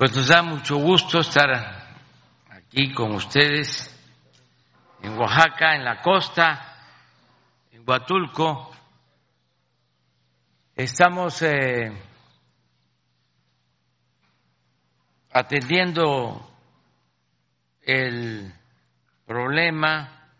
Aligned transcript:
Pues 0.00 0.16
nos 0.16 0.28
da 0.28 0.40
mucho 0.40 0.78
gusto 0.78 1.20
estar 1.20 1.50
aquí 2.48 2.94
con 2.94 3.12
ustedes 3.16 3.94
en 5.02 5.18
Oaxaca, 5.18 5.74
en 5.74 5.84
la 5.84 6.00
costa, 6.00 6.74
en 7.70 7.84
Huatulco. 7.86 8.70
Estamos 10.74 11.42
eh, 11.42 11.92
atendiendo 15.32 16.50
el 17.82 18.54
problema 19.26 20.30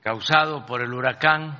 causado 0.00 0.64
por 0.64 0.80
el 0.80 0.94
huracán 0.94 1.54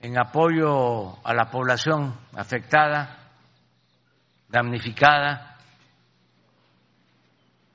en 0.00 0.18
apoyo 0.18 1.24
a 1.24 1.32
la 1.32 1.48
población 1.48 2.18
afectada, 2.32 3.23
damnificada. 4.48 5.58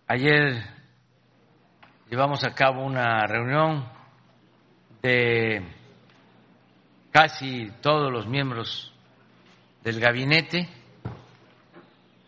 Ayer 0.08 0.64
llevamos 2.10 2.44
a 2.44 2.54
cabo 2.54 2.84
una 2.84 3.26
reunión 3.28 3.88
de 5.02 5.64
casi 7.12 7.72
todos 7.82 8.12
los 8.12 8.28
miembros 8.28 8.94
del 9.84 10.00
gabinete, 10.00 10.68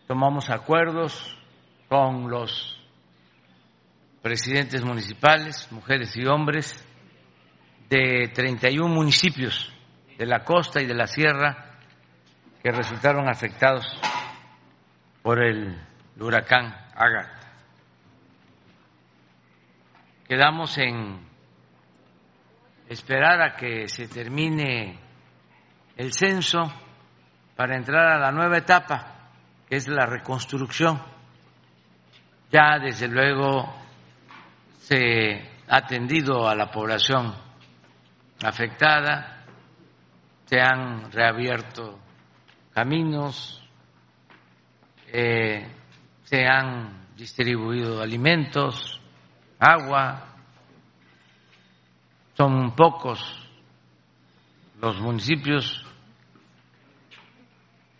tomamos 0.07 0.49
acuerdos 0.49 1.37
con 1.89 2.29
los 2.29 2.77
presidentes 4.21 4.83
municipales, 4.85 5.67
mujeres 5.71 6.15
y 6.15 6.25
hombres, 6.25 6.87
de 7.89 8.29
31 8.33 8.87
municipios 8.87 9.71
de 10.17 10.25
la 10.25 10.45
costa 10.45 10.81
y 10.81 10.85
de 10.85 10.93
la 10.93 11.07
sierra 11.07 11.77
que 12.63 12.71
resultaron 12.71 13.27
afectados 13.29 13.85
por 15.21 15.43
el 15.43 15.79
huracán 16.19 16.73
Agatha. 16.95 17.39
Quedamos 20.27 20.77
en 20.77 21.19
esperar 22.87 23.41
a 23.41 23.55
que 23.55 23.87
se 23.87 24.07
termine 24.07 24.99
el 25.97 26.13
censo 26.13 26.71
para 27.55 27.75
entrar 27.75 28.13
a 28.13 28.19
la 28.19 28.31
nueva 28.31 28.57
etapa, 28.57 29.29
que 29.67 29.75
es 29.75 29.87
la 29.87 30.05
reconstrucción. 30.05 31.01
Ya 32.51 32.79
desde 32.79 33.07
luego 33.07 33.73
se 34.79 35.49
ha 35.67 35.77
atendido 35.77 36.47
a 36.47 36.55
la 36.55 36.71
población 36.71 37.33
afectada, 38.43 39.45
se 40.45 40.59
han 40.59 41.11
reabierto 41.11 41.99
caminos, 42.73 43.60
eh, 45.13 45.67
se 46.23 46.45
han 46.45 47.07
distribuido 47.17 48.01
alimentos, 48.01 48.99
agua. 49.59 50.27
Son 52.35 52.73
pocos 52.75 53.19
los 54.79 54.99
municipios, 54.99 55.85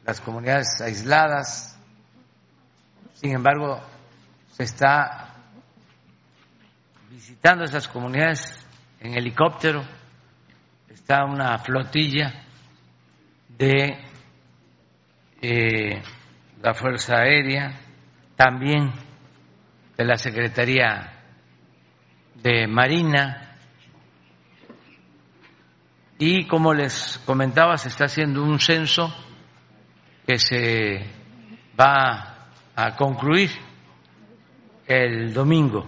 las 0.06 0.22
comunidades 0.22 0.80
aisladas. 0.82 1.78
Sin 3.14 3.36
embargo, 3.36 3.80
se 4.54 4.64
está 4.64 5.36
visitando 7.10 7.66
esas 7.66 7.88
comunidades 7.88 8.66
en 9.00 9.14
helicóptero. 9.16 9.84
Está 10.90 11.26
una 11.26 11.58
flotilla 11.60 12.46
de 13.50 14.00
eh, 15.42 16.02
la 16.62 16.74
Fuerza 16.74 17.18
Aérea, 17.18 17.80
también 18.36 18.92
de 19.98 20.06
la 20.06 20.18
Secretaría 20.18 21.12
de 22.36 22.68
Marina 22.68 23.58
y 26.18 26.46
como 26.48 26.74
les 26.74 27.20
comentaba 27.26 27.78
se 27.78 27.90
está 27.90 28.06
haciendo 28.06 28.44
un 28.44 28.60
censo 28.60 29.14
que 30.28 30.38
se 30.38 31.06
va 31.80 32.52
a 32.76 32.96
concluir 32.96 33.50
el 34.86 35.34
domingo. 35.34 35.88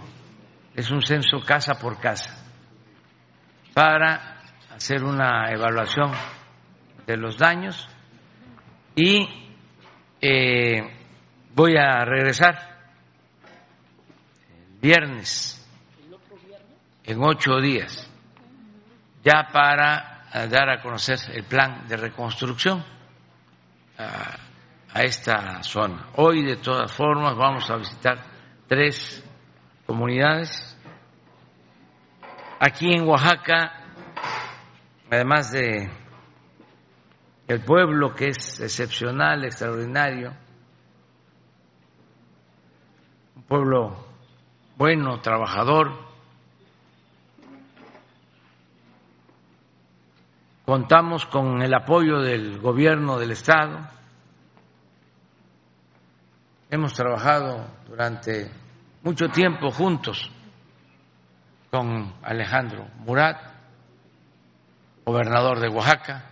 Es 0.75 0.89
un 0.89 1.03
censo 1.03 1.39
casa 1.45 1.75
por 1.75 1.99
casa 1.99 2.35
para 3.75 4.41
hacer 4.75 5.03
una 5.03 5.51
evaluación 5.51 6.11
de 7.05 7.17
los 7.17 7.37
daños 7.37 7.87
y 8.95 9.42
eh, 10.25 10.81
voy 11.53 11.75
a 11.75 12.05
regresar 12.05 12.57
el 14.47 14.79
viernes 14.79 15.59
en 17.03 17.21
ocho 17.21 17.59
días, 17.59 18.09
ya 19.21 19.49
para 19.51 20.29
eh, 20.33 20.47
dar 20.47 20.69
a 20.69 20.81
conocer 20.81 21.19
el 21.33 21.43
plan 21.43 21.85
de 21.89 21.97
reconstrucción 21.97 22.85
a, 23.97 24.37
a 24.93 25.03
esta 25.03 25.61
zona. 25.61 26.07
Hoy, 26.15 26.45
de 26.45 26.55
todas 26.55 26.89
formas, 26.89 27.35
vamos 27.35 27.69
a 27.69 27.75
visitar 27.75 28.23
tres 28.65 29.21
comunidades. 29.85 30.77
Aquí 32.61 32.93
en 32.93 33.05
Oaxaca, 33.05 33.73
además 35.11 35.51
de 35.51 36.02
el 37.53 37.61
pueblo 37.61 38.13
que 38.13 38.29
es 38.29 38.59
excepcional, 38.59 39.45
extraordinario, 39.45 40.33
un 43.35 43.43
pueblo 43.43 43.95
bueno, 44.77 45.19
trabajador, 45.21 46.13
Contamos 50.65 51.25
con 51.25 51.61
el 51.61 51.73
apoyo 51.73 52.21
del 52.21 52.57
gobierno 52.57 53.19
del 53.19 53.31
Estado. 53.31 53.79
Hemos 56.69 56.93
trabajado 56.93 57.67
durante 57.85 58.49
mucho 59.01 59.27
tiempo 59.27 59.71
juntos 59.71 60.31
con 61.69 62.13
Alejandro 62.23 62.87
Murat, 62.99 63.41
gobernador 65.03 65.59
de 65.59 65.67
Oaxaca, 65.67 66.31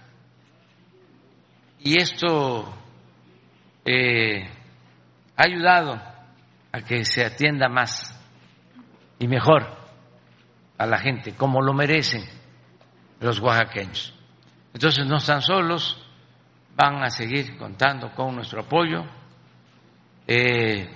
y 1.83 1.99
esto 1.99 2.71
eh, 3.85 4.47
ha 5.35 5.43
ayudado 5.43 5.99
a 6.71 6.81
que 6.81 7.03
se 7.05 7.25
atienda 7.25 7.67
más 7.69 8.17
y 9.19 9.27
mejor 9.27 9.65
a 10.77 10.85
la 10.85 10.97
gente, 10.99 11.33
como 11.33 11.61
lo 11.61 11.73
merecen 11.73 12.23
los 13.19 13.39
oaxaqueños. 13.39 14.13
Entonces 14.73 15.05
no 15.05 15.17
están 15.17 15.41
solos, 15.41 16.01
van 16.75 17.03
a 17.03 17.09
seguir 17.09 17.57
contando 17.57 18.11
con 18.13 18.35
nuestro 18.35 18.61
apoyo. 18.61 19.03
Eh, 20.27 20.89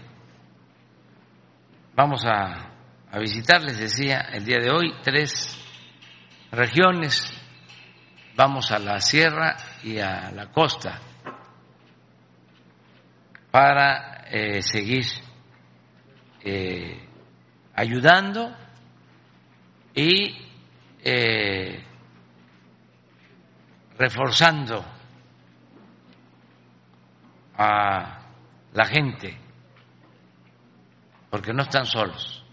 vamos 1.95 2.25
a, 2.25 2.71
a 3.11 3.19
visitar, 3.19 3.63
les 3.63 3.77
decía, 3.77 4.21
el 4.33 4.45
día 4.45 4.59
de 4.59 4.71
hoy 4.71 4.93
tres 5.03 5.59
regiones. 6.51 7.31
Vamos 8.35 8.71
a 8.71 8.79
la 8.79 8.99
sierra 8.99 9.55
y 9.83 9.97
a 9.97 10.29
la 10.31 10.51
costa 10.51 10.99
para 13.49 14.25
eh, 14.29 14.61
seguir 14.61 15.05
eh, 16.43 17.07
ayudando 17.73 18.53
y 19.93 20.35
eh, 21.01 21.81
reforzando 23.97 24.83
a 27.57 28.19
la 28.73 28.85
gente, 28.85 29.37
porque 31.29 31.53
no 31.53 31.63
están 31.63 31.85
solos, 31.85 32.43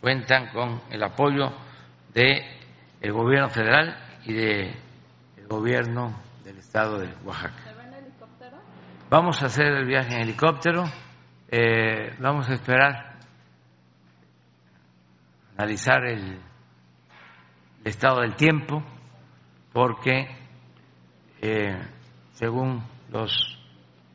cuentan 0.00 0.48
con 0.48 0.82
el 0.90 1.02
apoyo 1.04 1.52
del 2.12 2.42
el 3.00 3.12
gobierno 3.12 3.48
federal 3.48 3.96
y 4.24 4.32
del 4.32 4.87
gobierno 5.48 6.14
del 6.44 6.58
estado 6.58 6.98
de 6.98 7.12
Oaxaca. 7.24 7.54
Vamos 9.10 9.42
a 9.42 9.46
hacer 9.46 9.66
el 9.66 9.86
viaje 9.86 10.14
en 10.14 10.20
helicóptero, 10.20 10.84
eh, 11.50 12.14
vamos 12.20 12.48
a 12.50 12.54
esperar 12.54 13.18
analizar 15.56 16.04
el, 16.04 16.38
el 17.80 17.86
estado 17.86 18.20
del 18.20 18.36
tiempo, 18.36 18.82
porque 19.72 20.28
eh, 21.40 21.80
según 22.32 22.84
los 23.10 23.58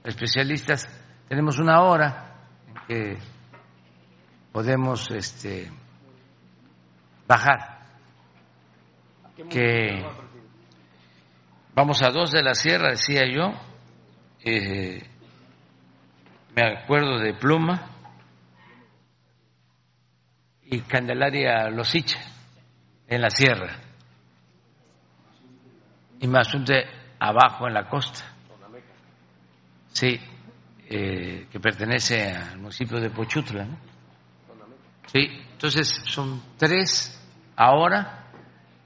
especialistas, 0.03 0.87
tenemos 1.27 1.57
una 1.59 1.81
hora 1.81 2.35
en 2.67 2.75
que 2.87 3.17
podemos 4.51 5.09
este, 5.09 5.71
bajar, 7.27 7.79
que 9.49 10.05
vamos 11.75 12.01
a 12.01 12.09
dos 12.09 12.31
de 12.31 12.43
la 12.43 12.53
sierra, 12.53 12.91
decía 12.91 13.23
yo, 13.25 13.53
eh, 14.43 15.01
me 16.55 16.61
acuerdo 16.63 17.19
de 17.19 17.33
Pluma 17.33 17.89
y 20.65 20.81
Candelaria 20.81 21.69
Losicha 21.69 22.19
en 23.07 23.21
la 23.21 23.29
sierra 23.29 23.79
y 26.19 26.27
Mazunte 26.27 26.85
abajo 27.19 27.67
en 27.67 27.73
la 27.73 27.89
costa. 27.89 28.23
Sí, 29.91 30.19
eh, 30.89 31.47
que 31.51 31.59
pertenece 31.59 32.31
al 32.31 32.59
municipio 32.59 32.99
de 32.99 33.09
Pochutla. 33.09 33.67
Sí, 35.07 35.19
entonces 35.51 35.87
son 36.05 36.41
tres 36.57 37.19
ahora. 37.55 38.31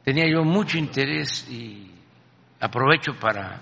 Tenía 0.03 0.25
yo 0.29 0.43
mucho 0.43 0.77
interés 0.77 1.47
y 1.49 1.96
aprovecho 2.59 3.13
para 3.19 3.61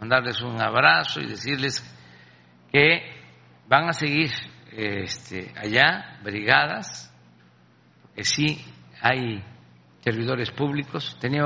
mandarles 0.00 0.40
un 0.40 0.60
abrazo 0.60 1.20
y 1.20 1.26
decirles 1.26 1.82
que 2.72 3.18
van 3.68 3.88
a 3.88 3.92
seguir 3.92 4.30
este, 4.72 5.52
allá 5.56 6.18
brigadas, 6.22 7.12
porque 8.02 8.24
sí 8.24 8.64
hay 9.00 9.42
servidores 10.00 10.50
públicos. 10.50 11.16
Tenía 11.20 11.44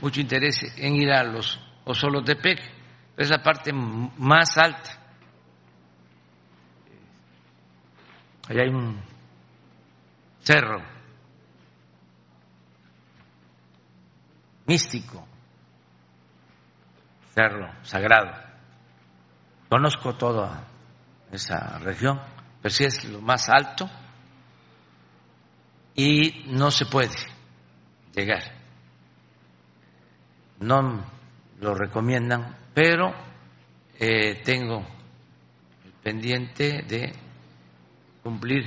mucho 0.00 0.20
interés 0.20 0.62
en 0.76 0.96
ir 0.96 1.10
a 1.10 1.24
los 1.24 1.60
Osolotepec, 1.84 2.58
es 3.16 3.30
la 3.30 3.42
parte 3.42 3.72
más 3.72 4.56
alta. 4.56 4.98
Allá 8.48 8.62
hay 8.62 8.70
un 8.70 9.00
cerro 10.40 10.82
místico, 14.66 15.26
cerro 17.40 17.72
sagrado. 17.82 18.32
Conozco 19.68 20.14
toda 20.14 20.64
esa 21.32 21.78
región, 21.78 22.20
pero 22.60 22.74
sí 22.74 22.84
es 22.84 23.04
lo 23.04 23.20
más 23.20 23.48
alto 23.48 23.88
y 25.94 26.44
no 26.48 26.70
se 26.70 26.86
puede 26.86 27.14
llegar. 28.14 28.42
No 30.58 31.02
lo 31.60 31.74
recomiendan, 31.74 32.56
pero 32.74 33.14
eh, 33.98 34.42
tengo 34.44 34.86
pendiente 36.02 36.82
de 36.82 37.14
cumplir. 38.22 38.64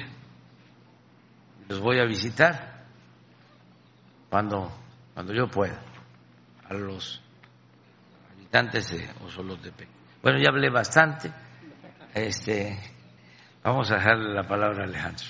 Los 1.68 1.80
voy 1.80 2.00
a 2.00 2.06
visitar 2.06 2.86
cuando, 4.30 4.72
cuando 5.14 5.34
yo 5.34 5.48
pueda 5.48 5.80
a 6.68 6.74
los 6.74 7.23
habitantes 8.54 8.92
de 8.92 9.10
Osolotepec. 9.26 9.88
Bueno, 10.22 10.38
ya 10.40 10.50
hablé 10.50 10.70
bastante. 10.70 11.32
Este, 12.14 12.78
vamos 13.64 13.90
a 13.90 13.96
dejarle 13.96 14.32
la 14.32 14.48
palabra 14.48 14.84
a 14.84 14.88
Alejandro. 14.88 15.26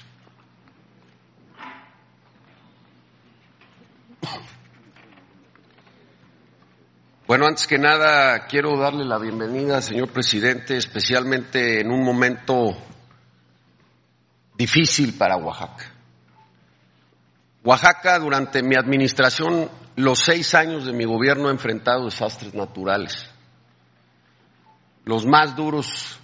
Bueno, 7.25 7.47
antes 7.47 7.65
que 7.65 7.77
nada, 7.77 8.45
quiero 8.47 8.77
darle 8.77 9.05
la 9.05 9.17
bienvenida, 9.17 9.81
señor 9.81 10.09
presidente, 10.09 10.75
especialmente 10.75 11.79
en 11.79 11.91
un 11.91 12.03
momento 12.03 12.75
difícil 14.57 15.17
para 15.17 15.37
Oaxaca. 15.37 15.92
Oaxaca, 17.63 18.19
durante 18.19 18.61
mi 18.61 18.75
administración, 18.75 19.69
los 19.95 20.19
seis 20.19 20.53
años 20.53 20.85
de 20.85 20.93
mi 20.93 21.05
gobierno 21.05 21.47
ha 21.47 21.51
enfrentado 21.51 22.05
desastres 22.05 22.53
naturales, 22.53 23.29
los 25.05 25.25
más 25.25 25.55
duros 25.55 26.19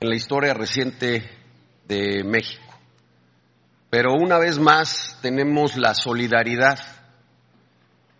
en 0.00 0.10
la 0.10 0.16
historia 0.16 0.52
reciente 0.52 1.30
de 1.86 2.22
México. 2.24 2.62
Pero 3.88 4.12
una 4.12 4.38
vez 4.38 4.58
más 4.58 5.18
tenemos 5.22 5.76
la 5.76 5.94
solidaridad 5.94 6.78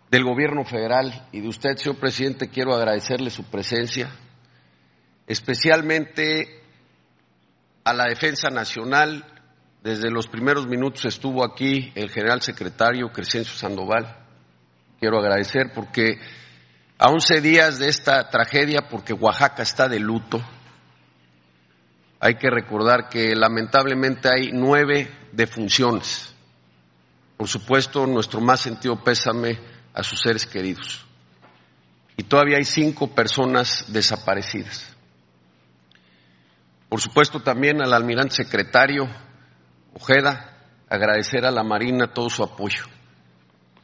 del 0.09 0.23
gobierno 0.23 0.63
federal 0.63 1.27
y 1.31 1.41
de 1.41 1.49
usted, 1.49 1.75
señor 1.75 1.99
presidente, 1.99 2.49
quiero 2.49 2.73
agradecerle 2.73 3.29
su 3.29 3.43
presencia, 3.43 4.09
especialmente 5.27 6.63
a 7.83 7.93
la 7.93 8.05
Defensa 8.05 8.49
Nacional. 8.49 9.25
Desde 9.87 10.11
los 10.11 10.27
primeros 10.27 10.67
minutos 10.67 11.05
estuvo 11.05 11.45
aquí 11.45 11.93
el 11.95 12.09
general 12.09 12.41
secretario 12.41 13.07
Crescencio 13.07 13.55
Sandoval. 13.55 14.17
Quiero 14.99 15.17
agradecer 15.17 15.71
porque 15.73 16.19
a 16.97 17.09
once 17.09 17.39
días 17.39 17.79
de 17.79 17.87
esta 17.87 18.29
tragedia, 18.29 18.89
porque 18.89 19.13
Oaxaca 19.13 19.63
está 19.63 19.87
de 19.87 20.01
luto, 20.01 20.43
hay 22.19 22.35
que 22.35 22.49
recordar 22.49 23.07
que 23.07 23.33
lamentablemente 23.33 24.27
hay 24.27 24.51
nueve 24.51 25.09
defunciones. 25.31 26.35
Por 27.37 27.47
supuesto, 27.47 28.05
nuestro 28.05 28.41
más 28.41 28.59
sentido 28.59 29.01
pésame 29.01 29.57
a 29.93 30.03
sus 30.03 30.19
seres 30.19 30.45
queridos. 30.45 31.05
Y 32.17 32.23
todavía 32.23 32.57
hay 32.57 32.65
cinco 32.65 33.15
personas 33.15 33.85
desaparecidas. 33.87 34.93
Por 36.89 36.99
supuesto 36.99 37.39
también 37.39 37.81
al 37.81 37.93
almirante 37.93 38.35
secretario 38.35 39.07
Ojeda, 39.99 40.53
agradecer 40.89 41.43
a 41.43 41.49
la 41.49 41.63
Marina 41.63 42.13
todo 42.13 42.29
su 42.29 42.43
apoyo. 42.43 42.83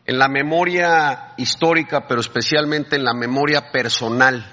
En 0.06 0.20
la 0.20 0.28
memoria 0.28 1.34
histórica, 1.38 2.08
pero 2.08 2.22
especialmente 2.22 2.96
en 2.96 3.04
la 3.04 3.16
memoria 3.16 3.72
personal 3.72 4.46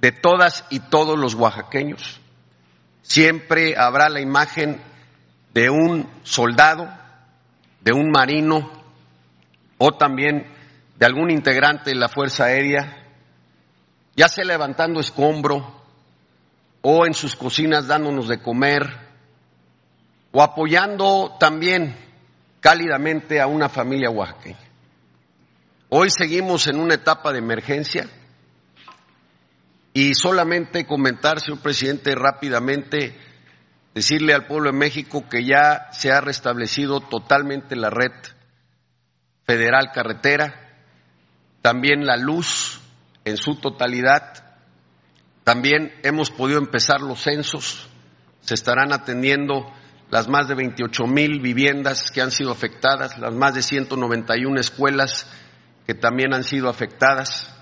de 0.00 0.12
todas 0.12 0.64
y 0.70 0.78
todos 0.78 1.18
los 1.18 1.34
oaxaqueños, 1.34 2.20
siempre 3.02 3.76
habrá 3.76 4.08
la 4.08 4.20
imagen 4.20 4.80
de 5.54 5.70
un 5.70 6.08
soldado, 6.22 6.88
de 7.80 7.92
un 7.92 8.10
marino 8.12 8.70
o 9.78 9.90
también 9.96 10.46
de 10.96 11.06
algún 11.06 11.32
integrante 11.32 11.90
de 11.90 11.96
la 11.96 12.08
Fuerza 12.08 12.44
Aérea, 12.44 13.08
ya 14.14 14.28
sea 14.28 14.44
levantando 14.44 15.00
escombro 15.00 15.82
o 16.82 17.06
en 17.06 17.14
sus 17.14 17.34
cocinas 17.34 17.88
dándonos 17.88 18.28
de 18.28 18.40
comer 18.40 19.07
o 20.32 20.42
apoyando 20.42 21.36
también 21.38 21.96
cálidamente 22.60 23.40
a 23.40 23.46
una 23.46 23.68
familia 23.68 24.10
oaxaqueña. 24.10 24.58
Hoy 25.88 26.10
seguimos 26.10 26.66
en 26.66 26.78
una 26.78 26.94
etapa 26.94 27.32
de 27.32 27.38
emergencia 27.38 28.08
y 29.94 30.14
solamente 30.14 30.86
comentar, 30.86 31.40
señor 31.40 31.60
presidente, 31.60 32.14
rápidamente, 32.14 33.16
decirle 33.94 34.34
al 34.34 34.46
pueblo 34.46 34.70
de 34.70 34.78
México 34.78 35.28
que 35.28 35.44
ya 35.44 35.88
se 35.92 36.12
ha 36.12 36.20
restablecido 36.20 37.00
totalmente 37.00 37.74
la 37.74 37.90
red 37.90 38.12
federal 39.44 39.90
carretera, 39.94 40.54
también 41.62 42.04
la 42.04 42.16
luz 42.16 42.80
en 43.24 43.38
su 43.38 43.56
totalidad, 43.56 44.44
también 45.42 45.94
hemos 46.02 46.30
podido 46.30 46.58
empezar 46.58 47.00
los 47.00 47.22
censos, 47.22 47.88
se 48.42 48.54
estarán 48.54 48.92
atendiendo 48.92 49.72
las 50.10 50.28
más 50.28 50.48
de 50.48 50.54
28 50.54 51.06
mil 51.06 51.40
viviendas 51.40 52.10
que 52.10 52.22
han 52.22 52.30
sido 52.30 52.50
afectadas, 52.50 53.18
las 53.18 53.34
más 53.34 53.54
de 53.54 53.62
191 53.62 54.58
escuelas 54.60 55.26
que 55.86 55.94
también 55.94 56.34
han 56.34 56.44
sido 56.44 56.68
afectadas. 56.68 57.54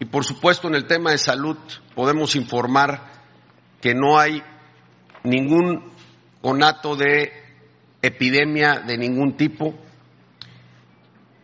Y 0.00 0.04
por 0.04 0.24
supuesto 0.24 0.68
en 0.68 0.74
el 0.74 0.86
tema 0.86 1.10
de 1.10 1.18
salud 1.18 1.56
podemos 1.94 2.36
informar 2.36 3.12
que 3.80 3.94
no 3.94 4.18
hay 4.18 4.42
ningún 5.24 5.92
conato 6.40 6.96
de 6.96 7.32
epidemia 8.02 8.80
de 8.86 8.96
ningún 8.96 9.36
tipo 9.36 9.74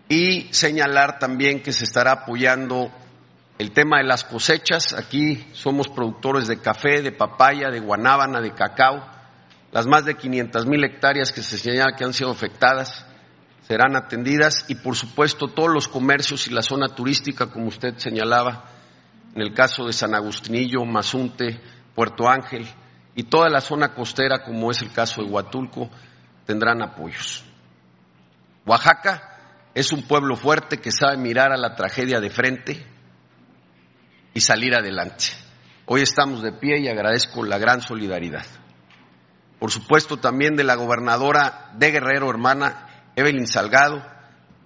y 0.08 0.52
señalar 0.52 1.18
también 1.18 1.62
que 1.62 1.72
se 1.72 1.84
estará 1.84 2.12
apoyando 2.12 2.92
el 3.58 3.72
tema 3.72 3.98
de 3.98 4.04
las 4.04 4.24
cosechas. 4.24 4.92
Aquí 4.92 5.46
somos 5.52 5.88
productores 5.88 6.46
de 6.46 6.60
café, 6.60 7.02
de 7.02 7.12
papaya, 7.12 7.70
de 7.70 7.80
guanábana, 7.80 8.40
de 8.40 8.52
cacao. 8.52 9.13
Las 9.74 9.88
más 9.88 10.04
de 10.04 10.14
500 10.14 10.66
mil 10.66 10.84
hectáreas 10.84 11.32
que 11.32 11.42
se 11.42 11.58
señala 11.58 11.96
que 11.96 12.04
han 12.04 12.12
sido 12.12 12.30
afectadas 12.30 13.04
serán 13.66 13.96
atendidas 13.96 14.66
y, 14.68 14.76
por 14.76 14.94
supuesto, 14.94 15.48
todos 15.48 15.68
los 15.68 15.88
comercios 15.88 16.46
y 16.46 16.52
la 16.52 16.62
zona 16.62 16.94
turística, 16.94 17.50
como 17.50 17.66
usted 17.66 17.96
señalaba, 17.96 18.66
en 19.34 19.42
el 19.42 19.52
caso 19.52 19.84
de 19.84 19.92
San 19.92 20.14
Agustinillo, 20.14 20.84
Mazunte, 20.84 21.60
Puerto 21.92 22.28
Ángel 22.28 22.68
y 23.16 23.24
toda 23.24 23.48
la 23.48 23.60
zona 23.60 23.92
costera, 23.94 24.44
como 24.44 24.70
es 24.70 24.80
el 24.80 24.92
caso 24.92 25.24
de 25.24 25.28
Huatulco, 25.28 25.90
tendrán 26.46 26.80
apoyos. 26.80 27.44
Oaxaca 28.64 29.70
es 29.74 29.90
un 29.90 30.02
pueblo 30.02 30.36
fuerte 30.36 30.76
que 30.76 30.92
sabe 30.92 31.16
mirar 31.16 31.50
a 31.50 31.56
la 31.56 31.74
tragedia 31.74 32.20
de 32.20 32.30
frente 32.30 32.86
y 34.34 34.40
salir 34.40 34.72
adelante. 34.72 35.24
Hoy 35.86 36.02
estamos 36.02 36.42
de 36.42 36.52
pie 36.52 36.78
y 36.78 36.86
agradezco 36.86 37.42
la 37.42 37.58
gran 37.58 37.80
solidaridad. 37.80 38.46
Por 39.64 39.70
supuesto 39.70 40.18
también 40.18 40.56
de 40.56 40.62
la 40.62 40.74
gobernadora 40.74 41.70
de 41.72 41.90
Guerrero, 41.90 42.28
hermana 42.28 42.86
Evelyn 43.16 43.46
Salgado, 43.46 44.04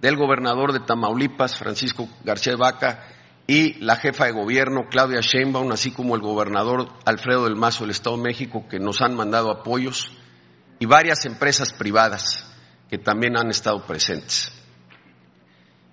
del 0.01 0.17
gobernador 0.17 0.73
de 0.73 0.81
Tamaulipas, 0.81 1.57
Francisco 1.57 2.09
García 2.25 2.57
Vaca, 2.57 3.07
y 3.47 3.75
la 3.75 3.95
jefa 3.95 4.25
de 4.25 4.33
gobierno 4.33 4.87
Claudia 4.91 5.21
Sheinbaum, 5.21 5.71
así 5.71 5.91
como 5.91 6.15
el 6.15 6.21
gobernador 6.21 6.89
Alfredo 7.05 7.45
del 7.45 7.55
Mazo 7.55 7.85
del 7.85 7.91
Estado 7.91 8.17
de 8.17 8.23
México, 8.23 8.65
que 8.69 8.77
nos 8.77 8.99
han 8.99 9.15
mandado 9.15 9.51
apoyos, 9.51 10.11
y 10.79 10.85
varias 10.85 11.23
empresas 11.23 11.71
privadas 11.71 12.45
que 12.89 12.97
también 12.97 13.37
han 13.37 13.51
estado 13.51 13.81
presentes. 13.87 14.51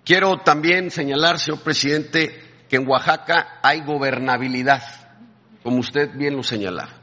Quiero 0.05 0.39
también 0.39 0.91
señalar, 0.91 1.39
señor 1.39 1.61
presidente, 1.61 2.65
que 2.69 2.75
en 2.75 2.89
Oaxaca 2.89 3.61
hay 3.63 3.83
gobernabilidad, 3.85 4.83
como 5.63 5.79
usted 5.79 6.11
bien 6.17 6.35
lo 6.35 6.43
señalaba. 6.43 6.96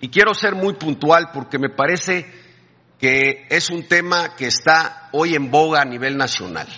Y 0.00 0.08
quiero 0.08 0.34
ser 0.34 0.54
muy 0.54 0.74
puntual 0.74 1.30
porque 1.32 1.58
me 1.58 1.70
parece 1.70 2.30
que 2.98 3.46
es 3.50 3.70
un 3.70 3.86
tema 3.88 4.34
que 4.36 4.46
está 4.46 5.08
hoy 5.12 5.34
en 5.34 5.50
boga 5.50 5.82
a 5.82 5.84
nivel 5.84 6.16
nacional. 6.16 6.68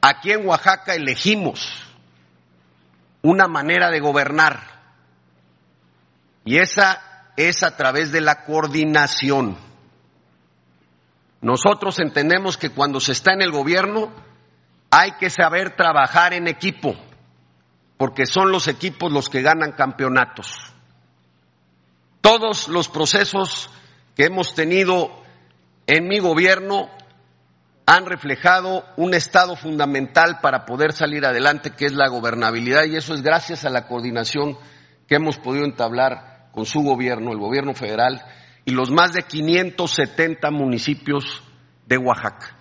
Aquí 0.00 0.32
en 0.32 0.46
Oaxaca 0.46 0.94
elegimos 0.94 1.86
una 3.22 3.46
manera 3.46 3.90
de 3.90 4.00
gobernar 4.00 4.60
y 6.44 6.58
esa 6.58 7.32
es 7.36 7.62
a 7.62 7.76
través 7.76 8.12
de 8.12 8.20
la 8.20 8.44
coordinación. 8.44 9.56
Nosotros 11.42 11.98
entendemos 11.98 12.56
que 12.56 12.70
cuando 12.70 13.00
se 13.00 13.12
está 13.12 13.32
en 13.32 13.42
el 13.42 13.50
gobierno 13.50 14.10
hay 14.90 15.12
que 15.12 15.30
saber 15.30 15.76
trabajar 15.76 16.34
en 16.34 16.48
equipo, 16.48 16.94
porque 17.96 18.26
son 18.26 18.50
los 18.50 18.68
equipos 18.68 19.12
los 19.12 19.28
que 19.28 19.42
ganan 19.42 19.72
campeonatos. 19.72 20.74
Todos 22.20 22.68
los 22.68 22.88
procesos 22.88 23.70
que 24.14 24.24
hemos 24.24 24.54
tenido 24.54 25.10
en 25.86 26.06
mi 26.06 26.18
gobierno 26.18 26.90
han 27.86 28.06
reflejado 28.06 28.84
un 28.96 29.14
estado 29.14 29.56
fundamental 29.56 30.38
para 30.40 30.64
poder 30.64 30.92
salir 30.92 31.24
adelante, 31.24 31.70
que 31.70 31.86
es 31.86 31.92
la 31.92 32.08
gobernabilidad, 32.08 32.84
y 32.84 32.96
eso 32.96 33.14
es 33.14 33.22
gracias 33.22 33.64
a 33.64 33.70
la 33.70 33.88
coordinación 33.88 34.56
que 35.08 35.16
hemos 35.16 35.38
podido 35.38 35.64
entablar 35.64 36.50
con 36.52 36.66
su 36.66 36.82
gobierno, 36.82 37.32
el 37.32 37.38
gobierno 37.38 37.74
federal, 37.74 38.22
y 38.64 38.72
los 38.72 38.90
más 38.90 39.12
de 39.12 39.22
570 39.22 40.50
municipios 40.50 41.42
de 41.86 41.98
Oaxaca. 41.98 42.56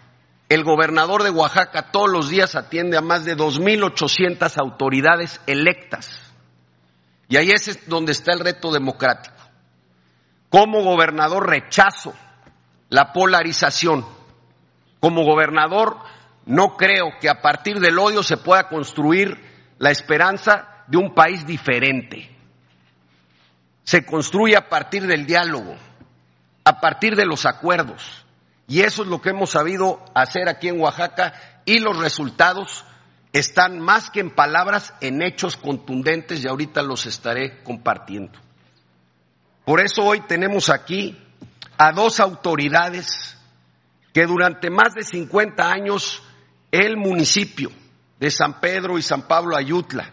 El 0.48 0.64
gobernador 0.64 1.22
de 1.22 1.30
Oaxaca 1.30 1.92
todos 1.92 2.10
los 2.10 2.30
días 2.30 2.56
atiende 2.56 2.98
a 2.98 3.02
más 3.02 3.24
de 3.24 3.38
2.800 3.38 4.58
autoridades 4.58 5.40
electas. 5.46 6.34
Y 7.28 7.38
ahí 7.38 7.52
es 7.52 7.88
donde 7.88 8.14
está 8.14 8.34
el 8.34 8.40
reto 8.40 8.72
democrático. 8.72 9.39
Como 10.50 10.84
gobernador 10.84 11.48
rechazo 11.48 12.14
la 12.90 13.14
polarización. 13.14 14.06
Como 15.00 15.24
gobernador 15.24 15.98
no 16.46 16.76
creo 16.76 17.12
que 17.22 17.30
a 17.30 17.42
partir 17.42 17.80
del 17.80 18.00
odio 18.00 18.24
se 18.24 18.38
pueda 18.38 18.68
construir 18.68 19.40
la 19.78 19.92
esperanza 19.92 20.84
de 20.88 20.98
un 20.98 21.14
país 21.14 21.46
diferente. 21.46 22.30
Se 23.84 24.06
construye 24.06 24.56
a 24.58 24.68
partir 24.68 25.06
del 25.08 25.26
diálogo, 25.26 25.76
a 26.64 26.80
partir 26.80 27.16
de 27.16 27.26
los 27.26 27.46
acuerdos. 27.46 28.26
Y 28.68 28.82
eso 28.82 29.04
es 29.04 29.08
lo 29.08 29.22
que 29.22 29.30
hemos 29.30 29.52
sabido 29.52 30.04
hacer 30.14 30.50
aquí 30.50 30.68
en 30.68 30.80
Oaxaca 30.80 31.34
y 31.66 31.80
los 31.80 31.98
resultados 31.98 32.86
están 33.34 33.80
más 33.80 34.10
que 34.10 34.20
en 34.20 34.32
palabras, 34.32 34.94
en 35.02 35.22
hechos 35.22 35.56
contundentes 35.56 36.44
y 36.44 36.48
ahorita 36.48 36.82
los 36.82 37.06
estaré 37.06 37.64
compartiendo. 37.64 38.40
Por 39.70 39.82
eso 39.82 40.04
hoy 40.04 40.22
tenemos 40.22 40.72
aquí 40.72 41.16
a 41.78 41.92
dos 41.92 42.20
autoridades 42.20 43.38
que 44.12 44.26
durante 44.26 44.72
más 44.72 44.96
de 44.96 45.04
50 45.04 45.72
años 45.72 46.24
el 46.72 46.98
municipio 46.98 47.70
de 48.20 48.32
San 48.32 48.60
Pedro 48.62 48.98
y 48.98 49.04
San 49.04 49.28
Pablo 49.28 49.56
Ayutla 49.56 50.12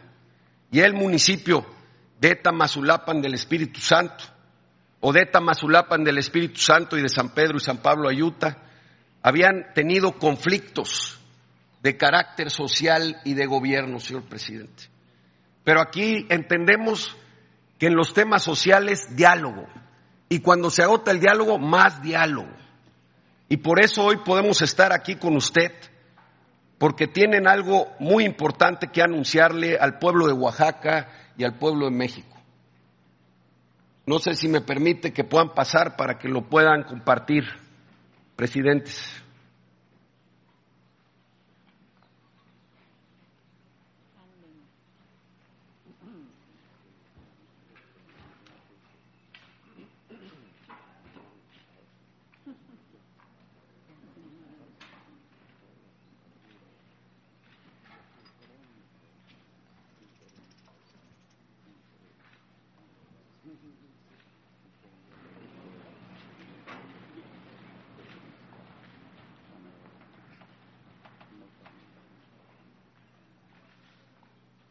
y 0.70 0.80
el 0.80 0.92
municipio 0.92 1.64
de 2.20 2.34
Tamazulapan 2.34 3.22
del 3.22 3.32
Espíritu 3.32 3.80
Santo 3.80 4.24
o 5.00 5.10
de 5.10 5.24
Tamazulapan 5.24 6.04
del 6.04 6.18
Espíritu 6.18 6.60
Santo 6.60 6.98
y 6.98 7.00
de 7.00 7.08
San 7.08 7.30
Pedro 7.30 7.56
y 7.56 7.60
San 7.60 7.78
Pablo 7.78 8.10
Ayutla 8.10 8.58
habían 9.22 9.72
tenido 9.74 10.18
conflictos 10.18 11.18
de 11.80 11.96
carácter 11.96 12.50
social 12.50 13.22
y 13.24 13.32
de 13.32 13.46
gobierno, 13.46 14.00
señor 14.00 14.24
presidente. 14.24 14.90
Pero 15.64 15.80
aquí 15.80 16.26
entendemos 16.28 17.16
que 17.78 17.86
en 17.86 17.96
los 17.96 18.14
temas 18.14 18.42
sociales, 18.42 19.16
diálogo. 19.16 19.66
Y 20.28 20.40
cuando 20.40 20.70
se 20.70 20.82
agota 20.82 21.10
el 21.10 21.20
diálogo, 21.20 21.58
más 21.58 22.02
diálogo. 22.02 22.50
Y 23.48 23.58
por 23.58 23.80
eso 23.80 24.04
hoy 24.04 24.18
podemos 24.18 24.60
estar 24.62 24.92
aquí 24.92 25.16
con 25.16 25.36
usted, 25.36 25.72
porque 26.78 27.06
tienen 27.06 27.46
algo 27.46 27.88
muy 27.98 28.24
importante 28.24 28.88
que 28.88 29.02
anunciarle 29.02 29.78
al 29.78 29.98
pueblo 29.98 30.26
de 30.26 30.32
Oaxaca 30.32 31.08
y 31.36 31.44
al 31.44 31.58
pueblo 31.58 31.86
de 31.86 31.92
México. 31.92 32.36
No 34.04 34.18
sé 34.18 34.34
si 34.34 34.48
me 34.48 34.60
permite 34.60 35.12
que 35.12 35.24
puedan 35.24 35.54
pasar 35.54 35.96
para 35.96 36.18
que 36.18 36.28
lo 36.28 36.48
puedan 36.48 36.84
compartir, 36.84 37.44
presidentes. 38.36 39.22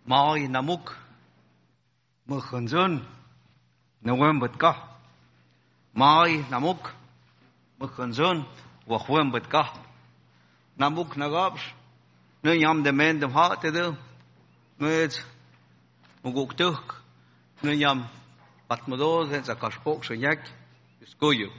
Mai 0.06 0.48
namuk. 0.48 0.96
Mkhunzun 2.28 3.02
nawem 4.02 4.40
betka. 4.40 4.76
Mai 5.94 6.46
namuk. 6.50 6.92
Mkhunzun 7.80 8.46
wa 8.88 9.00
khwem 9.00 9.32
betka. 9.32 9.64
Namuk 10.78 11.18
nagabs 11.18 11.62
nu 12.44 12.54
yam 12.54 12.84
de 12.84 12.92
men 12.92 13.20
de 13.20 13.28
hat 13.28 13.62
de 13.62 13.96
met 14.78 15.26
muguk 16.24 16.54
tuk 16.58 17.02
nu 17.64 17.72
yam 17.72 18.06
patmodos 18.68 19.32
en 19.32 19.44
zakashpok 19.44 20.04
soñak 20.04 20.40
escoyo. 21.02 21.50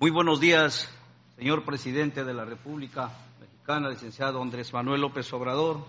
Muy 0.00 0.10
buenos 0.10 0.40
días, 0.40 0.88
señor 1.36 1.64
presidente 1.64 2.24
de 2.24 2.34
la 2.34 2.44
República 2.44 3.10
Mexicana, 3.40 3.90
licenciado 3.90 4.42
Andrés 4.42 4.72
Manuel 4.72 5.00
López 5.00 5.32
Obrador, 5.32 5.84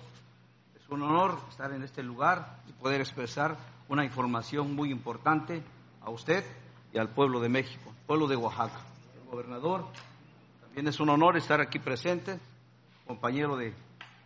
un 0.89 1.01
honor 1.01 1.39
estar 1.49 1.71
en 1.71 1.83
este 1.83 2.03
lugar 2.03 2.59
y 2.67 2.73
poder 2.73 3.01
expresar 3.01 3.57
una 3.87 4.05
información 4.05 4.75
muy 4.75 4.91
importante 4.91 5.63
a 6.01 6.09
usted 6.09 6.43
y 6.93 6.97
al 6.97 7.09
pueblo 7.09 7.39
de 7.39 7.49
México, 7.49 7.93
pueblo 8.07 8.27
de 8.27 8.35
Oaxaca. 8.35 8.81
El 9.15 9.29
gobernador, 9.29 9.87
también 10.61 10.87
es 10.87 10.99
un 10.99 11.09
honor 11.09 11.37
estar 11.37 11.61
aquí 11.61 11.79
presente, 11.79 12.39
compañero 13.07 13.57
de 13.57 13.73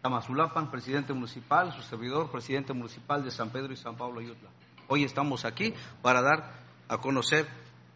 Tamazulapan, 0.01 0.69
presidente 0.69 1.13
municipal, 1.13 1.73
su 1.73 1.81
servidor, 1.81 2.29
presidente 2.29 2.73
municipal 2.73 3.23
de 3.23 3.31
San 3.31 3.49
Pedro 3.49 3.73
y 3.73 3.77
San 3.77 3.95
Pablo 3.95 4.19
Ayutla. 4.19 4.49
Hoy 4.87 5.03
estamos 5.03 5.45
aquí 5.45 5.73
para 6.01 6.21
dar 6.21 6.53
a 6.87 6.97
conocer 6.99 7.47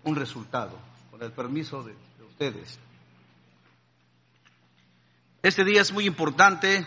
un 0.03 0.15
resultado, 0.15 0.77
con 1.10 1.22
el 1.22 1.32
permiso 1.32 1.84
de, 1.84 1.94
de 1.94 2.24
ustedes. 2.24 2.80
Este 5.44 5.63
día 5.63 5.82
es 5.82 5.91
muy 5.91 6.06
importante 6.06 6.86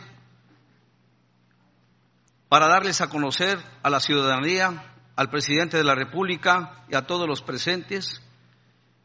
para 2.54 2.68
darles 2.68 3.00
a 3.00 3.08
conocer 3.08 3.58
a 3.82 3.90
la 3.90 3.98
ciudadanía, 3.98 4.94
al 5.16 5.28
presidente 5.28 5.76
de 5.76 5.82
la 5.82 5.96
República 5.96 6.84
y 6.88 6.94
a 6.94 7.02
todos 7.02 7.26
los 7.26 7.42
presentes 7.42 8.22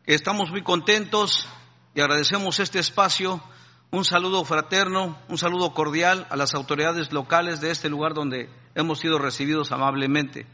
que 0.05 0.13
estamos 0.13 0.51
muy 0.51 0.61
contentos 0.61 1.49
y 1.95 2.01
agradecemos 2.01 2.59
este 2.59 2.77
espacio. 2.77 3.41
Un 3.89 4.05
saludo 4.05 4.45
fraterno, 4.45 5.17
un 5.29 5.39
saludo 5.39 5.73
cordial 5.73 6.27
a 6.29 6.35
las 6.35 6.53
autoridades 6.53 7.11
locales 7.11 7.59
de 7.59 7.71
este 7.71 7.89
lugar 7.89 8.13
donde 8.13 8.51
hemos 8.75 8.99
sido 8.99 9.17
recibidos 9.17 9.71
amablemente. 9.71 10.45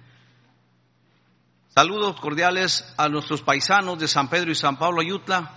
Saludos 1.76 2.18
cordiales 2.22 2.94
a 2.96 3.10
nuestros 3.10 3.42
paisanos 3.42 4.00
de 4.00 4.08
San 4.08 4.30
Pedro 4.30 4.52
y 4.52 4.56
San 4.56 4.78
Pablo 4.78 5.02
Ayutla, 5.02 5.52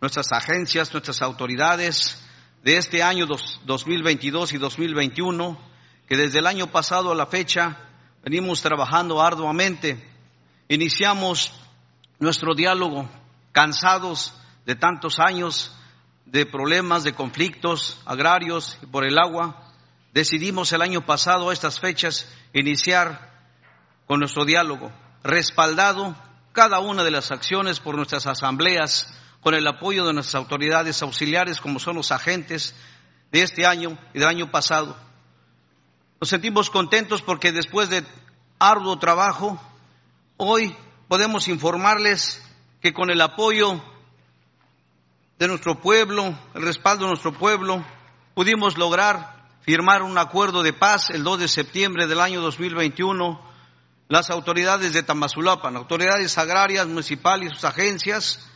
nuestras 0.00 0.30
agencias, 0.30 0.92
nuestras 0.92 1.20
autoridades 1.20 2.24
de 2.62 2.76
este 2.76 3.02
año 3.02 3.26
2022 3.26 4.52
y 4.52 4.58
2021 4.58 5.74
que 6.06 6.16
desde 6.16 6.38
el 6.38 6.46
año 6.46 6.68
pasado 6.68 7.10
a 7.10 7.14
la 7.14 7.26
fecha 7.26 7.76
venimos 8.22 8.62
trabajando 8.62 9.20
arduamente. 9.20 10.08
Iniciamos 10.68 11.52
nuestro 12.18 12.54
diálogo 12.54 13.08
cansados 13.52 14.34
de 14.64 14.74
tantos 14.74 15.18
años 15.18 15.74
de 16.26 16.44
problemas, 16.44 17.04
de 17.04 17.14
conflictos 17.14 18.00
agrarios 18.04 18.78
y 18.82 18.86
por 18.86 19.04
el 19.04 19.18
agua. 19.18 19.62
decidimos 20.12 20.72
el 20.72 20.82
año 20.82 21.04
pasado 21.04 21.50
a 21.50 21.52
estas 21.52 21.78
fechas 21.78 22.26
iniciar 22.52 23.32
con 24.06 24.20
nuestro 24.20 24.44
diálogo, 24.44 24.90
respaldado 25.22 26.16
cada 26.52 26.80
una 26.80 27.04
de 27.04 27.10
las 27.10 27.30
acciones 27.30 27.80
por 27.80 27.96
nuestras 27.96 28.26
asambleas, 28.26 29.12
con 29.40 29.54
el 29.54 29.66
apoyo 29.66 30.06
de 30.06 30.14
nuestras 30.14 30.36
autoridades 30.36 31.02
auxiliares 31.02 31.60
como 31.60 31.78
son 31.78 31.96
los 31.96 32.10
agentes 32.10 32.74
de 33.30 33.42
este 33.42 33.66
año 33.66 33.98
y 34.14 34.18
del 34.18 34.28
año 34.28 34.50
pasado. 34.50 34.96
Nos 36.18 36.30
sentimos 36.30 36.70
contentos 36.70 37.20
porque 37.20 37.52
después 37.52 37.90
de 37.90 38.02
arduo 38.58 38.98
trabajo, 38.98 39.60
hoy 40.38 40.74
podemos 41.08 41.46
informarles 41.48 42.42
que 42.80 42.94
con 42.94 43.10
el 43.10 43.20
apoyo 43.20 43.82
de 45.38 45.46
nuestro 45.46 45.78
pueblo, 45.78 46.34
el 46.54 46.62
respaldo 46.62 47.04
de 47.04 47.10
nuestro 47.10 47.34
pueblo, 47.34 47.84
pudimos 48.34 48.78
lograr 48.78 49.46
firmar 49.60 50.02
un 50.02 50.16
acuerdo 50.16 50.62
de 50.62 50.72
paz 50.72 51.10
el 51.10 51.22
2 51.22 51.40
de 51.40 51.48
septiembre 51.48 52.06
del 52.06 52.20
año 52.20 52.40
2021. 52.40 53.38
Las 54.08 54.30
autoridades 54.30 54.94
de 54.94 55.02
Tamazulapan, 55.02 55.76
autoridades 55.76 56.38
agrarias, 56.38 56.86
municipales 56.86 57.50
y 57.50 57.54
sus 57.54 57.64
agencias, 57.64 58.48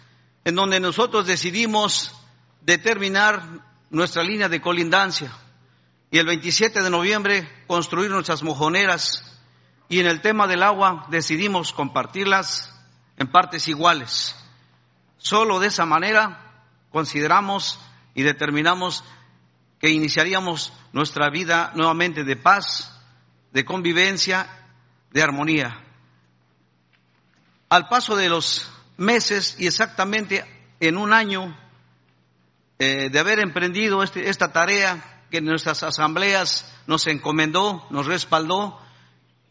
en 0.45 0.55
donde 0.55 0.81
nosotros 0.81 1.27
decidimos 1.27 2.15
determinar 2.63 3.43
nuestra 3.91 4.23
línea 4.23 4.49
de 4.49 4.63
colindancia 4.63 5.31
y 6.11 6.19
el 6.19 6.27
27 6.27 6.83
de 6.83 6.91
noviembre 6.91 7.49
construir 7.67 8.11
nuestras 8.11 8.43
mojoneras 8.43 9.25
y 9.89 10.01
en 10.01 10.07
el 10.07 10.21
tema 10.21 10.47
del 10.47 10.63
agua 10.63 11.07
decidimos 11.09 11.73
compartirlas 11.73 12.75
en 13.17 13.29
partes 13.29 13.69
iguales. 13.69 14.35
Solo 15.19 15.61
de 15.61 15.69
esa 15.69 15.87
manera 15.87 16.65
consideramos 16.91 17.79
y 18.15 18.23
determinamos 18.23 19.05
que 19.79 19.91
iniciaríamos 19.91 20.73
nuestra 20.93 21.31
vida 21.31 21.73
nuevamente 21.75 22.25
de 22.25 22.37
paz, 22.37 22.99
de 23.53 23.65
convivencia, 23.65 24.49
de 25.11 25.23
armonía. 25.23 25.85
Al 27.69 27.89
paso 27.89 28.17
de 28.17 28.29
los 28.29 28.71
meses 28.97 29.57
y 29.59 29.67
exactamente 29.67 30.45
en 30.81 30.97
un 30.97 31.13
año 31.13 31.57
eh, 32.79 33.11
de 33.11 33.19
haber 33.19 33.39
emprendido 33.39 34.03
este, 34.03 34.29
esta 34.29 34.53
tarea, 34.53 35.20
que 35.31 35.41
nuestras 35.41 35.83
asambleas 35.83 36.71
nos 36.87 37.07
encomendó, 37.07 37.87
nos 37.91 38.07
respaldó. 38.07 38.79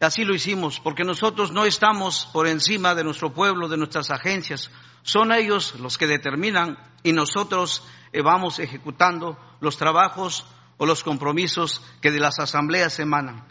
Así 0.00 0.24
lo 0.24 0.34
hicimos, 0.34 0.80
porque 0.80 1.04
nosotros 1.04 1.52
no 1.52 1.64
estamos 1.64 2.28
por 2.32 2.46
encima 2.46 2.94
de 2.94 3.04
nuestro 3.04 3.32
pueblo, 3.32 3.68
de 3.68 3.76
nuestras 3.76 4.10
agencias. 4.10 4.70
Son 5.02 5.32
ellos 5.32 5.74
los 5.80 5.98
que 5.98 6.06
determinan 6.06 6.78
y 7.02 7.12
nosotros 7.12 7.82
eh, 8.12 8.22
vamos 8.22 8.58
ejecutando 8.58 9.38
los 9.60 9.76
trabajos 9.76 10.46
o 10.76 10.86
los 10.86 11.02
compromisos 11.02 11.82
que 12.00 12.10
de 12.10 12.20
las 12.20 12.38
asambleas 12.38 12.98
emanan. 12.98 13.46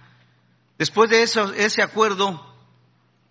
Después 0.77 1.09
de 1.09 1.23
ese 1.23 1.83
acuerdo, 1.83 2.45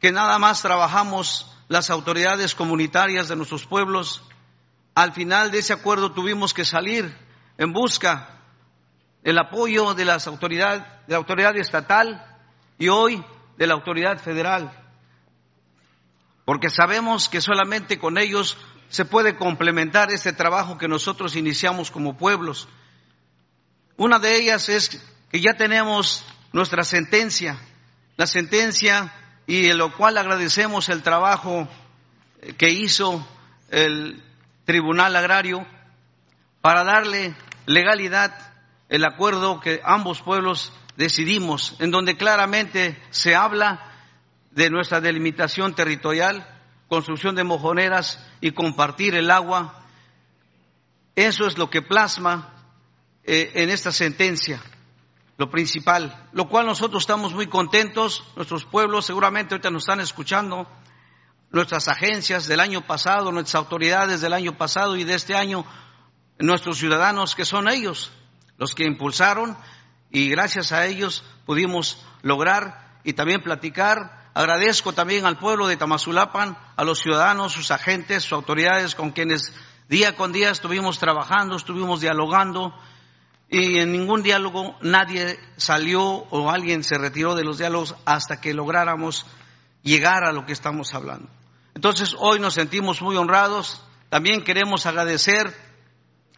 que 0.01 0.13
nada 0.13 0.39
más 0.39 0.63
trabajamos 0.63 1.51
las 1.69 1.91
autoridades 1.91 2.55
comunitarias 2.55 3.29
de 3.29 3.37
nuestros 3.37 3.67
pueblos, 3.67 4.23
al 4.95 5.13
final 5.13 5.51
de 5.51 5.59
ese 5.59 5.73
acuerdo 5.73 6.13
tuvimos 6.13 6.55
que 6.55 6.65
salir 6.65 7.17
en 7.57 7.73
busca 7.73 8.38
el 9.29 9.37
apoyo 9.37 9.93
de, 9.93 10.07
las 10.07 10.27
autoridades, 10.27 10.83
de 11.07 11.13
la 11.13 11.19
autoridad 11.19 11.55
estatal 11.59 12.25
y 12.79 12.89
hoy 12.89 13.23
de 13.59 13.67
la 13.67 13.75
autoridad 13.75 14.19
federal, 14.19 14.73
porque 16.47 16.71
sabemos 16.71 17.29
que 17.29 17.43
solamente 17.43 17.99
con 17.99 18.17
ellos 18.17 18.57
se 18.89 19.05
puede 19.05 19.37
complementar 19.37 20.11
este 20.11 20.33
trabajo 20.33 20.79
que 20.79 20.89
nosotros 20.89 21.37
iniciamos 21.37 21.91
como 21.91 22.17
pueblos. 22.17 22.71
Una 23.99 24.19
de 24.19 24.35
ellas 24.35 24.71
es 24.71 24.99
que 25.31 25.43
ya 25.43 25.59
tenemos 25.59 26.25
nuestra 26.55 26.83
sentencia, 26.83 27.59
la 28.17 28.27
sentencia 28.27 29.13
y 29.47 29.69
en 29.69 29.77
lo 29.77 29.95
cual 29.95 30.17
agradecemos 30.17 30.89
el 30.89 31.03
trabajo 31.03 31.69
que 32.57 32.71
hizo 32.71 33.29
el 33.71 34.25
Tribunal 34.65 35.15
Agrario 35.17 35.67
para 36.63 36.83
darle 36.83 37.35
legalidad 37.67 38.49
el 38.89 39.05
acuerdo 39.05 39.61
que 39.61 39.81
ambos 39.85 40.23
pueblos 40.23 40.73
decidimos, 40.97 41.77
en 41.79 41.91
donde 41.91 42.17
claramente 42.17 43.01
se 43.11 43.35
habla 43.35 43.93
de 44.51 44.71
nuestra 44.71 45.01
delimitación 45.01 45.75
territorial, 45.75 46.47
construcción 46.89 47.35
de 47.35 47.45
mojoneras 47.45 48.25
y 48.41 48.53
compartir 48.53 49.15
el 49.15 49.31
agua. 49.31 49.85
Eso 51.15 51.47
es 51.47 51.59
lo 51.59 51.71
que 51.71 51.83
plasma 51.83 52.55
eh, 53.25 53.53
en 53.55 53.71
esta 53.71 53.93
sentencia, 53.93 54.61
lo 55.37 55.51
principal, 55.51 56.29
lo 56.33 56.49
cual 56.49 56.67
nosotros 56.67 57.03
estamos 57.03 57.35
muy 57.35 57.47
contentos, 57.47 58.25
nuestros 58.37 58.65
pueblos 58.65 59.07
seguramente 59.07 59.55
ahorita 59.55 59.71
nos 59.71 59.83
están 59.83 60.01
escuchando, 60.01 60.67
nuestras 61.51 61.89
agencias 61.89 62.47
del 62.47 62.61
año 62.61 62.87
pasado, 62.87 63.33
nuestras 63.33 63.57
autoridades 63.57 64.21
del 64.21 64.33
año 64.33 64.57
pasado 64.57 64.97
y 64.97 65.05
de 65.05 65.15
este 65.15 65.35
año, 65.35 65.65
nuestros 66.39 66.79
ciudadanos 66.79 67.35
que 67.35 67.45
son 67.45 67.69
ellos, 67.69 68.11
los 68.59 68.75
que 68.75 68.85
impulsaron 68.85 69.57
y 70.11 70.29
gracias 70.29 70.73
a 70.73 70.87
ellos 70.87 71.25
pudimos 71.47 72.05
lograr 72.23 73.01
y 73.05 73.15
también 73.15 73.43
platicar. 73.43 74.31
Agradezco 74.35 74.93
también 74.93 75.25
al 75.25 75.39
pueblo 75.39 75.67
de 75.67 75.77
Tamazulapan, 75.77 76.59
a 76.77 76.85
los 76.85 77.01
ciudadanos, 77.01 77.53
sus 77.53 77.71
agentes, 77.71 78.25
sus 78.25 78.33
autoridades 78.33 78.95
con 78.95 79.13
quienes 79.13 79.53
día 79.89 80.15
con 80.17 80.33
día 80.33 80.51
estuvimos 80.51 80.99
trabajando, 80.99 81.57
estuvimos 81.57 82.01
dialogando 82.01 82.75
y 83.49 83.79
en 83.79 83.93
ningún 83.93 84.23
diálogo 84.23 84.77
nadie 84.83 85.39
salió 85.57 86.03
o 86.05 86.51
alguien 86.51 86.85
se 86.85 86.99
retiró 86.99 87.35
de 87.35 87.45
los 87.45 87.59
diálogos 87.59 87.95
hasta 88.05 88.41
que 88.41 88.53
lográramos 88.53 89.25
llegar 89.83 90.25
a 90.25 90.33
lo 90.33 90.45
que 90.45 90.53
estamos 90.53 90.95
hablando. 90.95 91.31
Entonces 91.75 92.15
hoy 92.19 92.41
nos 92.41 92.55
sentimos 92.55 93.01
muy 93.01 93.17
honrados. 93.17 93.83
También 94.11 94.45
queremos 94.45 94.85
agradecer 94.85 95.55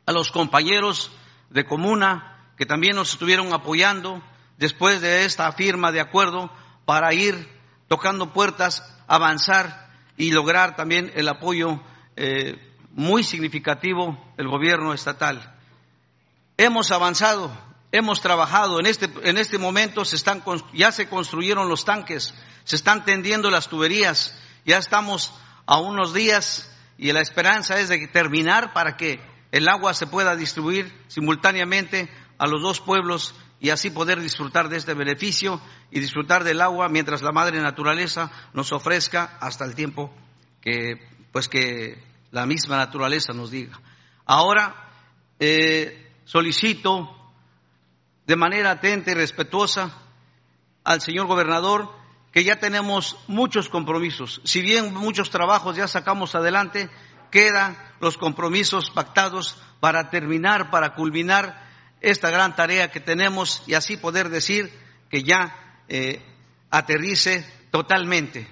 a 0.06 0.12
los 0.12 0.30
compañeros 0.30 1.11
de 1.50 1.64
comuna 1.66 2.52
que 2.56 2.66
también 2.66 2.96
nos 2.96 3.12
estuvieron 3.12 3.52
apoyando 3.52 4.22
después 4.56 5.00
de 5.00 5.24
esta 5.24 5.50
firma 5.52 5.92
de 5.92 6.00
acuerdo 6.00 6.50
para 6.84 7.12
ir 7.14 7.48
tocando 7.88 8.32
puertas, 8.32 8.84
avanzar 9.06 9.90
y 10.16 10.30
lograr 10.30 10.76
también 10.76 11.10
el 11.14 11.28
apoyo 11.28 11.80
eh, 12.16 12.56
muy 12.92 13.24
significativo 13.24 14.32
del 14.36 14.48
gobierno 14.48 14.92
estatal. 14.92 15.56
Hemos 16.56 16.90
avanzado, 16.90 17.50
hemos 17.92 18.20
trabajado, 18.20 18.78
en 18.78 18.86
este, 18.86 19.10
en 19.22 19.38
este 19.38 19.58
momento 19.58 20.04
se 20.04 20.16
están, 20.16 20.42
ya 20.74 20.92
se 20.92 21.08
construyeron 21.08 21.68
los 21.68 21.84
tanques, 21.84 22.34
se 22.64 22.76
están 22.76 23.04
tendiendo 23.04 23.50
las 23.50 23.68
tuberías, 23.68 24.38
ya 24.66 24.78
estamos 24.78 25.32
a 25.66 25.78
unos 25.78 26.12
días 26.12 26.70
y 26.98 27.12
la 27.12 27.20
esperanza 27.20 27.80
es 27.80 27.88
de 27.88 28.06
terminar 28.08 28.74
para 28.74 28.96
que 28.96 29.29
el 29.52 29.68
agua 29.68 29.94
se 29.94 30.06
pueda 30.06 30.36
distribuir 30.36 30.92
simultáneamente 31.08 32.08
a 32.38 32.46
los 32.46 32.62
dos 32.62 32.80
pueblos 32.80 33.34
y 33.60 33.70
así 33.70 33.90
poder 33.90 34.20
disfrutar 34.20 34.68
de 34.68 34.78
este 34.78 34.94
beneficio 34.94 35.60
y 35.90 36.00
disfrutar 36.00 36.44
del 36.44 36.62
agua 36.62 36.88
mientras 36.88 37.20
la 37.22 37.32
madre 37.32 37.60
naturaleza 37.60 38.30
nos 38.54 38.72
ofrezca 38.72 39.36
hasta 39.40 39.64
el 39.64 39.74
tiempo 39.74 40.12
que 40.62 41.08
pues 41.32 41.48
que 41.48 42.02
la 42.30 42.46
misma 42.46 42.76
naturaleza 42.76 43.32
nos 43.32 43.50
diga. 43.50 43.80
Ahora 44.24 44.74
eh, 45.38 46.12
solicito 46.24 47.16
de 48.26 48.36
manera 48.36 48.70
atenta 48.72 49.10
y 49.10 49.14
respetuosa 49.14 49.92
al 50.84 51.00
señor 51.00 51.26
gobernador 51.26 51.90
que 52.32 52.44
ya 52.44 52.60
tenemos 52.60 53.16
muchos 53.26 53.68
compromisos. 53.68 54.40
Si 54.44 54.62
bien 54.62 54.94
muchos 54.94 55.30
trabajos 55.30 55.76
ya 55.76 55.88
sacamos 55.88 56.34
adelante, 56.34 56.88
quedan 57.30 57.76
los 58.00 58.16
compromisos 58.16 58.90
pactados 58.90 59.56
para 59.80 60.10
terminar, 60.10 60.70
para 60.70 60.94
culminar 60.94 61.68
esta 62.00 62.30
gran 62.30 62.56
tarea 62.56 62.90
que 62.90 63.00
tenemos 63.00 63.62
y 63.66 63.74
así 63.74 63.96
poder 63.96 64.28
decir 64.28 64.70
que 65.08 65.22
ya 65.22 65.82
eh, 65.88 66.22
aterrice 66.70 67.46
totalmente. 67.70 68.48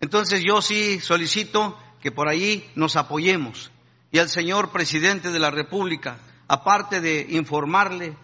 Entonces 0.00 0.42
yo 0.44 0.60
sí 0.60 1.00
solicito 1.00 1.78
que 2.00 2.12
por 2.12 2.28
ahí 2.28 2.70
nos 2.74 2.96
apoyemos 2.96 3.70
y 4.12 4.18
al 4.18 4.28
señor 4.28 4.70
presidente 4.70 5.30
de 5.30 5.38
la 5.38 5.50
República, 5.50 6.18
aparte 6.48 7.00
de 7.00 7.26
informarle 7.30 8.16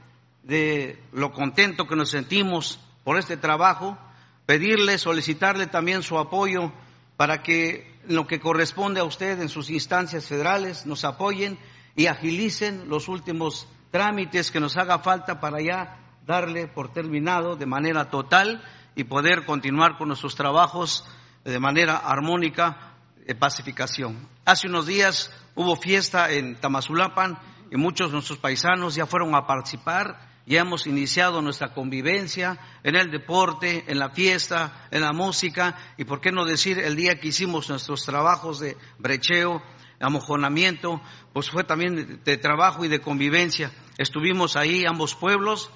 de 0.42 0.98
lo 1.12 1.32
contento 1.32 1.86
que 1.86 1.96
nos 1.96 2.10
sentimos 2.10 2.78
por 3.04 3.18
este 3.18 3.36
trabajo, 3.36 3.98
pedirle, 4.46 4.98
solicitarle 4.98 5.66
también 5.66 6.02
su 6.02 6.18
apoyo 6.18 6.72
para 7.16 7.42
que 7.42 7.91
lo 8.06 8.26
que 8.26 8.40
corresponde 8.40 9.00
a 9.00 9.04
usted 9.04 9.40
en 9.40 9.48
sus 9.48 9.70
instancias 9.70 10.26
federales 10.26 10.86
nos 10.86 11.04
apoyen 11.04 11.58
y 11.94 12.06
agilicen 12.06 12.88
los 12.88 13.08
últimos 13.08 13.68
trámites 13.90 14.50
que 14.50 14.60
nos 14.60 14.76
haga 14.76 14.98
falta 14.98 15.40
para 15.40 15.60
ya 15.60 15.98
darle 16.26 16.66
por 16.68 16.92
terminado 16.92 17.56
de 17.56 17.66
manera 17.66 18.10
total 18.10 18.62
y 18.94 19.04
poder 19.04 19.44
continuar 19.44 19.98
con 19.98 20.08
nuestros 20.08 20.34
trabajos 20.34 21.04
de 21.44 21.58
manera 21.58 21.96
armónica 21.96 22.94
de 23.26 23.34
pacificación. 23.34 24.28
Hace 24.44 24.68
unos 24.68 24.86
días 24.86 25.30
hubo 25.54 25.76
fiesta 25.76 26.30
en 26.30 26.56
Tamazulapan 26.56 27.38
y 27.70 27.76
muchos 27.76 28.08
de 28.08 28.14
nuestros 28.14 28.38
paisanos 28.38 28.94
ya 28.94 29.06
fueron 29.06 29.34
a 29.34 29.46
participar 29.46 30.31
ya 30.46 30.60
hemos 30.60 30.86
iniciado 30.86 31.40
nuestra 31.40 31.72
convivencia 31.72 32.58
en 32.82 32.96
el 32.96 33.10
deporte, 33.10 33.84
en 33.86 33.98
la 33.98 34.10
fiesta, 34.10 34.88
en 34.90 35.02
la 35.02 35.12
música 35.12 35.76
y 35.96 36.04
por 36.04 36.20
qué 36.20 36.32
no 36.32 36.44
decir 36.44 36.78
el 36.78 36.96
día 36.96 37.20
que 37.20 37.28
hicimos 37.28 37.68
nuestros 37.68 38.04
trabajos 38.04 38.58
de 38.58 38.76
brecheo, 38.98 39.62
amojonamiento, 40.00 41.00
pues 41.32 41.48
fue 41.50 41.64
también 41.64 42.20
de 42.24 42.36
trabajo 42.36 42.84
y 42.84 42.88
de 42.88 43.00
convivencia. 43.00 43.70
Estuvimos 43.98 44.56
ahí 44.56 44.84
ambos 44.84 45.14
pueblos 45.14 45.70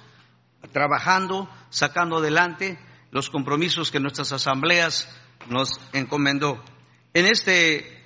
trabajando, 0.73 1.49
sacando 1.69 2.17
adelante 2.17 2.77
los 3.11 3.29
compromisos 3.29 3.89
que 3.89 3.99
nuestras 3.99 4.33
asambleas 4.33 5.07
nos 5.49 5.79
encomendó. 5.93 6.61
En 7.13 7.25
este, 7.25 8.03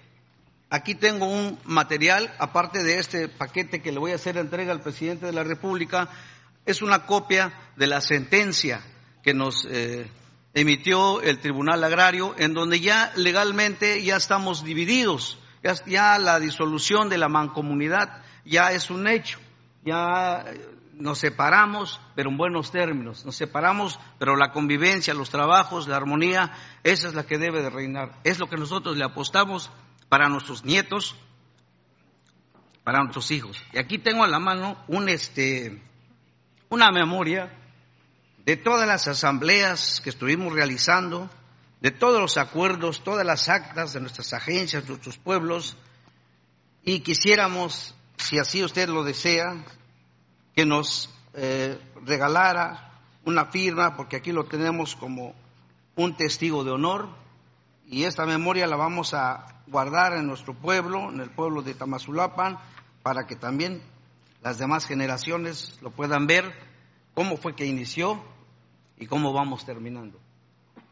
aquí 0.70 0.96
tengo 0.96 1.26
un 1.26 1.60
material, 1.66 2.34
aparte 2.38 2.84
de 2.84 3.00
este 3.00 3.28
paquete 3.28 3.82
que 3.82 3.92
le 3.92 4.00
voy 4.00 4.12
a 4.12 4.16
hacer 4.16 4.38
entrega 4.38 4.72
al 4.72 4.82
presidente 4.82 5.26
de 5.26 5.34
la 5.34 5.44
República, 5.44 6.08
es 6.66 6.82
una 6.82 7.06
copia 7.06 7.54
de 7.76 7.88
la 7.88 8.02
sentencia 8.02 8.82
que 9.24 9.34
nos 9.34 9.66
eh, 9.70 10.10
emitió 10.54 11.22
el 11.22 11.40
Tribunal 11.40 11.84
Agrario, 11.84 12.36
en 12.38 12.54
donde 12.54 12.80
ya 12.80 13.12
legalmente 13.16 14.04
ya 14.04 14.18
estamos 14.18 14.64
divididos, 14.64 15.40
ya, 15.64 15.74
ya 15.86 16.20
la 16.20 16.40
disolución 16.40 17.10
de 17.10 17.18
la 17.18 17.30
mancomunidad 17.30 18.24
ya 18.46 18.72
es 18.72 18.90
un 18.90 19.08
hecho, 19.08 19.40
ya 19.84 20.46
nos 20.94 21.20
separamos, 21.20 22.00
pero 22.16 22.30
en 22.30 22.38
buenos 22.38 22.72
términos, 22.72 23.26
nos 23.26 23.36
separamos, 23.36 24.00
pero 24.20 24.36
la 24.36 24.52
convivencia, 24.52 25.14
los 25.14 25.30
trabajos, 25.30 25.88
la 25.88 25.98
armonía, 25.98 26.52
esa 26.84 27.08
es 27.08 27.14
la 27.14 27.26
que 27.26 27.38
debe 27.38 27.62
de 27.62 27.70
reinar, 27.70 28.20
es 28.24 28.40
lo 28.40 28.48
que 28.48 28.58
nosotros 28.58 28.98
le 28.98 29.04
apostamos 29.04 29.72
para 30.10 30.30
nuestros 30.30 30.64
nietos, 30.64 31.16
para 32.84 33.00
nuestros 33.00 33.32
hijos. 33.32 33.64
Y 33.74 33.80
aquí 33.80 33.98
tengo 33.98 34.24
a 34.24 34.28
la 34.28 34.40
mano 34.40 34.78
un 34.88 35.10
este 35.10 35.82
una 36.72 36.90
memoria 36.90 37.52
de 38.46 38.56
todas 38.56 38.88
las 38.88 39.06
asambleas 39.06 40.00
que 40.02 40.10
estuvimos 40.10 40.54
realizando, 40.54 41.30
de 41.82 41.92
todos 41.92 42.22
los 42.22 42.38
acuerdos, 42.38 43.04
todas 43.04 43.26
las 43.26 43.50
actas 43.50 43.92
de 43.92 44.00
nuestras 44.00 44.32
agencias, 44.32 44.84
de 44.84 44.90
nuestros 44.90 45.18
pueblos, 45.18 45.76
y 46.84 47.02
quisiéramos, 47.02 47.94
si 48.16 48.40
así 48.40 48.64
usted 48.64 48.88
lo 48.88 49.04
desea, 49.04 49.66
que 50.56 50.66
nos 50.66 51.14
eh, 51.34 51.78
regalara 52.06 52.94
una 53.26 53.48
firma, 53.48 53.98
porque 53.98 54.16
aquí 54.16 54.32
lo 54.32 54.46
tenemos 54.46 54.96
como 54.96 55.36
un 55.98 56.16
testigo 56.16 56.64
de 56.64 56.72
honor, 56.72 57.10
y 57.86 58.06
esta 58.06 58.26
memoria 58.26 58.66
la 58.66 58.78
vamos 58.78 59.14
a 59.14 59.62
guardar 59.68 60.14
en 60.14 60.26
nuestro 60.26 60.54
pueblo, 60.54 61.10
en 61.10 61.20
el 61.20 61.32
pueblo 61.32 61.64
de 61.64 61.74
Tamazulapan, 61.74 62.58
para 63.04 63.28
que 63.28 63.36
también 63.36 63.82
las 64.42 64.58
demás 64.58 64.86
generaciones 64.86 65.78
lo 65.82 65.92
puedan 65.92 66.28
ver, 66.28 66.54
cómo 67.14 67.38
fue 67.38 67.56
que 67.56 67.66
inició 67.66 68.24
y 68.98 69.06
cómo 69.06 69.34
vamos 69.34 69.66
terminando. 69.66 70.20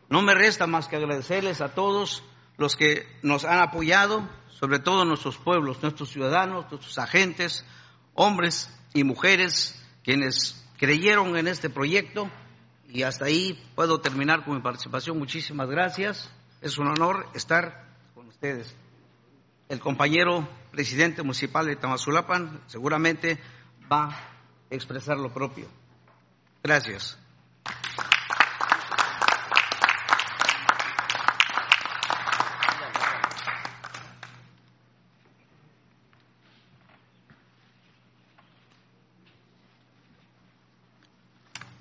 No 0.10 0.22
me 0.22 0.34
resta 0.34 0.68
más 0.68 0.88
que 0.88 0.96
agradecerles 0.96 1.62
a 1.62 1.74
todos 1.74 2.24
los 2.58 2.76
que 2.76 3.08
nos 3.22 3.46
han 3.46 3.60
apoyado, 3.60 4.28
sobre 4.50 4.80
todo 4.80 5.06
nuestros 5.06 5.38
pueblos, 5.38 5.82
nuestros 5.82 6.10
ciudadanos, 6.10 6.70
nuestros 6.70 6.98
agentes, 6.98 7.66
hombres 8.14 8.70
y 8.94 9.04
mujeres, 9.04 9.82
quienes 10.04 10.66
creyeron 10.78 11.38
en 11.38 11.48
este 11.48 11.70
proyecto. 11.70 12.30
Y 12.90 13.04
hasta 13.04 13.26
ahí 13.26 13.64
puedo 13.76 14.02
terminar 14.02 14.44
con 14.44 14.56
mi 14.56 14.62
participación. 14.62 15.18
Muchísimas 15.18 15.70
gracias. 15.70 16.30
Es 16.62 16.78
un 16.78 16.88
honor 16.88 17.28
estar 17.34 17.88
con 18.16 18.28
ustedes. 18.28 18.76
El 19.70 19.80
compañero 19.80 20.48
presidente 20.72 21.24
municipal 21.24 21.66
de 21.66 21.76
Tamazulapan 21.76 22.62
seguramente 22.68 23.40
va 23.92 24.10
a 24.10 24.20
expresar 24.70 25.18
lo 25.18 25.34
propio. 25.34 25.68
Gracias. 26.64 27.18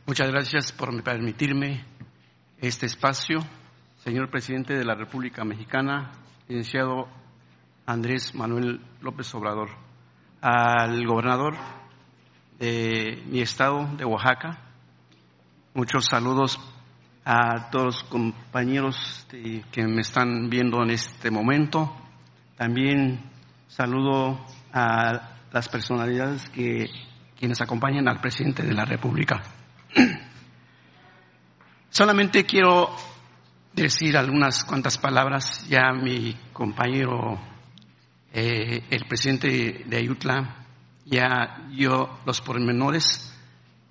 Muchas 0.07 0.31
gracias 0.31 0.73
por 0.73 1.03
permitirme 1.03 1.85
este 2.61 2.87
espacio. 2.87 3.41
Señor 4.03 4.31
presidente 4.31 4.73
de 4.73 4.85
la 4.85 4.95
República 4.95 5.45
Mexicana, 5.45 6.13
licenciado 6.49 7.09
Andrés 7.89 8.35
Manuel 8.35 8.83
López 9.01 9.35
Obrador, 9.35 9.71
al 10.43 11.07
gobernador 11.07 11.55
de 12.59 13.25
mi 13.31 13.41
estado 13.41 13.89
de 13.97 14.05
Oaxaca, 14.05 14.59
Muchos 15.73 16.07
saludos 16.07 16.59
a 17.25 17.71
todos 17.71 17.85
los 17.87 18.03
compañeros 18.05 19.27
que 19.31 19.87
me 19.87 20.01
están 20.01 20.51
viendo 20.51 20.83
en 20.83 20.91
este 20.91 21.31
momento. 21.31 21.95
También 22.57 23.23
saludo 23.69 24.45
a 24.73 25.37
las 25.53 25.69
personalidades 25.69 26.49
que 26.51 26.91
quienes 27.39 27.61
acompañan 27.61 28.09
al 28.09 28.21
presidente 28.21 28.65
de 28.65 28.75
la 28.75 28.85
República. 28.85 29.41
Solamente 31.91 32.45
quiero 32.45 32.91
decir 33.73 34.17
algunas 34.17 34.65
cuantas 34.65 34.99
palabras. 34.99 35.65
Ya 35.69 35.93
mi 35.93 36.37
compañero, 36.53 37.39
eh, 38.33 38.85
el 38.91 39.05
presidente 39.07 39.85
de 39.87 39.97
Ayutla, 39.97 40.67
ya 41.05 41.67
dio 41.71 42.19
los 42.27 42.41
pormenores 42.41 43.35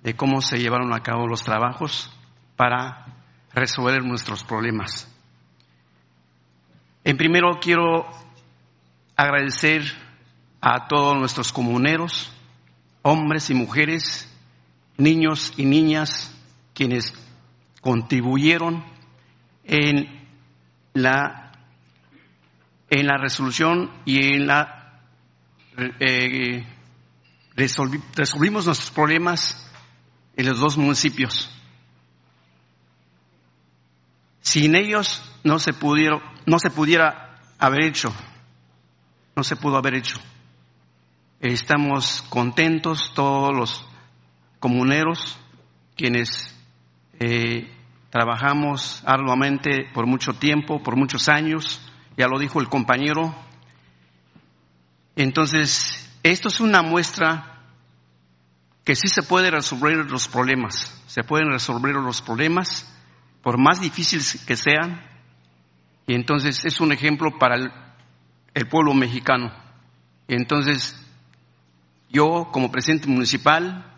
de 0.02 0.14
cómo 0.14 0.40
se 0.40 0.58
llevaron 0.58 0.92
a 0.94 1.02
cabo 1.02 1.26
los 1.26 1.42
trabajos 1.42 2.10
para 2.56 3.06
resolver 3.52 4.04
nuestros 4.04 4.44
problemas. 4.44 5.12
En 7.04 7.16
primero 7.16 7.58
quiero 7.60 8.06
agradecer 9.16 9.82
a 10.60 10.86
todos 10.86 11.18
nuestros 11.18 11.52
comuneros, 11.52 12.32
hombres 13.02 13.50
y 13.50 13.54
mujeres, 13.54 14.32
niños 14.96 15.52
y 15.56 15.64
niñas, 15.64 16.34
quienes 16.74 17.14
contribuyeron 17.80 18.84
en 19.64 20.28
la, 20.94 21.47
en 22.90 23.06
la 23.06 23.18
resolución 23.18 23.90
y 24.04 24.34
en 24.34 24.46
la 24.46 25.00
eh, 26.00 26.66
resolvimos 27.54 28.66
nuestros 28.66 28.90
problemas 28.90 29.70
en 30.36 30.46
los 30.46 30.58
dos 30.58 30.76
municipios. 30.76 31.50
Sin 34.40 34.74
ellos 34.74 35.22
no 35.44 35.58
se 35.58 35.72
pudieron, 35.72 36.22
no 36.46 36.58
se 36.58 36.70
pudiera 36.70 37.38
haber 37.58 37.84
hecho, 37.84 38.12
no 39.36 39.42
se 39.42 39.56
pudo 39.56 39.76
haber 39.76 39.94
hecho. 39.94 40.18
Estamos 41.40 42.22
contentos 42.28 43.12
todos 43.14 43.54
los 43.54 43.84
comuneros 44.58 45.38
quienes 45.96 46.56
eh, 47.20 47.70
trabajamos 48.10 49.02
arduamente 49.04 49.88
por 49.92 50.06
mucho 50.06 50.32
tiempo, 50.32 50.82
por 50.82 50.96
muchos 50.96 51.28
años, 51.28 51.80
ya 52.18 52.26
lo 52.26 52.38
dijo 52.38 52.60
el 52.60 52.68
compañero. 52.68 53.32
Entonces, 55.14 56.10
esto 56.24 56.48
es 56.48 56.60
una 56.60 56.82
muestra 56.82 57.62
que 58.84 58.96
sí 58.96 59.06
se 59.06 59.22
pueden 59.22 59.52
resolver 59.52 59.96
los 60.10 60.26
problemas, 60.26 61.00
se 61.06 61.22
pueden 61.22 61.50
resolver 61.52 61.94
los 61.94 62.20
problemas, 62.20 62.92
por 63.40 63.56
más 63.56 63.80
difíciles 63.80 64.44
que 64.44 64.56
sean, 64.56 65.00
y 66.08 66.14
entonces 66.14 66.64
es 66.64 66.80
un 66.80 66.90
ejemplo 66.90 67.38
para 67.38 67.56
el, 68.54 68.68
pueblo 68.68 68.94
mexicano. 68.94 69.52
Entonces, 70.26 71.00
yo 72.10 72.48
como 72.50 72.72
presidente 72.72 73.06
municipal 73.06 73.94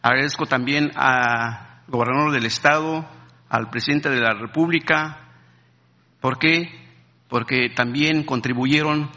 agradezco 0.00 0.46
también 0.46 0.90
al 0.96 1.82
gobernador 1.86 2.32
del 2.32 2.46
estado, 2.46 3.06
al 3.50 3.68
presidente 3.68 4.08
de 4.08 4.20
la 4.20 4.32
República, 4.32 5.18
¿por 6.20 6.38
qué? 6.38 6.87
Porque 7.28 7.70
también 7.74 8.24
contribuyeron 8.24 9.10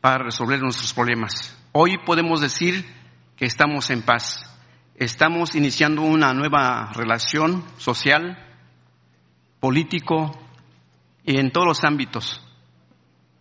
para 0.00 0.24
resolver 0.24 0.60
nuestros 0.60 0.92
problemas. 0.92 1.56
Hoy 1.72 1.98
podemos 2.04 2.40
decir 2.40 2.84
que 3.36 3.46
estamos 3.46 3.90
en 3.90 4.02
paz. 4.02 4.40
Estamos 4.96 5.54
iniciando 5.54 6.02
una 6.02 6.32
nueva 6.32 6.92
relación 6.94 7.64
social, 7.76 8.36
político 9.60 10.38
y 11.24 11.38
en 11.38 11.50
todos 11.50 11.66
los 11.66 11.84
ámbitos. 11.84 12.42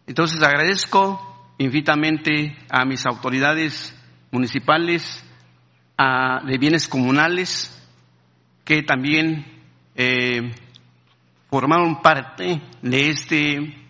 Entonces 0.07 0.41
agradezco 0.43 1.53
infinitamente 1.57 2.57
a 2.69 2.85
mis 2.85 3.05
autoridades 3.05 3.95
municipales, 4.31 5.23
a, 5.97 6.41
de 6.45 6.57
bienes 6.57 6.87
comunales, 6.87 7.77
que 8.63 8.83
también 8.83 9.45
eh, 9.95 10.51
formaron 11.49 12.01
parte 12.01 12.61
de 12.81 13.09
este 13.09 13.80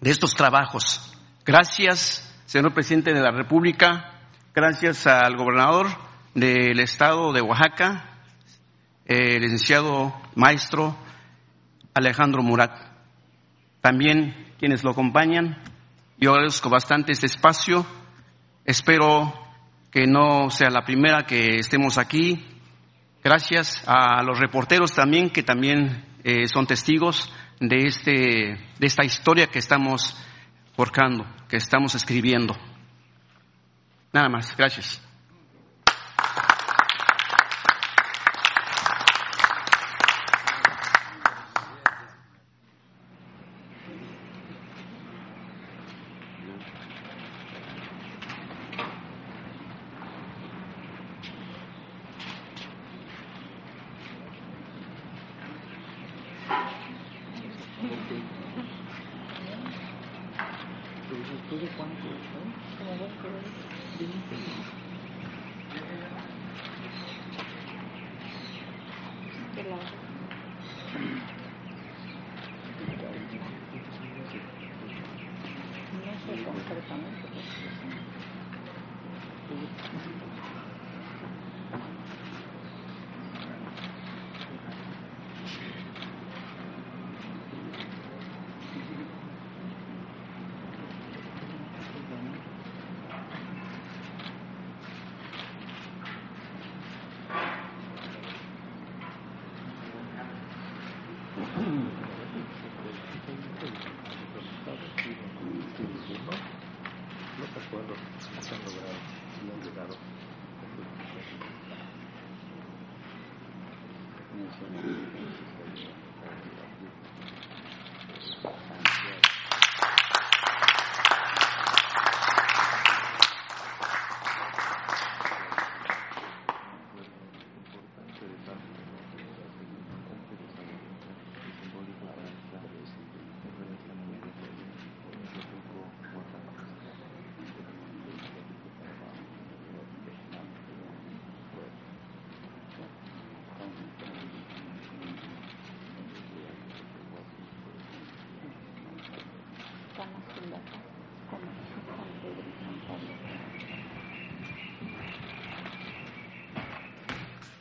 de 0.00 0.10
estos 0.10 0.34
trabajos. 0.34 1.12
Gracias, 1.44 2.24
señor 2.46 2.72
presidente 2.72 3.12
de 3.12 3.20
la 3.20 3.30
República, 3.30 4.20
gracias 4.54 5.06
al 5.06 5.36
gobernador 5.36 5.88
del 6.34 6.78
Estado 6.80 7.32
de 7.32 7.40
Oaxaca, 7.40 8.04
el 9.06 9.42
licenciado 9.42 10.14
maestro 10.34 10.96
Alejandro 11.94 12.42
Murat. 12.42 12.72
También 13.80 14.52
quienes 14.58 14.84
lo 14.84 14.90
acompañan, 14.90 15.62
yo 16.18 16.32
agradezco 16.32 16.68
bastante 16.68 17.12
este 17.12 17.26
espacio. 17.26 17.86
Espero 18.64 19.32
que 19.90 20.06
no 20.06 20.50
sea 20.50 20.70
la 20.70 20.84
primera 20.84 21.26
que 21.26 21.56
estemos 21.56 21.98
aquí. 21.98 22.44
Gracias 23.24 23.82
a 23.86 24.22
los 24.22 24.38
reporteros 24.38 24.92
también, 24.92 25.30
que 25.30 25.42
también 25.42 26.04
eh, 26.22 26.46
son 26.46 26.66
testigos 26.66 27.32
de, 27.60 27.86
este, 27.86 28.12
de 28.78 28.86
esta 28.86 29.04
historia 29.04 29.48
que 29.48 29.58
estamos 29.58 30.16
forjando, 30.74 31.26
que 31.48 31.56
estamos 31.56 31.94
escribiendo. 31.94 32.56
Nada 34.12 34.28
más, 34.28 34.56
gracias. 34.56 35.07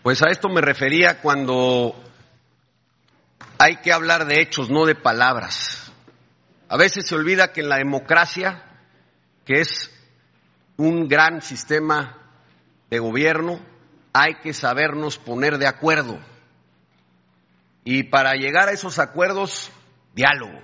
Pues 0.08 0.22
a 0.22 0.30
esto 0.30 0.48
me 0.48 0.62
refería 0.62 1.20
cuando 1.20 1.94
hay 3.58 3.82
que 3.82 3.92
hablar 3.92 4.26
de 4.26 4.40
hechos, 4.40 4.70
no 4.70 4.86
de 4.86 4.96
palabras. 4.96 5.92
A 6.70 6.78
veces 6.78 7.06
se 7.06 7.14
olvida 7.14 7.52
que 7.52 7.60
en 7.60 7.68
la 7.68 7.76
democracia, 7.76 8.64
que 9.44 9.60
es 9.60 9.92
un 10.78 11.10
gran 11.10 11.42
sistema 11.42 12.16
de 12.90 13.00
gobierno, 13.00 13.60
hay 14.14 14.36
que 14.36 14.54
sabernos 14.54 15.18
poner 15.18 15.58
de 15.58 15.68
acuerdo. 15.68 16.18
Y 17.84 18.04
para 18.04 18.36
llegar 18.36 18.70
a 18.70 18.72
esos 18.72 19.00
acuerdos, 19.00 19.72
diálogo. 20.16 20.62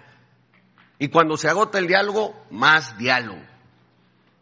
Y 0.99 1.09
cuando 1.09 1.35
se 1.35 1.49
agota 1.49 1.79
el 1.79 1.87
diálogo, 1.87 2.45
más 2.49 2.97
diálogo. 2.97 3.41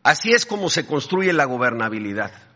Así 0.03 0.31
es 0.31 0.45
como 0.45 0.69
se 0.69 0.85
construye 0.85 1.33
la 1.33 1.45
gobernabilidad. 1.45 2.50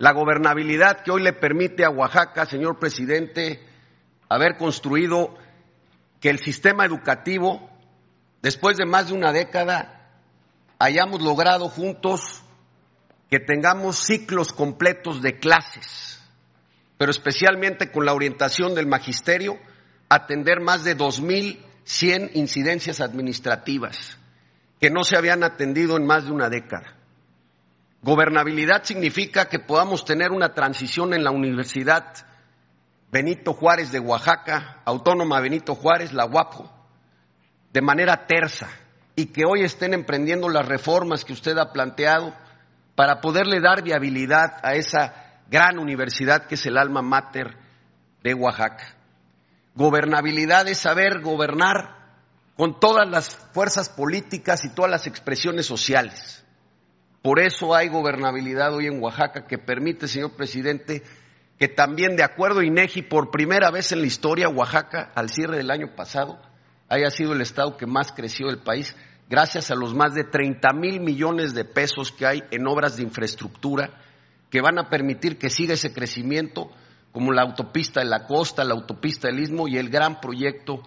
La 0.00 0.12
gobernabilidad 0.12 1.02
que 1.02 1.10
hoy 1.10 1.22
le 1.22 1.34
permite 1.34 1.84
a 1.84 1.90
Oaxaca, 1.90 2.46
señor 2.46 2.78
presidente, 2.78 3.62
haber 4.30 4.56
construido 4.56 5.34
que 6.20 6.30
el 6.30 6.38
sistema 6.38 6.86
educativo, 6.86 7.68
después 8.40 8.78
de 8.78 8.86
más 8.86 9.08
de 9.08 9.12
una 9.12 9.30
década, 9.30 10.08
hayamos 10.78 11.20
logrado 11.20 11.68
juntos 11.68 12.42
que 13.28 13.40
tengamos 13.40 13.98
ciclos 13.98 14.54
completos 14.54 15.20
de 15.20 15.38
clases, 15.38 16.18
pero 16.96 17.10
especialmente 17.10 17.92
con 17.92 18.06
la 18.06 18.14
orientación 18.14 18.74
del 18.74 18.86
magisterio, 18.86 19.58
atender 20.08 20.60
más 20.60 20.82
de 20.82 20.96
2.100 20.96 22.30
incidencias 22.32 23.02
administrativas 23.02 24.16
que 24.80 24.88
no 24.88 25.04
se 25.04 25.18
habían 25.18 25.44
atendido 25.44 25.98
en 25.98 26.06
más 26.06 26.24
de 26.24 26.32
una 26.32 26.48
década. 26.48 26.99
Gobernabilidad 28.02 28.84
significa 28.84 29.48
que 29.48 29.58
podamos 29.58 30.06
tener 30.06 30.30
una 30.32 30.54
transición 30.54 31.12
en 31.12 31.22
la 31.22 31.30
Universidad 31.30 32.14
Benito 33.12 33.52
Juárez 33.52 33.92
de 33.92 34.00
Oaxaca, 34.00 34.80
Autónoma 34.86 35.40
Benito 35.40 35.74
Juárez, 35.74 36.12
la 36.14 36.24
UAPO, 36.24 36.70
de 37.72 37.82
manera 37.82 38.26
tersa 38.26 38.68
y 39.16 39.26
que 39.26 39.44
hoy 39.44 39.64
estén 39.64 39.92
emprendiendo 39.92 40.48
las 40.48 40.66
reformas 40.66 41.26
que 41.26 41.34
usted 41.34 41.58
ha 41.58 41.72
planteado 41.72 42.34
para 42.94 43.20
poderle 43.20 43.60
dar 43.60 43.82
viabilidad 43.82 44.60
a 44.62 44.74
esa 44.74 45.42
gran 45.50 45.78
universidad 45.78 46.46
que 46.46 46.54
es 46.54 46.64
el 46.64 46.78
alma 46.78 47.02
mater 47.02 47.54
de 48.22 48.32
Oaxaca. 48.32 48.94
Gobernabilidad 49.74 50.68
es 50.68 50.78
saber 50.78 51.20
gobernar 51.20 51.96
con 52.56 52.80
todas 52.80 53.08
las 53.10 53.36
fuerzas 53.52 53.90
políticas 53.90 54.64
y 54.64 54.70
todas 54.70 54.90
las 54.90 55.06
expresiones 55.06 55.66
sociales 55.66 56.44
por 57.22 57.38
eso 57.38 57.74
hay 57.74 57.88
gobernabilidad 57.88 58.74
hoy 58.74 58.86
en 58.86 59.02
Oaxaca 59.02 59.46
que 59.46 59.58
permite, 59.58 60.08
señor 60.08 60.32
presidente, 60.32 61.02
que 61.58 61.68
también 61.68 62.16
de 62.16 62.22
acuerdo 62.22 62.60
a 62.60 62.64
INEGI, 62.64 63.02
por 63.02 63.30
primera 63.30 63.70
vez 63.70 63.92
en 63.92 64.00
la 64.00 64.06
historia, 64.06 64.48
Oaxaca, 64.48 65.12
al 65.14 65.28
cierre 65.28 65.58
del 65.58 65.70
año 65.70 65.94
pasado, 65.94 66.40
haya 66.88 67.10
sido 67.10 67.34
el 67.34 67.42
estado 67.42 67.76
que 67.76 67.86
más 67.86 68.12
creció 68.12 68.46
del 68.46 68.58
país, 68.58 68.96
gracias 69.28 69.70
a 69.70 69.74
los 69.74 69.94
más 69.94 70.14
de 70.14 70.24
30 70.24 70.72
mil 70.72 71.00
millones 71.00 71.52
de 71.52 71.64
pesos 71.64 72.10
que 72.10 72.26
hay 72.26 72.42
en 72.50 72.66
obras 72.66 72.96
de 72.96 73.02
infraestructura 73.02 73.90
que 74.48 74.62
van 74.62 74.78
a 74.78 74.88
permitir 74.88 75.38
que 75.38 75.50
siga 75.50 75.74
ese 75.74 75.92
crecimiento, 75.92 76.70
como 77.12 77.32
la 77.32 77.42
autopista 77.42 78.00
de 78.00 78.06
la 78.06 78.26
costa, 78.26 78.64
la 78.64 78.74
autopista 78.74 79.28
del 79.28 79.40
Istmo 79.40 79.68
y 79.68 79.76
el 79.76 79.90
gran 79.90 80.20
proyecto 80.20 80.82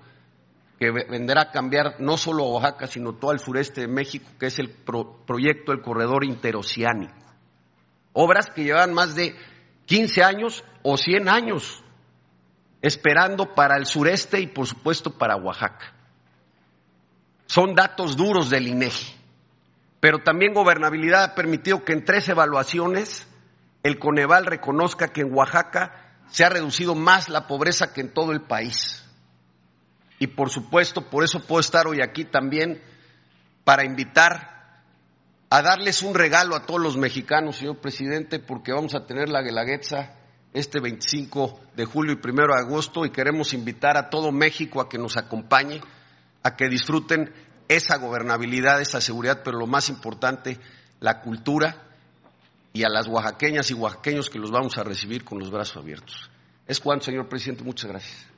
que 0.84 0.92
vendrá 0.92 1.44
a 1.44 1.52
cambiar 1.52 1.96
no 2.00 2.18
solo 2.18 2.44
a 2.44 2.48
Oaxaca, 2.50 2.88
sino 2.88 3.14
todo 3.14 3.32
el 3.32 3.40
sureste 3.40 3.80
de 3.80 3.88
México, 3.88 4.30
que 4.38 4.48
es 4.48 4.60
el 4.60 4.70
proyecto 4.70 5.72
del 5.72 5.82
corredor 5.82 6.26
interoceánico. 6.26 7.14
Obras 8.12 8.48
que 8.48 8.66
llevan 8.66 8.94
más 8.94 9.16
de 9.16 9.34
15 9.86 10.24
años 10.24 10.66
o 10.82 10.98
100 10.98 11.30
años 11.30 11.82
esperando 12.82 13.56
para 13.56 13.78
el 13.78 13.86
sureste 13.86 14.42
y 14.42 14.48
por 14.48 14.68
supuesto 14.68 15.18
para 15.18 15.38
Oaxaca. 15.38 15.94
Son 17.46 17.76
datos 17.76 18.18
duros 18.18 18.50
del 18.50 18.68
INEGI. 18.68 19.16
Pero 20.02 20.20
también 20.20 20.54
gobernabilidad 20.54 21.24
ha 21.24 21.36
permitido 21.36 21.86
que 21.86 21.94
en 21.94 22.04
tres 22.04 22.28
evaluaciones 22.28 23.26
el 23.84 24.00
Coneval 24.00 24.46
reconozca 24.48 25.14
que 25.14 25.22
en 25.22 25.34
Oaxaca 25.34 26.18
se 26.30 26.44
ha 26.44 26.50
reducido 26.50 26.94
más 26.94 27.30
la 27.30 27.48
pobreza 27.48 27.94
que 27.94 28.02
en 28.02 28.14
todo 28.14 28.34
el 28.34 28.42
país. 28.42 29.03
Y 30.24 30.28
por 30.28 30.50
supuesto, 30.50 31.10
por 31.10 31.26
eso 31.26 31.42
puedo 31.42 31.60
estar 31.60 31.86
hoy 31.86 32.00
aquí 32.02 32.24
también 32.24 32.82
para 33.66 33.84
invitar 33.84 34.82
a 35.50 35.62
darles 35.62 36.02
un 36.02 36.16
regalo 36.16 36.56
a 36.56 36.66
todos 36.66 36.80
los 36.80 36.96
mexicanos, 36.96 37.58
señor 37.58 37.80
presidente, 37.80 38.40
porque 38.40 38.72
vamos 38.72 38.96
a 38.96 39.06
tener 39.06 39.28
la 39.28 39.42
Guelaguetza 39.42 40.16
este 40.54 40.80
25 40.80 41.60
de 41.76 41.84
julio 41.84 42.14
y 42.14 42.26
1 42.26 42.48
de 42.48 42.54
agosto 42.58 43.06
y 43.06 43.12
queremos 43.12 43.54
invitar 43.54 43.98
a 43.98 44.10
todo 44.10 44.32
México 44.32 44.80
a 44.80 44.88
que 44.88 44.98
nos 44.98 45.18
acompañe, 45.18 45.82
a 46.42 46.56
que 46.56 46.70
disfruten 46.70 47.34
esa 47.68 47.98
gobernabilidad, 47.98 48.80
esa 48.80 49.02
seguridad, 49.02 49.42
pero 49.44 49.60
lo 49.60 49.68
más 49.68 49.90
importante, 49.90 50.58
la 51.02 51.20
cultura 51.20 51.84
y 52.72 52.86
a 52.86 52.90
las 52.90 53.10
oaxaqueñas 53.10 53.70
y 53.72 53.74
oaxaqueños 53.74 54.30
que 54.30 54.40
los 54.40 54.52
vamos 54.52 54.78
a 54.78 54.86
recibir 54.86 55.26
con 55.26 55.40
los 55.40 55.52
brazos 55.52 55.76
abiertos. 55.76 56.32
Es 56.66 56.80
cuanto, 56.80 57.04
señor 57.04 57.28
presidente. 57.28 57.66
Muchas 57.66 57.92
gracias. 57.92 58.33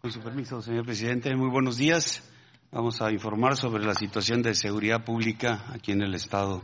Con 0.00 0.10
su 0.10 0.20
permiso, 0.20 0.60
señor 0.60 0.84
presidente, 0.84 1.34
muy 1.36 1.48
buenos 1.48 1.76
días. 1.76 2.28
Vamos 2.72 3.00
a 3.00 3.12
informar 3.12 3.56
sobre 3.56 3.84
la 3.84 3.94
situación 3.94 4.42
de 4.42 4.54
seguridad 4.54 5.04
pública 5.04 5.66
aquí 5.72 5.92
en 5.92 6.02
el 6.02 6.14
estado 6.14 6.60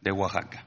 de 0.00 0.10
Oaxaca. 0.10 0.64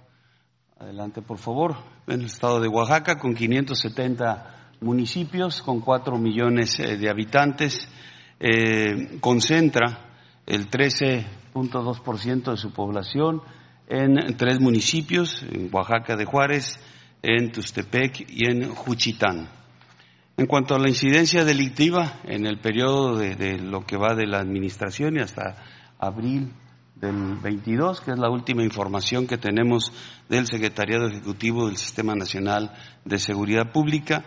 Adelante, 0.78 1.24
por 1.24 1.39
favor. 1.39 1.78
En 2.06 2.19
el 2.19 2.28
estado 2.28 2.60
de 2.60 2.67
Oaxaca, 2.67 3.17
con 3.17 3.34
570 3.34 4.74
municipios, 4.82 5.63
con 5.63 5.80
4 5.82 6.17
millones 6.19 6.80
eh, 6.80 6.97
de 6.97 7.10
habitantes, 7.10 7.89
eh, 8.39 9.17
concentra 9.19 10.12
el 10.45 10.69
13.2% 10.69 12.52
de 12.52 12.58
su 12.58 12.71
población 12.71 13.41
en 13.91 14.38
tres 14.38 14.62
municipios, 14.62 15.43
en 15.43 15.69
Oaxaca 15.69 16.15
de 16.15 16.23
Juárez, 16.23 16.80
en 17.21 17.51
Tustepec 17.51 18.25
y 18.30 18.49
en 18.49 18.73
Juchitán. 18.73 19.49
En 20.38 20.45
cuanto 20.45 20.75
a 20.75 20.80
la 20.80 20.88
incidencia 20.88 21.43
delictiva, 21.43 22.21
en 22.23 22.45
el 22.45 22.60
periodo 22.60 23.17
de, 23.17 23.60
lo 23.60 23.86
que 23.86 23.97
va 23.97 24.15
de 24.15 24.25
la 24.27 24.39
administración 24.39 25.17
y 25.17 25.19
hasta 25.19 25.58
abril 25.99 26.54
del 26.95 27.36
22, 27.36 27.99
que 27.99 28.12
es 28.12 28.17
la 28.17 28.30
última 28.30 28.63
información 28.63 29.27
que 29.27 29.38
tenemos 29.38 29.91
del 30.30 30.47
Secretariado 30.47 31.08
Ejecutivo 31.08 31.67
del 31.67 31.75
Sistema 31.75 32.15
Nacional 32.15 32.71
de 33.04 33.19
Seguridad 33.19 33.73
Pública, 33.73 34.23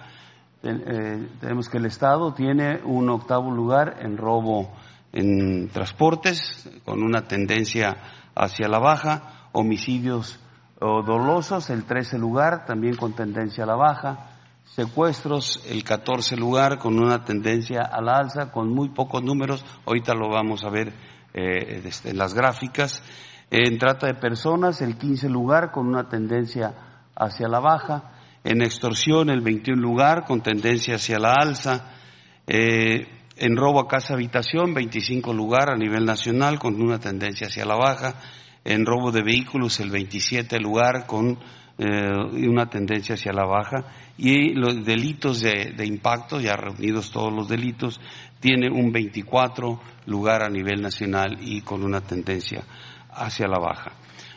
eh, 0.63 1.27
tenemos 1.41 1.71
que 1.71 1.79
el 1.79 1.87
Estado 1.87 2.35
tiene 2.35 2.83
un 2.85 3.09
octavo 3.09 3.51
lugar 3.51 3.97
en 4.01 4.19
robo 4.19 4.75
en 5.13 5.69
transportes, 5.69 6.69
con 6.85 7.03
una 7.03 7.23
tendencia 7.23 7.97
hacia 8.35 8.69
la 8.69 8.79
baja, 8.79 9.44
homicidios 9.55 10.39
dolosos, 10.81 11.71
el 11.71 11.85
13 11.85 12.19
lugar, 12.19 12.67
también 12.67 12.97
con 12.97 13.15
tendencia 13.15 13.65
a 13.65 13.67
la 13.67 13.77
baja, 13.77 14.35
secuestros, 14.65 15.65
el 15.69 15.85
14 15.85 16.37
lugar 16.37 16.79
con 16.79 16.99
una 16.99 17.25
tendencia 17.25 17.83
a 17.83 18.01
la 18.03 18.19
alza, 18.19 18.51
con 18.51 18.69
muy 18.75 18.91
pocos 18.91 19.23
números, 19.23 19.65
ahorita 19.87 20.15
lo 20.15 20.29
vamos 20.29 20.65
a 20.65 20.71
ver 20.71 20.93
eh, 21.33 21.83
este, 21.85 22.11
en 22.11 22.19
las 22.19 22.35
gráficas. 22.35 23.03
En 23.51 23.79
trata 23.79 24.07
de 24.07 24.15
personas, 24.15 24.81
el 24.81 24.97
15 24.97 25.29
lugar 25.29 25.71
con 25.71 25.87
una 25.87 26.09
tendencia 26.09 26.75
hacia 27.15 27.49
la 27.49 27.61
baja. 27.61 28.13
En 28.43 28.63
extorsión, 28.63 29.31
el 29.31 29.41
21 29.41 29.81
lugar 29.81 30.25
con 30.25 30.43
tendencia 30.43 30.97
hacia 30.97 31.19
la 31.19 31.35
alza. 31.35 31.93
Eh, 32.47 33.07
en 33.37 33.57
robo 33.57 33.81
a 33.81 33.89
casa 33.89 34.15
habitación, 34.15 34.75
25 34.75 35.33
lugar 35.33 35.71
a 35.71 35.77
nivel 35.77 36.05
nacional 36.05 36.59
con 36.59 36.81
una 36.81 36.99
tendencia 36.99 37.47
hacia 37.47 37.65
la 37.65 37.77
baja. 37.77 38.15
En 38.65 38.87
robo 38.87 39.13
de 39.13 39.23
vehículos, 39.23 39.79
el 39.81 39.91
27 39.91 40.59
lugar 40.59 41.07
con 41.07 41.39
eh, 41.77 42.47
una 42.49 42.67
tendencia 42.71 43.15
hacia 43.15 43.33
la 43.33 43.45
baja 43.45 43.85
y 44.17 44.55
los 44.55 44.85
delitos 44.85 45.43
de, 45.43 45.85
impacto, 45.85 46.41
ya 46.41 46.57
reunidos 46.57 47.11
todos 47.11 47.33
los 47.33 47.49
delitos, 47.49 48.01
tiene 48.41 48.71
un 48.71 48.93
24 48.93 49.81
lugar 50.07 50.43
a 50.43 50.49
nivel 50.49 50.81
nacional 50.81 51.37
y 51.41 51.63
con 51.63 51.83
una 51.83 52.01
tendencia 52.01 52.63
hacia 53.11 53.49
la 53.49 53.59
baja. 53.59 53.93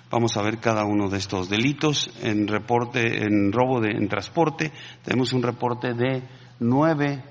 Vamos 0.09 0.35
a 0.35 0.41
ver 0.41 0.57
cada 0.57 0.83
uno 0.85 1.09
de 1.09 1.17
estos 1.17 1.47
delitos. 1.47 2.09
En 2.23 2.47
reporte, 2.47 3.23
en 3.23 3.51
robo 3.51 3.81
de, 3.81 3.91
en 3.91 4.07
transporte, 4.07 4.71
tenemos 5.03 5.31
un 5.33 5.43
reporte 5.43 5.93
de 5.93 6.23
nueve 6.59 7.21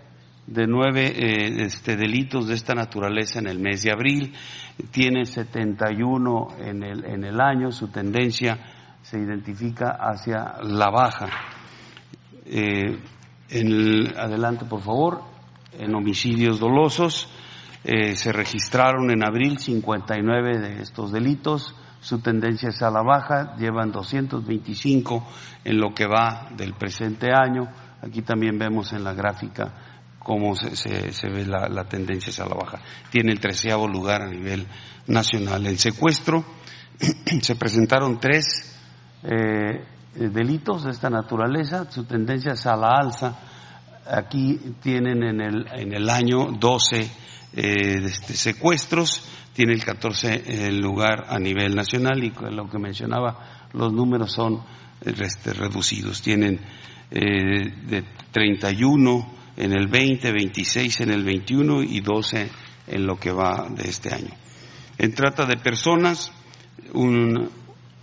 de 0.46 0.66
nueve 0.66 1.06
eh, 1.06 1.64
este, 1.64 1.96
delitos 1.96 2.46
de 2.46 2.54
esta 2.54 2.74
naturaleza 2.74 3.40
en 3.40 3.48
el 3.48 3.58
mes 3.58 3.82
de 3.82 3.92
abril, 3.92 4.32
tiene 4.90 5.24
71 5.24 6.48
en 6.60 6.82
el, 6.82 7.04
en 7.04 7.24
el 7.24 7.40
año, 7.40 7.72
su 7.72 7.88
tendencia 7.88 8.58
se 9.02 9.18
identifica 9.18 9.96
hacia 10.00 10.56
la 10.62 10.90
baja. 10.90 11.28
Eh, 12.44 12.98
adelante, 14.16 14.64
por 14.64 14.82
favor, 14.82 15.22
en 15.78 15.94
homicidios 15.94 16.58
dolosos 16.58 17.28
eh, 17.84 18.16
se 18.16 18.32
registraron 18.32 19.10
en 19.10 19.24
abril 19.24 19.58
59 19.58 20.58
de 20.58 20.82
estos 20.82 21.12
delitos, 21.12 21.74
su 22.00 22.20
tendencia 22.20 22.68
es 22.68 22.82
a 22.82 22.90
la 22.90 23.02
baja, 23.02 23.56
llevan 23.56 23.90
225 23.90 25.26
en 25.64 25.78
lo 25.78 25.94
que 25.94 26.06
va 26.06 26.48
del 26.56 26.74
presente 26.74 27.30
año. 27.32 27.68
Aquí 28.02 28.22
también 28.22 28.58
vemos 28.58 28.92
en 28.92 29.02
la 29.02 29.14
gráfica 29.14 29.95
cómo 30.26 30.56
se, 30.56 31.28
ve 31.28 31.46
la, 31.46 31.84
tendencia 31.84 32.30
es 32.30 32.40
a 32.40 32.48
la 32.48 32.56
baja. 32.56 32.80
Tiene 33.12 33.30
el 33.30 33.38
treceavo 33.38 33.86
lugar 33.86 34.22
a 34.22 34.26
nivel 34.26 34.66
nacional. 35.06 35.64
El 35.66 35.78
secuestro, 35.78 36.44
se 37.42 37.54
presentaron 37.54 38.18
tres 38.18 38.76
eh, 39.22 39.84
delitos 40.16 40.82
de 40.82 40.90
esta 40.90 41.08
naturaleza, 41.10 41.88
su 41.88 42.02
tendencia 42.06 42.54
es 42.54 42.66
a 42.66 42.74
la 42.74 42.98
alza. 42.98 43.38
Aquí 44.04 44.74
tienen 44.82 45.22
en 45.22 45.40
el, 45.40 45.66
en 45.72 45.94
el 45.94 46.10
año 46.10 46.48
12 46.58 46.98
eh, 46.98 47.08
este, 48.02 48.34
secuestros, 48.34 49.22
tiene 49.52 49.74
el 49.74 49.84
14 49.84 50.72
lugar 50.72 51.26
a 51.28 51.38
nivel 51.38 51.76
nacional 51.76 52.24
y 52.24 52.32
lo 52.50 52.68
que 52.68 52.80
mencionaba, 52.80 53.68
los 53.72 53.92
números 53.92 54.32
son 54.32 54.60
este, 55.02 55.52
reducidos. 55.52 56.20
Tienen 56.20 56.58
eh, 57.12 57.70
de 57.86 58.02
31 58.32 59.36
en 59.56 59.72
el 59.72 59.88
20, 59.88 60.32
26 60.32 61.00
en 61.00 61.10
el 61.10 61.24
21 61.24 61.82
y 61.82 62.00
12 62.00 62.50
en 62.88 63.06
lo 63.06 63.18
que 63.18 63.32
va 63.32 63.68
de 63.70 63.88
este 63.88 64.14
año. 64.14 64.30
En 64.98 65.14
trata 65.14 65.46
de 65.46 65.56
personas, 65.56 66.32
un, 66.92 67.48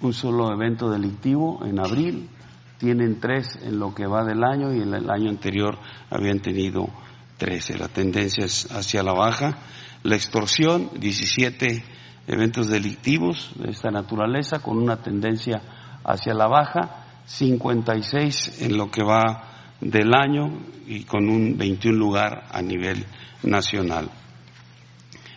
un 0.02 0.14
solo 0.14 0.52
evento 0.52 0.90
delictivo 0.90 1.66
en 1.66 1.80
abril, 1.80 2.30
tienen 2.78 3.20
tres 3.20 3.58
en 3.64 3.80
lo 3.80 3.96
que 3.96 4.06
va 4.06 4.26
del 4.26 4.44
año 4.44 4.74
y 4.74 4.82
en 4.82 4.94
el 4.94 5.10
año 5.10 5.30
anterior 5.30 5.78
habían 6.10 6.40
tenido 6.40 6.90
trece. 7.38 7.78
La 7.78 7.88
tendencia 7.88 8.46
es 8.46 8.70
hacia 8.72 9.04
la 9.04 9.14
baja. 9.14 9.58
La 10.04 10.16
extorsión, 10.16 10.90
17 11.00 11.84
eventos 12.28 12.68
delictivos 12.68 13.54
de 13.56 13.72
esta 13.72 13.90
naturaleza 13.90 14.60
con 14.60 14.78
una 14.78 14.98
tendencia 14.98 15.62
hacia 16.04 16.34
la 16.34 16.48
baja, 16.48 17.06
56 17.26 18.62
en 18.64 18.78
lo 18.78 18.92
que 18.92 19.04
va 19.04 19.53
del 19.82 20.14
año 20.14 20.60
y 20.88 21.04
con 21.04 21.30
un 21.30 21.58
21 21.58 21.98
lugar 21.98 22.46
a 22.52 22.62
nivel 22.62 23.06
nacional. 23.44 24.10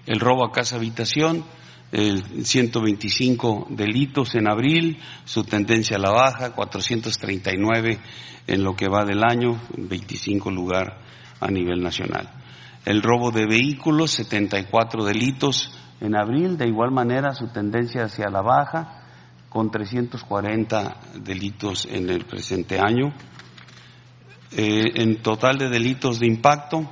El 0.06 0.20
robo 0.20 0.46
a 0.46 0.52
casa 0.52 0.76
habitación, 0.76 1.44
el 1.92 2.44
125 2.44 3.68
delitos 3.70 4.34
en 4.34 4.48
abril, 4.48 4.98
su 5.24 5.44
tendencia 5.44 5.96
a 5.96 6.00
la 6.00 6.10
baja, 6.10 6.52
439 6.52 7.98
en 8.46 8.62
lo 8.62 8.74
que 8.74 8.88
va 8.88 9.04
del 9.04 9.22
año, 9.24 9.60
25 9.76 10.50
lugar 10.50 10.98
a 11.40 11.48
nivel 11.48 11.82
nacional. 11.82 12.30
El 12.84 13.02
robo 13.02 13.32
de 13.32 13.46
vehículos, 13.46 14.12
74 14.12 15.04
delitos 15.04 15.72
en 16.00 16.16
abril, 16.16 16.56
de 16.56 16.68
igual 16.68 16.92
manera 16.92 17.32
su 17.34 17.48
tendencia 17.48 18.04
hacia 18.04 18.28
la 18.28 18.42
baja, 18.42 19.02
con 19.48 19.70
340 19.70 20.96
delitos 21.24 21.86
en 21.90 22.10
el 22.10 22.24
presente 22.24 22.78
año. 22.78 23.12
Eh, 24.52 24.92
en 24.94 25.22
total 25.22 25.58
de 25.58 25.68
delitos 25.68 26.20
de 26.20 26.26
impacto, 26.26 26.88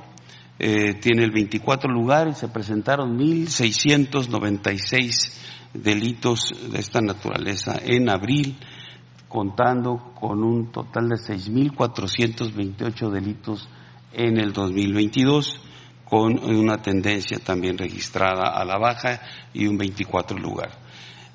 eh, 0.59 0.93
tiene 0.95 1.23
el 1.23 1.31
24 1.31 1.91
lugar 1.91 2.27
y 2.27 2.33
se 2.33 2.47
presentaron 2.47 3.17
1.696 3.17 5.31
delitos 5.73 6.53
de 6.71 6.79
esta 6.79 7.01
naturaleza 7.01 7.79
en 7.83 8.09
abril, 8.09 8.55
contando 9.27 10.13
con 10.19 10.43
un 10.43 10.71
total 10.71 11.09
de 11.09 11.15
6.428 11.15 13.09
delitos 13.09 13.67
en 14.13 14.37
el 14.37 14.53
2022, 14.53 15.59
con 16.05 16.39
una 16.39 16.81
tendencia 16.81 17.39
también 17.39 17.77
registrada 17.77 18.51
a 18.53 18.63
la 18.63 18.77
baja 18.77 19.19
y 19.53 19.67
un 19.67 19.77
24 19.77 20.37
lugar. 20.37 20.85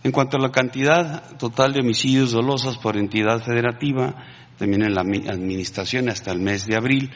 En 0.02 0.12
cuanto 0.12 0.38
a 0.38 0.40
la 0.40 0.50
cantidad 0.50 1.36
total 1.36 1.74
de 1.74 1.80
homicidios 1.80 2.30
dolosos 2.30 2.78
por 2.78 2.96
entidad 2.96 3.44
federativa, 3.44 4.14
también 4.61 4.82
en 4.82 4.94
la 4.94 5.00
administración 5.00 6.11
hasta 6.11 6.30
el 6.32 6.38
mes 6.38 6.66
de 6.66 6.76
abril, 6.76 7.11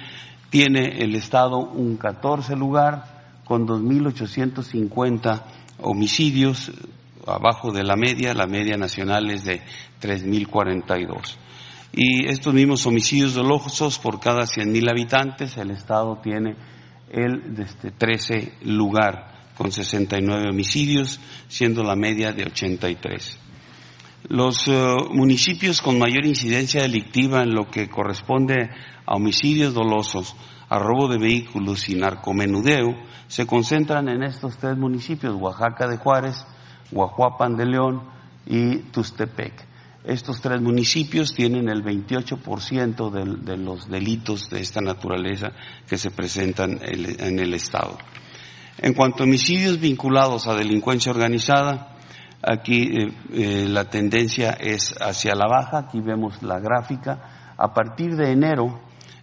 tiene 0.49 0.97
el 0.99 1.15
Estado 1.15 1.59
un 1.59 1.99
14 1.99 2.57
lugar 2.57 3.43
con 3.45 3.67
2.850 3.67 5.43
homicidios 5.83 6.73
abajo 7.27 7.71
de 7.71 7.85
la 7.85 7.97
media, 7.97 8.33
la 8.33 8.47
media 8.47 8.79
nacional 8.79 9.31
es 9.31 9.45
de 9.45 9.61
3.042. 10.01 11.37
Y 11.93 12.27
estos 12.29 12.55
mismos 12.55 12.87
homicidios 12.87 13.35
dolosos 13.35 13.99
por 13.99 14.21
cada 14.21 14.45
100.000 14.45 14.91
habitantes, 14.91 15.59
el 15.59 15.71
Estado 15.71 16.19
tiene 16.23 16.57
el 17.11 17.55
este, 17.59 17.91
13 17.91 18.55
lugar 18.63 19.53
con 19.55 19.71
69 19.71 20.49
homicidios, 20.51 21.21
siendo 21.49 21.85
la 21.85 21.95
media 21.95 22.33
de 22.33 22.45
83. 22.45 23.39
Los 24.29 24.69
eh, 24.69 24.97
municipios 25.11 25.83
con 25.83 25.99
mayor 25.99 26.25
incidencia 26.25 26.81
delictiva 26.81 27.43
en 27.43 27.55
lo 27.55 27.71
que 27.71 27.91
corresponde 27.91 28.71
a 29.05 29.17
homicidios 29.17 29.75
dolosos, 29.75 30.35
a 30.71 30.79
robo 30.79 31.09
de 31.09 31.19
vehículos 31.19 31.91
y 31.91 31.95
narcomenudeo 31.97 32.95
se 33.29 33.47
concentran 33.47 34.09
en 34.09 34.23
estos 34.23 34.57
tres 34.57 34.79
municipios, 34.79 35.37
Oaxaca 35.39 35.87
de 35.89 35.99
Juárez, 35.99 36.47
Guajuapan 36.91 37.57
de 37.57 37.67
León 37.67 38.03
y 38.47 38.79
Tustepec. 38.91 39.67
Estos 40.05 40.41
tres 40.41 40.61
municipios 40.63 41.35
tienen 41.35 41.69
el 41.69 41.85
28% 41.85 43.11
de, 43.11 43.53
de, 43.53 43.59
los 43.59 43.91
delitos 43.91 44.49
de 44.49 44.61
esta 44.61 44.81
naturaleza 44.81 45.53
que 45.87 45.99
se 45.99 46.11
presentan 46.11 46.79
en 46.83 47.39
el 47.39 47.53
Estado. 47.53 47.99
En 48.79 48.95
cuanto 48.95 49.23
a 49.23 49.27
homicidios 49.27 49.81
vinculados 49.81 50.47
a 50.47 50.55
delincuencia 50.55 51.13
organizada, 51.13 51.94
Aquí 52.47 52.83
eh, 52.83 53.13
eh, 53.33 53.67
la 53.71 53.87
tendencia 53.87 54.51
es 54.51 54.95
hacia 55.01 55.35
la 55.35 55.47
baja, 55.47 55.79
aquí 55.79 56.01
vemos 56.01 56.43
la 56.43 56.61
gráfica. 56.61 57.55
A 57.57 57.73
partir 57.73 58.17
de 58.17 58.33
enero 58.33 58.81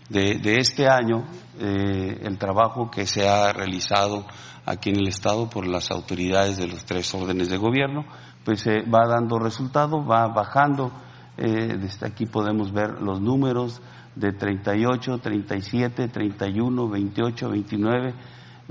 de, 0.09 0.57
este 0.57 0.89
año, 0.89 1.27
eh, 1.59 2.19
el 2.23 2.39
trabajo 2.39 2.89
que 2.89 3.05
se 3.05 3.29
ha 3.29 3.53
realizado 3.53 4.25
aquí 4.65 4.89
en 4.89 4.97
el 4.97 5.07
Estado 5.07 5.47
por 5.49 5.67
las 5.67 5.91
autoridades 5.91 6.57
de 6.57 6.67
los 6.67 6.83
tres 6.83 7.13
órdenes 7.13 7.49
de 7.49 7.57
gobierno, 7.57 8.05
pues 8.43 8.65
va 8.67 9.07
dando 9.07 9.37
resultado, 9.37 10.03
va 10.03 10.27
bajando. 10.27 10.91
desde 11.37 12.07
aquí 12.07 12.25
podemos 12.25 12.71
ver 12.71 13.01
los 13.01 13.21
números 13.21 13.81
de 14.15 14.33
38, 14.33 15.19
37, 15.19 16.07
31, 16.07 16.89
28, 16.89 17.49
29. 17.49 18.13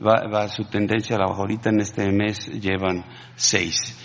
Va, 0.05 0.28
va 0.28 0.48
su 0.48 0.64
tendencia 0.64 1.16
a 1.16 1.20
la 1.20 1.26
baja. 1.26 1.40
Ahorita 1.40 1.70
en 1.70 1.80
este 1.80 2.11
mes 2.11 2.48
llevan 2.61 3.05
seis. 3.36 3.96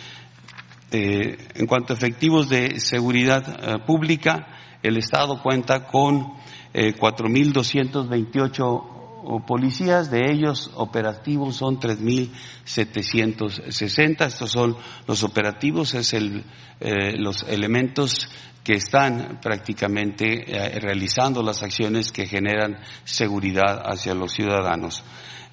Eh, 0.97 1.37
en 1.55 1.67
cuanto 1.67 1.91
a 1.91 1.97
efectivos 1.97 2.47
de 2.47 2.79
seguridad 2.79 3.43
eh, 3.49 3.79
pública, 3.85 4.47
el 4.81 4.95
Estado 4.95 5.43
cuenta 5.43 5.87
con 5.87 6.35
eh, 6.73 6.95
4.228 6.95 9.43
policías, 9.45 10.09
de 10.09 10.31
ellos 10.31 10.71
operativos 10.75 11.57
son 11.57 11.81
3.760. 11.81 14.25
Estos 14.25 14.51
son 14.51 14.77
los 15.05 15.23
operativos, 15.23 15.95
es 15.95 16.13
el, 16.13 16.45
eh, 16.79 17.17
los 17.17 17.43
elementos 17.43 18.29
que 18.63 18.75
están 18.75 19.41
prácticamente 19.41 20.45
realizando 20.79 21.43
las 21.43 21.61
acciones 21.61 22.13
que 22.13 22.25
generan 22.25 22.77
seguridad 23.03 23.81
hacia 23.85 24.15
los 24.15 24.31
ciudadanos. 24.31 25.03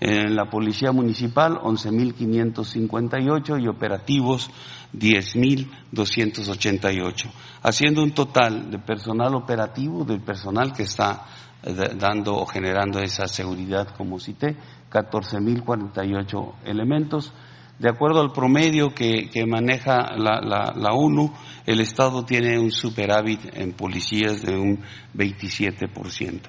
En 0.05 0.35
la 0.35 0.47
Policía 0.47 0.91
Municipal, 0.91 1.61
11.558 1.61 3.63
y 3.63 3.69
operativos 3.69 4.51
10.288, 4.93 7.31
haciendo 7.63 8.03
un 8.03 8.11
total 8.11 8.69
de 8.69 8.81
personal 8.81 9.37
operativo, 9.37 10.05
del 10.05 10.21
personal 10.21 10.73
que 10.73 10.83
está 10.83 11.25
eh, 11.63 11.73
dando 11.97 12.35
o 12.35 12.45
generando 12.47 12.99
esa 12.99 13.29
seguridad, 13.29 13.95
como 13.97 14.19
cité, 14.19 14.57
14.048 14.91 16.55
elementos. 16.65 17.33
De 17.79 17.89
acuerdo 17.89 18.23
al 18.23 18.33
promedio 18.33 18.93
que, 18.93 19.31
maneja 19.47 20.17
la, 20.17 20.41
la, 20.75 20.95
ONU, 20.95 21.33
el 21.65 21.79
Estado 21.79 22.25
tiene 22.25 22.59
un 22.59 22.73
superávit 22.73 23.57
en 23.57 23.75
policías 23.75 24.43
de 24.43 24.57
un 24.57 24.81
27%. 25.15 26.41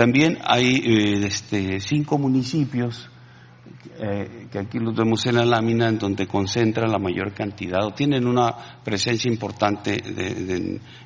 También 0.00 0.38
hay 0.46 0.76
eh, 0.76 1.26
este, 1.26 1.78
cinco 1.78 2.16
municipios 2.16 3.10
eh, 3.98 4.48
que 4.50 4.58
aquí 4.58 4.78
los 4.78 4.96
vemos 4.96 5.26
en 5.26 5.34
la 5.34 5.44
lámina, 5.44 5.90
en 5.90 5.98
donde 5.98 6.26
concentra 6.26 6.88
la 6.88 6.98
mayor 6.98 7.34
cantidad 7.34 7.84
o 7.84 7.90
tienen 7.90 8.26
una 8.26 8.80
presencia 8.82 9.30
importante 9.30 10.00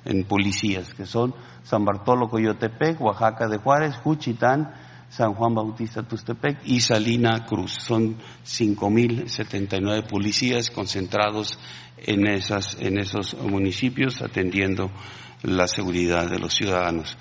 en 0.05 0.25
policías, 0.29 0.95
que 0.95 1.07
son 1.07 1.35
San 1.65 1.85
Bartolo 1.85 2.29
Coyotepec, 2.29 3.01
Oaxaca 3.01 3.49
de 3.49 3.59
Juárez, 3.59 3.97
Juchitán, 3.97 4.73
San 5.09 5.35
Juan 5.35 5.57
Bautista 5.57 6.05
Tustepec 6.05 6.61
y 6.65 6.79
Salina 6.79 7.45
Cruz. 7.47 7.73
Son 7.73 8.17
5.079 8.45 10.07
policías 10.09 10.71
concentrados 10.71 11.59
en, 11.97 12.29
esas, 12.29 12.77
en 12.79 12.99
esos 12.99 13.35
municipios 13.43 14.23
atendiendo 14.23 14.89
la 15.43 15.67
seguridad 15.67 16.31
de 16.31 16.39
los 16.39 16.55
ciudadanos. 16.55 17.19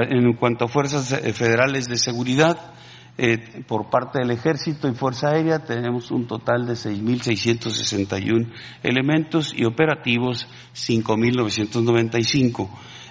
En 0.00 0.32
cuanto 0.34 0.64
a 0.64 0.68
fuerzas 0.68 1.12
eh, 1.12 1.32
federales 1.32 1.88
de 1.88 1.96
seguridad, 1.96 2.72
eh, 3.18 3.62
por 3.68 3.90
parte 3.90 4.20
del 4.20 4.30
Ejército 4.30 4.88
y 4.88 4.94
Fuerza 4.94 5.28
Aérea 5.28 5.58
tenemos 5.58 6.10
un 6.10 6.26
total 6.26 6.64
de 6.66 6.72
6.661 6.72 8.50
elementos 8.82 9.52
y 9.54 9.66
operativos 9.66 10.48
5.995. 10.74 12.70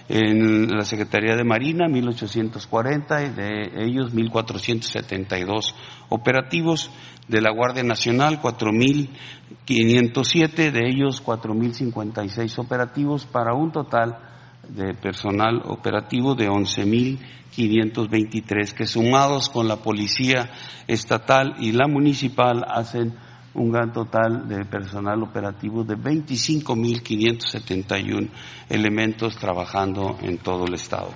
En 0.10 0.76
la 0.76 0.84
Secretaría 0.84 1.36
de 1.36 1.44
Marina, 1.44 1.86
1.840, 1.88 3.28
y 3.28 3.30
de 3.30 3.70
ellos 3.86 4.12
1.472 4.14 5.76
operativos. 6.10 6.90
De 7.28 7.40
la 7.40 7.52
Guardia 7.52 7.84
Nacional, 7.84 8.42
4.507, 8.42 10.72
de 10.72 10.90
ellos 10.90 11.24
4.056 11.24 12.58
operativos, 12.60 13.26
para 13.26 13.54
un 13.54 13.72
total 13.72 14.31
de 14.68 14.94
personal 14.94 15.62
operativo 15.66 16.36
de 16.36 16.50
11.523, 16.50 18.74
que 18.74 18.86
sumados 18.86 19.50
con 19.50 19.68
la 19.68 19.78
policía 19.78 20.52
estatal 20.88 21.56
y 21.60 21.72
la 21.72 21.88
municipal 21.88 22.64
hacen 22.68 23.16
un 23.54 23.70
gran 23.72 23.92
total 23.92 24.48
de 24.48 24.64
personal 24.66 25.22
operativo 25.24 25.84
de 25.84 25.98
25.571 25.98 28.30
elementos 28.70 29.36
trabajando 29.38 30.20
en 30.22 30.38
todo 30.38 30.66
el 30.66 30.76
Estado. 30.76 31.10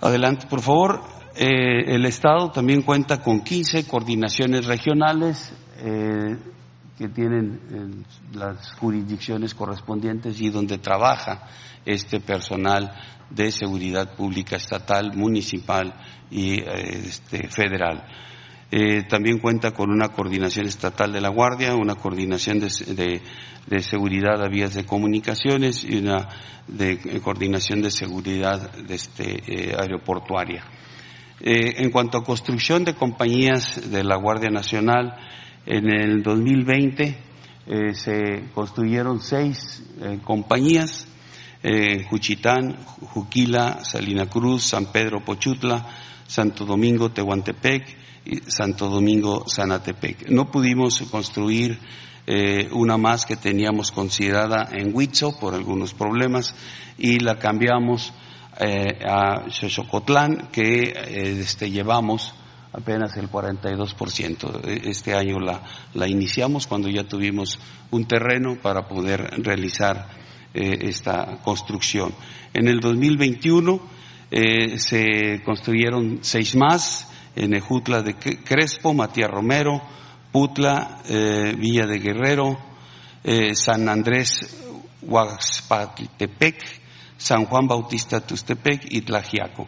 Adelante, 0.00 0.46
por 0.48 0.62
favor. 0.62 1.02
Eh, 1.36 1.94
el 1.94 2.06
Estado 2.06 2.50
también 2.50 2.82
cuenta 2.82 3.22
con 3.22 3.42
15 3.42 3.86
coordinaciones 3.86 4.66
regionales. 4.66 5.52
Eh, 5.78 6.36
que 7.00 7.08
tienen 7.08 7.58
eh, 7.72 8.36
las 8.36 8.72
jurisdicciones 8.72 9.54
correspondientes 9.54 10.38
y 10.38 10.50
donde 10.50 10.76
trabaja 10.76 11.48
este 11.86 12.20
personal 12.20 12.92
de 13.30 13.50
seguridad 13.50 14.14
pública 14.14 14.56
estatal, 14.56 15.16
municipal 15.16 15.94
y 16.30 16.60
eh, 16.60 16.66
este, 17.06 17.48
federal. 17.48 18.04
Eh, 18.70 19.04
también 19.08 19.38
cuenta 19.38 19.70
con 19.70 19.90
una 19.90 20.08
coordinación 20.08 20.66
estatal 20.66 21.10
de 21.10 21.22
la 21.22 21.30
Guardia, 21.30 21.74
una 21.74 21.94
coordinación 21.94 22.60
de, 22.60 23.22
seguridad 23.80 24.44
a 24.44 24.48
vías 24.48 24.74
de 24.74 24.84
comunicaciones 24.84 25.82
y 25.84 25.96
una 25.96 26.28
de, 26.68 26.98
coordinación 27.22 27.80
de 27.80 27.90
seguridad 27.90 28.70
este, 28.90 29.74
aeroportuaria. 29.74 30.64
en 31.40 31.90
cuanto 31.90 32.18
a 32.18 32.24
construcción 32.24 32.84
de 32.84 32.94
compañías 32.94 33.90
de 33.90 34.04
la 34.04 34.16
Guardia 34.16 34.50
Nacional, 34.50 35.16
en 35.66 35.90
el 35.90 36.22
2020 36.22 37.30
eh, 37.66 37.94
se 37.94 38.50
construyeron 38.54 39.20
seis 39.20 39.82
eh, 40.00 40.18
compañías, 40.24 41.06
eh, 41.62 42.04
Juchitán, 42.08 42.76
Juquila, 42.84 43.84
Salina 43.84 44.26
Cruz, 44.26 44.64
San 44.64 44.86
Pedro 44.86 45.24
Pochutla, 45.24 45.86
Santo 46.26 46.64
Domingo 46.64 47.10
Tehuantepec 47.10 47.96
y 48.24 48.38
Santo 48.50 48.88
Domingo 48.88 49.44
Sanatepec. 49.46 50.30
No 50.30 50.50
pudimos 50.50 51.00
construir 51.10 51.78
una 52.72 52.96
más 52.96 53.26
que 53.26 53.34
teníamos 53.34 53.90
considerada 53.90 54.68
en 54.70 54.94
Huitzo 54.94 55.36
por 55.40 55.52
algunos 55.52 55.94
problemas 55.94 56.54
y 56.96 57.18
la 57.18 57.40
cambiamos 57.40 58.12
a 58.60 59.50
Xochocotlán 59.50 60.48
que 60.52 60.92
este, 61.40 61.70
llevamos 61.70 62.32
apenas 62.72 63.16
el 63.16 63.30
42%. 63.30 64.64
E, 64.64 64.90
este 64.90 65.14
año 65.14 65.38
la, 65.40 66.08
iniciamos 66.08 66.66
cuando 66.66 66.88
ya 66.88 67.04
tuvimos 67.04 67.58
un 67.90 68.06
terreno 68.06 68.56
para 68.60 68.88
poder 68.88 69.42
realizar 69.42 70.08
eh, 70.54 70.78
esta 70.82 71.38
construcción. 71.42 72.12
En 72.54 72.68
el 72.68 72.80
2021 72.80 73.80
eh, 74.30 74.78
se 74.78 75.42
construyeron 75.44 76.18
seis 76.22 76.56
más 76.56 77.08
en 77.36 77.54
Ejutla 77.54 78.02
de 78.02 78.14
Crespo, 78.14 78.92
Matías 78.92 79.30
Romero, 79.30 79.82
Putla, 80.32 81.02
eh, 81.08 81.54
Villa 81.58 81.86
de 81.86 81.98
Guerrero, 81.98 82.58
San 83.52 83.86
Andrés 83.90 84.60
Huaxpatepec, 85.02 86.56
San 87.18 87.44
Juan 87.44 87.66
Bautista 87.68 88.20
Tustepec 88.20 88.86
y 88.90 89.02
Tlajiaco. 89.02 89.66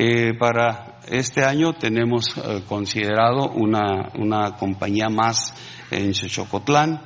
Eh, 0.00 0.34
para 0.38 1.00
este 1.08 1.44
año 1.44 1.72
tenemos 1.72 2.26
eh, 2.36 2.62
considerado 2.68 3.50
una, 3.50 4.54
compañía 4.56 5.08
más 5.08 5.52
en 5.90 6.14
Xochocotlán, 6.14 7.00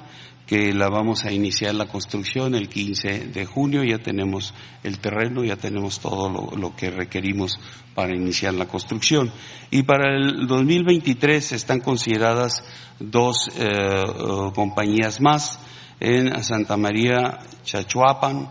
que 0.47 0.75
la 0.75 0.91
vamos 0.91 1.25
a 1.25 1.33
iniciar 1.33 1.75
la 1.75 1.87
construcción 1.87 2.55
el 2.55 2.69
15 2.69 3.29
de 3.29 3.47
junio, 3.47 3.83
ya 3.83 3.97
tenemos 3.97 4.53
el 4.83 4.99
terreno, 4.99 5.43
ya 5.43 5.57
tenemos 5.57 6.01
todo 6.01 6.51
lo, 6.55 6.77
que 6.77 6.91
requerimos 6.91 7.59
para 7.95 8.15
iniciar 8.15 8.53
la 8.53 8.67
construcción. 8.69 9.33
Y 9.71 9.85
para 9.85 10.15
el 10.15 10.47
2023 10.47 11.53
están 11.53 11.81
consideradas 11.81 12.63
dos 13.01 13.49
eh, 13.59 13.71
eh, 13.71 14.51
compañías 14.55 15.19
más 15.19 15.59
en 15.99 16.45
Santa 16.45 16.77
María 16.77 17.39
Chachuapan, 17.65 18.51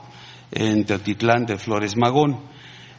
en 0.52 0.84
Teotitlán 0.84 1.46
de 1.46 1.58
Flores 1.58 1.96
Magón. 1.96 2.50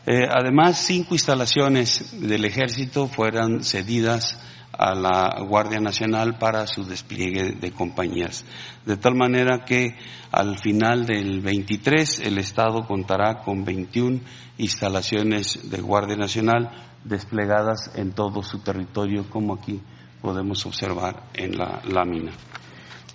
Eh, 0.06 0.26
además, 0.28 0.78
cinco 0.84 1.14
instalaciones 1.14 2.20
del 2.20 2.44
ejército 2.44 3.06
fueron 3.06 3.62
cedidas 3.62 4.36
a 4.72 4.94
la 4.94 5.40
Guardia 5.46 5.80
Nacional 5.80 6.38
para 6.38 6.66
su 6.66 6.84
despliegue 6.84 7.52
de 7.52 7.70
compañías. 7.72 8.44
De 8.84 8.96
tal 8.96 9.14
manera 9.14 9.64
que 9.64 9.96
al 10.32 10.58
final 10.58 11.06
del 11.06 11.40
23 11.40 12.20
el 12.20 12.38
Estado 12.38 12.86
contará 12.86 13.42
con 13.42 13.64
21 13.64 14.20
instalaciones 14.58 15.70
de 15.70 15.80
Guardia 15.80 16.16
Nacional 16.16 16.70
desplegadas 17.04 17.92
en 17.94 18.12
todo 18.12 18.42
su 18.42 18.60
territorio, 18.60 19.28
como 19.28 19.54
aquí 19.54 19.80
podemos 20.20 20.64
observar 20.66 21.24
en 21.34 21.58
la 21.58 21.80
lámina. 21.84 22.32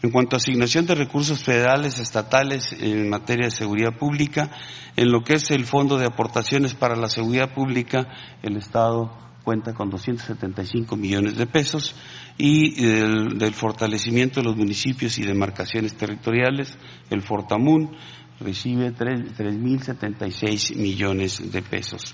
En 0.04 0.12
cuanto 0.12 0.36
a 0.36 0.38
asignación 0.38 0.86
de 0.86 0.96
recursos 0.96 1.44
federales, 1.44 2.00
estatales 2.00 2.72
en 2.74 3.10
materia 3.10 3.46
de 3.46 3.52
seguridad 3.52 3.98
pública, 3.98 4.52
en 4.96 5.12
lo 5.12 5.24
que 5.24 5.34
es 5.34 5.50
el 5.50 5.66
Fondo 5.66 5.98
de 5.98 6.06
Aportaciones 6.06 6.76
para 6.76 6.96
la 6.96 7.10
Seguridad 7.10 7.54
Pública, 7.54 8.08
el 8.44 8.58
Estado 8.58 9.12
cuenta 9.44 9.74
con 9.74 9.90
275 9.90 10.98
millones 10.98 11.38
de 11.38 11.48
pesos 11.48 11.96
y 12.38 12.84
del, 12.84 13.54
fortalecimiento 13.54 14.42
de 14.42 14.46
los 14.46 14.58
municipios 14.58 15.18
y 15.18 15.24
demarcaciones 15.24 15.96
territoriales, 15.96 16.78
el 17.10 17.22
Fortamun 17.22 17.96
recibe 18.42 18.94
3.076 18.94 20.76
millones 20.76 21.50
de 21.52 21.62
pesos. 21.62 22.14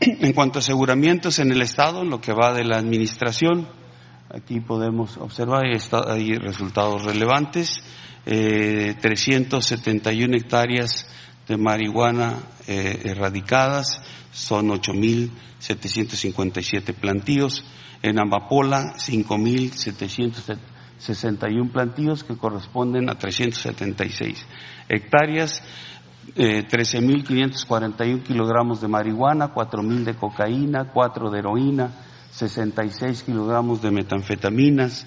En 0.00 0.32
cuanto 0.32 0.58
a 0.58 0.60
aseguramientos 0.60 1.38
en 1.40 1.52
el 1.52 1.60
Estado, 1.60 2.02
en 2.02 2.10
lo 2.10 2.22
que 2.22 2.32
va 2.32 2.54
de 2.54 2.64
la 2.64 2.78
Administración, 2.78 3.68
aquí 4.34 4.60
podemos 4.60 5.16
observar, 5.16 5.64
hay 5.64 6.34
resultados 6.34 7.04
relevantes, 7.04 7.82
eh, 8.26 8.94
371 9.00 10.36
hectáreas 10.36 11.06
de 11.48 11.56
marihuana 11.56 12.34
eh, 12.68 13.00
erradicadas, 13.04 14.02
son 14.32 14.68
8.757 14.68 16.94
plantíos. 16.94 17.64
En 18.02 18.18
Amapola, 18.18 18.94
5.761 18.96 21.70
plantíos 21.70 22.24
que 22.24 22.34
corresponden 22.36 23.10
a 23.10 23.16
376 23.16 24.46
hectáreas. 24.88 25.62
13.541 26.34 28.00
eh, 28.00 28.22
kilogramos 28.22 28.80
de 28.80 28.88
marihuana, 28.88 29.52
4.000 29.52 30.04
de 30.04 30.14
cocaína, 30.14 30.90
4 30.92 31.30
de 31.30 31.38
heroína, 31.38 31.92
66 32.30 33.24
kilogramos 33.24 33.82
de 33.82 33.90
metanfetaminas, 33.90 35.06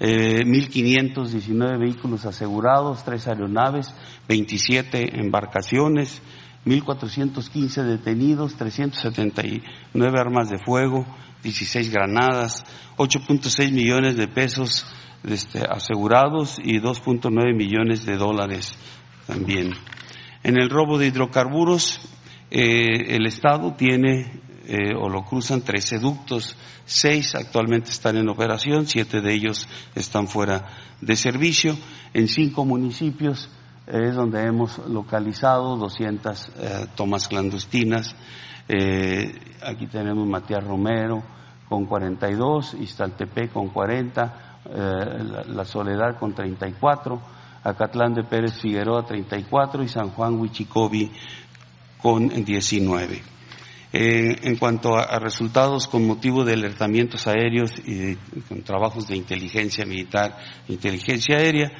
1.519 0.00 1.74
eh, 1.74 1.78
vehículos 1.78 2.26
asegurados, 2.26 3.04
3 3.04 3.28
aeronaves, 3.28 3.94
27 4.28 5.20
embarcaciones, 5.20 6.22
1.415 6.64 7.82
detenidos, 7.84 8.56
379 8.56 10.18
armas 10.18 10.48
de 10.50 10.58
fuego, 10.58 11.06
16 11.42 11.90
granadas, 11.90 12.64
8.6 12.96 13.72
millones 13.72 14.16
de 14.16 14.28
pesos 14.28 14.86
este, 15.24 15.60
asegurados 15.68 16.58
y 16.58 16.80
2.9 16.80 17.56
millones 17.56 18.04
de 18.04 18.16
dólares 18.16 18.74
también. 19.26 19.72
En 20.42 20.60
el 20.60 20.70
robo 20.70 20.98
de 20.98 21.06
hidrocarburos, 21.06 22.00
eh, 22.50 23.14
el 23.16 23.26
Estado 23.26 23.74
tiene 23.74 24.40
eh, 24.66 24.94
o 24.94 25.08
lo 25.08 25.24
cruzan 25.24 25.62
13 25.62 25.98
ductos, 25.98 26.56
6 26.84 27.34
actualmente 27.34 27.90
están 27.90 28.16
en 28.16 28.28
operación, 28.28 28.86
7 28.86 29.20
de 29.20 29.34
ellos 29.34 29.68
están 29.94 30.28
fuera 30.28 30.66
de 31.00 31.16
servicio. 31.16 31.76
En 32.14 32.28
cinco 32.28 32.64
municipios 32.64 33.48
es 33.86 34.14
donde 34.14 34.44
hemos 34.44 34.78
localizado 34.88 35.76
200 35.76 36.48
eh, 36.56 36.86
tomas 36.94 37.28
clandestinas. 37.28 38.14
Eh, 38.68 39.34
aquí 39.62 39.86
tenemos 39.86 40.26
Matías 40.26 40.64
Romero 40.64 41.22
con 41.68 41.86
42, 41.86 42.74
Iztaltepec 42.74 43.52
con 43.52 43.68
40, 43.68 44.60
eh, 44.66 45.44
la, 45.48 45.64
Soledad 45.64 46.18
con 46.18 46.34
34, 46.34 47.20
Acatlán 47.64 48.14
de 48.14 48.24
Pérez 48.24 48.58
Figueroa 48.58 49.04
34 49.04 49.82
y 49.82 49.88
San 49.88 50.10
Juan 50.10 50.38
Huichicobi 50.38 51.10
con 52.00 52.28
19. 52.28 53.31
En 53.92 54.56
cuanto 54.56 54.96
a, 54.96 55.18
resultados 55.18 55.86
con 55.86 56.06
motivo 56.06 56.44
de 56.44 56.54
alertamientos 56.54 57.26
aéreos 57.26 57.72
y 57.86 58.16
con 58.48 58.62
trabajos 58.62 59.06
de 59.06 59.16
inteligencia 59.16 59.84
militar, 59.84 60.36
inteligencia 60.68 61.36
aérea, 61.36 61.70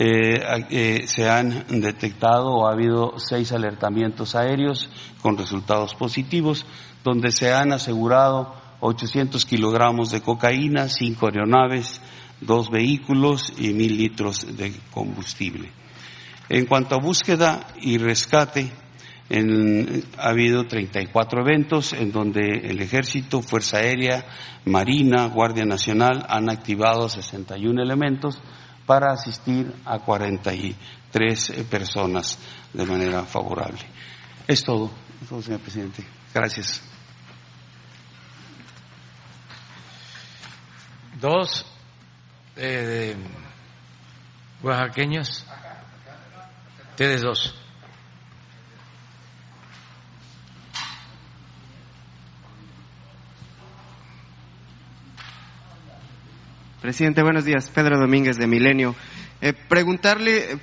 eh, 0.00 0.40
eh, 0.70 1.06
se 1.08 1.28
han 1.28 1.64
detectado 1.80 2.52
o 2.52 2.68
ha 2.68 2.72
habido 2.72 3.18
seis 3.18 3.50
alertamientos 3.50 4.36
aéreos 4.36 4.88
con 5.20 5.36
resultados 5.36 5.96
positivos, 5.96 6.64
donde 7.02 7.32
se 7.32 7.52
han 7.52 7.72
asegurado 7.72 8.54
800 8.78 9.44
kilogramos 9.44 10.12
de 10.12 10.20
cocaína, 10.20 10.88
cinco 10.88 11.26
aeronaves, 11.26 12.00
dos 12.40 12.70
vehículos 12.70 13.52
y 13.58 13.70
mil 13.70 13.96
litros 13.96 14.56
de 14.56 14.72
combustible. 14.92 15.72
En 16.48 16.66
cuanto 16.66 16.94
a 16.94 17.00
búsqueda 17.00 17.66
y 17.80 17.98
rescate, 17.98 18.70
ha 19.30 20.28
habido 20.28 20.66
34 20.66 21.42
eventos 21.42 21.92
en 21.92 22.12
donde 22.12 22.40
el 22.64 22.80
Ejército, 22.80 23.42
Fuerza 23.42 23.78
Aérea, 23.78 24.24
Marina, 24.64 25.26
Guardia 25.26 25.66
Nacional 25.66 26.24
han 26.28 26.48
activado 26.48 27.08
61 27.08 27.82
elementos 27.82 28.40
para 28.86 29.12
asistir 29.12 29.74
a 29.84 29.98
43 29.98 31.50
eh, 31.50 31.64
personas 31.64 32.38
de 32.72 32.86
manera 32.86 33.24
favorable. 33.24 33.80
Es 34.46 34.64
todo, 34.64 34.90
es 35.20 35.28
todo 35.28 35.42
señor 35.42 35.60
presidente. 35.60 36.06
Gracias. 36.32 36.80
Dos 41.20 41.66
eh, 42.56 43.14
oaxaqueños. 44.62 45.44
Ustedes 46.92 47.20
dos. 47.20 47.57
Presidente, 56.88 57.22
buenos 57.22 57.44
días. 57.44 57.68
Pedro 57.68 57.98
Domínguez 57.98 58.38
de 58.38 58.46
Milenio. 58.46 58.96
Eh, 59.42 59.52
preguntarle, 59.52 60.52
eh, 60.52 60.58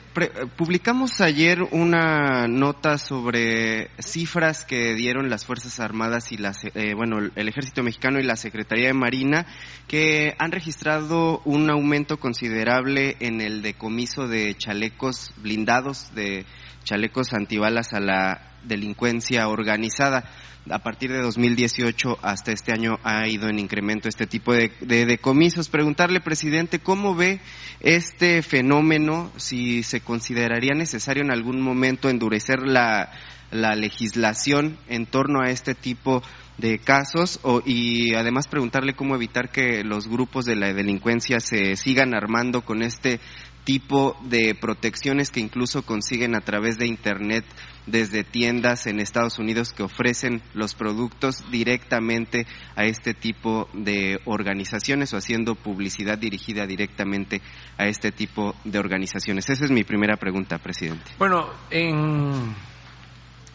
publicamos 0.58 1.22
ayer 1.22 1.62
una 1.62 2.48
nota 2.48 2.98
sobre 2.98 3.92
cifras 4.00 4.66
que 4.66 4.96
dieron 4.96 5.30
las 5.30 5.46
Fuerzas 5.46 5.80
Armadas 5.80 6.32
y 6.32 6.38
las, 6.38 6.66
eh, 6.66 6.96
bueno, 6.96 7.20
el 7.36 7.48
Ejército 7.48 7.84
Mexicano 7.84 8.20
y 8.20 8.24
la 8.24 8.38
Secretaría 8.38 8.88
de 8.88 8.96
Marina, 8.96 9.46
que 9.88 10.34
han 10.40 10.52
registrado 10.52 11.44
un 11.46 11.70
aumento 11.70 12.18
considerable 12.18 13.18
en 13.20 13.40
el 13.40 13.62
decomiso 13.62 14.28
de 14.28 14.56
chalecos 14.58 15.32
blindados, 15.38 16.16
de 16.16 16.48
chalecos 16.86 17.34
antibalas 17.34 17.94
a 17.94 18.00
la 18.00 18.54
delincuencia 18.64 19.50
organizada 19.50 20.24
a 20.70 20.80
partir 20.80 21.12
de 21.12 21.22
2018 21.22 22.18
hasta 22.22 22.52
este 22.52 22.72
año 22.72 22.98
ha 23.04 23.28
ido 23.28 23.48
en 23.50 23.60
incremento 23.60 24.10
este 24.10 24.26
tipo 24.26 24.54
de, 24.54 24.72
decomisos. 24.82 25.70
Preguntarle, 25.70 26.22
presidente, 26.22 26.80
¿cómo 26.80 27.16
ve 27.16 27.40
este 27.82 28.42
fenómeno? 28.42 29.32
Si 29.38 29.84
se 29.84 30.02
consideraría 30.02 30.74
necesario 30.74 31.24
en 31.24 31.32
algún 31.32 31.62
momento 31.62 32.10
endurecer 32.10 32.62
la, 32.66 33.12
legislación 33.52 34.78
en 34.90 35.06
torno 35.06 35.42
a 35.42 35.50
este 35.50 35.76
tipo 35.76 36.22
de 36.58 36.80
casos 36.80 37.40
y 37.66 38.14
además 38.14 38.48
preguntarle 38.48 38.96
cómo 38.96 39.16
evitar 39.16 39.50
que 39.50 39.84
los 39.86 40.10
grupos 40.10 40.44
de 40.44 40.58
la 40.58 40.74
delincuencia 40.74 41.40
se 41.40 41.78
sigan 41.78 42.14
armando 42.14 42.66
con 42.66 42.82
este 42.82 43.22
tipo 43.66 44.16
de 44.22 44.56
protecciones 44.56 45.32
que 45.32 45.42
incluso 45.42 45.82
consiguen 45.82 46.36
a 46.36 46.42
través 46.42 46.78
de 46.78 46.88
Internet 46.88 47.44
desde 47.88 48.24
tiendas 48.24 48.88
en 48.88 49.00
Estados 49.00 49.38
Unidos 49.40 49.74
que 49.74 49.84
ofrecen 49.84 50.42
los 50.54 50.76
productos 50.76 51.44
directamente 51.52 52.48
a 52.76 52.86
este 52.86 53.14
tipo 53.14 53.68
de 53.74 54.20
organizaciones 54.26 55.14
o 55.14 55.18
haciendo 55.18 55.56
publicidad 55.56 56.18
dirigida 56.18 56.66
directamente 56.66 57.42
a 57.78 57.86
este 57.88 58.12
tipo 58.12 58.56
de 58.64 58.80
organizaciones. 58.80 59.50
Esa 59.50 59.66
es 59.66 59.72
mi 59.72 59.84
primera 59.84 60.16
pregunta, 60.16 60.58
presidente. 60.60 61.12
Bueno, 61.18 61.50
en 61.70 62.56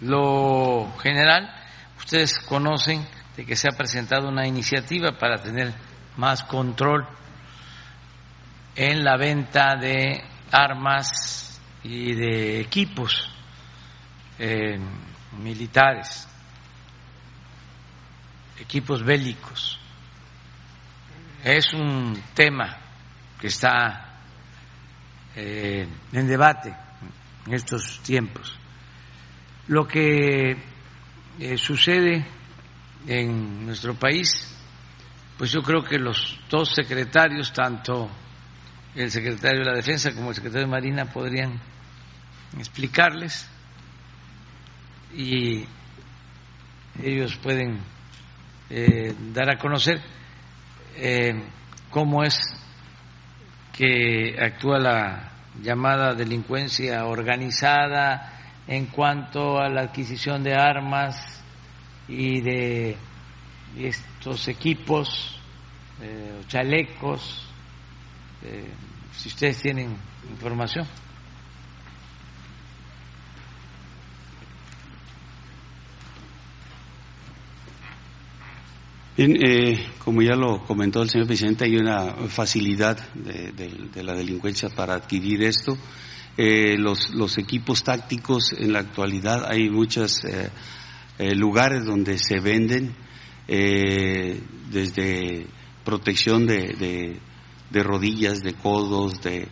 lo 0.00 0.92
general, 0.98 1.50
ustedes 1.98 2.38
conocen 2.40 3.04
de 3.36 3.46
que 3.46 3.56
se 3.56 3.68
ha 3.68 3.76
presentado 3.76 4.28
una 4.28 4.46
iniciativa 4.46 5.16
para 5.18 5.40
tener 5.40 5.72
más 6.16 6.42
control 6.44 7.06
en 8.83 9.05
la 9.05 9.18
venta 9.18 9.76
de 9.76 10.24
armas 10.51 11.61
y 11.83 12.14
de 12.14 12.62
equipos 12.62 13.31
eh, 14.39 14.78
militares, 15.39 16.26
equipos 18.59 19.05
bélicos. 19.05 19.78
Es 21.45 21.74
un 21.74 22.22
tema 22.33 22.78
que 23.39 23.49
está 23.49 24.22
eh, 25.37 25.87
en 26.12 26.26
debate 26.26 26.74
en 27.47 27.53
estos 27.53 28.01
tiempos. 28.03 28.59
Lo 29.68 29.87
que 29.87 30.57
eh, 31.39 31.59
sucede 31.59 32.24
en 33.07 33.66
nuestro 33.66 33.95
país, 33.95 34.57
pues 35.37 35.53
yo 35.53 35.61
creo 35.61 35.85
que 35.85 35.99
los 35.99 36.41
dos 36.49 36.72
secretarios, 36.74 37.53
tanto 37.53 38.09
el 38.95 39.11
secretario 39.11 39.61
de 39.61 39.66
la 39.66 39.76
Defensa 39.76 40.12
como 40.14 40.30
el 40.30 40.34
secretario 40.34 40.66
de 40.66 40.72
Marina, 40.72 41.07
podrían 41.07 41.61
explicarles 42.59 43.49
y 45.14 45.64
ellos 47.03 47.36
pueden 47.36 47.80
eh, 48.68 49.14
dar 49.32 49.51
a 49.51 49.59
conocer 49.59 50.01
eh, 50.97 51.43
cómo 51.91 52.24
es 52.24 52.38
que 53.72 54.36
actúa 54.41 54.78
la 54.78 55.32
llamada 55.62 56.14
delincuencia 56.14 57.05
organizada 57.07 58.38
en 58.66 58.86
cuanto 58.86 59.59
a 59.59 59.68
la 59.68 59.82
adquisición 59.82 60.43
de 60.43 60.55
armas 60.55 61.43
y 62.09 62.41
de 62.41 62.97
estos 63.76 64.49
equipos, 64.49 65.38
eh, 66.03 66.43
chalecos, 66.49 67.49
eh, 68.43 68.70
si 69.12 69.28
ustedes 69.28 69.61
tienen 69.61 69.97
información. 70.30 70.86
Bien, 79.16 79.36
eh, 79.45 79.86
como 79.99 80.22
ya 80.22 80.34
lo 80.34 80.64
comentó 80.64 81.03
el 81.03 81.11
señor 81.11 81.26
presidente, 81.26 81.64
hay 81.64 81.76
una 81.76 82.12
facilidad 82.28 82.97
de, 83.12 84.03
la 84.03 84.14
delincuencia 84.14 84.70
para 84.70 84.95
adquirir 84.95 85.43
esto. 85.43 85.76
Eh, 86.38 86.78
los, 86.78 87.36
equipos 87.36 87.84
tácticos 87.84 88.55
en 88.57 88.72
la 88.72 88.78
actualidad 88.78 89.45
hay 89.47 89.68
muchos 89.68 90.22
lugares 91.18 91.84
donde 91.84 92.16
se 92.16 92.41
venden 92.41 92.95
desde 93.47 95.47
protección 95.84 96.47
de, 96.47 97.20
de, 97.70 97.82
rodillas, 97.82 98.42
de 98.42 98.54
codos, 98.54 99.20
de, 99.22 99.48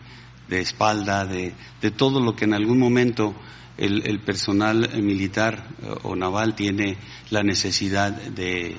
espalda, 0.51 1.25
de, 1.25 1.55
todo 1.97 2.21
lo 2.21 2.35
que 2.35 2.45
en 2.45 2.55
algún 2.55 2.79
momento 2.79 3.35
el, 3.77 4.07
el 4.07 4.21
personal 4.21 4.91
militar 5.03 5.69
o 6.03 6.17
naval 6.17 6.55
tiene 6.55 6.97
la 7.31 7.43
necesidad 7.43 8.13
de 8.13 8.77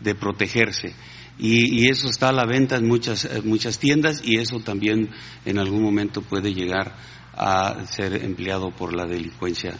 de 0.00 0.14
protegerse. 0.14 0.94
Y, 1.38 1.88
eso 1.90 2.08
está 2.08 2.30
a 2.30 2.32
la 2.32 2.46
venta 2.46 2.76
en 2.76 2.86
muchas, 2.86 3.28
muchas 3.44 3.78
tiendas 3.78 4.22
y 4.24 4.38
eso 4.38 4.60
también 4.60 5.10
en 5.44 5.58
algún 5.58 5.82
momento 5.82 6.22
puede 6.22 6.54
llegar 6.54 6.96
a 7.34 7.86
ser 7.86 8.24
empleado 8.24 8.70
por 8.70 8.94
la 8.94 9.04
delincuencia 9.04 9.74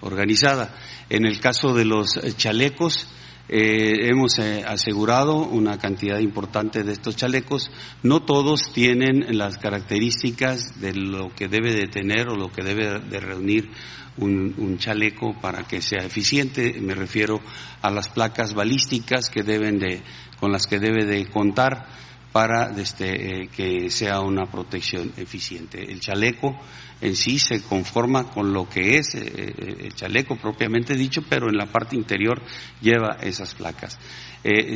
organizada. 0.00 0.74
En 1.10 1.26
el 1.26 1.38
caso 1.38 1.74
de 1.74 1.84
los 1.84 2.18
chalecos, 2.38 3.08
eh, 3.54 4.08
hemos 4.08 4.38
eh, 4.38 4.64
asegurado 4.66 5.36
una 5.36 5.76
cantidad 5.76 6.18
importante 6.18 6.84
de 6.84 6.92
estos 6.92 7.16
chalecos. 7.16 7.70
No 8.02 8.22
todos 8.22 8.72
tienen 8.72 9.36
las 9.36 9.58
características 9.58 10.80
de 10.80 10.94
lo 10.94 11.34
que 11.34 11.48
debe 11.48 11.74
de 11.74 11.86
tener 11.86 12.30
o 12.30 12.34
lo 12.34 12.50
que 12.50 12.62
debe 12.62 12.98
de 13.00 13.20
reunir 13.20 13.68
un, 14.16 14.78
chaleco 14.78 15.38
para 15.38 15.64
que 15.64 15.82
sea 15.82 16.02
eficiente. 16.02 16.80
Me 16.80 16.94
refiero 16.94 17.42
a 17.82 17.90
las 17.90 18.08
placas 18.08 18.54
balísticas 18.54 19.28
que 19.28 19.42
deben 19.42 19.78
de, 19.78 20.00
con 20.40 20.50
las 20.50 20.66
que 20.66 20.78
debe 20.78 21.04
de 21.04 21.26
contar 21.26 21.88
para 22.32 22.70
este, 22.70 23.42
eh, 23.42 23.48
que 23.54 23.90
sea 23.90 24.20
una 24.20 24.46
protección 24.46 25.12
eficiente. 25.18 25.92
El 25.92 26.00
chaleco 26.00 26.58
en 27.02 27.16
sí 27.16 27.38
se 27.38 27.62
conforma 27.62 28.30
con 28.30 28.52
lo 28.52 28.68
que 28.68 28.98
es 28.98 29.14
eh, 29.14 29.22
eh, 29.26 29.76
el 29.80 29.94
chaleco 29.94 30.36
propiamente 30.36 30.94
dicho, 30.94 31.22
pero 31.28 31.48
en 31.48 31.56
la 31.56 31.66
parte 31.66 31.96
interior 31.96 32.40
lleva 32.80 33.18
esas 33.20 33.54
placas. 33.54 33.98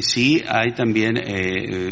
sí 0.01 0.43
hay 0.47 0.73
también 0.75 1.17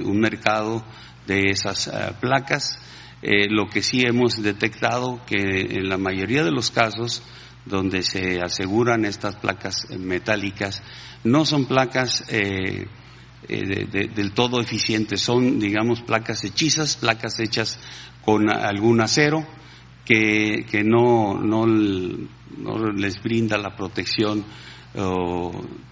un 0.05 0.21
mercado 0.21 0.85
de 1.27 1.51
esas 1.51 1.91
placas 2.21 2.79
eh, 3.27 3.49
lo 3.49 3.71
que 3.71 3.83
sí 3.83 4.03
hemos 4.03 4.43
detectado 4.43 5.19
que 5.25 5.39
en 5.79 5.89
la 5.89 5.97
mayoría 5.97 6.45
de 6.45 6.51
los 6.51 6.71
casos 6.71 7.23
donde 7.65 8.03
se 8.03 8.43
aseguran 8.43 9.07
estas 9.07 9.37
placas 9.37 9.89
metálicas 9.99 10.83
no 11.25 11.47
son 11.47 11.65
placas 11.65 12.23
eh, 12.29 12.87
eh, 13.49 14.09
del 14.15 14.33
todo 14.33 14.61
eficientes, 14.61 15.23
son 15.23 15.59
digamos 15.59 16.03
placas 16.03 16.45
hechizas, 16.45 16.97
placas 16.97 17.41
hechas 17.41 17.79
con 18.27 18.51
algún 18.51 19.01
acero 19.01 19.47
que, 20.05 20.67
que 20.71 20.85
no, 20.85 21.35
no, 21.35 21.67
no, 21.67 22.93
les 22.93 23.23
brinda 23.23 23.59
la 23.59 23.75
protección 23.75 24.45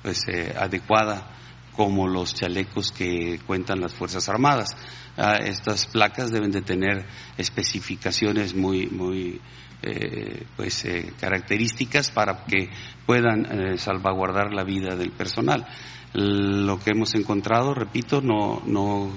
pues, 0.03 0.27
adecuada 0.57 1.33
como 1.75 2.07
los 2.07 2.35
chalecos 2.35 2.93
que 2.93 3.41
cuentan 3.47 3.81
las 3.81 3.95
Fuerzas 3.95 4.29
Armadas. 4.29 4.71
Ah, 5.17 5.37
estas 5.37 5.87
placas 5.87 6.31
deben 6.31 6.51
de 6.51 6.63
tener 6.63 7.07
especificaciones 7.37 8.55
muy, 8.55 8.87
muy 8.87 9.41
eh, 9.83 10.47
pues, 10.57 10.85
eh, 10.85 11.13
características 11.19 12.11
para 12.11 12.45
que 12.45 12.71
puedan 13.07 13.47
eh, 13.47 13.79
salvaguardar 13.79 14.53
la 14.53 14.65
vida 14.65 14.97
del 14.97 15.11
personal. 15.11 15.67
Lo 16.15 16.79
que 16.79 16.91
hemos 16.95 17.15
encontrado, 17.15 17.75
repito, 17.75 18.21
no, 18.21 18.63
no 18.67 19.11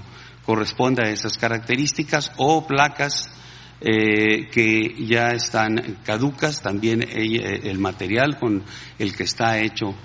corresponde 0.45 1.03
a 1.05 1.11
esas 1.11 1.37
características 1.37 2.31
o 2.37 2.65
placas 2.65 3.29
que 3.79 4.95
ya 5.05 5.29
están 5.29 5.97
caducas, 6.03 6.61
también 6.61 7.03
el 7.07 7.77
material 7.77 8.37
con 8.39 8.63
el 8.97 9.15
que 9.15 9.23
está 9.23 9.59
hecho 9.59 9.95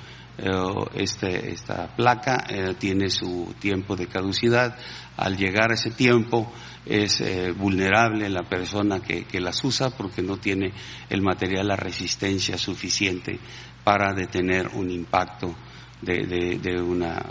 este, 0.94 1.52
esta 1.52 1.94
placa 1.94 2.44
eh, 2.48 2.74
tiene 2.78 3.10
su 3.10 3.54
tiempo 3.58 3.96
de 3.96 4.06
caducidad. 4.06 4.76
Al 5.16 5.36
llegar 5.36 5.70
a 5.70 5.74
ese 5.74 5.90
tiempo 5.90 6.50
es 6.86 7.20
eh, 7.20 7.52
vulnerable 7.52 8.28
la 8.30 8.42
persona 8.48 9.00
que, 9.00 9.26
las 9.40 9.62
usa 9.64 9.90
porque 9.90 10.22
no 10.22 10.38
tiene 10.38 10.72
el 11.10 11.20
material, 11.20 11.68
la 11.68 11.76
resistencia 11.76 12.56
suficiente 12.56 13.38
para 13.84 14.14
detener 14.14 14.68
un 14.68 14.90
impacto 14.90 15.54
de, 16.00 16.58
de, 16.58 16.80
una 16.80 17.22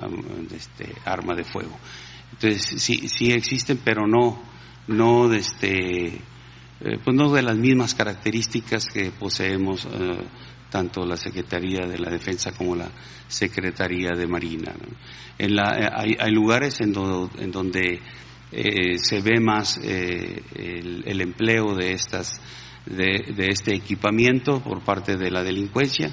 este, 0.56 0.94
arma 1.06 1.34
de 1.34 1.44
fuego. 1.44 1.78
Entonces 2.32 2.80
sí, 2.82 3.08
sí 3.08 3.32
existen, 3.32 3.80
pero 3.84 4.06
no, 4.06 4.40
no 4.88 5.28
de 5.28 6.22
este, 6.80 6.98
pues 7.00 7.16
no 7.16 7.32
de 7.32 7.42
las 7.42 7.58
mismas 7.58 7.94
características 7.96 8.86
que 8.86 9.12
poseemos 9.12 9.88
tanto 10.70 11.06
la 11.06 11.18
Secretaría 11.18 11.88
de 11.88 11.98
la 11.98 12.10
Defensa 12.10 12.52
como 12.52 12.76
la 12.76 12.90
Secretaría 13.28 14.12
de 14.12 14.28
Marina. 14.28 14.74
En 15.38 15.56
la, 15.56 15.78
eh, 15.78 16.16
hay, 16.20 16.32
lugares 16.32 16.80
en, 16.82 16.94
donde 16.94 18.00
eh, 18.52 18.98
se 18.98 19.22
ve 19.22 19.40
más 19.40 19.80
eh, 19.84 20.42
el, 21.06 21.22
empleo 21.22 21.76
de, 21.76 21.94
estas, 21.94 22.40
de, 22.86 23.48
este 23.50 23.76
equipamiento 23.76 24.62
por 24.62 24.84
parte 24.84 25.18
de 25.18 25.32
la 25.32 25.44
delincuencia. 25.44 26.12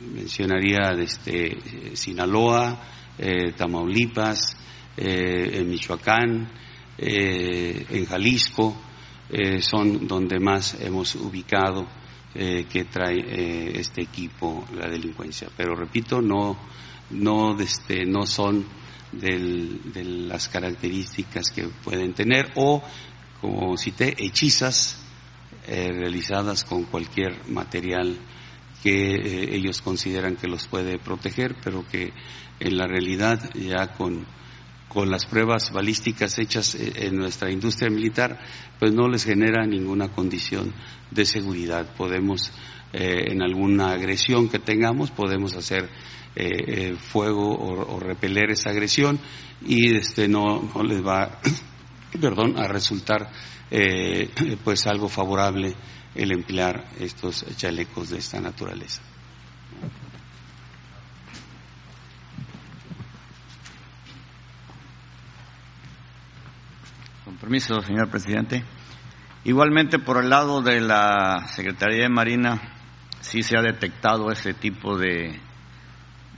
mencionaría 0.00 0.94
desde 0.96 1.96
Sinaloa, 1.96 2.80
Tamaulipas, 3.56 4.56
en 4.96 5.68
Michoacán, 5.68 6.48
en 6.98 8.06
Jalisco, 8.06 8.76
son 9.60 10.06
donde 10.06 10.38
más 10.38 10.74
hemos 10.80 11.14
ubicado 11.16 11.86
eh, 12.38 12.66
que 12.70 12.84
trae 12.84 13.16
eh, 13.16 13.72
este 13.80 14.02
equipo 14.02 14.66
la 14.74 14.90
delincuencia. 14.90 15.48
Pero 15.56 15.74
repito, 15.74 16.20
no, 16.20 16.54
no, 17.08 17.58
este, 17.58 18.04
no 18.04 18.26
son 18.26 18.66
de 19.10 20.04
las 20.04 20.50
características 20.50 21.50
que 21.50 21.68
pueden 21.82 22.12
tener 22.12 22.52
o, 22.56 22.82
como 23.40 23.78
cité, 23.78 24.14
hechizas 24.18 25.02
eh, 25.66 25.88
realizadas 25.90 26.64
con 26.64 26.82
cualquier 26.84 27.48
material 27.48 28.18
que 28.82 29.54
ellos 29.56 29.80
consideran 29.80 30.36
que 30.36 30.48
los 30.48 30.66
puede 30.66 30.98
proteger, 30.98 31.56
pero 31.64 31.88
que 31.88 32.12
en 32.60 32.76
la 32.76 32.86
realidad 32.86 33.50
ya 33.54 33.94
con 33.94 34.26
con 34.88 35.10
las 35.10 35.26
pruebas 35.26 35.72
balísticas 35.72 36.38
hechas 36.38 36.74
eh, 36.74 36.92
en 37.06 37.16
nuestra 37.16 37.50
industria 37.50 37.90
militar, 37.90 38.38
pues 38.78 38.92
no 38.92 39.08
les 39.08 39.24
genera 39.24 39.66
ninguna 39.66 40.08
condición 40.08 40.72
de 41.10 41.24
seguridad. 41.24 41.94
Podemos, 41.96 42.52
eh, 42.92 43.32
en 43.32 43.42
alguna 43.42 43.92
agresión 43.92 44.48
que 44.48 44.58
tengamos, 44.58 45.10
podemos 45.10 45.54
hacer 45.54 45.88
eh, 46.38 46.94
fuego 46.98 47.56
o, 47.56 47.98
repeler 47.98 48.50
esa 48.50 48.68
agresión 48.68 49.18
y 49.64 49.96
este 49.96 50.28
no, 50.28 50.70
no 50.74 50.82
les 50.82 51.04
va, 51.04 51.40
perdón, 52.20 52.58
a 52.58 52.68
resultar 52.68 53.30
eh, 53.70 54.28
pues 54.64 54.86
algo 54.86 55.08
favorable 55.08 55.74
el 56.14 56.32
emplear 56.32 56.84
estos 57.00 57.44
chalecos 57.56 58.10
de 58.10 58.18
esta 58.18 58.40
naturaleza. 58.40 59.02
Permiso, 67.40 67.82
señor 67.82 68.08
presidente. 68.08 68.64
Igualmente, 69.44 69.98
por 69.98 70.22
el 70.22 70.30
lado 70.30 70.62
de 70.62 70.80
la 70.80 71.46
Secretaría 71.48 72.04
de 72.04 72.08
Marina, 72.08 72.58
sí 73.20 73.42
se 73.42 73.58
ha 73.58 73.62
detectado 73.62 74.30
ese 74.30 74.54
tipo 74.54 74.96
de, 74.96 75.38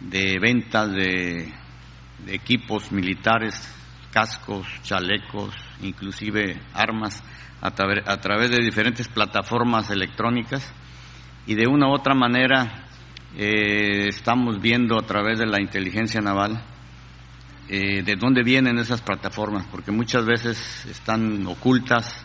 de 0.01 0.39
ventas 0.41 0.91
de, 0.91 1.55
equipos 2.27 2.91
militares, 2.91 3.55
cascos, 4.13 4.67
chalecos, 4.83 5.55
inclusive 5.83 6.61
armas, 6.75 7.23
a, 7.61 7.69
a, 7.69 8.21
través 8.21 8.51
de 8.51 8.65
diferentes 8.65 9.07
plataformas 9.07 9.91
electrónicas 9.91 10.69
y 11.47 11.55
de 11.55 11.69
una 11.69 11.89
u 11.89 11.95
otra 11.95 12.15
manera 12.15 12.87
eh, 13.37 14.09
estamos 14.09 14.61
viendo 14.61 14.97
a 14.99 15.07
través 15.07 15.39
de 15.39 15.47
la 15.47 15.61
inteligencia 15.61 16.21
naval 16.21 16.61
eh, 17.69 18.03
de 18.03 18.17
dónde 18.17 18.43
vienen 18.43 18.79
esas 18.79 19.03
plataformas, 19.03 19.67
porque 19.71 19.93
muchas 19.93 20.25
veces 20.25 20.87
están 20.87 21.47
ocultas, 21.47 22.25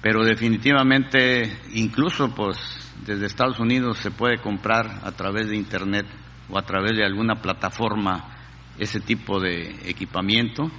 pero 0.00 0.24
definitivamente 0.24 1.52
incluso 1.74 2.32
pues 2.32 2.56
desde 3.04 3.26
Estados 3.26 3.58
Unidos 3.58 3.98
se 3.98 4.12
puede 4.12 4.38
comprar 4.38 5.00
a 5.02 5.10
través 5.12 5.48
de 5.48 5.56
Internet 5.56 6.06
o 6.48 6.56
a 6.56 6.62
través 6.62 6.96
de 6.96 7.04
alguna 7.04 7.36
plataforma 7.42 8.36
ese 8.78 9.00
tipo 9.00 9.40
de 9.40 9.80
equipamiento. 9.90 10.70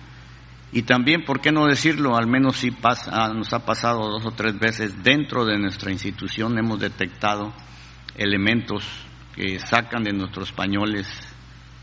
Y 0.72 0.84
también, 0.84 1.26
¿por 1.26 1.42
qué 1.42 1.52
no 1.52 1.66
decirlo? 1.66 2.16
Al 2.16 2.28
menos 2.28 2.56
sí 2.56 2.72
pasa, 2.72 3.34
nos 3.34 3.52
ha 3.54 3.66
pasado 3.66 4.08
dos 4.10 4.26
o 4.26 4.32
tres 4.32 4.58
veces 4.58 5.04
dentro 5.04 5.44
de 5.44 5.58
nuestra 5.58 5.92
institución, 5.92 6.58
hemos 6.58 6.80
detectado 6.80 7.54
elementos 8.16 8.86
que 9.36 9.60
sacan 9.60 10.04
de 10.04 10.14
nuestros 10.14 10.50
españoles, 10.50 11.08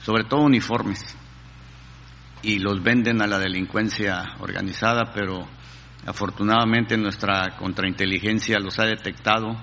sobre 0.03 0.25
todo 0.25 0.43
uniformes, 0.43 1.17
y 2.47 2.61
los 2.61 2.80
venden 2.80 3.20
a 3.20 3.26
la 3.26 3.40
delincuencia 3.40 4.22
organizada, 4.38 5.11
pero 5.12 5.49
afortunadamente 6.07 6.97
nuestra 6.97 7.57
contrainteligencia 7.59 8.61
los 8.61 8.78
ha 8.78 8.84
detectado 8.84 9.57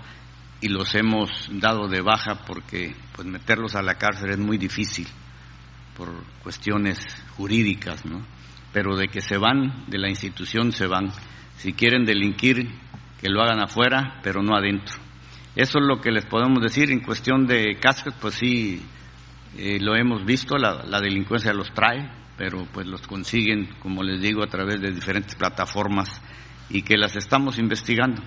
y 0.59 0.67
los 0.67 0.93
hemos 0.93 1.29
dado 1.49 1.88
de 1.88 2.01
baja 2.01 2.43
porque 2.45 2.93
pues 3.15 3.25
meterlos 3.25 3.75
a 3.75 3.81
la 3.81 3.95
cárcel 3.95 4.31
es 4.31 4.38
muy 4.38 4.57
difícil 4.57 5.07
por 5.95 6.09
cuestiones 6.43 6.99
jurídicas, 7.38 8.05
¿no? 8.05 8.21
Pero 8.73 8.97
de 8.97 9.07
que 9.07 9.21
se 9.21 9.38
van 9.38 9.86
de 9.88 9.99
la 9.99 10.09
institución 10.09 10.73
se 10.73 10.86
van. 10.86 11.09
Si 11.55 11.71
quieren 11.71 12.03
delinquir, 12.03 12.67
que 13.21 13.29
lo 13.29 13.41
hagan 13.41 13.61
afuera, 13.61 14.19
pero 14.23 14.43
no 14.43 14.57
adentro. 14.57 14.97
Eso 15.55 15.79
es 15.79 15.86
lo 15.86 16.01
que 16.01 16.11
les 16.11 16.25
podemos 16.25 16.61
decir 16.61 16.91
en 16.91 16.99
cuestión 16.99 17.47
de 17.47 17.77
cascos, 17.79 18.13
pues 18.19 18.34
sí, 18.34 18.81
eh, 19.57 19.77
lo 19.79 19.95
hemos 19.95 20.25
visto, 20.25 20.57
la, 20.57 20.84
la 20.84 20.99
delincuencia 20.99 21.53
los 21.53 21.71
trae, 21.73 22.22
pero 22.38 22.65
pues 22.73 22.88
los 22.88 23.05
consiguen, 23.07 23.69
como 23.79 24.03
les 24.03 24.21
digo, 24.21 24.43
a 24.43 24.47
través 24.47 24.81
de 24.81 24.91
diferentes 24.91 25.36
plataformas 25.36 26.09
y 26.69 26.81
que 26.81 26.97
las 26.97 27.15
estamos 27.15 27.59
investigando. 27.59 28.21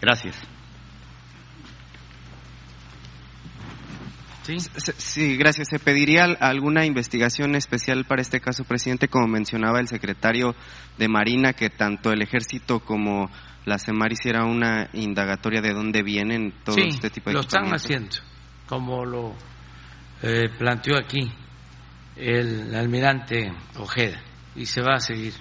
Gracias. 0.00 0.36
Sí. 4.42 4.56
sí, 4.58 5.36
gracias. 5.36 5.68
Se 5.68 5.78
pediría 5.78 6.24
alguna 6.24 6.84
investigación 6.84 7.54
especial 7.54 8.04
para 8.06 8.22
este 8.22 8.40
caso, 8.40 8.64
presidente, 8.64 9.06
como 9.06 9.28
mencionaba 9.28 9.78
el 9.78 9.86
secretario 9.86 10.56
de 10.98 11.08
Marina, 11.08 11.52
que 11.52 11.70
tanto 11.70 12.10
el 12.10 12.22
ejército 12.22 12.80
como 12.80 13.30
la 13.64 13.78
CEMAR 13.78 14.10
hiciera 14.10 14.44
una 14.44 14.88
indagatoria 14.94 15.60
de 15.60 15.72
dónde 15.72 16.02
vienen 16.02 16.52
todo 16.64 16.74
sí, 16.74 16.88
este 16.88 17.10
tipo 17.10 17.30
de 17.30 17.34
lo 17.34 17.40
están 17.42 17.72
haciendo, 17.72 18.16
como 18.66 19.04
lo 19.04 19.36
eh, 20.22 20.48
planteó 20.58 20.98
aquí 20.98 21.30
el 22.16 22.74
almirante 22.74 23.52
Ojeda, 23.76 24.20
y 24.54 24.66
se 24.66 24.82
va 24.82 24.96
a 24.96 25.00
seguir, 25.00 25.32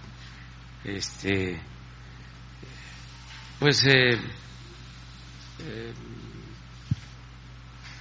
este, 0.84 1.60
pues, 3.60 3.86
eh, 3.86 4.20
eh, 5.60 5.94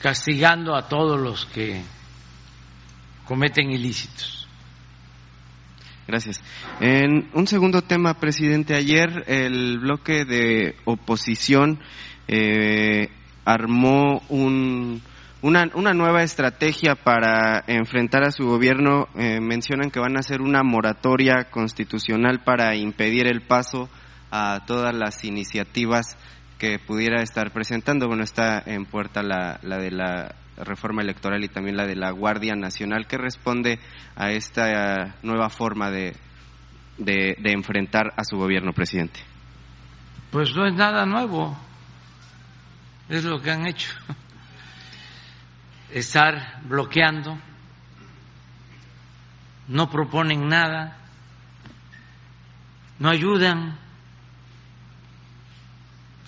castigando 0.00 0.74
a 0.74 0.88
todos 0.88 1.20
los 1.20 1.46
que 1.46 1.82
cometen 3.26 3.70
ilícitos. 3.70 4.48
Gracias. 6.06 6.42
En 6.80 7.30
un 7.34 7.46
segundo 7.46 7.82
tema, 7.82 8.14
presidente, 8.14 8.74
ayer 8.74 9.24
el 9.28 9.78
bloque 9.78 10.24
de 10.24 10.74
oposición 10.84 11.78
eh, 12.26 13.08
armó 13.44 14.22
un, 14.28 15.02
una, 15.43 15.70
una, 15.74 15.93
nueva 15.95 16.22
estrategia 16.22 16.95
para 16.95 17.64
enfrentar 17.66 18.24
a 18.24 18.30
su 18.30 18.47
gobierno. 18.47 19.09
Eh, 19.16 19.41
mencionan 19.41 19.91
que 19.91 20.01
van 20.01 20.16
a 20.16 20.20
hacer 20.20 20.41
una 20.41 20.62
moratoria 20.62 21.49
constitucional 21.51 22.41
para 22.45 22.76
impedir 22.76 23.26
el 23.26 23.43
paso 23.43 23.88
a 24.30 24.64
todas 24.66 24.95
las 24.95 25.24
iniciativas 25.24 26.16
que 26.59 26.78
pudiera 26.78 27.22
estar 27.22 27.53
presentando. 27.53 28.07
Bueno, 28.07 28.22
está 28.22 28.62
en 28.64 28.84
puerta 28.84 29.22
la, 29.22 29.59
la 29.62 29.78
de 29.78 29.91
la 29.91 30.34
reforma 30.59 31.03
electoral 31.03 31.43
y 31.43 31.49
también 31.49 31.76
la 31.76 31.86
de 31.86 31.97
la 31.97 32.11
Guardia 32.11 32.55
Nacional, 32.55 33.07
que 33.07 33.16
responde 33.16 33.78
a 34.16 34.30
esta 34.30 35.16
nueva 35.22 35.49
forma 35.49 35.91
de, 35.91 36.14
de, 36.99 37.36
de 37.38 37.53
enfrentar 37.53 38.12
a 38.16 38.24
su 38.24 38.36
gobierno, 38.36 38.72
presidente. 38.72 39.20
Pues 40.30 40.55
no 40.55 40.66
es 40.66 40.74
nada 40.74 41.07
nuevo, 41.07 41.57
es 43.09 43.24
lo 43.24 43.41
que 43.41 43.51
han 43.51 43.66
hecho. 43.66 43.91
Estar 45.93 46.61
bloqueando, 46.64 47.36
no 49.68 49.91
proponen 49.91 50.49
nada, 50.49 50.97
no 52.99 53.09
ayudan 53.09 53.78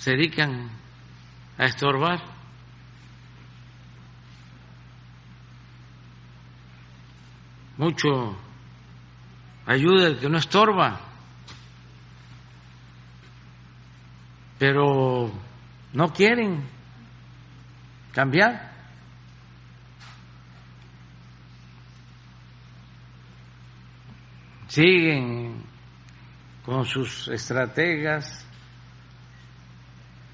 se 0.03 0.11
dedican 0.11 0.69
a 1.59 1.65
estorbar. 1.67 2.21
Mucho 7.77 8.37
ayuda 9.65 10.09
el 10.09 10.19
que 10.19 10.29
no 10.29 10.39
estorba, 10.39 11.01
pero 14.59 15.31
no 15.93 16.13
quieren 16.13 16.65
cambiar. 18.13 18.72
Siguen 24.73 25.63
con 26.65 26.87
sus 26.87 27.29
estrategas, 27.29 28.43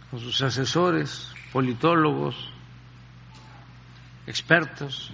con 0.09 0.21
sus 0.21 0.41
asesores, 0.43 1.35
politólogos, 1.53 2.37
expertos. 4.29 5.13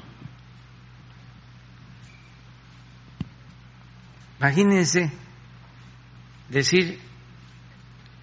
Imagínense 4.41 5.11
decir, 6.51 7.01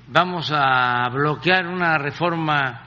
vamos 0.07 0.51
a 0.53 1.09
bloquear 1.09 1.65
una 1.65 1.97
reforma 1.97 2.79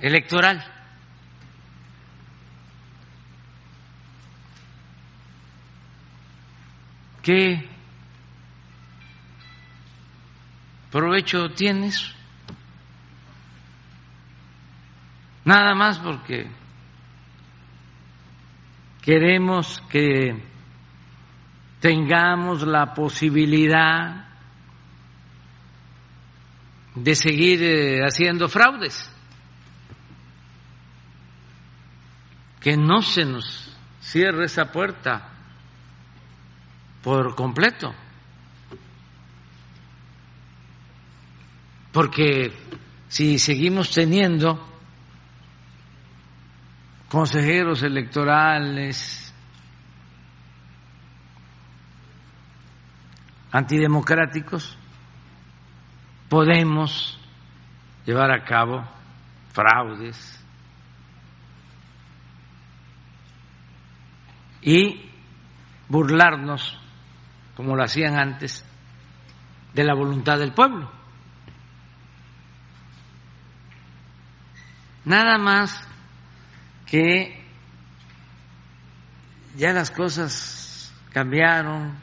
electoral. 0.00 0.75
¿Qué 7.26 7.68
provecho 10.92 11.48
tienes? 11.48 12.14
Nada 15.44 15.74
más 15.74 15.98
porque 15.98 16.46
queremos 19.02 19.82
que 19.88 20.40
tengamos 21.80 22.62
la 22.62 22.94
posibilidad 22.94 24.28
de 26.94 27.14
seguir 27.16 27.60
eh, 27.60 28.04
haciendo 28.04 28.48
fraudes, 28.48 29.10
que 32.60 32.76
no 32.76 33.02
se 33.02 33.24
nos 33.24 33.76
cierre 34.00 34.44
esa 34.44 34.70
puerta 34.70 35.32
por 37.06 37.36
completo, 37.36 37.94
porque 41.92 42.52
si 43.06 43.38
seguimos 43.38 43.92
teniendo 43.92 44.58
consejeros 47.08 47.84
electorales, 47.84 49.32
antidemocráticos 53.52 54.76
podemos 56.28 57.20
llevar 58.04 58.32
a 58.32 58.42
cabo 58.42 58.84
fraudes 59.52 60.44
y 64.60 65.08
burlarnos, 65.88 66.80
como 67.56 67.74
lo 67.74 67.82
hacían 67.82 68.18
antes, 68.18 68.64
de 69.72 69.84
la 69.84 69.94
voluntad 69.94 70.38
del 70.38 70.52
pueblo. 70.52 70.90
Nada 75.04 75.38
más 75.38 75.86
que 76.86 77.42
ya 79.56 79.72
las 79.72 79.90
cosas 79.90 80.92
cambiaron, 81.12 81.96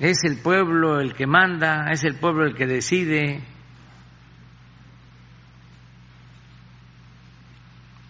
es 0.00 0.24
el 0.24 0.38
pueblo 0.38 1.00
el 1.00 1.14
que 1.14 1.26
manda, 1.26 1.90
es 1.90 2.04
el 2.04 2.16
pueblo 2.16 2.46
el 2.46 2.54
que 2.54 2.66
decide. 2.66 3.42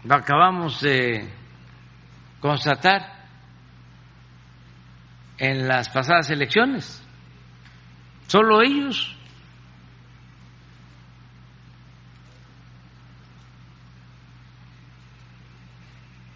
Lo 0.05 0.15
acabamos 0.15 0.81
de 0.81 1.29
constatar 2.41 3.18
en 5.39 5.69
las 5.69 5.89
pasadas 5.89 6.31
elecciones. 6.31 7.03
Solo 8.27 8.61
ellos 8.63 9.17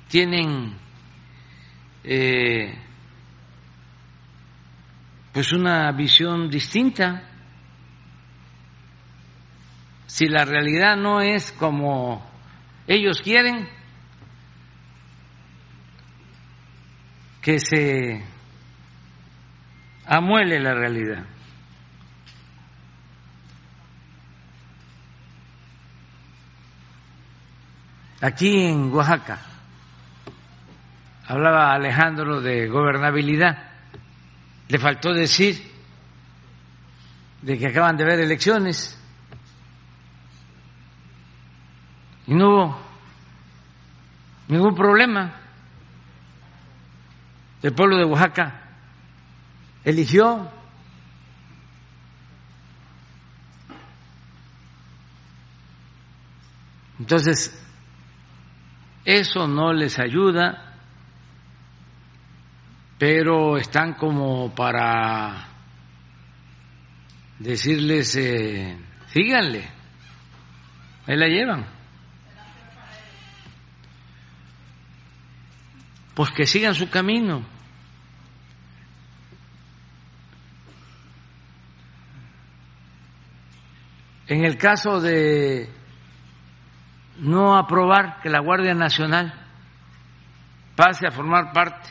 tienen 0.08 0.76
eh, 2.04 2.74
pues 5.32 5.52
una 5.52 5.90
visión 5.92 6.50
distinta. 6.50 7.28
Si 10.06 10.26
la 10.26 10.44
realidad 10.44 10.96
no 10.96 11.20
es 11.20 11.52
como 11.52 12.24
ellos 12.86 13.20
quieren, 13.22 13.68
que 17.40 17.58
se 17.58 18.22
amuele 20.12 20.60
la 20.60 20.74
realidad. 20.74 21.24
Aquí 28.20 28.66
en 28.66 28.92
Oaxaca, 28.92 29.38
Hablaba 31.26 31.72
Alejandro 31.72 32.42
de 32.42 32.68
gobernabilidad. 32.68 33.70
Le 34.68 34.78
faltó 34.78 35.14
decir 35.14 35.62
de 37.40 37.58
que 37.58 37.68
acaban 37.68 37.96
de 37.96 38.04
haber 38.04 38.20
elecciones 38.20 38.98
y 42.26 42.34
no 42.34 42.48
hubo 42.48 42.78
ningún 44.48 44.74
problema. 44.74 45.40
El 47.62 47.72
pueblo 47.72 47.96
de 47.96 48.04
Oaxaca 48.04 48.61
eligió 49.84 50.50
Entonces, 56.98 57.52
eso 59.04 59.48
no 59.48 59.72
les 59.72 59.98
ayuda 59.98 60.72
pero 63.02 63.56
están 63.56 63.94
como 63.94 64.54
para 64.54 65.48
decirles, 67.40 68.14
eh, 68.14 68.78
síganle, 69.08 69.68
ahí 71.08 71.16
la 71.16 71.26
llevan. 71.26 71.66
Pues 76.14 76.30
que 76.30 76.46
sigan 76.46 76.76
su 76.76 76.88
camino. 76.90 77.42
En 84.26 84.44
el 84.44 84.56
caso 84.56 85.00
de 85.00 85.68
no 87.18 87.56
aprobar 87.56 88.20
que 88.20 88.30
la 88.30 88.40
Guardia 88.40 88.74
Nacional 88.74 89.34
pase 90.76 91.06
a 91.06 91.10
formar 91.10 91.52
parte 91.52 91.88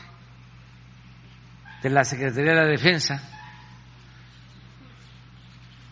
de 1.82 1.90
la 1.90 2.04
Secretaría 2.04 2.52
de 2.52 2.60
la 2.60 2.66
Defensa. 2.66 3.28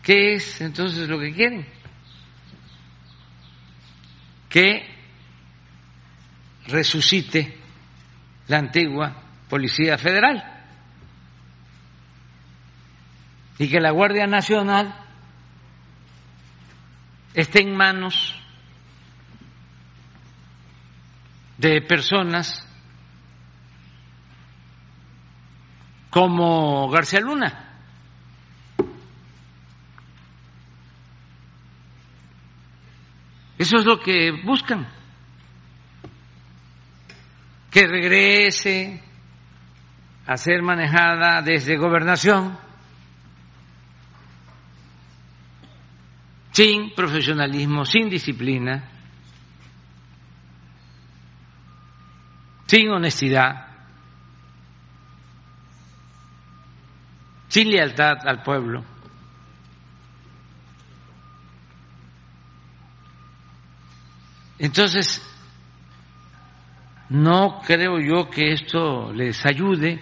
¿Qué 0.03 0.33
es 0.33 0.61
entonces 0.61 1.07
lo 1.07 1.19
que 1.19 1.33
quieren? 1.33 1.65
Que 4.49 4.85
resucite 6.67 7.57
la 8.47 8.57
antigua 8.57 9.15
Policía 9.49 9.97
Federal 9.97 10.43
y 13.59 13.69
que 13.69 13.79
la 13.79 13.91
Guardia 13.91 14.27
Nacional 14.27 14.95
esté 17.33 17.63
en 17.63 17.75
manos 17.75 18.35
de 21.57 21.81
personas 21.81 22.67
como 26.09 26.89
García 26.89 27.21
Luna. 27.21 27.67
Eso 33.57 33.77
es 33.77 33.85
lo 33.85 33.99
que 33.99 34.31
buscan. 34.43 34.87
Que 37.69 37.87
regrese 37.87 39.01
a 40.25 40.35
ser 40.35 40.61
manejada 40.63 41.41
desde 41.41 41.77
gobernación 41.77 42.57
sin 46.51 46.93
profesionalismo, 46.93 47.85
sin 47.85 48.09
disciplina, 48.09 48.89
sin 52.67 52.89
honestidad. 52.89 53.71
sin 57.51 57.69
lealtad 57.69 58.25
al 58.25 58.43
pueblo. 58.43 58.81
Entonces, 64.57 65.21
no 67.09 67.61
creo 67.65 67.99
yo 67.99 68.29
que 68.29 68.53
esto 68.53 69.11
les 69.11 69.45
ayude. 69.45 70.01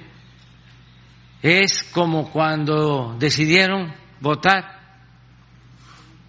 Es 1.41 1.89
como 1.91 2.29
cuando 2.31 3.15
decidieron 3.17 3.95
votar 4.19 4.78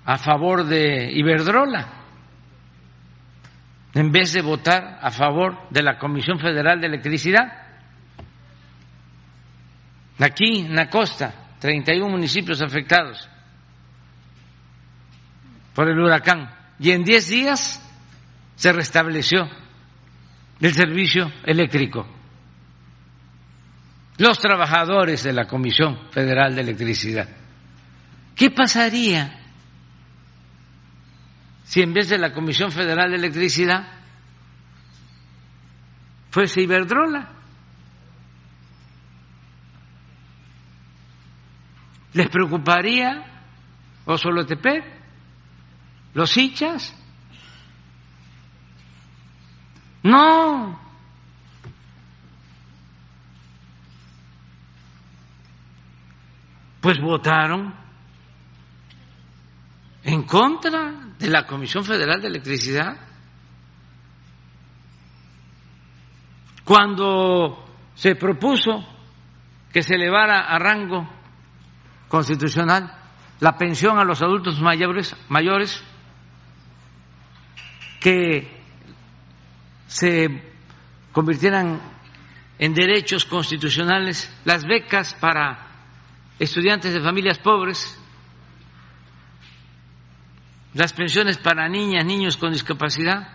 a 0.04 0.18
favor 0.18 0.64
de 0.64 1.10
Iberdrola, 1.12 2.00
en 3.94 4.12
vez 4.12 4.32
de 4.32 4.42
votar 4.42 4.98
a 5.02 5.10
favor 5.10 5.68
de 5.70 5.82
la 5.82 5.98
Comisión 5.98 6.38
Federal 6.38 6.80
de 6.80 6.86
Electricidad. 6.86 7.52
Aquí, 10.18 10.60
en 10.60 10.74
la 10.74 10.88
costa, 10.88 11.34
31 11.58 12.08
municipios 12.08 12.62
afectados 12.62 13.28
por 15.74 15.88
el 15.88 15.98
huracán. 15.98 16.50
Y 16.78 16.90
en 16.90 17.04
10 17.04 17.28
días 17.28 17.82
se 18.56 18.72
restableció 18.72 19.48
el 20.60 20.74
servicio 20.74 21.32
eléctrico. 21.44 22.06
Los 24.18 24.38
trabajadores 24.38 25.22
de 25.22 25.32
la 25.32 25.46
Comisión 25.46 26.10
Federal 26.10 26.54
de 26.54 26.60
Electricidad. 26.60 27.28
¿Qué 28.36 28.50
pasaría 28.50 29.39
si 31.70 31.80
en 31.82 31.94
vez 31.94 32.08
de 32.08 32.18
la 32.18 32.32
Comisión 32.32 32.72
Federal 32.72 33.10
de 33.10 33.16
Electricidad 33.16 33.86
fuese 36.32 36.62
Iberdrola? 36.62 37.30
¿Les 42.12 42.28
preocuparía 42.28 43.24
Osolotepec? 44.04 44.84
¿Los 46.12 46.36
hinchas? 46.36 46.92
No. 50.02 50.76
Pues 56.80 57.00
votaron 57.00 57.72
en 60.02 60.24
contra 60.24 61.09
de 61.20 61.28
la 61.28 61.46
Comisión 61.46 61.84
Federal 61.84 62.20
de 62.20 62.28
Electricidad. 62.28 62.96
Cuando 66.64 67.64
se 67.94 68.16
propuso 68.16 68.86
que 69.72 69.82
se 69.82 69.94
elevara 69.94 70.40
a 70.40 70.58
rango 70.58 71.08
constitucional 72.08 72.96
la 73.38 73.56
pensión 73.56 73.98
a 73.98 74.04
los 74.04 74.22
adultos 74.22 74.60
mayores, 74.60 75.14
mayores 75.28 75.82
que 78.00 78.60
se 79.86 80.52
convirtieran 81.12 81.80
en 82.58 82.74
derechos 82.74 83.26
constitucionales 83.26 84.34
las 84.44 84.64
becas 84.64 85.14
para 85.14 85.66
estudiantes 86.38 86.94
de 86.94 87.00
familias 87.00 87.38
pobres, 87.38 87.99
las 90.74 90.92
pensiones 90.92 91.38
para 91.38 91.68
niñas, 91.68 92.04
niños 92.04 92.36
con 92.36 92.52
discapacidad, 92.52 93.28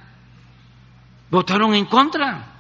votaron 1.30 1.74
en 1.74 1.86
contra. 1.86 2.54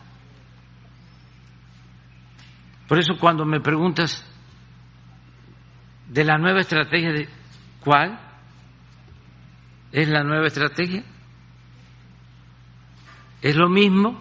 Por 2.87 2.99
eso 2.99 3.17
cuando 3.19 3.45
me 3.45 3.61
preguntas 3.61 4.25
de 6.07 6.23
la 6.23 6.37
nueva 6.37 6.59
estrategia, 6.59 7.11
de 7.11 7.29
¿cuál 7.79 8.19
es 9.91 10.09
la 10.09 10.23
nueva 10.23 10.47
estrategia? 10.47 11.03
Es 13.41 13.55
lo 13.55 13.69
mismo, 13.69 14.19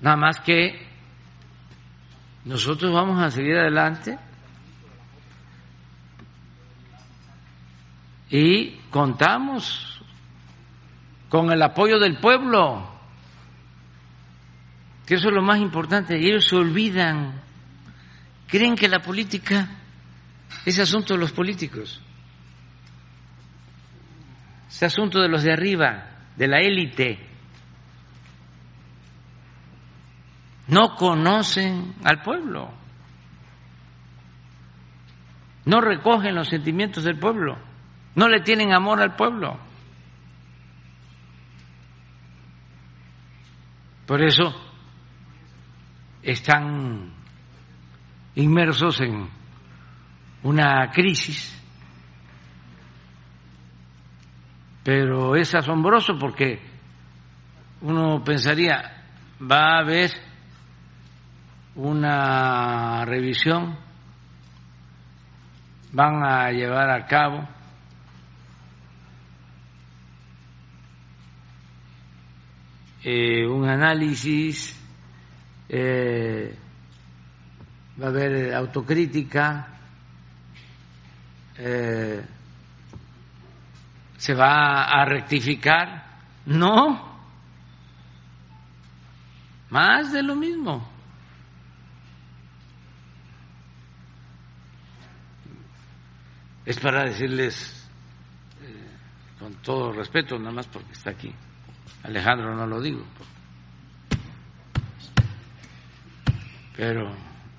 nada 0.00 0.16
más 0.16 0.40
que 0.40 0.86
nosotros 2.44 2.92
vamos 2.92 3.20
a 3.20 3.30
seguir 3.30 3.56
adelante 3.56 4.18
y 8.30 8.76
contamos 8.90 10.02
con 11.28 11.50
el 11.50 11.62
apoyo 11.62 11.98
del 11.98 12.18
pueblo, 12.18 12.88
que 15.06 15.14
eso 15.14 15.28
es 15.28 15.34
lo 15.34 15.42
más 15.42 15.60
importante, 15.60 16.16
ellos 16.16 16.46
se 16.46 16.56
olvidan, 16.56 17.40
creen 18.46 18.76
que 18.76 18.88
la 18.88 19.00
política 19.00 19.68
es 20.64 20.78
asunto 20.78 21.14
de 21.14 21.20
los 21.20 21.32
políticos, 21.32 22.00
es 24.68 24.82
asunto 24.82 25.20
de 25.20 25.28
los 25.28 25.42
de 25.42 25.52
arriba, 25.52 26.10
de 26.36 26.48
la 26.48 26.60
élite. 26.60 27.26
No 30.66 30.96
conocen 30.96 31.94
al 32.04 32.20
pueblo, 32.20 32.70
no 35.64 35.80
recogen 35.80 36.34
los 36.34 36.48
sentimientos 36.48 37.04
del 37.04 37.18
pueblo, 37.18 37.67
no 38.18 38.28
le 38.28 38.40
tienen 38.40 38.72
amor 38.72 39.00
al 39.00 39.14
pueblo. 39.14 39.56
Por 44.08 44.20
eso 44.20 44.52
están 46.20 47.12
inmersos 48.34 49.00
en 49.02 49.28
una 50.42 50.90
crisis, 50.90 51.62
pero 54.82 55.36
es 55.36 55.54
asombroso 55.54 56.18
porque 56.18 56.60
uno 57.82 58.24
pensaría, 58.24 59.04
va 59.40 59.76
a 59.76 59.78
haber 59.82 60.10
una 61.76 63.04
revisión, 63.04 63.78
van 65.92 66.24
a 66.24 66.50
llevar 66.50 66.90
a 66.90 67.06
cabo 67.06 67.57
eh, 73.02 73.46
un 73.46 73.68
análisis, 73.68 74.76
eh, 75.68 76.56
va 78.00 78.06
a 78.06 78.08
haber 78.08 78.54
autocrítica, 78.54 79.68
eh, 81.56 82.24
se 84.16 84.34
va 84.34 84.84
a 84.84 85.04
rectificar. 85.04 86.06
No, 86.46 87.18
más 89.70 90.12
de 90.12 90.22
lo 90.22 90.34
mismo. 90.34 90.88
Es 96.64 96.78
para 96.80 97.04
decirles, 97.04 97.88
con 99.38 99.54
todo 99.62 99.92
respeto, 99.92 100.38
nada 100.38 100.52
más 100.52 100.66
porque 100.66 100.92
está 100.92 101.10
aquí. 101.10 101.32
Alejandro 102.02 102.54
no 102.54 102.66
lo 102.66 102.80
digo. 102.80 103.04
Pero 106.76 107.12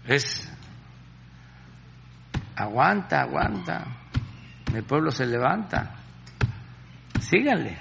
es 0.05 0.51
aguanta, 2.55 3.21
aguanta. 3.21 3.85
El 4.73 4.83
pueblo 4.83 5.11
se 5.11 5.25
levanta. 5.25 5.95
Síganle. 7.19 7.77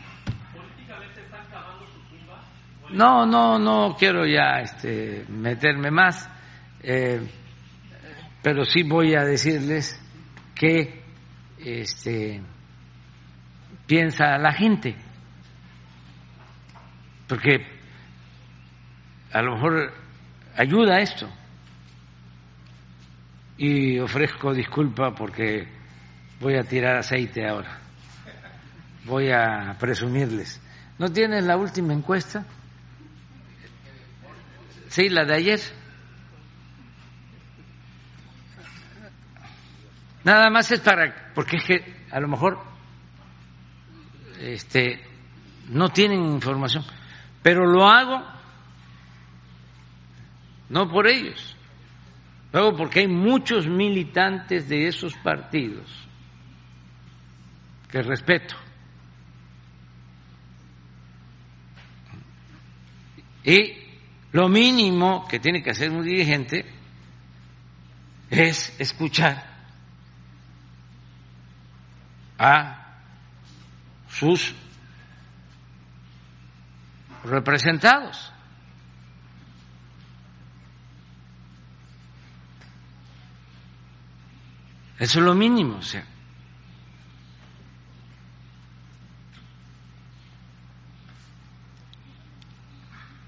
No, 2.91 3.27
no, 3.27 3.59
no 3.59 3.95
quiero 3.99 4.27
ya 4.27 4.61
este, 4.61 5.27
meterme 5.29 5.91
más, 5.91 6.29
eh, 6.83 7.21
pero 8.43 8.65
sí 8.65 8.83
voy 8.83 9.15
a 9.15 9.25
decirles 9.25 10.01
que 10.55 11.03
este, 11.59 12.41
piensa 13.87 14.39
la 14.39 14.53
gente 14.53 14.97
porque 17.29 17.67
a 19.33 19.43
lo 19.43 19.55
mejor 19.55 19.93
ayuda 20.57 21.01
esto. 21.01 21.29
Y 23.59 23.99
ofrezco 23.99 24.55
disculpa 24.55 25.15
porque 25.15 25.69
voy 26.41 26.55
a 26.55 26.65
tirar 26.65 26.97
aceite 26.97 27.47
ahora. 27.47 27.79
Voy 29.05 29.31
a 29.31 29.77
presumirles. 29.79 30.61
¿No 30.99 31.11
tienen 31.11 31.47
la 31.47 31.57
última 31.57 31.93
encuesta? 31.93 32.45
Sí, 34.89 35.09
la 35.09 35.25
de 35.25 35.35
ayer. 35.35 35.61
Nada 40.25 40.51
más 40.51 40.71
es 40.73 40.81
para, 40.81 41.33
porque 41.35 41.57
es 41.57 41.65
que 41.65 41.97
a 42.11 42.21
lo 42.21 42.29
mejor 42.29 42.59
este, 44.41 45.01
no 45.69 45.89
tienen 45.91 46.21
información. 46.25 46.85
Pero 47.49 47.65
lo 47.65 47.89
hago 47.89 48.23
no 50.69 50.87
por 50.87 51.09
ellos, 51.09 51.57
lo 52.53 52.59
hago 52.59 52.77
porque 52.77 53.01
hay 53.01 53.09
muchos 53.09 53.67
militantes 53.67 54.69
de 54.69 54.87
esos 54.87 55.15
partidos 55.15 55.91
que 57.91 58.03
respeto. 58.03 58.55
Y 63.45 63.79
lo 64.33 64.51
mínimo 64.51 65.27
que 65.27 65.41
tiene 65.41 65.63
que 65.63 65.71
hacer 65.71 65.91
un 65.91 66.05
dirigente 66.05 66.67
es 68.29 68.79
escuchar 68.79 69.43
a 72.39 72.99
sus 74.11 74.55
representados. 77.29 78.33
Eso 84.99 85.21
es 85.21 85.25
lo 85.25 85.35
mínimo, 85.35 85.77
o 85.77 85.83
sea. 85.83 86.05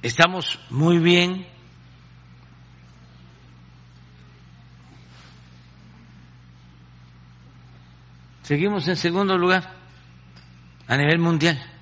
Estamos 0.02 0.58
muy 0.70 0.98
bien. 0.98 1.46
Seguimos 8.42 8.88
en 8.88 8.96
segundo 8.96 9.38
lugar 9.38 9.74
a 10.88 10.96
nivel 10.96 11.20
mundial. 11.20 11.79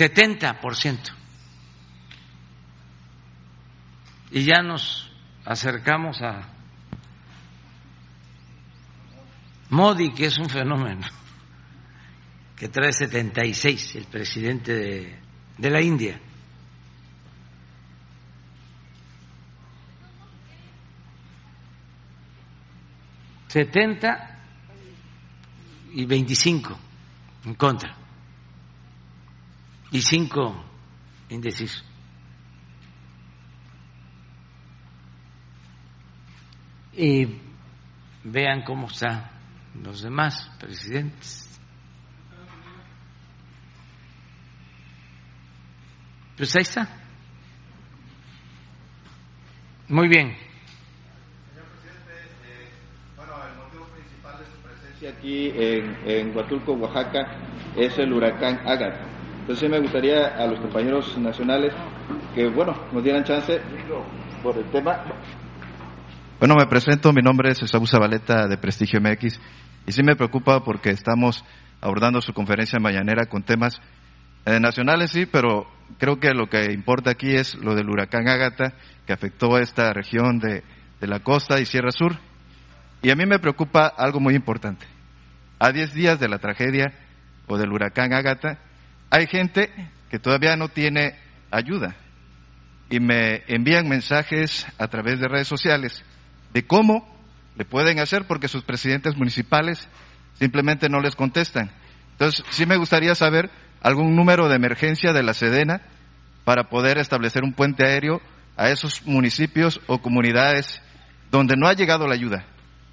70%. 0.00 0.98
Y 4.30 4.44
ya 4.44 4.62
nos 4.62 5.10
acercamos 5.44 6.22
a 6.22 6.48
Modi, 9.68 10.12
que 10.14 10.26
es 10.26 10.38
un 10.38 10.48
fenómeno, 10.48 11.06
que 12.56 12.68
trae 12.68 12.92
76, 12.92 13.96
el 13.96 14.06
presidente 14.06 14.72
de, 14.72 15.18
de 15.58 15.70
la 15.70 15.82
India. 15.82 16.18
Setenta 23.48 24.38
y 25.92 26.06
veinticinco 26.06 26.78
en 27.44 27.54
contra. 27.54 27.99
Y 29.90 30.02
cinco 30.02 30.64
indecisos. 31.28 31.84
Y 36.92 37.26
vean 38.24 38.62
cómo 38.62 38.86
están 38.86 39.30
los 39.82 40.02
demás 40.02 40.50
presidentes. 40.58 41.46
Pues 46.36 46.54
ahí 46.56 46.62
está. 46.62 46.88
Muy 49.88 50.08
bien. 50.08 50.50
aquí 55.08 55.52
en, 55.54 55.96
en 56.06 56.36
Huatulco, 56.36 56.72
Oaxaca, 56.72 57.26
es 57.76 57.98
el 57.98 58.12
huracán 58.12 58.60
Agatha. 58.66 59.09
Entonces 59.40 59.70
me 59.70 59.80
gustaría 59.80 60.28
a 60.28 60.46
los 60.46 60.60
compañeros 60.60 61.16
nacionales 61.18 61.74
que, 62.34 62.48
bueno, 62.48 62.74
nos 62.92 63.02
dieran 63.02 63.24
chance 63.24 63.60
por 64.42 64.56
el 64.56 64.64
tema. 64.70 65.04
Bueno, 66.38 66.54
me 66.56 66.66
presento, 66.66 67.12
mi 67.12 67.22
nombre 67.22 67.50
es 67.50 67.62
Esaú 67.62 67.86
Zabaleta 67.86 68.46
de 68.46 68.56
Prestigio 68.56 69.00
MX 69.00 69.40
y 69.86 69.92
sí 69.92 70.02
me 70.02 70.16
preocupa 70.16 70.62
porque 70.62 70.90
estamos 70.90 71.44
abordando 71.80 72.20
su 72.20 72.32
conferencia 72.32 72.78
mañanera 72.78 73.26
con 73.26 73.42
temas 73.42 73.80
eh, 74.46 74.60
nacionales, 74.60 75.10
sí, 75.10 75.26
pero 75.26 75.66
creo 75.98 76.18
que 76.18 76.32
lo 76.32 76.48
que 76.48 76.72
importa 76.72 77.10
aquí 77.10 77.34
es 77.34 77.54
lo 77.56 77.74
del 77.74 77.90
huracán 77.90 78.28
Agatha 78.28 78.74
que 79.06 79.12
afectó 79.12 79.56
a 79.56 79.60
esta 79.60 79.92
región 79.92 80.38
de, 80.38 80.62
de 81.00 81.06
la 81.06 81.20
costa 81.20 81.60
y 81.60 81.66
Sierra 81.66 81.90
Sur 81.90 82.16
y 83.02 83.10
a 83.10 83.16
mí 83.16 83.26
me 83.26 83.38
preocupa 83.38 83.86
algo 83.86 84.20
muy 84.20 84.34
importante. 84.34 84.86
A 85.58 85.72
10 85.72 85.94
días 85.94 86.20
de 86.20 86.28
la 86.28 86.38
tragedia 86.38 86.92
o 87.46 87.58
del 87.58 87.72
huracán 87.72 88.12
Ágata, 88.12 88.58
hay 89.10 89.26
gente 89.26 89.70
que 90.10 90.18
todavía 90.18 90.56
no 90.56 90.68
tiene 90.68 91.16
ayuda 91.50 91.96
y 92.88 93.00
me 93.00 93.42
envían 93.46 93.88
mensajes 93.88 94.66
a 94.78 94.88
través 94.88 95.20
de 95.20 95.28
redes 95.28 95.48
sociales 95.48 96.04
de 96.52 96.66
cómo 96.66 97.06
le 97.56 97.64
pueden 97.64 97.98
hacer 97.98 98.26
porque 98.26 98.48
sus 98.48 98.64
presidentes 98.64 99.16
municipales 99.16 99.88
simplemente 100.34 100.88
no 100.88 101.00
les 101.00 101.14
contestan. 101.14 101.70
Entonces, 102.12 102.44
sí 102.50 102.66
me 102.66 102.76
gustaría 102.76 103.14
saber 103.14 103.50
algún 103.82 104.16
número 104.16 104.48
de 104.48 104.56
emergencia 104.56 105.12
de 105.12 105.22
la 105.22 105.34
Sedena 105.34 105.82
para 106.44 106.68
poder 106.68 106.98
establecer 106.98 107.44
un 107.44 107.52
puente 107.52 107.84
aéreo 107.84 108.20
a 108.56 108.70
esos 108.70 109.06
municipios 109.06 109.80
o 109.86 110.00
comunidades 110.00 110.80
donde 111.30 111.54
no 111.56 111.68
ha 111.68 111.74
llegado 111.74 112.06
la 112.06 112.14
ayuda. 112.14 112.44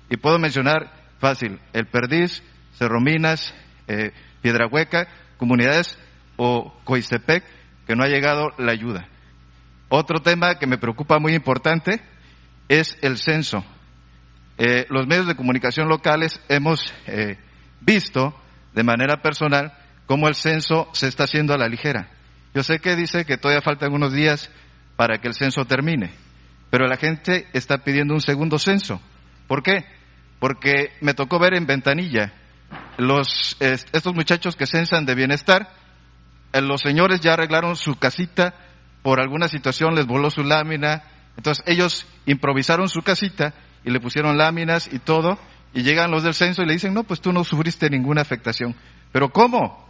Y 0.10 0.18
puedo 0.18 0.40
mencionar 0.40 0.92
fácil, 1.20 1.60
El 1.74 1.88
Perdiz, 1.88 2.44
Cerro 2.74 3.02
Minas, 3.02 3.54
eh, 3.88 4.12
Piedrahueca, 4.42 5.08
comunidades 5.38 5.98
o 6.38 6.74
Coistepec, 6.84 7.44
que 7.86 7.96
no 7.96 8.04
ha 8.04 8.08
llegado 8.08 8.52
la 8.58 8.72
ayuda. 8.72 9.08
Otro 9.90 10.22
tema 10.22 10.56
que 10.60 10.68
me 10.68 10.78
preocupa 10.78 11.20
muy 11.20 11.34
importante 11.34 12.02
es 12.70 12.98
el 13.02 13.18
censo. 13.18 13.64
Eh, 14.58 14.86
los 14.90 15.08
medios 15.08 15.28
de 15.28 15.36
comunicación 15.36 15.88
locales 15.88 16.40
hemos 16.50 16.94
eh, 17.06 17.38
visto 17.82 18.34
de 18.74 18.84
manera 18.84 19.22
personal 19.22 19.74
cómo 20.06 20.28
el 20.28 20.36
censo 20.36 20.90
se 20.94 21.08
está 21.08 21.26
haciendo 21.26 21.54
a 21.54 21.58
la 21.58 21.68
ligera. 21.68 22.10
Yo 22.54 22.64
sé 22.64 22.80
que 22.80 22.96
dice 22.96 23.26
que 23.26 23.38
todavía 23.38 23.62
faltan 23.62 23.94
unos 23.94 24.14
días 24.14 24.50
para 24.96 25.20
que 25.20 25.28
el 25.28 25.34
censo 25.34 25.66
termine, 25.66 26.12
pero 26.70 26.88
la 26.88 26.98
gente 26.98 27.48
está 27.54 27.80
pidiendo 27.80 28.14
un 28.14 28.22
segundo 28.22 28.58
censo. 28.58 29.02
¿Por 29.48 29.64
qué? 29.64 29.86
porque 30.40 30.92
me 31.02 31.14
tocó 31.14 31.40
ver 31.40 31.56
en 31.56 31.66
ventanilla 31.66 32.34
los, 32.98 33.58
estos 33.60 34.14
muchachos 34.14 34.56
que 34.56 34.66
censan 34.66 35.06
de 35.06 35.16
bienestar, 35.16 35.70
los 36.62 36.82
señores 36.82 37.22
ya 37.22 37.34
arreglaron 37.34 37.76
su 37.76 37.96
casita, 37.96 38.54
por 39.04 39.20
alguna 39.20 39.48
situación 39.48 39.96
les 39.96 40.06
voló 40.06 40.30
su 40.30 40.44
lámina, 40.44 41.04
entonces 41.36 41.64
ellos 41.68 42.06
improvisaron 42.26 42.90
su 42.90 43.02
casita 43.02 43.54
y 43.84 43.92
le 43.92 44.00
pusieron 44.00 44.38
láminas 44.38 44.92
y 44.92 45.00
todo, 45.00 45.38
y 45.74 45.84
llegan 45.84 46.12
los 46.12 46.24
del 46.24 46.34
censo 46.34 46.64
y 46.64 46.66
le 46.66 46.74
dicen, 46.74 46.94
no, 46.94 47.04
pues 47.04 47.22
tú 47.22 47.32
no 47.32 47.44
sufriste 47.44 47.90
ninguna 47.90 48.22
afectación. 48.22 48.76
Pero 49.12 49.30
¿cómo? 49.30 49.88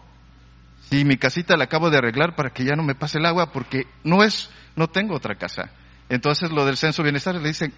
Si 0.90 1.06
mi 1.06 1.18
casita 1.18 1.58
la 1.58 1.66
acabo 1.66 1.90
de 1.90 1.98
arreglar 1.98 2.36
para 2.36 2.50
que 2.50 2.66
ya 2.66 2.76
no 2.76 2.84
me 2.84 2.96
pase 2.96 3.18
el 3.18 3.26
agua 3.26 3.52
porque 3.52 3.88
no 4.04 4.24
es, 4.24 4.50
no 4.76 4.88
tengo 4.88 5.16
otra 5.16 5.36
casa. 5.36 5.72
Entonces 6.10 6.52
lo 6.52 6.66
del 6.66 6.78
censo 6.78 7.04
bienestar 7.04 7.36
le 7.36 7.48
dicen, 7.48 7.74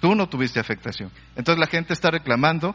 Tú 0.00 0.14
no 0.14 0.28
tuviste 0.28 0.58
afectación. 0.58 1.12
Entonces 1.36 1.60
la 1.60 1.66
gente 1.66 1.92
está 1.92 2.10
reclamando 2.10 2.74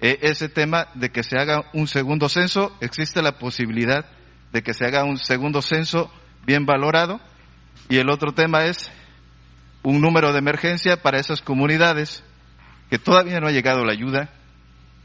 eh, 0.00 0.18
ese 0.22 0.48
tema 0.48 0.88
de 0.94 1.10
que 1.10 1.22
se 1.22 1.38
haga 1.38 1.64
un 1.74 1.86
segundo 1.86 2.28
censo. 2.28 2.74
Existe 2.80 3.20
la 3.22 3.38
posibilidad 3.38 4.06
de 4.54 4.62
que 4.62 4.72
se 4.72 4.86
haga 4.86 5.02
un 5.02 5.18
segundo 5.18 5.60
censo 5.60 6.10
bien 6.46 6.64
valorado. 6.64 7.20
Y 7.88 7.98
el 7.98 8.08
otro 8.08 8.32
tema 8.32 8.64
es 8.64 8.90
un 9.82 10.00
número 10.00 10.32
de 10.32 10.38
emergencia 10.38 11.02
para 11.02 11.18
esas 11.18 11.42
comunidades 11.42 12.22
que 12.88 12.98
todavía 12.98 13.40
no 13.40 13.48
ha 13.48 13.50
llegado 13.50 13.84
la 13.84 13.92
ayuda. 13.92 14.30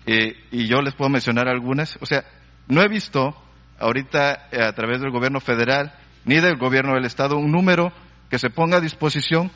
Eh, 0.06 0.36
y 0.52 0.68
yo 0.68 0.82
les 0.82 0.94
puedo 0.94 1.10
mencionar 1.10 1.48
algunas. 1.48 1.98
O 2.00 2.06
sea, 2.06 2.24
no 2.68 2.84
he 2.84 2.88
visto 2.88 3.36
ahorita 3.80 4.50
eh, 4.52 4.64
a 4.64 4.72
través 4.74 5.02
del 5.02 5.10
gobierno 5.10 5.40
federal 5.40 5.94
ni 6.26 6.40
del 6.40 6.58
gobierno 6.58 6.94
del 6.94 7.06
estado 7.06 7.38
un 7.38 7.52
número 7.52 7.92
que 8.30 8.38
se 8.38 8.52
ponga 8.52 8.78
a 8.78 8.82
disposición 8.82 9.50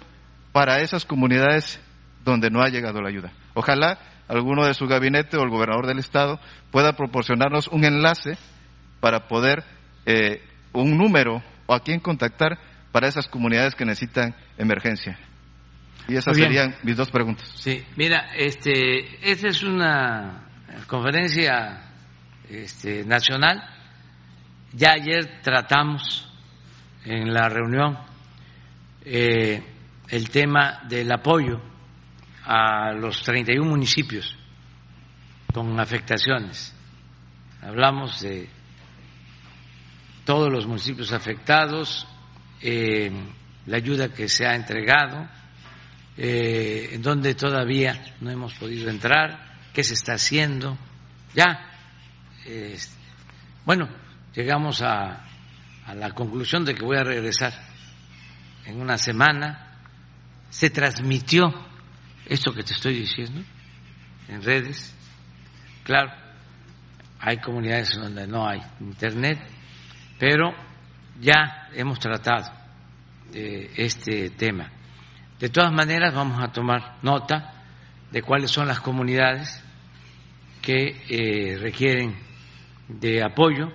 para 0.51 0.79
esas 0.79 1.05
comunidades 1.05 1.79
donde 2.25 2.49
no 2.49 2.63
ha 2.63 2.69
llegado 2.69 2.99
la 2.99 3.09
ayuda. 3.09 3.31
Ojalá 3.53 3.99
alguno 4.27 4.65
de 4.65 4.73
su 4.73 4.87
gabinete 4.87 5.37
o 5.37 5.43
el 5.43 5.51
gobernador 5.51 5.85
del 5.85 5.99
estado 5.99 6.39
pueda 6.71 6.93
proporcionarnos 6.93 7.67
un 7.67 7.85
enlace 7.85 8.37
para 9.03 9.27
poder, 9.27 9.65
eh, 10.05 10.41
un 10.73 10.97
número 10.97 11.41
o 11.65 11.73
a 11.73 11.81
quién 11.81 11.99
contactar 11.99 12.57
para 12.91 13.07
esas 13.07 13.27
comunidades 13.27 13.75
que 13.75 13.85
necesitan 13.85 14.35
emergencia. 14.57 15.17
Y 16.07 16.15
esas 16.15 16.35
serían 16.35 16.75
mis 16.83 16.97
dos 16.97 17.09
preguntas. 17.09 17.49
Sí, 17.55 17.83
mira, 17.95 18.31
este, 18.35 19.31
esta 19.31 19.47
es 19.47 19.63
una 19.63 20.43
conferencia 20.87 21.81
este, 22.49 23.05
nacional. 23.05 23.63
Ya 24.73 24.91
ayer 24.91 25.41
tratamos 25.41 26.29
en 27.05 27.33
la 27.33 27.47
reunión 27.47 27.97
eh, 29.05 29.63
el 30.09 30.29
tema 30.29 30.81
del 30.87 31.11
apoyo 31.11 31.61
a 32.45 32.91
los 32.91 33.23
31 33.23 33.69
municipios 33.69 34.35
con 35.53 35.79
afectaciones. 35.79 36.75
Hablamos 37.61 38.21
de 38.21 38.49
todos 40.26 40.51
los 40.51 40.67
municipios 40.67 41.11
afectados, 41.11 42.07
eh, 42.61 43.11
la 43.65 43.78
ayuda 43.78 44.09
que 44.09 44.28
se 44.28 44.45
ha 44.45 44.55
entregado, 44.55 45.28
eh, 46.17 46.89
en 46.93 47.02
donde 47.02 47.35
todavía 47.35 48.15
no 48.22 48.30
hemos 48.30 48.53
podido 48.56 48.89
entrar, 48.89 49.60
qué 49.73 49.84
se 49.84 49.95
está 49.95 50.14
haciendo. 50.14 50.77
Ya, 51.34 51.69
bueno, 53.65 53.89
llegamos 54.35 54.81
a, 54.81 55.26
a 55.85 55.95
la 55.95 56.11
conclusión 56.11 56.65
de 56.65 56.76
que 56.76 56.84
voy 56.84 56.97
a 56.97 57.03
regresar 57.03 57.53
en 58.65 58.80
una 58.80 58.97
semana. 58.97 59.80
Se 60.49 60.69
transmitió 60.69 61.53
esto 62.26 62.53
que 62.53 62.64
te 62.64 62.73
estoy 62.73 62.95
diciendo 62.95 63.41
en 64.27 64.41
redes, 64.41 64.95
claro, 65.84 66.11
hay 67.19 67.38
comunidades 67.38 67.95
donde 67.95 68.27
no 68.27 68.47
hay 68.47 68.61
internet, 68.80 69.39
pero 70.23 70.53
ya 71.19 71.67
hemos 71.73 71.99
tratado 71.99 72.49
de 73.29 73.71
este 73.75 74.29
tema. 74.29 74.71
De 75.37 75.49
todas 75.49 75.73
maneras, 75.73 76.15
vamos 76.15 76.41
a 76.41 76.49
tomar 76.49 76.95
nota 77.01 77.65
de 78.09 78.21
cuáles 78.21 78.49
son 78.49 78.69
las 78.69 78.79
comunidades 78.79 79.61
que 80.61 80.95
eh, 81.09 81.57
requieren 81.57 82.15
de 82.87 83.21
apoyo 83.21 83.73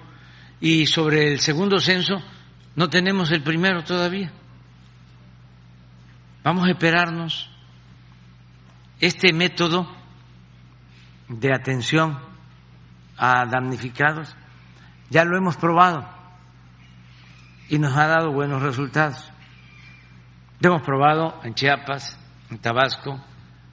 y 0.59 0.87
sobre 0.87 1.31
el 1.31 1.41
segundo 1.41 1.81
censo 1.81 2.17
no 2.77 2.89
tenemos 2.89 3.31
el 3.31 3.43
primero 3.43 3.85
todavía. 3.85 4.33
Vamos 6.43 6.67
a 6.67 6.71
esperarnos 6.71 7.51
este 9.01 9.35
método 9.35 9.87
de 11.29 11.53
atención 11.53 12.19
a 13.19 13.45
damnificados 13.45 14.35
ya 15.11 15.25
lo 15.25 15.37
hemos 15.37 15.59
probado 15.59 16.18
y 17.69 17.79
nos 17.79 17.97
ha 17.97 18.07
dado 18.07 18.33
buenos 18.33 18.63
resultados. 18.63 19.31
Lo 20.61 20.71
hemos 20.71 20.83
probado 20.83 21.41
en 21.45 21.55
Chiapas, 21.55 22.19
en 22.51 22.59
Tabasco, 22.59 23.23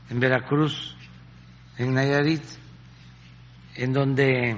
en 0.10 0.20
Veracruz, 0.20 0.96
en 1.78 1.94
Nayarit, 1.94 2.44
en 3.76 3.94
donde 3.94 4.58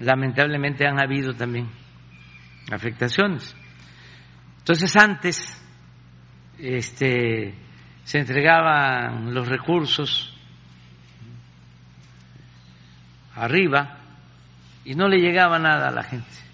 lamentablemente 0.00 0.86
han 0.86 1.00
habido 1.00 1.34
también 1.34 1.68
afectaciones. 2.70 3.54
Entonces 4.58 4.94
antes, 4.96 5.62
este, 6.58 7.54
se 8.04 8.18
entregaban 8.18 9.34
los 9.34 9.48
recursos 9.48 10.36
arriba 13.34 13.98
y 14.84 14.94
no 14.94 15.08
le 15.08 15.18
llegaba 15.18 15.58
nada 15.58 15.88
a 15.88 15.92
la 15.92 16.02
gente. 16.02 16.49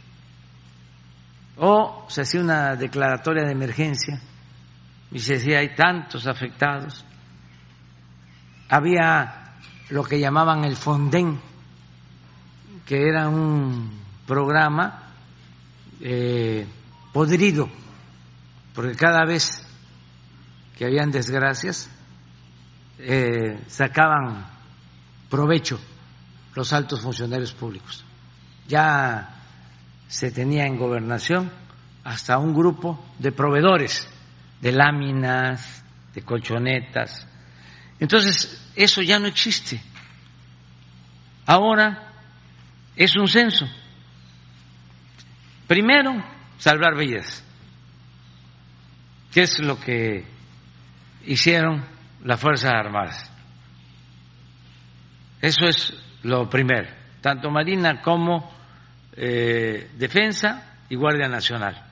O 1.58 2.04
se 2.08 2.22
hacía 2.22 2.40
una 2.40 2.76
declaratoria 2.76 3.44
de 3.44 3.52
emergencia 3.52 4.20
y 5.10 5.18
se 5.18 5.34
decía 5.34 5.60
hay 5.60 5.74
tantos 5.74 6.26
afectados. 6.26 7.04
Había 8.68 9.54
lo 9.90 10.02
que 10.04 10.18
llamaban 10.18 10.64
el 10.64 10.76
Fonden, 10.76 11.40
que 12.84 13.08
era 13.08 13.28
un 13.28 13.90
programa 14.26 15.12
eh, 16.00 16.66
podrido, 17.12 17.68
porque 18.74 18.96
cada 18.96 19.24
vez 19.24 19.66
que 20.76 20.84
habían 20.84 21.10
desgracias 21.10 21.88
eh, 22.98 23.62
sacaban 23.68 24.46
provecho 25.30 25.78
los 26.54 26.72
altos 26.72 27.00
funcionarios 27.00 27.52
públicos. 27.52 28.04
Ya 28.66 29.35
se 30.08 30.30
tenía 30.30 30.66
en 30.66 30.78
gobernación 30.78 31.50
hasta 32.04 32.38
un 32.38 32.54
grupo 32.54 33.04
de 33.18 33.32
proveedores 33.32 34.08
de 34.60 34.72
láminas, 34.72 35.84
de 36.14 36.22
colchonetas. 36.22 37.26
Entonces, 37.98 38.70
eso 38.74 39.02
ya 39.02 39.18
no 39.18 39.26
existe. 39.26 39.80
Ahora 41.46 42.12
es 42.94 43.16
un 43.16 43.28
censo. 43.28 43.66
Primero, 45.66 46.12
salvar 46.58 46.96
vidas, 46.96 47.44
que 49.32 49.42
es 49.42 49.58
lo 49.58 49.78
que 49.78 50.24
hicieron 51.26 51.84
las 52.24 52.40
Fuerzas 52.40 52.72
Armadas. 52.72 53.30
Eso 55.40 55.66
es 55.66 55.92
lo 56.22 56.48
primero, 56.48 56.88
tanto 57.20 57.50
Marina 57.50 58.00
como 58.00 58.55
eh, 59.16 59.90
Defensa 59.96 60.78
y 60.88 60.96
Guardia 60.96 61.28
Nacional. 61.28 61.82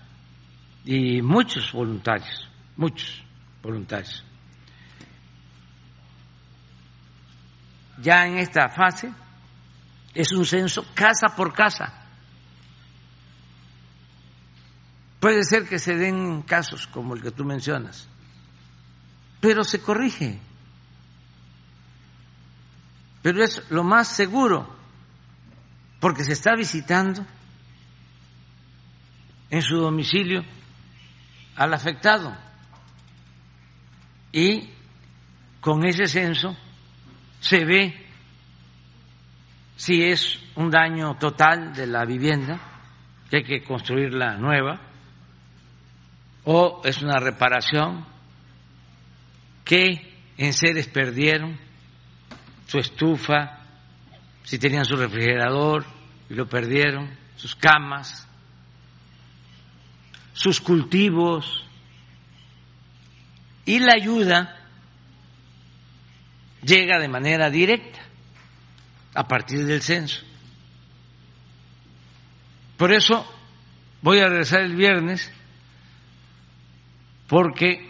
Y 0.85 1.23
muchos 1.23 1.73
voluntarios, 1.73 2.49
muchos 2.77 3.25
voluntarios. 3.63 4.23
Ya 8.03 8.27
en 8.27 8.39
esta 8.39 8.69
fase 8.69 9.13
es 10.13 10.33
un 10.33 10.45
censo 10.45 10.85
casa 10.95 11.35
por 11.35 11.55
casa. 11.55 12.03
Puede 15.21 15.43
ser 15.45 15.67
que 15.67 15.79
se 15.79 15.97
den 15.97 16.43
casos 16.43 16.87
como 16.87 17.15
el 17.15 17.23
que 17.23 17.31
tú 17.31 17.45
mencionas, 17.45 18.07
pero 19.41 19.65
se 19.65 19.81
corrige. 19.81 20.39
Pero 23.23 23.43
es 23.43 23.71
lo 23.71 23.85
más 23.85 24.09
seguro, 24.09 24.69
porque 26.05 26.23
se 26.23 26.35
está 26.35 26.55
visitando 26.55 27.25
en 29.49 29.63
su 29.63 29.77
domicilio 29.79 30.45
al 31.57 31.73
afectado. 31.73 32.37
Y 34.31 34.69
con 35.63 35.83
ese 35.87 36.05
censo 36.05 36.55
se 37.41 37.65
ve 37.65 38.07
si 39.77 40.03
es 40.03 40.39
un 40.57 40.69
daño 40.69 41.17
total 41.17 41.73
de 41.73 41.87
la 41.87 42.05
vivienda, 42.05 42.61
que 43.31 43.39
hay 43.39 43.45
que 43.45 43.65
construirla 43.65 44.37
nueva, 44.37 44.83
o 46.45 46.83
es 46.85 47.01
una 47.01 47.17
reparación 47.17 48.05
que 49.65 50.19
en 50.37 50.53
seres 50.53 50.87
perdieron 50.87 51.59
su 52.67 52.79
estufa, 52.79 53.61
si 54.43 54.59
tenían 54.59 54.85
su 54.85 54.97
refrigerador 54.97 55.94
y 56.29 56.35
lo 56.35 56.49
perdieron, 56.49 57.11
sus 57.37 57.55
camas, 57.55 58.27
sus 60.33 60.61
cultivos 60.61 61.65
y 63.65 63.79
la 63.79 63.95
ayuda 63.95 64.57
llega 66.63 66.99
de 66.99 67.09
manera 67.09 67.51
directa 67.51 68.01
a 69.15 69.27
partir 69.27 69.65
del 69.65 69.83
censo. 69.83 70.23
Por 72.77 72.93
eso 72.93 73.25
voy 74.03 74.19
a 74.19 74.29
regresar 74.29 74.63
el 74.63 74.75
viernes 74.75 75.33
porque 77.29 77.89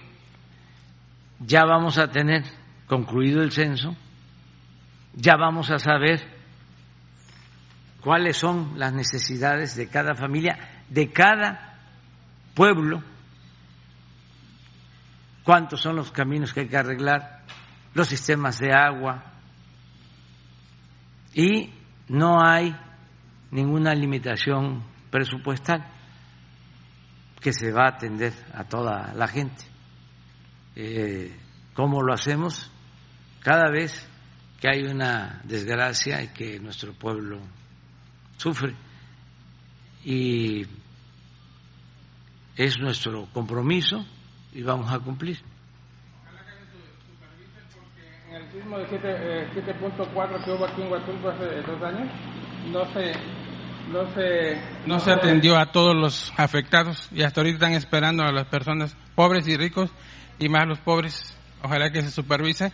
ya 1.40 1.64
vamos 1.64 1.98
a 1.98 2.10
tener 2.10 2.44
concluido 2.86 3.42
el 3.42 3.52
censo, 3.52 3.96
ya 5.14 5.36
vamos 5.36 5.70
a 5.70 5.78
saber 5.78 6.33
cuáles 8.04 8.36
son 8.36 8.78
las 8.78 8.92
necesidades 8.92 9.74
de 9.76 9.88
cada 9.88 10.14
familia, 10.14 10.58
de 10.90 11.10
cada 11.10 11.80
pueblo, 12.54 13.02
cuántos 15.42 15.80
son 15.80 15.96
los 15.96 16.12
caminos 16.12 16.52
que 16.52 16.60
hay 16.60 16.68
que 16.68 16.76
arreglar, 16.76 17.44
los 17.94 18.06
sistemas 18.06 18.58
de 18.58 18.74
agua, 18.74 19.24
y 21.32 21.72
no 22.08 22.44
hay 22.44 22.76
ninguna 23.50 23.94
limitación 23.94 24.84
presupuestal 25.10 25.86
que 27.40 27.54
se 27.54 27.72
va 27.72 27.86
a 27.86 27.94
atender 27.96 28.34
a 28.52 28.64
toda 28.64 29.14
la 29.14 29.28
gente. 29.28 29.64
Eh, 30.76 31.34
¿Cómo 31.72 32.02
lo 32.02 32.12
hacemos? 32.12 32.70
Cada 33.40 33.70
vez 33.70 34.06
que 34.60 34.68
hay 34.68 34.84
una 34.84 35.40
desgracia 35.44 36.22
y 36.22 36.28
que 36.28 36.60
nuestro 36.60 36.92
pueblo 36.92 37.40
sufre. 38.36 38.74
Y 40.04 40.66
es 42.56 42.78
nuestro 42.78 43.26
compromiso 43.32 44.04
y 44.52 44.62
vamos 44.62 44.92
a 44.92 44.98
cumplir. 44.98 45.38
En 48.30 48.36
el 48.36 48.52
sismo 48.52 48.78
de 48.78 48.86
7.4 48.86 49.14
eh, 49.14 49.48
que 50.44 50.50
hubo 50.52 50.66
aquí 50.66 50.82
en 50.82 50.90
Huatulco 50.90 51.28
hace 51.28 51.62
dos 51.62 51.82
años, 51.82 52.10
no 52.72 52.84
se 52.92 53.12
no 53.90 54.12
se, 54.14 54.60
no 54.86 54.98
se 54.98 55.12
atendió 55.12 55.58
a 55.58 55.66
todos 55.66 55.94
los 55.94 56.32
afectados 56.36 57.08
y 57.12 57.22
hasta 57.22 57.40
ahorita 57.40 57.56
están 57.56 57.72
esperando 57.74 58.22
a 58.22 58.32
las 58.32 58.46
personas 58.46 58.96
pobres 59.14 59.46
y 59.46 59.56
ricos 59.56 59.90
y 60.38 60.48
más 60.48 60.66
los 60.66 60.78
pobres. 60.78 61.36
Ojalá 61.62 61.90
que 61.90 62.02
se 62.02 62.10
supervise 62.10 62.72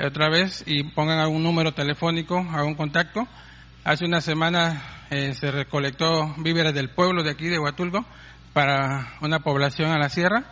otra 0.00 0.28
vez 0.28 0.64
y 0.66 0.84
pongan 0.84 1.18
algún 1.18 1.42
número 1.42 1.72
telefónico, 1.72 2.38
algún 2.52 2.74
contacto. 2.74 3.26
Hace 3.84 4.04
una 4.04 4.20
semana 4.20 4.80
eh, 5.10 5.34
se 5.34 5.50
recolectó 5.50 6.36
víveres 6.38 6.72
del 6.72 6.90
pueblo 6.90 7.24
de 7.24 7.30
aquí 7.30 7.48
de 7.48 7.58
Huatulco 7.58 8.06
para 8.52 9.14
una 9.20 9.40
población 9.40 9.90
a 9.90 9.98
la 9.98 10.08
sierra. 10.08 10.44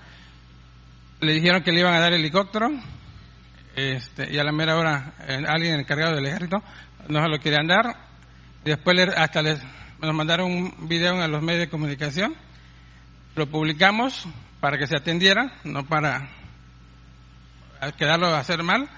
Le 1.20 1.34
dijeron 1.34 1.62
que 1.62 1.70
le 1.70 1.78
iban 1.78 1.94
a 1.94 2.00
dar 2.00 2.12
helicóptero 2.12 2.68
este, 3.76 4.32
y 4.32 4.38
a 4.38 4.42
la 4.42 4.50
mera 4.50 4.76
hora 4.76 5.14
alguien 5.46 5.78
encargado 5.78 6.16
del 6.16 6.26
ejército 6.26 6.60
no 7.08 7.22
se 7.22 7.28
lo 7.28 7.38
querían 7.38 7.68
dar. 7.68 7.94
Después 8.64 8.96
hasta 9.16 9.42
les 9.42 9.62
nos 10.00 10.12
mandaron 10.12 10.50
un 10.50 10.88
video 10.88 11.22
a 11.22 11.28
los 11.28 11.40
medios 11.40 11.60
de 11.60 11.70
comunicación, 11.70 12.34
lo 13.36 13.46
publicamos 13.48 14.26
para 14.58 14.76
que 14.76 14.88
se 14.88 14.96
atendiera, 14.96 15.52
no 15.62 15.86
para 15.86 16.28
quedarlo 17.96 18.26
a 18.26 18.40
hacer 18.40 18.64
mal, 18.64 18.88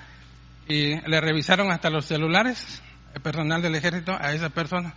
y 0.68 0.94
le 1.06 1.20
revisaron 1.20 1.70
hasta 1.70 1.90
los 1.90 2.06
celulares, 2.06 2.82
el 3.14 3.20
personal 3.20 3.62
del 3.62 3.74
ejército, 3.74 4.16
a 4.18 4.32
esa 4.32 4.50
persona. 4.50 4.94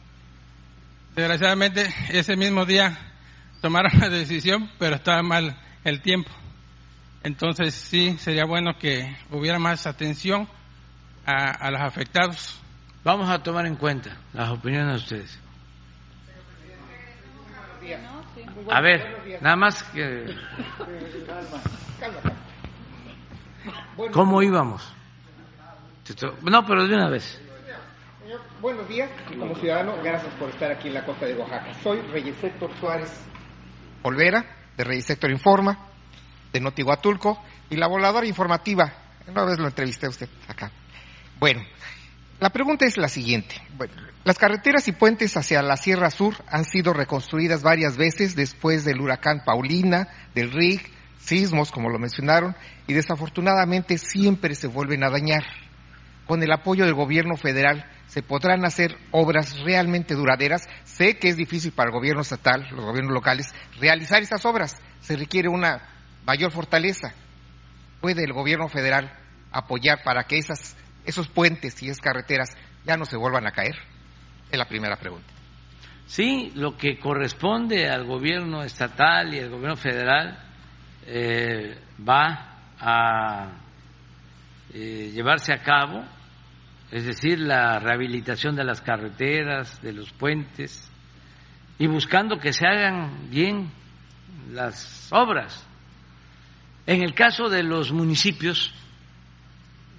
Desgraciadamente, 1.16 1.88
ese 2.10 2.36
mismo 2.36 2.66
día 2.66 2.98
tomaron 3.62 3.92
la 4.00 4.10
decisión, 4.10 4.70
pero 4.78 4.96
estaba 4.96 5.22
mal 5.22 5.58
el 5.84 6.02
tiempo. 6.02 6.32
Entonces, 7.24 7.74
sí, 7.74 8.18
sería 8.20 8.46
bueno 8.46 8.78
que 8.78 9.16
hubiera 9.32 9.60
más 9.60 9.88
atención 9.88 10.48
a, 11.26 11.52
a 11.52 11.72
los 11.72 11.82
afectados. 11.82 12.60
Vamos 13.04 13.30
a 13.30 13.42
tomar 13.42 13.66
en 13.66 13.76
cuenta 13.76 14.18
las 14.34 14.50
opiniones 14.50 14.88
de 14.88 14.96
ustedes. 14.96 15.40
A 18.72 18.82
ver, 18.82 19.40
nada 19.42 19.56
más 19.56 19.84
que... 19.84 20.36
¿Cómo 24.12 24.42
íbamos? 24.42 24.94
No, 26.44 26.66
pero 26.66 26.88
de 26.88 26.96
una 26.96 27.10
vez. 27.10 27.42
Buenos 28.62 28.88
días, 28.88 29.10
como 29.38 29.56
ciudadano, 29.56 29.96
gracias 30.04 30.34
por 30.36 30.50
estar 30.50 30.72
aquí 30.72 30.88
en 30.88 30.96
la 30.96 31.06
costa 31.06 31.26
de 31.26 31.36
Oaxaca. 31.36 31.74
Soy 31.84 32.02
Reyes 32.02 32.36
Héctor 32.44 32.72
Suárez 32.80 33.12
Olvera, 34.04 34.46
de 34.78 34.84
Reyes 34.84 35.10
Héctor 35.10 35.32
Informa, 35.32 35.90
de 36.54 36.60
Notiguatulco, 36.60 37.42
y 37.70 37.76
la 37.76 37.88
voladora 37.88 38.26
informativa. 38.26 38.94
Una 39.28 39.46
vez 39.46 39.60
lo 39.60 39.68
entrevisté 39.68 40.06
a 40.06 40.10
usted 40.10 40.30
acá. 40.48 40.72
Bueno, 41.40 41.64
la 42.40 42.50
pregunta 42.50 42.86
es 42.86 42.98
la 42.98 43.08
siguiente. 43.08 43.56
las 44.24 44.38
carreteras 44.38 44.88
y 44.88 44.92
puentes 44.92 45.36
hacia 45.38 45.62
la 45.62 45.78
Sierra 45.78 46.10
Sur 46.10 46.36
han 46.48 46.66
sido 46.66 46.94
reconstruidas 46.94 47.64
varias 47.64 47.98
veces 47.98 48.36
después 48.36 48.86
del 48.86 49.02
huracán 49.02 49.44
Paulina, 49.46 50.08
del 50.34 50.52
RIG, 50.52 50.82
sismos, 51.20 51.72
como 51.72 51.90
lo 51.90 52.00
mencionaron, 52.00 52.56
y 52.88 52.94
desafortunadamente 52.94 53.98
siempre 53.98 54.56
se 54.56 54.68
vuelven 54.68 55.04
a 55.04 55.10
dañar. 55.10 55.44
Con 56.28 56.44
el 56.44 56.52
apoyo 56.52 56.86
del 56.86 56.94
gobierno 56.94 57.38
federal, 57.38 57.86
se 58.08 58.22
podrán 58.22 58.66
hacer 58.66 58.98
obras 59.12 59.60
realmente 59.60 60.16
duraderas. 60.16 60.68
Sé 60.84 61.18
que 61.18 61.30
es 61.30 61.38
difícil 61.38 61.72
para 61.72 61.90
el 61.90 61.96
gobierno 61.96 62.22
estatal, 62.22 62.68
los 62.72 62.86
gobiernos 62.86 63.14
locales, 63.14 63.54
realizar 63.80 64.22
esas 64.22 64.46
obras. 64.46 64.82
Se 65.02 65.16
requiere 65.16 65.50
una 65.50 65.82
mayor 66.26 66.52
fortaleza. 66.52 67.14
¿Puede 68.02 68.24
el 68.24 68.34
gobierno 68.34 68.68
federal 68.68 69.12
apoyar 69.52 70.04
para 70.04 70.24
que 70.24 70.38
esas, 70.38 70.76
esos 71.06 71.28
puentes 71.28 71.82
y 71.82 71.90
esas 71.90 72.02
carreteras 72.02 72.50
ya 72.86 72.98
no 72.98 73.06
se 73.06 73.18
vuelvan 73.18 73.48
a 73.48 73.52
caer? 73.52 73.76
Es 74.52 74.58
la 74.58 74.68
primera 74.68 74.98
pregunta. 74.98 75.36
Sí, 76.08 76.52
lo 76.56 76.78
que 76.78 77.00
corresponde 77.00 77.90
al 77.90 78.06
gobierno 78.06 78.64
estatal 78.64 79.34
y 79.34 79.40
al 79.40 79.50
gobierno 79.50 79.76
federal 79.76 80.38
eh, 81.08 81.80
va 82.08 82.60
a 82.80 83.52
eh, 84.74 85.12
llevarse 85.14 85.52
a 85.52 85.64
cabo, 85.64 86.04
es 86.92 87.06
decir, 87.06 87.40
la 87.40 87.80
rehabilitación 87.80 88.56
de 88.56 88.64
las 88.64 88.82
carreteras, 88.82 89.82
de 89.82 89.94
los 89.94 90.12
puentes, 90.14 90.90
y 91.78 91.88
buscando 91.88 92.40
que 92.40 92.54
se 92.54 92.68
hagan 92.68 93.30
bien 93.30 93.70
las 94.52 95.10
obras. 95.12 95.66
En 96.86 97.02
el 97.02 97.14
caso 97.14 97.50
de 97.50 97.64
los 97.64 97.92
municipios, 97.92 98.74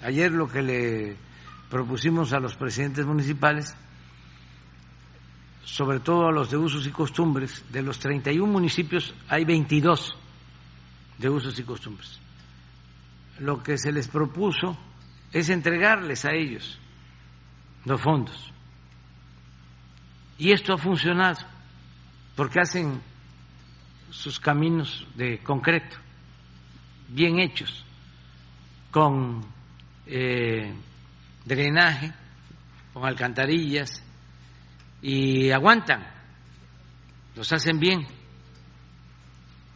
ayer 0.03 0.31
lo 0.31 0.49
que 0.49 0.63
le 0.63 1.17
propusimos 1.69 2.33
a 2.33 2.39
los 2.39 2.55
presidentes 2.55 3.05
municipales, 3.05 3.77
sobre 5.65 5.99
todo 5.99 6.29
a 6.29 6.33
los 6.33 6.51
de 6.51 6.57
usos 6.57 6.87
y 6.87 6.91
costumbres, 6.91 7.65
de 7.71 7.83
los 7.83 7.99
31 7.99 8.51
municipios 8.51 9.15
hay 9.29 9.45
22 9.45 10.17
de 11.19 11.29
usos 11.29 11.59
y 11.59 11.65
costumbres. 11.65 12.21
Lo 13.41 13.63
que 13.63 13.77
se 13.77 13.93
les 13.93 14.09
propuso 14.09 14.79
es 15.39 15.51
entregarles 15.51 16.25
a 16.25 16.33
ellos 16.33 16.79
los 17.85 18.01
fondos. 18.01 18.51
Y 20.39 20.51
esto 20.51 20.73
ha 20.73 20.79
funcionado 20.79 21.45
porque 22.35 22.61
hacen 22.61 23.03
sus 24.11 24.41
caminos 24.41 25.07
de 25.15 25.39
concreto, 25.41 25.99
bien 27.09 27.39
hechos, 27.39 27.85
con 28.91 29.45
eh, 30.07 30.73
drenaje, 31.45 32.15
con 32.95 33.05
alcantarillas, 33.05 34.03
y 35.03 35.51
aguantan, 35.51 36.07
los 37.35 37.53
hacen 37.53 37.79
bien. 37.79 38.07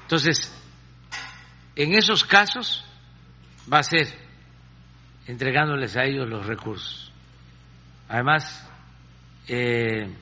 Entonces, 0.03 0.51
en 1.77 1.93
esos 1.93 2.25
casos 2.25 2.83
va 3.71 3.81
a 3.81 3.83
ser 3.83 4.30
entregándoles 5.31 5.97
a 5.97 6.05
ellos 6.05 6.29
los 6.29 6.45
recursos. 6.45 7.13
Además, 8.09 8.69
eh, 9.47 10.13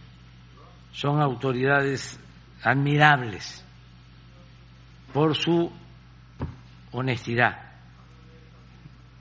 son 0.92 1.22
autoridades 1.22 2.20
admirables 2.62 3.64
por 5.12 5.34
su 5.34 5.72
honestidad. 6.92 7.58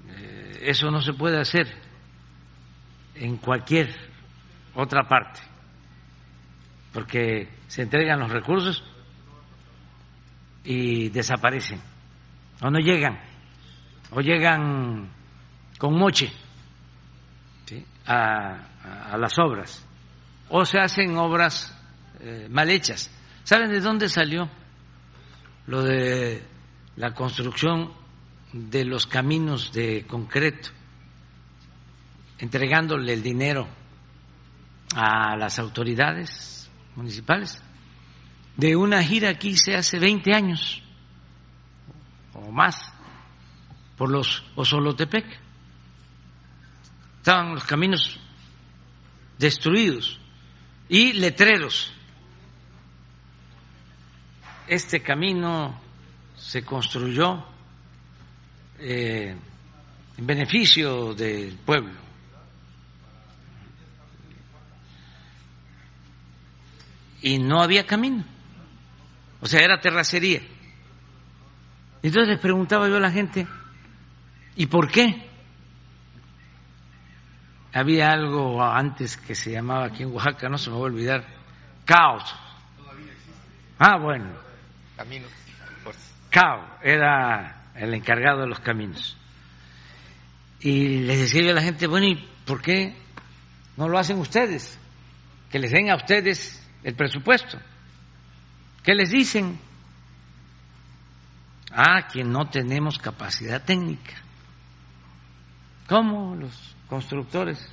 Eh, 0.10 0.60
eso 0.64 0.92
no 0.92 1.02
se 1.02 1.14
puede 1.14 1.40
hacer 1.40 1.68
en 3.16 3.38
cualquier 3.38 3.96
otra 4.76 5.08
parte 5.08 5.40
porque 6.92 7.48
se 7.68 7.84
entregan 7.84 8.20
los 8.20 8.32
recursos 8.32 8.84
y 10.66 11.10
desaparecen, 11.10 11.80
o 12.62 12.70
no 12.70 12.80
llegan, 12.80 13.20
o 14.12 14.20
llegan 14.20 15.17
con 15.78 15.98
moche 15.98 16.32
a, 18.06 19.18
las 19.18 19.38
obras, 19.38 19.86
o 20.50 20.66
se 20.66 20.80
hacen 20.80 21.18
obras 21.18 21.78
eh, 22.22 22.48
mal 22.50 22.70
hechas. 22.70 23.12
¿Saben 23.44 23.70
de 23.70 23.82
dónde 23.82 24.08
salió 24.08 24.50
lo 25.68 25.84
de 25.84 26.42
la 26.96 27.14
construcción 27.14 27.92
de 28.54 28.86
los 28.86 29.06
caminos 29.06 29.72
de 29.74 30.06
concreto, 30.08 30.70
entregándole 32.40 33.14
el 33.14 33.22
dinero 33.22 33.68
a 34.96 35.36
las 35.36 35.60
autoridades 35.60 36.70
municipales. 36.96 37.62
De 38.56 38.76
una 38.76 39.04
gira 39.04 39.30
aquí 39.30 39.56
se 39.56 39.76
hace 39.76 40.00
20 40.00 40.34
años 40.34 40.82
o 42.34 42.52
más 42.52 42.92
por 43.98 44.10
los 44.10 44.44
Osolotepec. 44.56 45.47
Estaban 47.28 47.56
los 47.56 47.66
caminos 47.66 48.18
destruidos 49.38 50.18
y 50.88 51.12
letreros. 51.12 51.92
Este 54.66 55.02
camino 55.02 55.78
se 56.38 56.64
construyó 56.64 57.44
eh, 58.80 59.36
en 60.18 60.26
beneficio 60.26 61.14
del 61.14 61.58
pueblo 61.58 61.92
y 67.22 67.40
no 67.40 67.62
había 67.62 67.86
camino. 67.86 68.24
O 69.42 69.48
sea, 69.48 69.66
era 69.66 69.82
terracería. 69.82 70.44
Entonces 72.02 72.30
les 72.30 72.40
preguntaba 72.40 72.88
yo 72.88 72.96
a 72.96 73.02
la 73.02 73.12
gente, 73.12 73.46
¿y 74.56 74.68
por 74.68 74.90
qué? 74.90 75.27
Había 77.78 78.10
algo 78.10 78.64
antes 78.64 79.18
que 79.18 79.36
se 79.36 79.52
llamaba 79.52 79.86
aquí 79.86 80.02
en 80.02 80.12
Oaxaca, 80.12 80.50
no 80.50 80.58
se 80.58 80.72
me 80.72 80.78
va 80.78 80.82
a 80.82 80.86
olvidar, 80.86 81.28
caos. 81.86 82.36
Ah, 83.78 84.00
bueno. 84.00 84.32
Caminos. 84.96 85.30
Caos 86.32 86.66
era 86.82 87.70
el 87.76 87.94
encargado 87.94 88.42
de 88.42 88.48
los 88.48 88.60
caminos. 88.62 89.16
Y 90.60 91.02
les 91.02 91.20
decía 91.20 91.44
yo 91.44 91.52
a 91.52 91.54
la 91.54 91.62
gente, 91.62 91.86
bueno, 91.86 92.08
¿y 92.08 92.16
por 92.48 92.64
qué 92.64 92.96
no 93.76 93.88
lo 93.88 94.00
hacen 94.00 94.18
ustedes? 94.18 94.80
Que 95.52 95.60
les 95.60 95.70
den 95.70 95.92
a 95.92 95.98
ustedes 95.98 96.68
el 96.84 96.96
presupuesto. 96.96 97.60
¿Qué 98.82 98.96
les 98.96 99.12
dicen? 99.12 99.60
Ah, 101.72 102.08
que 102.12 102.24
no 102.24 102.50
tenemos 102.50 102.98
capacidad 102.98 103.64
técnica. 103.64 104.16
¿Cómo 105.88 106.36
los 106.36 106.76
constructores 106.90 107.70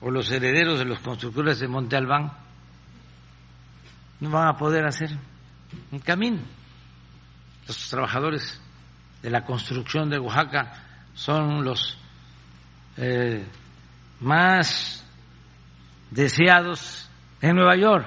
o 0.00 0.10
los 0.10 0.30
herederos 0.30 0.78
de 0.78 0.84
los 0.84 0.98
constructores 1.00 1.60
de 1.60 1.68
Monte 1.68 1.96
Albán 1.96 2.32
no 4.20 4.30
van 4.30 4.48
a 4.48 4.56
poder 4.56 4.84
hacer 4.86 5.10
un 5.90 5.98
camino? 6.00 6.40
Los 7.66 7.88
trabajadores 7.88 8.60
de 9.22 9.30
la 9.30 9.44
construcción 9.44 10.10
de 10.10 10.18
Oaxaca 10.18 10.82
son 11.14 11.64
los 11.64 11.96
eh, 12.96 13.44
más 14.20 15.04
deseados 16.10 17.08
en 17.40 17.56
Nueva 17.56 17.76
York. 17.76 18.06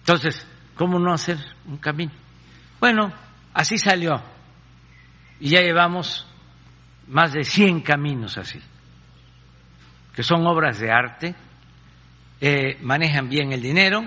Entonces, 0.00 0.46
¿cómo 0.74 0.98
no 0.98 1.12
hacer 1.12 1.38
un 1.66 1.78
camino? 1.78 2.12
Bueno, 2.80 3.12
así 3.54 3.76
salió. 3.78 4.22
Y 5.38 5.50
ya 5.50 5.60
llevamos 5.60 6.26
más 7.10 7.32
de 7.32 7.44
100 7.44 7.82
caminos 7.82 8.38
así, 8.38 8.60
que 10.14 10.22
son 10.22 10.46
obras 10.46 10.78
de 10.78 10.90
arte, 10.90 11.34
eh, 12.40 12.78
manejan 12.80 13.28
bien 13.28 13.52
el 13.52 13.60
dinero, 13.60 14.02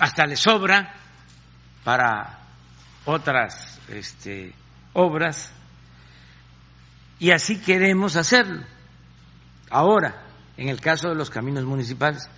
hasta 0.00 0.26
les 0.26 0.40
sobra 0.40 0.94
para 1.84 2.40
otras 3.04 3.80
este, 3.88 4.52
obras, 4.94 5.52
y 7.18 7.30
así 7.30 7.60
queremos 7.60 8.16
hacerlo. 8.16 8.64
Ahora, 9.70 10.24
en 10.60 10.68
el 10.68 10.80
caso 10.80 11.08
de 11.08 11.14
los 11.14 11.30
caminos 11.30 11.64
municipales. 11.64 12.28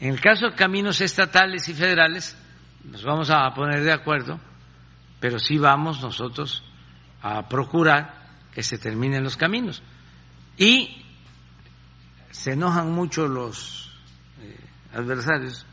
En 0.00 0.10
el 0.10 0.20
caso 0.20 0.46
de 0.46 0.56
caminos 0.56 1.00
estatales 1.00 1.68
y 1.68 1.74
federales, 1.74 2.36
nos 2.84 3.04
vamos 3.04 3.30
a 3.30 3.48
poner 3.54 3.82
de 3.84 3.92
acuerdo, 3.92 4.40
pero 5.20 5.38
sí 5.38 5.56
vamos 5.56 6.00
nosotros 6.02 6.64
a 7.22 7.48
procurar 7.48 8.19
que 8.52 8.62
se 8.62 8.78
terminen 8.78 9.24
los 9.24 9.36
caminos. 9.36 9.82
Y 10.56 11.04
se 12.30 12.52
enojan 12.52 12.92
mucho 12.92 13.26
los 13.26 13.92
eh, 14.40 14.56
adversarios 14.94 15.66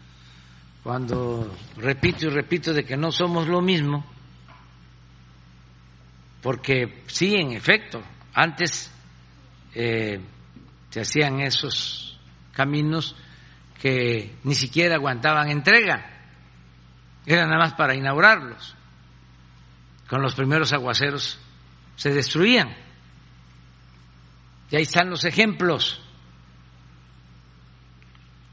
cuando 0.83 1.53
repito 1.75 2.27
y 2.27 2.29
repito 2.29 2.73
de 2.73 2.85
que 2.85 2.95
no 2.95 3.11
somos 3.11 3.47
lo 3.47 3.61
mismo, 3.61 4.05
porque 6.41 7.03
sí, 7.07 7.35
en 7.35 7.51
efecto, 7.51 8.01
antes 8.33 8.89
eh, 9.75 10.21
se 10.89 11.01
hacían 11.01 11.41
esos 11.41 12.17
caminos 12.53 13.15
que 13.81 14.35
ni 14.43 14.55
siquiera 14.55 14.95
aguantaban 14.95 15.49
entrega, 15.49 16.05
era 17.25 17.45
nada 17.45 17.57
más 17.57 17.73
para 17.73 17.93
inaugurarlos. 17.93 18.75
Con 20.07 20.21
los 20.21 20.35
primeros 20.35 20.71
aguaceros 20.71 21.37
se 21.97 22.11
destruían. 22.11 22.73
Y 24.69 24.75
ahí 24.77 24.83
están 24.83 25.09
los 25.09 25.25
ejemplos. 25.25 26.01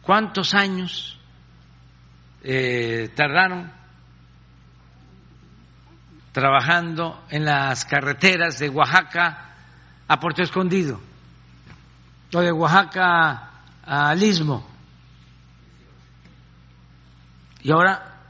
¿Cuántos 0.03 0.55
años 0.55 1.19
eh, 2.43 3.13
tardaron 3.15 3.73
trabajando 6.33 7.25
en 7.31 7.45
las 7.45 7.85
carreteras 7.85 8.59
de 8.59 8.69
Oaxaca 8.69 9.55
a 10.09 10.21
Puerto 10.21 10.43
Escondido 10.43 11.01
o 12.35 12.41
de 12.41 12.53
Oaxaca 12.53 13.51
al 13.85 14.23
Istmo? 14.23 14.69
Y 17.63 17.73
ahora, 17.73 18.21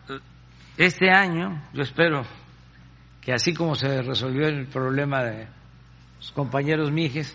este 0.76 1.10
año, 1.10 1.60
yo 1.72 1.82
espero 1.82 2.24
que 3.24 3.32
así 3.32 3.54
como 3.54 3.74
se 3.74 4.02
resolvió 4.02 4.46
el 4.46 4.66
problema 4.66 5.22
de 5.22 5.46
los 6.18 6.32
compañeros 6.32 6.92
Mijes, 6.92 7.34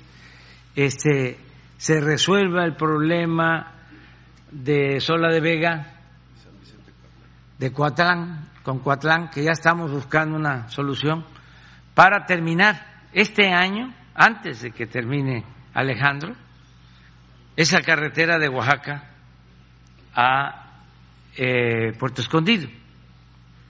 este, 0.75 1.39
se 1.77 1.99
resuelva 1.99 2.63
el 2.63 2.75
problema 2.75 3.73
de 4.51 4.99
Sola 4.99 5.29
de 5.33 5.41
Vega, 5.41 5.93
de 7.57 7.73
Coatlán, 7.73 8.49
con 8.63 8.79
Coatlán, 8.79 9.29
que 9.29 9.43
ya 9.43 9.51
estamos 9.51 9.91
buscando 9.91 10.37
una 10.37 10.69
solución 10.69 11.25
para 11.95 12.25
terminar 12.25 12.85
este 13.11 13.51
año, 13.51 13.93
antes 14.13 14.61
de 14.61 14.71
que 14.71 14.85
termine 14.85 15.43
Alejandro, 15.73 16.35
esa 17.55 17.81
carretera 17.81 18.37
de 18.37 18.47
Oaxaca 18.47 19.09
a 20.13 20.83
eh, 21.35 21.93
Puerto 21.97 22.21
Escondido, 22.21 22.69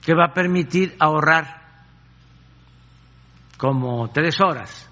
que 0.02 0.14
va 0.14 0.26
a 0.26 0.34
permitir 0.34 0.94
ahorrar 0.98 1.59
como 3.60 4.08
tres 4.10 4.40
horas. 4.40 4.88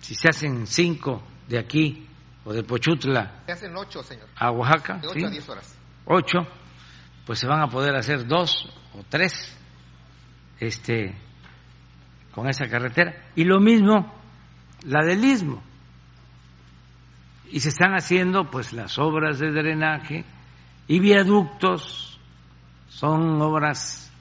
Si 0.00 0.14
se 0.14 0.28
hacen 0.28 0.66
cinco 0.66 1.22
de 1.48 1.58
aquí 1.58 2.06
o 2.44 2.52
de 2.52 2.62
Pochutla 2.62 3.42
Se 3.46 3.52
hacen 3.52 3.74
ocho, 3.74 4.02
señor. 4.02 4.28
a 4.36 4.50
Oaxaca, 4.50 4.98
De 4.98 5.08
ocho 5.08 5.18
¿sí? 5.20 5.24
a 5.24 5.30
diez 5.30 5.48
horas. 5.48 5.78
ocho, 6.04 6.40
pues 7.24 7.38
se 7.38 7.46
van 7.46 7.62
a 7.62 7.68
poder 7.68 7.96
hacer 7.96 8.26
dos 8.26 8.68
o 8.92 9.02
tres 9.08 9.56
este, 10.60 11.16
con 12.34 12.46
esa 12.46 12.68
carretera. 12.68 13.14
Y 13.34 13.44
lo 13.44 13.58
mismo 13.58 14.12
la 14.82 15.02
del 15.02 15.24
Istmo. 15.24 15.62
Y 17.50 17.60
se 17.60 17.70
están 17.70 17.94
haciendo 17.94 18.50
pues 18.50 18.74
las 18.74 18.98
obras 18.98 19.38
de 19.38 19.50
drenaje 19.50 20.26
y 20.88 21.00
viaductos. 21.00 22.20
Son 22.90 23.40
obras 23.40 24.12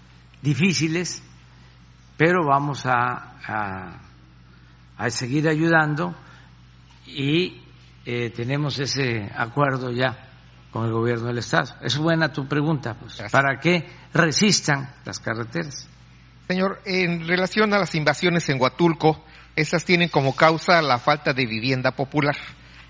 difíciles, 0.42 1.22
pero 2.18 2.46
vamos 2.46 2.86
a, 2.86 3.38
a, 3.46 4.02
a 4.98 5.10
seguir 5.10 5.48
ayudando 5.48 6.16
y 7.06 7.62
eh, 8.06 8.30
tenemos 8.32 8.80
ese 8.80 9.32
acuerdo 9.36 9.92
ya 9.92 10.30
con 10.72 10.86
el 10.86 10.92
gobierno 10.92 11.28
del 11.28 11.38
Estado. 11.38 11.76
Es 11.82 11.98
buena 11.98 12.34
tu 12.34 12.48
pregunta, 12.48 12.96
pues, 12.96 13.22
¿para 13.32 13.60
qué 13.60 13.88
resistan 14.14 14.90
las 15.06 15.20
carreteras? 15.20 15.88
Señor, 16.48 16.82
en 16.86 17.28
relación 17.28 17.74
a 17.74 17.80
las 17.80 17.96
invasiones 17.96 18.50
en 18.50 18.60
Huatulco, 18.60 19.24
estas 19.56 19.86
tienen 19.86 20.10
como 20.10 20.36
causa 20.36 20.82
la 20.82 20.98
falta 20.98 21.34
de 21.34 21.46
vivienda 21.46 21.92
popular. 21.92 22.36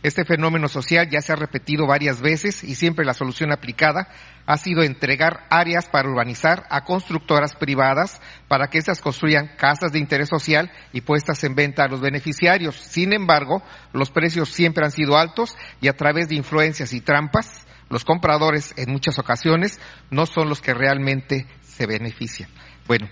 Este 0.04 0.26
fenómeno 0.26 0.68
social 0.68 1.10
ya 1.10 1.22
se 1.22 1.32
ha 1.32 1.38
repetido 1.38 1.88
varias 1.88 2.20
veces 2.20 2.62
y 2.66 2.76
siempre 2.76 3.06
la 3.06 3.14
solución 3.14 3.54
aplicada 3.54 4.10
ha 4.46 4.58
sido 4.58 4.84
entregar 4.84 5.48
áreas 5.50 5.88
para 5.88 6.10
urbanizar 6.10 6.66
a 6.70 6.84
constructoras 6.84 7.56
privadas 7.56 8.22
para 8.50 8.68
que 8.68 8.80
éstas 8.80 9.00
construyan 9.00 9.52
casas 9.58 9.94
de 9.94 10.00
interés 10.00 10.28
social 10.28 10.70
y 10.92 11.00
puestas 11.02 11.42
en 11.46 11.56
venta 11.56 11.86
a 11.86 11.88
los 11.88 12.02
beneficiarios. 12.02 12.76
Sin 12.76 13.14
embargo, 13.14 13.64
los 13.94 14.12
precios 14.12 14.50
siempre 14.50 14.84
han 14.84 14.92
sido 14.92 15.18
altos 15.18 15.56
y 15.80 15.88
a 15.88 15.96
través 15.96 16.28
de 16.28 16.36
influencias 16.36 16.92
y 16.92 17.00
trampas, 17.00 17.66
los 17.90 18.04
compradores 18.04 18.74
en 18.76 18.92
muchas 18.92 19.18
ocasiones 19.20 19.80
no 20.10 20.26
son 20.26 20.50
los 20.50 20.60
que 20.60 20.74
realmente 20.74 21.48
se 21.62 21.86
benefician. 21.86 22.50
Bueno, 22.88 23.08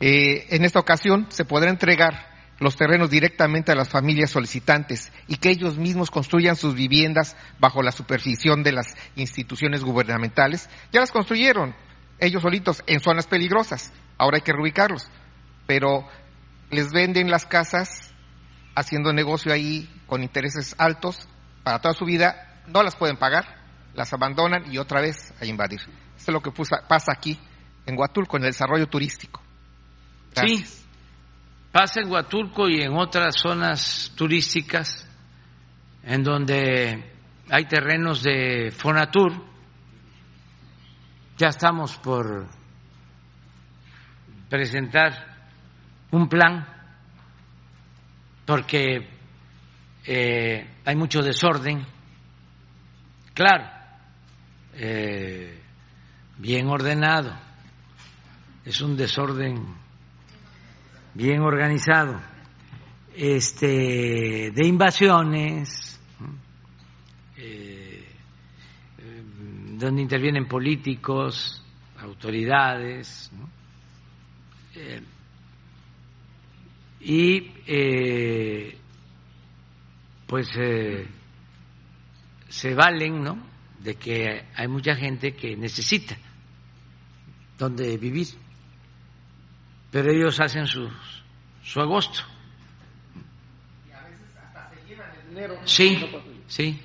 eh, 0.00 0.46
en 0.48 0.64
esta 0.64 0.78
ocasión 0.78 1.26
se 1.28 1.44
podrá 1.44 1.68
entregar 1.68 2.33
los 2.58 2.76
terrenos 2.76 3.10
directamente 3.10 3.72
a 3.72 3.74
las 3.74 3.88
familias 3.88 4.30
solicitantes 4.30 5.12
y 5.26 5.36
que 5.36 5.50
ellos 5.50 5.76
mismos 5.76 6.10
construyan 6.10 6.56
sus 6.56 6.74
viviendas 6.74 7.36
bajo 7.58 7.82
la 7.82 7.92
supervisión 7.92 8.62
de 8.62 8.72
las 8.72 8.94
instituciones 9.16 9.82
gubernamentales. 9.82 10.68
Ya 10.92 11.00
las 11.00 11.10
construyeron 11.10 11.74
ellos 12.18 12.42
solitos 12.42 12.82
en 12.86 13.00
zonas 13.00 13.26
peligrosas. 13.26 13.92
Ahora 14.18 14.36
hay 14.36 14.42
que 14.42 14.52
reubicarlos. 14.52 15.08
Pero 15.66 16.06
les 16.70 16.92
venden 16.92 17.30
las 17.30 17.46
casas 17.46 18.12
haciendo 18.74 19.12
negocio 19.12 19.52
ahí 19.52 19.88
con 20.06 20.22
intereses 20.22 20.74
altos 20.78 21.28
para 21.62 21.80
toda 21.80 21.94
su 21.94 22.04
vida. 22.04 22.62
No 22.66 22.82
las 22.82 22.96
pueden 22.96 23.16
pagar, 23.16 23.46
las 23.94 24.12
abandonan 24.12 24.72
y 24.72 24.78
otra 24.78 25.00
vez 25.00 25.34
a 25.40 25.44
invadir. 25.44 25.80
Eso 25.80 26.30
es 26.30 26.32
lo 26.32 26.40
que 26.40 26.52
pasa 26.88 27.12
aquí 27.12 27.38
en 27.86 27.98
Huatulco, 27.98 28.36
en 28.36 28.44
el 28.44 28.50
desarrollo 28.50 28.86
turístico. 28.86 29.42
Sí, 30.34 30.64
pasa 31.74 32.02
en 32.02 32.08
Huatulco 32.08 32.68
y 32.68 32.82
en 32.82 32.96
otras 32.96 33.34
zonas 33.36 34.12
turísticas 34.14 35.08
en 36.04 36.22
donde 36.22 37.12
hay 37.50 37.64
terrenos 37.64 38.22
de 38.22 38.70
Fonatur. 38.70 39.32
Ya 41.36 41.48
estamos 41.48 41.96
por 41.96 42.46
presentar 44.48 45.48
un 46.12 46.28
plan 46.28 46.64
porque 48.46 49.08
eh, 50.06 50.70
hay 50.84 50.94
mucho 50.94 51.22
desorden. 51.22 51.84
Claro, 53.34 53.68
eh, 54.74 55.60
bien 56.38 56.68
ordenado. 56.68 57.36
Es 58.64 58.80
un 58.80 58.96
desorden 58.96 59.83
bien 61.14 61.40
organizado, 61.40 62.20
este, 63.14 64.50
de 64.50 64.66
invasiones, 64.66 66.00
eh, 67.36 68.04
donde 69.78 70.02
intervienen 70.02 70.46
políticos, 70.46 71.62
autoridades, 71.98 73.30
¿no? 73.32 73.48
Eh, 74.74 75.02
y 77.00 77.52
eh, 77.66 78.78
pues 80.26 80.48
eh, 80.56 81.06
se 82.48 82.74
valen, 82.74 83.22
¿no? 83.22 83.38
De 83.80 83.94
que 83.96 84.46
hay 84.56 84.68
mucha 84.68 84.96
gente 84.96 85.34
que 85.34 85.56
necesita 85.56 86.16
donde 87.58 87.96
vivir 87.98 88.28
pero 89.94 90.10
ellos 90.10 90.40
hacen 90.40 90.66
su, 90.66 90.90
su 91.62 91.80
agosto. 91.80 92.18
Sí, 95.66 96.04
sí. 96.48 96.82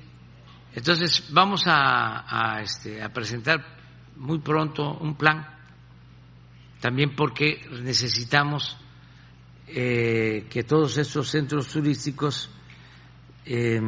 Entonces 0.72 1.26
vamos 1.32 1.64
a, 1.66 2.52
a, 2.54 2.62
este, 2.62 3.02
a 3.02 3.08
presentar 3.08 3.66
muy 4.14 4.38
pronto 4.38 4.96
un 4.98 5.16
plan, 5.16 5.44
también 6.78 7.16
porque 7.16 7.60
necesitamos 7.82 8.76
eh, 9.66 10.46
que 10.48 10.62
todos 10.62 10.96
estos 10.96 11.30
centros 11.30 11.66
turísticos 11.66 12.48
eh, 13.44 13.80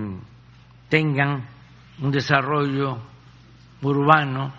tengan 0.88 1.48
un 2.00 2.10
desarrollo 2.10 2.98
urbano 3.82 4.52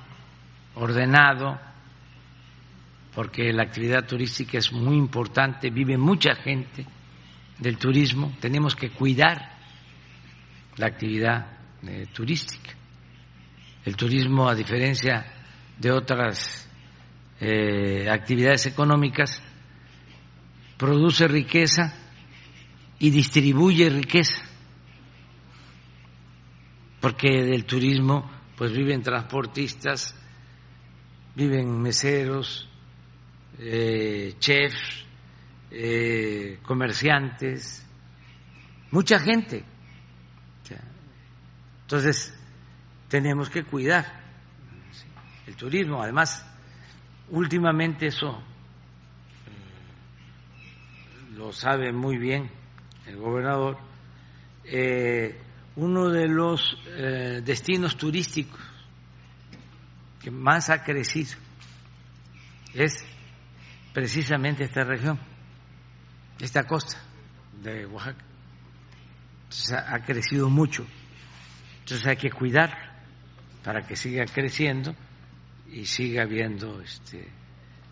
ordenado, 0.75 1.59
porque 3.15 3.53
la 3.53 3.63
actividad 3.63 4.05
turística 4.05 4.57
es 4.57 4.71
muy 4.71 4.97
importante, 4.97 5.69
vive 5.69 5.97
mucha 5.97 6.35
gente 6.35 6.85
del 7.59 7.77
turismo, 7.77 8.33
tenemos 8.39 8.75
que 8.75 8.89
cuidar 8.89 9.53
la 10.77 10.87
actividad 10.87 11.57
eh, 11.83 12.07
turística. 12.11 12.71
El 13.85 13.95
turismo, 13.95 14.47
a 14.49 14.55
diferencia 14.55 15.25
de 15.77 15.91
otras 15.91 16.69
eh, 17.39 18.09
actividades 18.09 18.65
económicas, 18.65 19.41
produce 20.77 21.27
riqueza 21.27 21.93
y 22.99 23.09
distribuye 23.11 23.89
riqueza, 23.89 24.41
porque 26.99 27.43
del 27.43 27.65
turismo 27.65 28.31
pues 28.55 28.71
viven 28.71 29.01
transportistas, 29.01 30.15
viven 31.35 31.81
meseros, 31.81 32.69
eh, 33.59 34.35
chefs, 34.39 35.05
eh, 35.71 36.59
comerciantes, 36.63 37.85
mucha 38.91 39.19
gente. 39.19 39.63
Entonces, 41.81 42.33
tenemos 43.09 43.49
que 43.49 43.63
cuidar 43.63 44.23
el 45.45 45.55
turismo. 45.55 46.01
Además, 46.01 46.43
últimamente 47.29 48.07
eso 48.07 48.41
eh, 49.45 49.51
lo 51.35 51.51
sabe 51.51 51.91
muy 51.91 52.17
bien 52.17 52.49
el 53.05 53.17
gobernador, 53.17 53.77
uno 55.75 56.09
de 56.09 56.27
los 56.27 56.77
destinos 57.43 57.97
turísticos 57.97 58.61
que 60.21 60.31
más 60.31 60.69
ha 60.69 60.83
crecido 60.83 61.37
es 62.73 63.05
precisamente 63.93 64.63
esta 64.63 64.83
región, 64.83 65.19
esta 66.39 66.63
costa 66.63 66.97
de 67.61 67.85
Oaxaca. 67.85 68.23
Entonces 69.43 69.71
ha 69.73 69.99
crecido 70.03 70.49
mucho. 70.49 70.85
Entonces 71.79 72.07
hay 72.07 72.17
que 72.17 72.31
cuidar 72.31 72.93
para 73.63 73.81
que 73.85 73.95
siga 73.95 74.25
creciendo 74.25 74.95
y 75.71 75.85
siga 75.85 76.23
habiendo 76.23 76.81
este, 76.81 77.27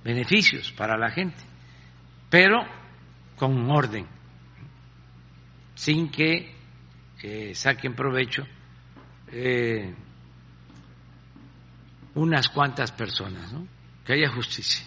beneficios 0.03 0.71
para 0.71 0.97
la 0.97 1.11
gente, 1.11 1.39
pero 2.29 2.57
con 3.35 3.69
orden, 3.69 4.07
sin 5.75 6.09
que 6.09 6.55
eh, 7.23 7.55
saquen 7.55 7.95
provecho 7.95 8.43
eh, 9.31 9.93
unas 12.15 12.49
cuantas 12.49 12.91
personas, 12.91 13.51
¿no? 13.53 13.67
que 14.05 14.13
haya 14.13 14.29
justicia. 14.29 14.85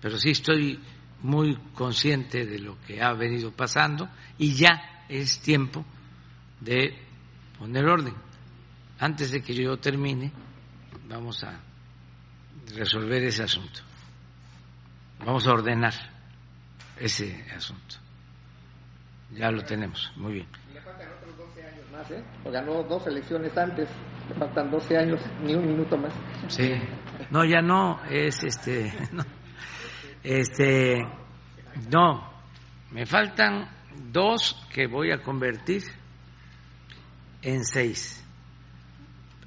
Pero 0.00 0.18
sí 0.18 0.30
estoy 0.30 0.80
muy 1.22 1.56
consciente 1.74 2.46
de 2.46 2.58
lo 2.58 2.80
que 2.80 3.02
ha 3.02 3.12
venido 3.12 3.52
pasando 3.52 4.08
y 4.38 4.54
ya 4.54 5.04
es 5.08 5.40
tiempo 5.40 5.84
de 6.60 6.96
poner 7.58 7.84
orden. 7.86 8.14
Antes 8.98 9.30
de 9.30 9.42
que 9.42 9.54
yo 9.54 9.76
termine, 9.78 10.32
vamos 11.08 11.42
a 11.44 11.60
resolver 12.74 13.22
ese 13.24 13.42
asunto. 13.42 13.80
Vamos 15.24 15.46
a 15.46 15.52
ordenar 15.52 15.94
ese 16.98 17.44
asunto. 17.54 17.96
Ya 19.32 19.50
lo 19.50 19.62
tenemos, 19.62 20.12
muy 20.16 20.34
bien. 20.34 20.46
Le 20.72 20.80
faltan 20.80 21.08
otros 21.12 21.36
12 21.36 21.64
años 21.64 21.90
más, 21.92 22.10
¿eh? 22.10 22.24
ganó 22.50 22.82
dos 22.82 23.06
elecciones 23.06 23.56
antes, 23.56 23.88
le 24.28 24.34
faltan 24.34 24.70
12 24.70 24.96
años, 24.96 25.20
ni 25.42 25.54
un 25.54 25.66
minuto 25.66 25.96
más. 25.96 26.12
Sí, 26.48 26.72
no, 27.30 27.44
ya 27.44 27.60
no, 27.60 28.00
es 28.10 28.42
este, 28.42 28.92
no, 29.12 29.24
este, 30.22 31.06
no, 31.90 32.30
me 32.90 33.06
faltan 33.06 33.68
dos 34.12 34.66
que 34.72 34.86
voy 34.86 35.10
a 35.12 35.22
convertir 35.22 35.82
en 37.42 37.64
seis. 37.64 38.24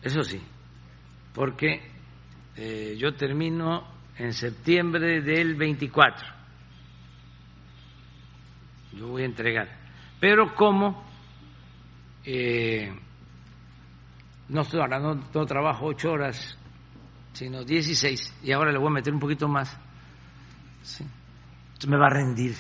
Eso 0.01 0.21
sí, 0.23 0.41
porque 1.33 1.81
eh, 2.55 2.95
yo 2.97 3.15
termino 3.15 3.87
en 4.17 4.33
septiembre 4.33 5.21
del 5.21 5.55
24. 5.55 6.27
Yo 8.93 9.07
voy 9.07 9.23
a 9.23 9.25
entregar. 9.25 9.69
Pero 10.19 10.53
como 10.55 11.03
eh, 12.25 12.93
no, 14.49 14.61
ahora 14.61 14.99
no, 14.99 15.15
no 15.33 15.45
trabajo 15.45 15.87
ocho 15.87 16.11
horas, 16.11 16.57
sino 17.33 17.63
16, 17.63 18.39
y 18.43 18.51
ahora 18.51 18.71
le 18.71 18.77
voy 18.77 18.87
a 18.87 18.91
meter 18.91 19.13
un 19.13 19.19
poquito 19.19 19.47
más, 19.47 19.77
¿sí? 20.83 21.03
Entonces 21.67 21.89
me 21.89 21.97
va 21.97 22.07
a 22.07 22.09
rendir 22.09 22.55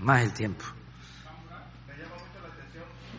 más 0.00 0.22
el 0.22 0.32
tiempo. 0.32 0.64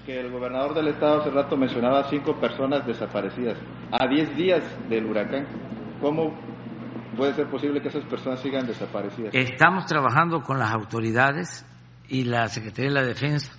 Que 0.05 0.19
el 0.19 0.31
gobernador 0.31 0.73
del 0.73 0.87
estado 0.87 1.21
hace 1.21 1.29
rato 1.29 1.55
mencionaba 1.55 2.09
cinco 2.09 2.39
personas 2.39 2.85
desaparecidas 2.85 3.57
a 3.91 4.07
10 4.07 4.35
días 4.35 4.63
del 4.89 5.05
huracán. 5.05 5.45
¿Cómo 6.01 6.35
puede 7.15 7.35
ser 7.35 7.47
posible 7.47 7.81
que 7.81 7.89
esas 7.89 8.03
personas 8.05 8.39
sigan 8.41 8.65
desaparecidas? 8.65 9.33
Estamos 9.33 9.85
trabajando 9.85 10.41
con 10.41 10.57
las 10.57 10.71
autoridades 10.71 11.65
y 12.09 12.23
la 12.23 12.47
Secretaría 12.47 12.89
de 12.89 12.95
la 12.95 13.05
Defensa 13.05 13.53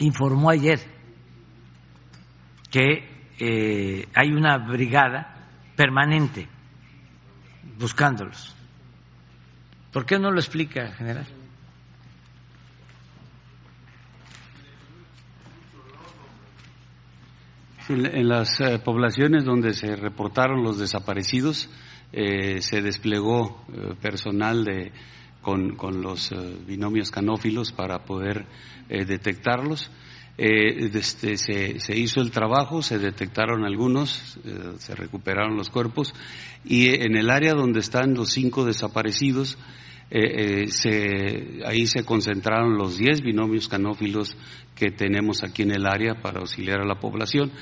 informó 0.00 0.50
ayer 0.50 0.80
que 2.70 3.08
eh, 3.38 4.06
hay 4.14 4.32
una 4.32 4.58
brigada 4.58 5.48
permanente 5.76 6.48
buscándolos. 7.78 8.56
¿Por 9.92 10.06
qué 10.06 10.18
no 10.18 10.30
lo 10.30 10.38
explica, 10.38 10.92
general? 10.92 11.26
En 17.88 18.28
las 18.28 18.60
eh, 18.60 18.78
poblaciones 18.78 19.44
donde 19.44 19.74
se 19.74 19.96
reportaron 19.96 20.62
los 20.62 20.78
desaparecidos, 20.78 21.68
eh, 22.12 22.60
se 22.62 22.82
desplegó 22.82 23.64
eh, 23.72 23.94
personal 24.00 24.64
de, 24.64 24.92
con, 25.42 25.74
con 25.74 26.00
los 26.00 26.32
binomios 26.64 27.10
canófilos 27.10 27.72
para 27.72 28.04
poder 28.04 28.46
detectarlos. 28.88 29.90
Este, 30.42 31.36
se, 31.36 31.80
se, 31.80 31.98
hizo 31.98 32.22
el 32.22 32.30
trabajo, 32.30 32.80
se 32.80 32.98
detectaron 32.98 33.66
algunos, 33.66 34.38
se 34.78 34.94
recuperaron 34.94 35.54
los 35.54 35.68
cuerpos 35.68 36.14
y 36.64 36.88
en 36.88 37.14
el 37.14 37.28
área 37.28 37.52
donde 37.52 37.80
están 37.80 38.14
los 38.14 38.30
cinco 38.30 38.64
desaparecidos, 38.64 39.58
se, 40.10 41.60
ahí 41.66 41.86
se 41.86 42.04
concentraron 42.04 42.78
los 42.78 42.96
diez 42.96 43.20
binomios 43.20 43.68
canófilos 43.68 44.34
que 44.74 44.90
tenemos 44.90 45.44
aquí 45.44 45.60
en 45.62 45.72
el 45.72 45.86
área 45.86 46.14
para 46.22 46.40
auxiliar 46.40 46.80
a 46.80 46.86
la 46.86 46.98
población. 46.98 47.52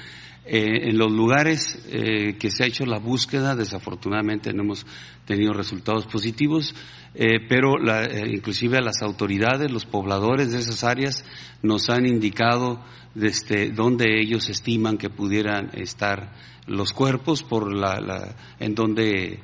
Eh, 0.50 0.88
en 0.88 0.96
los 0.96 1.12
lugares 1.12 1.78
eh, 1.90 2.38
que 2.38 2.50
se 2.50 2.64
ha 2.64 2.66
hecho 2.66 2.86
la 2.86 2.98
búsqueda, 2.98 3.54
desafortunadamente 3.54 4.50
no 4.54 4.62
hemos 4.62 4.86
tenido 5.26 5.52
resultados 5.52 6.06
positivos, 6.06 6.74
eh, 7.14 7.46
pero 7.46 7.76
la, 7.76 8.08
inclusive 8.26 8.78
a 8.78 8.80
las 8.80 9.02
autoridades, 9.02 9.70
los 9.70 9.84
pobladores 9.84 10.50
de 10.50 10.60
esas 10.60 10.84
áreas 10.84 11.22
nos 11.62 11.90
han 11.90 12.06
indicado 12.06 12.82
desde 13.14 13.68
dónde 13.72 14.22
ellos 14.22 14.48
estiman 14.48 14.96
que 14.96 15.10
pudieran 15.10 15.68
estar 15.74 16.32
los 16.66 16.94
cuerpos 16.94 17.42
por 17.42 17.70
la, 17.70 18.00
la 18.00 18.34
en 18.58 18.74
donde 18.74 19.40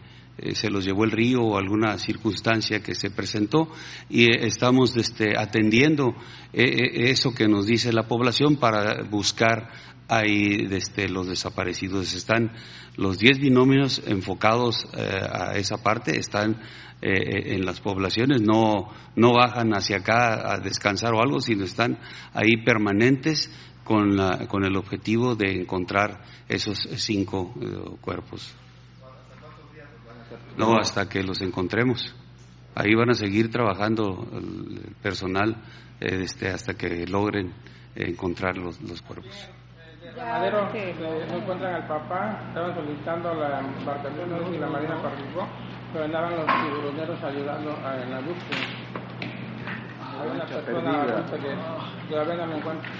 se 0.55 0.69
los 0.71 0.85
llevó 0.85 1.05
el 1.05 1.13
río 1.13 1.43
o 1.43 1.59
alguna 1.59 1.99
circunstancia 1.99 2.81
que 2.81 2.95
se 2.95 3.11
presentó 3.11 3.69
y 4.09 4.31
estamos 4.45 4.97
este, 4.97 5.39
atendiendo 5.39 6.15
eso 6.53 7.35
que 7.35 7.47
nos 7.47 7.67
dice 7.67 7.93
la 7.93 8.09
población 8.09 8.57
para 8.57 9.03
buscar 9.05 9.71
hay 10.09 10.67
desde 10.67 11.09
los 11.09 11.29
desaparecidos. 11.29 12.15
Están 12.15 12.53
los 12.97 13.19
10 13.19 13.39
binomios 13.39 14.03
enfocados 14.07 14.87
eh, 14.97 15.01
a 15.01 15.57
esa 15.57 15.83
parte, 15.83 16.19
están 16.19 16.61
eh, 17.03 17.55
en 17.55 17.65
las 17.65 17.81
poblaciones, 17.81 18.43
no, 18.43 18.91
no 19.17 19.33
bajan 19.33 19.75
hacia 19.75 19.99
acá 19.99 20.53
a 20.53 20.59
descansar 20.59 21.15
o 21.15 21.21
algo, 21.21 21.41
sino 21.41 21.65
están 21.65 21.99
ahí 22.33 22.65
permanentes 22.65 23.51
con, 23.83 24.17
la, 24.17 24.47
con 24.49 24.65
el 24.65 24.77
objetivo 24.77 25.35
de 25.35 25.53
encontrar 25.53 26.23
esos 26.49 26.79
cinco 26.97 27.53
eh, 27.61 27.97
cuerpos. 28.01 28.55
No, 30.57 30.77
hasta 30.77 31.09
que 31.09 31.23
los 31.23 31.41
encontremos. 31.41 32.15
Ahí 32.75 32.95
van 32.95 33.11
a 33.11 33.15
seguir 33.15 33.51
trabajando 33.51 34.27
el 34.33 34.95
personal 35.03 35.57
este, 36.01 36.49
hasta 36.49 36.75
que 36.75 37.07
logren 37.07 37.53
encontrar 37.95 38.57
los, 38.57 38.81
los 38.83 39.01
cuerpos. 39.03 39.49
Madero, 40.17 40.69
no 41.29 41.37
encuentran 41.37 41.75
al 41.75 41.89
papá, 41.89 42.45
estaban 42.49 42.75
solicitando 42.75 43.35
la 43.35 43.61
embarcación, 43.61 44.31
no 44.31 44.39
sé 44.47 44.53
si 44.53 44.59
la 44.59 44.69
Marina 44.69 45.03
participó, 45.03 45.49
pero 45.93 46.05
andaban 46.05 46.37
los 46.37 46.47
tiburoneros 46.47 47.23
ayudando 47.25 47.71
en 47.71 48.11
la 48.11 48.21
búsqueda. 48.21 48.59
Hay 50.21 50.31
una 50.31 50.47
persona 50.47 51.27
que, 52.09 52.15
la 52.15 52.47
no 52.47 52.57
encuentra. 52.57 52.91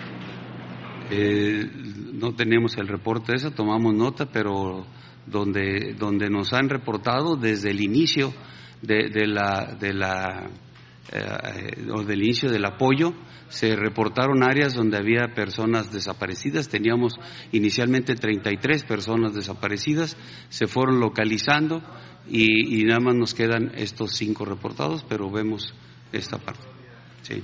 Eh, 1.11 1.71
no 2.15 2.33
tenemos 2.35 2.77
el 2.79 2.89
reporte 2.89 3.33
de 3.33 3.37
eso, 3.37 3.51
tomamos 3.53 3.95
nota, 3.95 4.27
pero 4.27 4.85
donde, 5.27 5.95
donde 5.99 6.29
nos 6.31 6.53
han 6.53 6.69
reportado 6.69 7.37
desde 7.37 7.71
el 7.71 7.81
inicio 7.81 8.33
de, 8.83 9.09
de 9.09 9.27
la, 9.27 9.77
de 9.79 9.95
la 9.95 10.51
eh, 11.13 11.85
del 12.07 12.23
inicio 12.23 12.51
del 12.51 12.65
apoyo, 12.65 13.15
se 13.49 13.77
reportaron 13.77 14.43
áreas 14.43 14.75
donde 14.75 14.97
había 14.97 15.35
personas 15.35 15.93
desaparecidas. 15.93 16.69
Teníamos 16.69 17.15
inicialmente 17.53 18.15
33 18.15 18.85
personas 18.85 19.35
desaparecidas, 19.35 20.17
se 20.49 20.67
fueron 20.67 21.01
localizando 21.01 21.83
y, 22.29 22.81
y 22.81 22.85
nada 22.85 23.01
más 23.01 23.15
nos 23.15 23.35
quedan 23.35 23.73
estos 23.77 24.17
cinco 24.17 24.45
reportados, 24.45 25.05
pero 25.09 25.31
vemos 25.31 25.75
esta 26.13 26.39
parte. 26.39 26.67
Sí. 27.23 27.43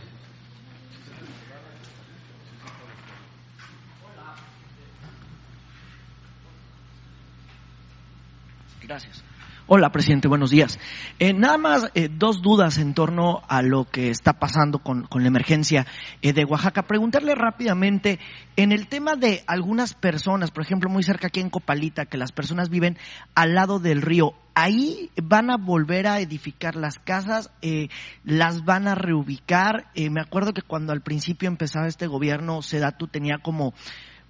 Gracias. 8.90 9.22
Hola, 9.68 9.92
presidente, 9.92 10.26
buenos 10.26 10.50
días. 10.50 10.80
Eh, 11.20 11.32
nada 11.32 11.58
más 11.58 11.92
eh, 11.94 12.08
dos 12.12 12.42
dudas 12.42 12.76
en 12.76 12.92
torno 12.92 13.40
a 13.46 13.62
lo 13.62 13.84
que 13.84 14.10
está 14.10 14.40
pasando 14.40 14.80
con, 14.80 15.04
con 15.04 15.22
la 15.22 15.28
emergencia 15.28 15.86
eh, 16.22 16.32
de 16.32 16.44
Oaxaca. 16.44 16.82
Preguntarle 16.82 17.36
rápidamente, 17.36 18.18
en 18.56 18.72
el 18.72 18.88
tema 18.88 19.14
de 19.14 19.44
algunas 19.46 19.94
personas, 19.94 20.50
por 20.50 20.64
ejemplo, 20.64 20.90
muy 20.90 21.04
cerca 21.04 21.28
aquí 21.28 21.38
en 21.38 21.50
Copalita, 21.50 22.06
que 22.06 22.18
las 22.18 22.32
personas 22.32 22.68
viven 22.68 22.98
al 23.36 23.54
lado 23.54 23.78
del 23.78 24.02
río, 24.02 24.34
¿ahí 24.54 25.10
van 25.22 25.50
a 25.50 25.56
volver 25.56 26.06
a 26.06 26.20
edificar 26.20 26.74
las 26.74 26.98
casas? 26.98 27.52
Eh, 27.62 27.90
¿Las 28.24 28.64
van 28.64 28.88
a 28.88 28.96
reubicar? 28.96 29.86
Eh, 29.94 30.10
me 30.10 30.20
acuerdo 30.20 30.52
que 30.52 30.62
cuando 30.62 30.92
al 30.92 31.00
principio 31.00 31.48
empezaba 31.48 31.86
este 31.86 32.08
gobierno, 32.08 32.60
Sedatu 32.60 33.06
tenía 33.06 33.38
como 33.38 33.72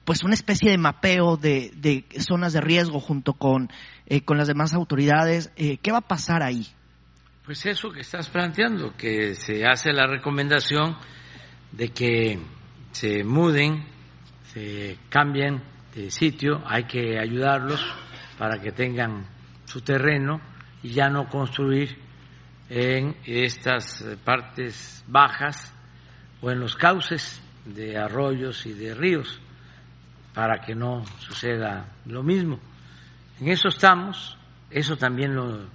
pues 0.05 0.25
una 0.25 0.35
especie 0.35 0.71
de 0.71 0.79
mapeo 0.79 1.37
de, 1.37 1.71
de 1.77 2.05
zonas 2.21 2.53
de 2.53 2.61
riesgo 2.61 3.01
junto 3.01 3.35
con, 3.35 3.71
eh, 4.07 4.23
con 4.23 4.39
las 4.39 4.49
demás 4.49 4.75
autoridades. 4.75 5.53
Eh, 5.57 5.79
¿Qué 5.79 5.93
va 5.93 5.99
a 5.99 6.09
pasar 6.09 6.43
ahí? 6.43 6.67
Pues 7.45 7.65
eso 7.67 7.91
que 7.91 8.01
estás 8.01 8.29
planteando, 8.29 8.97
que 8.97 9.35
se 9.35 9.67
hace 9.67 9.93
la 9.93 10.07
recomendación 10.07 10.97
de 11.73 11.89
que 11.89 12.39
se 12.93 13.25
muden, 13.25 13.85
se 14.53 14.99
cambien 15.09 15.63
de 15.95 16.11
sitio, 16.11 16.63
hay 16.67 16.85
que 16.85 17.19
ayudarlos 17.19 17.81
para 18.39 18.61
que 18.61 18.73
tengan 18.73 19.27
su 19.65 19.81
terreno 19.81 20.41
y 20.83 20.91
ya 20.91 21.09
no 21.09 21.29
construir 21.29 21.97
en 22.69 23.17
estas 23.25 24.05
partes 24.25 25.05
bajas 25.09 25.75
o 26.41 26.51
en 26.51 26.61
los 26.61 26.77
cauces 26.77 27.43
de 27.65 27.99
arroyos 27.99 28.65
y 28.67 28.73
de 28.73 28.95
ríos 28.95 29.41
para 30.41 30.59
que 30.63 30.75
no 30.75 31.05
suceda 31.19 31.85
lo 32.07 32.23
mismo. 32.23 32.59
En 33.43 33.49
eso 33.49 33.69
estamos, 33.69 34.39
eso 34.71 34.97
también 34.97 35.35
lo 35.35 35.69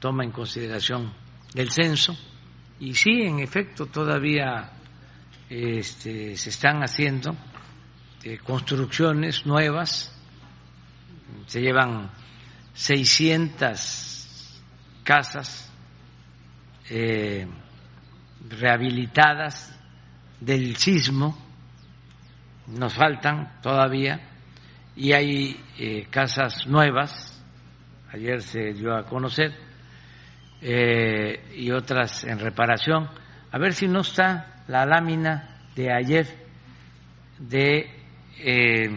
toma 0.00 0.24
en 0.24 0.32
consideración 0.32 1.12
el 1.54 1.70
censo 1.70 2.18
y 2.80 2.94
sí, 2.94 3.22
en 3.22 3.38
efecto, 3.38 3.86
todavía 3.86 4.72
este, 5.48 6.36
se 6.36 6.50
están 6.50 6.82
haciendo 6.82 7.36
eh, 8.24 8.38
construcciones 8.38 9.46
nuevas, 9.46 10.12
se 11.46 11.60
llevan 11.60 12.10
600 12.74 14.60
casas 15.04 15.72
eh, 16.90 17.46
rehabilitadas 18.48 19.78
del 20.40 20.74
sismo, 20.74 21.47
nos 22.68 22.94
faltan 22.94 23.60
todavía, 23.62 24.20
y 24.96 25.12
hay 25.12 25.60
eh, 25.78 26.06
casas 26.10 26.66
nuevas, 26.66 27.42
ayer 28.12 28.42
se 28.42 28.72
dio 28.72 28.94
a 28.94 29.04
conocer, 29.04 29.54
eh, 30.60 31.54
y 31.56 31.70
otras 31.70 32.24
en 32.24 32.38
reparación. 32.38 33.08
A 33.50 33.58
ver 33.58 33.74
si 33.74 33.86
no 33.86 34.00
está 34.00 34.64
la 34.66 34.84
lámina 34.84 35.62
de 35.74 35.92
ayer 35.92 36.26
de 37.38 37.90
eh, 38.38 38.88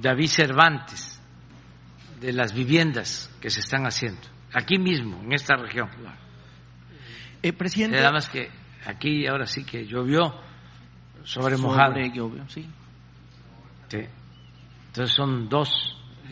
David 0.00 0.28
Cervantes, 0.28 1.20
de 2.20 2.32
las 2.32 2.54
viviendas 2.54 3.30
que 3.40 3.50
se 3.50 3.60
están 3.60 3.86
haciendo, 3.86 4.22
aquí 4.52 4.78
mismo, 4.78 5.22
en 5.22 5.32
esta 5.34 5.56
región. 5.56 5.90
Eh, 7.42 7.52
presidente. 7.52 7.98
Nada 7.98 8.12
más 8.12 8.28
que 8.28 8.48
aquí 8.86 9.26
ahora 9.26 9.46
sí 9.46 9.64
que 9.64 9.84
llovió 9.86 10.34
sobre 11.26 11.56
mojado. 11.56 11.92
Sobre 11.92 12.10
llovió, 12.10 12.48
sí. 12.48 12.66
Sí. 13.88 13.98
Entonces 14.88 15.14
son 15.14 15.48
dos 15.48 15.68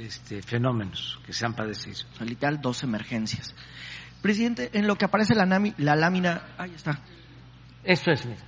este, 0.00 0.40
fenómenos 0.42 1.20
que 1.26 1.32
se 1.32 1.44
han 1.44 1.54
padecido. 1.54 1.96
O 2.14 2.16
sea, 2.16 2.26
literal, 2.26 2.60
dos 2.60 2.82
emergencias. 2.82 3.54
Presidente, 4.22 4.70
en 4.72 4.86
lo 4.86 4.96
que 4.96 5.04
aparece 5.04 5.34
la, 5.34 5.44
nami- 5.44 5.74
la 5.76 5.94
lámina, 5.96 6.42
ahí 6.56 6.72
está. 6.74 6.98
Esto 7.84 8.10
es, 8.10 8.24
mira. 8.24 8.40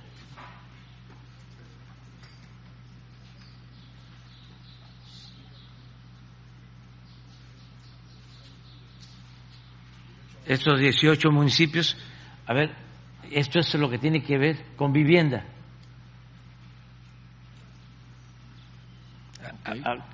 Estos 10.45 10.79
18 10.79 11.29
municipios, 11.31 11.97
a 12.45 12.53
ver, 12.53 12.71
esto 13.31 13.59
es 13.59 13.73
lo 13.75 13.89
que 13.89 13.97
tiene 13.97 14.23
que 14.23 14.37
ver 14.37 14.57
con 14.77 14.93
vivienda. 14.93 15.45
A- 19.67 20.05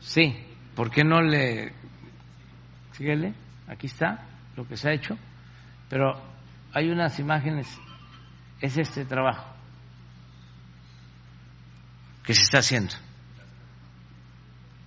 Sí, 0.00 0.36
¿por 0.74 0.90
qué 0.90 1.04
no 1.04 1.20
le... 1.22 1.72
Síguele, 2.92 3.32
aquí 3.68 3.86
está 3.86 4.26
lo 4.56 4.66
que 4.66 4.76
se 4.76 4.88
ha 4.88 4.92
hecho, 4.92 5.16
pero 5.88 6.20
hay 6.74 6.90
unas 6.90 7.18
imágenes, 7.18 7.66
es 8.60 8.76
este 8.76 9.04
trabajo 9.04 9.46
que 12.24 12.34
se 12.34 12.42
está 12.42 12.58
haciendo. 12.58 12.94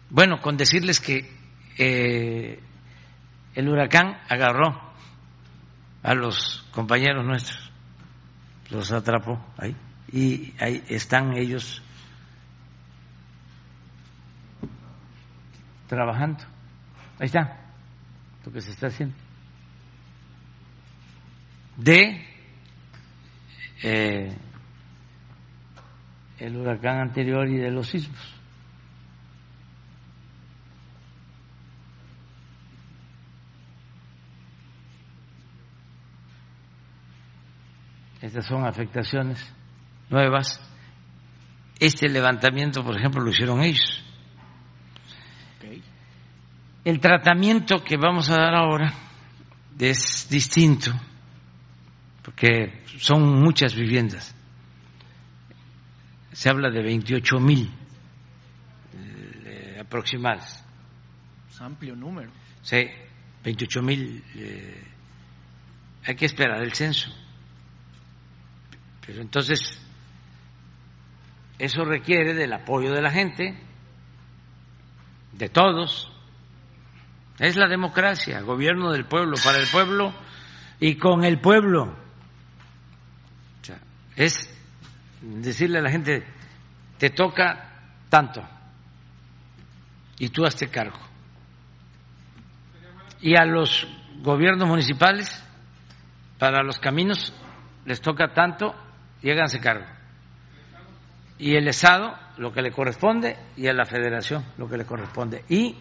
Bueno, 0.10 0.40
con 0.42 0.56
decirles 0.58 1.00
que 1.00 1.30
eh, 1.78 2.60
el 3.56 3.70
huracán 3.70 4.18
agarró 4.30 4.80
a 6.04 6.14
los 6.14 6.64
compañeros 6.72 7.26
nuestros, 7.26 7.72
los 8.70 8.92
atrapó 8.92 9.44
ahí, 9.58 9.76
y 10.12 10.54
ahí 10.60 10.84
están 10.90 11.36
ellos 11.36 11.82
trabajando. 15.88 16.44
Ahí 17.20 17.28
está 17.28 17.66
lo 18.46 18.52
que 18.52 18.62
se 18.62 18.72
está 18.72 18.88
haciendo. 18.88 19.16
De 21.78 22.26
eh, 23.84 24.38
el 26.40 26.56
huracán 26.56 27.00
anterior 27.00 27.48
y 27.48 27.58
de 27.58 27.72
los 27.72 27.88
sismos. 27.88 28.36
Estas 38.22 38.46
son 38.48 38.66
afectaciones 38.66 39.54
nuevas. 40.10 40.60
Este 41.80 42.10
levantamiento, 42.10 42.84
por 42.84 42.98
ejemplo, 42.98 43.22
lo 43.22 43.30
hicieron 43.30 43.62
ellos. 43.62 44.04
El 46.86 47.00
tratamiento 47.00 47.84
que 47.84 47.98
vamos 47.98 48.30
a 48.30 48.38
dar 48.38 48.54
ahora 48.54 48.94
es 49.80 50.28
distinto, 50.30 50.92
porque 52.24 52.84
son 53.00 53.42
muchas 53.42 53.74
viviendas. 53.74 54.36
Se 56.32 56.48
habla 56.48 56.70
de 56.70 56.84
28 56.84 57.40
mil 57.40 57.72
eh, 58.94 59.80
aproximadas. 59.82 60.64
Es 61.50 61.60
amplio 61.60 61.96
número. 61.96 62.30
Sí, 62.62 62.88
28 63.44 63.82
mil. 63.82 64.24
eh, 64.36 64.84
hay 66.06 66.16
que 66.16 66.26
esperar 66.28 66.62
el 66.62 66.74
censo. 66.74 67.10
Pero 69.04 69.22
entonces, 69.22 69.60
eso 71.58 71.84
requiere 71.84 72.36
del 72.36 72.54
apoyo 72.54 72.92
de 72.94 73.02
la 73.02 73.10
gente, 73.10 73.58
de 75.32 75.50
todos. 75.50 76.15
Es 77.40 77.58
la 77.58 77.68
democracia, 77.68 78.42
gobierno 78.42 78.92
del 78.92 79.06
pueblo, 79.06 79.36
para 79.44 79.58
el 79.58 79.68
pueblo 79.68 80.14
y 80.80 80.96
con 80.96 81.24
el 81.24 81.40
pueblo. 81.40 81.96
Es 84.16 84.50
decirle 85.22 85.80
a 85.80 85.82
la 85.82 85.92
gente, 85.92 86.26
te 86.98 87.10
toca 87.10 87.72
tanto 88.10 88.42
y 90.18 90.30
tú 90.30 90.46
hazte 90.46 90.70
cargo. 90.70 91.00
Y 93.20 93.36
a 93.36 93.46
los 93.46 93.88
gobiernos 94.22 94.68
municipales, 94.68 95.44
para 96.38 96.64
los 96.64 96.80
caminos, 96.80 97.34
les 97.86 98.00
toca 98.00 98.34
tanto 98.34 98.74
y 99.22 99.32
háganse 99.32 99.60
cargo. 99.60 99.86
Y 101.38 101.56
el 101.56 101.68
Estado, 101.68 102.18
lo 102.38 102.54
que 102.54 102.62
le 102.62 102.72
corresponde, 102.72 103.38
y 103.58 103.68
a 103.68 103.74
la 103.74 103.86
Federación, 103.86 104.46
lo 104.58 104.70
que 104.70 104.78
le 104.78 104.86
corresponde. 104.86 105.44
Y 105.50 105.76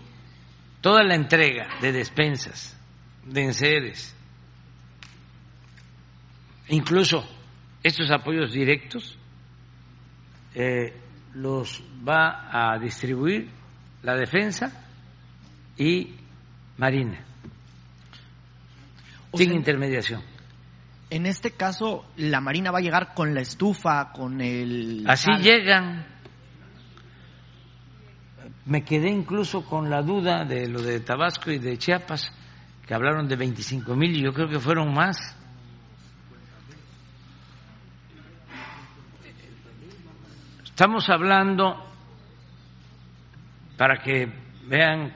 toda 0.85 1.03
la 1.03 1.15
entrega 1.15 1.67
de 1.81 1.93
despensas, 1.93 2.79
de 3.25 3.43
enseres, 3.43 4.15
incluso 6.69 7.27
estos 7.83 8.11
apoyos 8.11 8.53
directos, 8.53 9.17
eh, 10.55 10.93
los 11.33 11.83
va 12.07 12.51
a 12.75 12.79
distribuir 12.79 13.49
la 14.03 14.15
defensa 14.15 14.87
y 15.79 16.17
Marina, 16.77 17.25
O 19.31 19.39
sin 19.39 19.49
sea, 19.49 19.57
intermediación. 19.57 20.23
En 21.09 21.25
este 21.25 21.53
caso, 21.53 22.05
la 22.19 22.43
Marina 22.43 22.71
va 22.71 22.81
a 22.81 22.83
llegar 22.83 23.15
con 23.15 23.35
la 23.35 23.41
estufa, 23.41 24.13
con 24.13 24.43
el... 24.43 25.07
Así 25.09 25.31
llegan, 25.41 26.05
Me 28.67 28.83
quedé 28.83 29.11
incluso 29.11 29.65
con 29.65 29.91
la 29.91 30.01
duda 30.01 30.45
de 30.45 30.69
lo 30.69 30.81
de 30.81 31.01
Tabasco 31.01 31.51
y 31.51 31.59
de 31.59 31.77
Chiapas, 31.77 32.33
que 32.87 32.95
hablaron 32.95 33.29
de 33.29 33.37
25 33.37 33.95
mil 33.95 34.17
y 34.17 34.23
yo 34.23 34.33
creo 34.33 34.49
que 34.49 34.59
fueron 34.59 34.93
más. 34.95 35.37
Estamos 40.65 41.09
hablando, 41.09 41.77
para 43.77 44.03
que 44.03 44.33
vean 44.67 45.13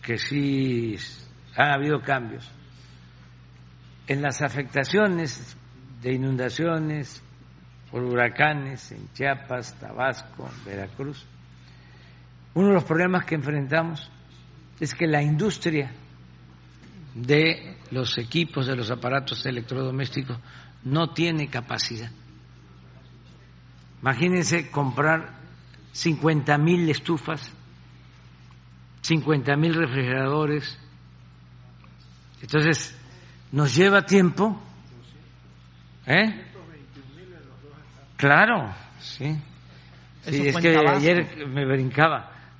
que 0.00 0.16
sí 0.16 0.96
ha 1.56 1.74
habido 1.74 2.00
cambios, 2.00 2.50
en 4.06 4.22
las 4.22 4.40
afectaciones 4.42 5.56
de 6.00 6.14
inundaciones 6.14 7.22
por 7.90 8.02
huracanes 8.04 8.90
en 8.92 9.12
Chiapas, 9.12 9.78
Tabasco, 9.78 10.48
Veracruz, 10.64 11.26
uno 12.54 12.68
de 12.68 12.74
los 12.74 12.84
problemas 12.84 13.24
que 13.24 13.34
enfrentamos 13.34 14.10
es 14.80 14.94
que 14.94 15.06
la 15.06 15.22
industria 15.22 15.92
de 17.14 17.76
los 17.90 18.16
equipos, 18.18 18.66
de 18.66 18.76
los 18.76 18.90
aparatos 18.90 19.44
electrodomésticos, 19.46 20.38
no 20.84 21.10
tiene 21.10 21.48
capacidad. 21.48 22.10
Imagínense 24.00 24.70
comprar 24.70 25.38
50 25.92 26.56
mil 26.58 26.88
estufas, 26.88 27.52
50 29.02 29.56
mil 29.56 29.74
refrigeradores. 29.74 30.78
Entonces, 32.40 32.96
nos 33.52 33.74
lleva 33.74 34.02
tiempo. 34.02 34.58
¿Eh? 36.06 36.46
Claro, 38.16 38.74
sí. 38.98 39.36
sí 40.22 40.48
es 40.48 40.56
que 40.56 40.76
ayer 40.76 41.46
me 41.46 41.66
brincaba. 41.66 42.39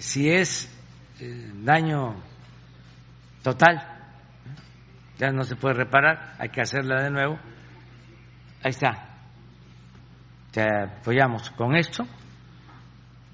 si 0.00 0.30
es 0.30 0.68
eh, 1.20 1.52
daño 1.62 2.16
total, 3.42 3.86
ya 5.18 5.30
no 5.30 5.44
se 5.44 5.56
puede 5.56 5.74
reparar, 5.74 6.34
hay 6.38 6.48
que 6.48 6.62
hacerla 6.62 7.02
de 7.02 7.10
nuevo. 7.10 7.38
Ahí 8.62 8.70
está. 8.70 9.08
Te 10.50 10.62
apoyamos 10.62 11.50
con 11.50 11.76
esto 11.76 12.06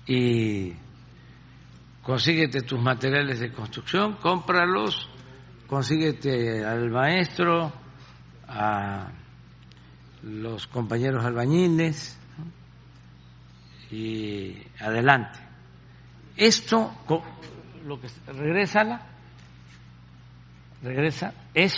y 0.06 0.72
consíguete 2.02 2.62
tus 2.62 2.80
materiales 2.80 3.40
de 3.40 3.52
construcción, 3.52 4.14
cómpralos, 4.14 5.09
consíguete 5.66 6.64
al 6.64 6.90
maestro, 6.90 7.72
a 8.48 9.12
los 10.22 10.66
compañeros 10.66 11.24
albañiles 11.24 12.18
y 13.90 14.56
adelante. 14.80 15.45
Esto, 16.37 16.93
lo 17.85 18.01
que 18.01 18.09
regresa, 18.27 19.07
regresa, 20.83 21.33
es, 21.55 21.75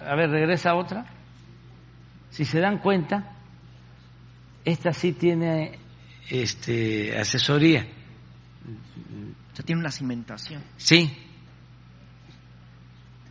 a 0.00 0.14
ver, 0.14 0.30
regresa 0.30 0.74
otra. 0.74 1.06
Si 2.30 2.44
se 2.44 2.60
dan 2.60 2.78
cuenta, 2.78 3.36
esta 4.64 4.92
sí 4.92 5.12
tiene 5.12 5.78
este, 6.30 7.18
asesoría 7.18 7.86
o 9.58 9.62
tiene 9.62 9.80
una 9.80 9.90
cimentación. 9.90 10.62
Sí. 10.76 11.16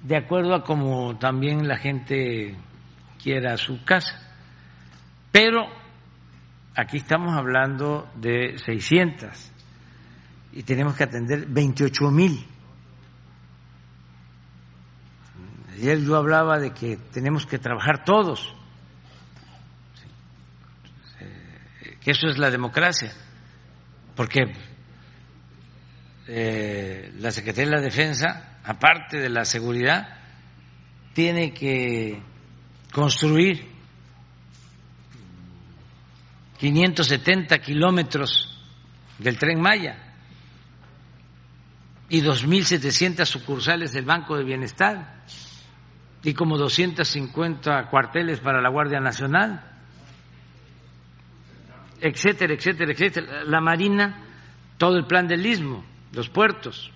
De 0.03 0.17
acuerdo 0.17 0.55
a 0.55 0.63
como 0.63 1.17
también 1.17 1.67
la 1.67 1.77
gente 1.77 2.55
quiera 3.21 3.57
su 3.57 3.83
casa. 3.83 4.19
Pero 5.31 5.67
aquí 6.77 6.97
estamos 6.97 7.35
hablando 7.35 8.07
de 8.15 8.59
600 8.63 9.31
y 10.53 10.61
tenemos 10.61 10.95
que 10.95 11.03
atender 11.03 11.47
28 11.47 12.11
mil. 12.11 12.45
Ayer 15.73 15.99
yo 16.01 16.15
hablaba 16.15 16.59
de 16.59 16.71
que 16.71 16.97
tenemos 17.11 17.47
que 17.47 17.57
trabajar 17.57 18.03
todos, 18.05 18.55
que 21.99 22.11
eso 22.11 22.27
es 22.27 22.37
la 22.37 22.51
democracia, 22.51 23.11
porque 24.15 24.53
eh, 26.27 27.11
la 27.17 27.31
Secretaría 27.31 27.71
de 27.71 27.75
la 27.77 27.81
Defensa, 27.81 28.59
aparte 28.63 29.17
de 29.17 29.29
la 29.29 29.45
seguridad, 29.45 30.19
tiene 31.13 31.53
que 31.53 32.21
construir 32.91 33.76
570 36.59 37.59
kilómetros 37.59 38.57
del 39.19 39.37
tren 39.37 39.61
Maya 39.61 40.15
y 42.09 42.21
2.700 42.21 43.25
sucursales 43.25 43.93
del 43.93 44.05
Banco 44.05 44.37
de 44.37 44.43
Bienestar 44.43 45.23
y 46.23 46.33
como 46.33 46.57
250 46.57 47.89
cuarteles 47.89 48.39
para 48.39 48.61
la 48.61 48.69
Guardia 48.69 48.99
Nacional, 48.99 49.63
etcétera, 52.01 52.53
etcétera, 52.53 52.91
etcétera. 52.91 53.43
La 53.43 53.61
Marina, 53.61 54.23
todo 54.77 54.97
el 54.97 55.05
plan 55.05 55.27
del 55.27 55.45
Istmo 55.45 55.83
los 56.13 56.29
puertos, 56.29 56.91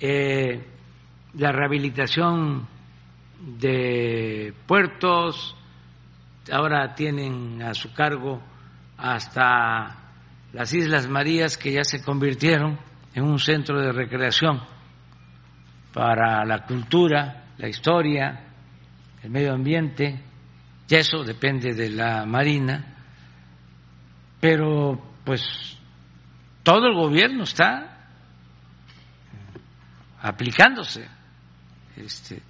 eh, 0.00 0.64
la 1.34 1.52
rehabilitación 1.52 2.66
de 3.58 4.54
puertos, 4.66 5.56
ahora 6.50 6.94
tienen 6.94 7.62
a 7.62 7.74
su 7.74 7.92
cargo 7.92 8.42
hasta 8.96 9.96
las 10.52 10.72
Islas 10.72 11.08
Marías 11.08 11.56
que 11.56 11.72
ya 11.72 11.84
se 11.84 12.02
convirtieron 12.02 12.78
en 13.14 13.24
un 13.24 13.38
centro 13.38 13.80
de 13.80 13.92
recreación 13.92 14.60
para 15.92 16.44
la 16.44 16.64
cultura, 16.64 17.46
la 17.58 17.68
historia, 17.68 18.48
el 19.22 19.30
medio 19.30 19.52
ambiente, 19.52 20.22
y 20.88 20.94
eso 20.94 21.22
depende 21.24 21.74
de 21.74 21.90
la 21.90 22.24
Marina, 22.24 22.96
pero 24.40 25.00
pues 25.24 25.78
todo 26.62 26.86
el 26.86 26.94
gobierno 26.94 27.44
está 27.44 27.98
aplicándose. 30.20 31.06
Este, 31.96 32.40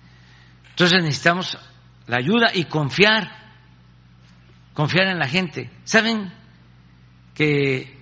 entonces 0.71 1.03
necesitamos 1.03 1.59
la 2.07 2.17
ayuda 2.19 2.51
y 2.55 2.65
confiar, 2.65 3.31
confiar 4.79 5.09
en 5.09 5.19
la 5.19 5.27
gente. 5.27 5.69
¿Saben 5.83 6.33
que 7.35 7.99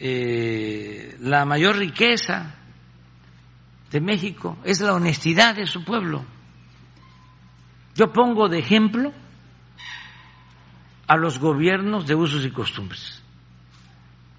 eh, 0.00 1.18
la 1.20 1.44
mayor 1.44 1.76
riqueza 1.76 2.54
de 3.90 4.00
México 4.00 4.56
es 4.64 4.80
la 4.80 4.94
honestidad 4.94 5.54
de 5.54 5.66
su 5.66 5.84
pueblo? 5.84 6.24
Yo 7.94 8.10
pongo 8.10 8.48
de 8.48 8.58
ejemplo 8.58 9.12
a 11.08 11.16
los 11.18 11.38
gobiernos 11.38 12.06
de 12.06 12.14
usos 12.14 12.46
y 12.46 12.50
costumbres. 12.52 13.22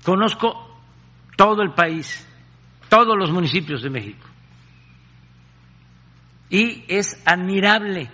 Conozco 0.04 0.76
todo 1.36 1.62
el 1.62 1.76
país, 1.76 2.28
todos 2.90 3.16
los 3.16 3.30
municipios 3.30 3.84
de 3.84 3.92
México. 3.92 4.26
Y 6.50 6.84
es 6.88 7.22
admirable. 7.28 8.10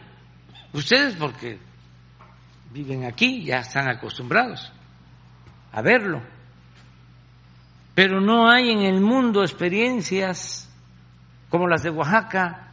Ustedes 0.73 1.15
porque 1.15 1.57
viven 2.73 3.05
aquí, 3.05 3.43
ya 3.43 3.59
están 3.59 3.87
acostumbrados 3.87 4.73
a 5.71 5.81
verlo. 5.81 6.21
Pero 7.93 8.19
no 8.19 8.49
hay 8.49 8.71
en 8.71 8.81
el 8.81 8.99
mundo 8.99 9.43
experiencias 9.43 10.69
como 11.49 11.67
las 11.67 11.83
de 11.83 11.91
Oaxaca 11.91 12.71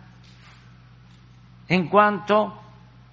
en 1.69 1.89
cuanto 1.89 2.59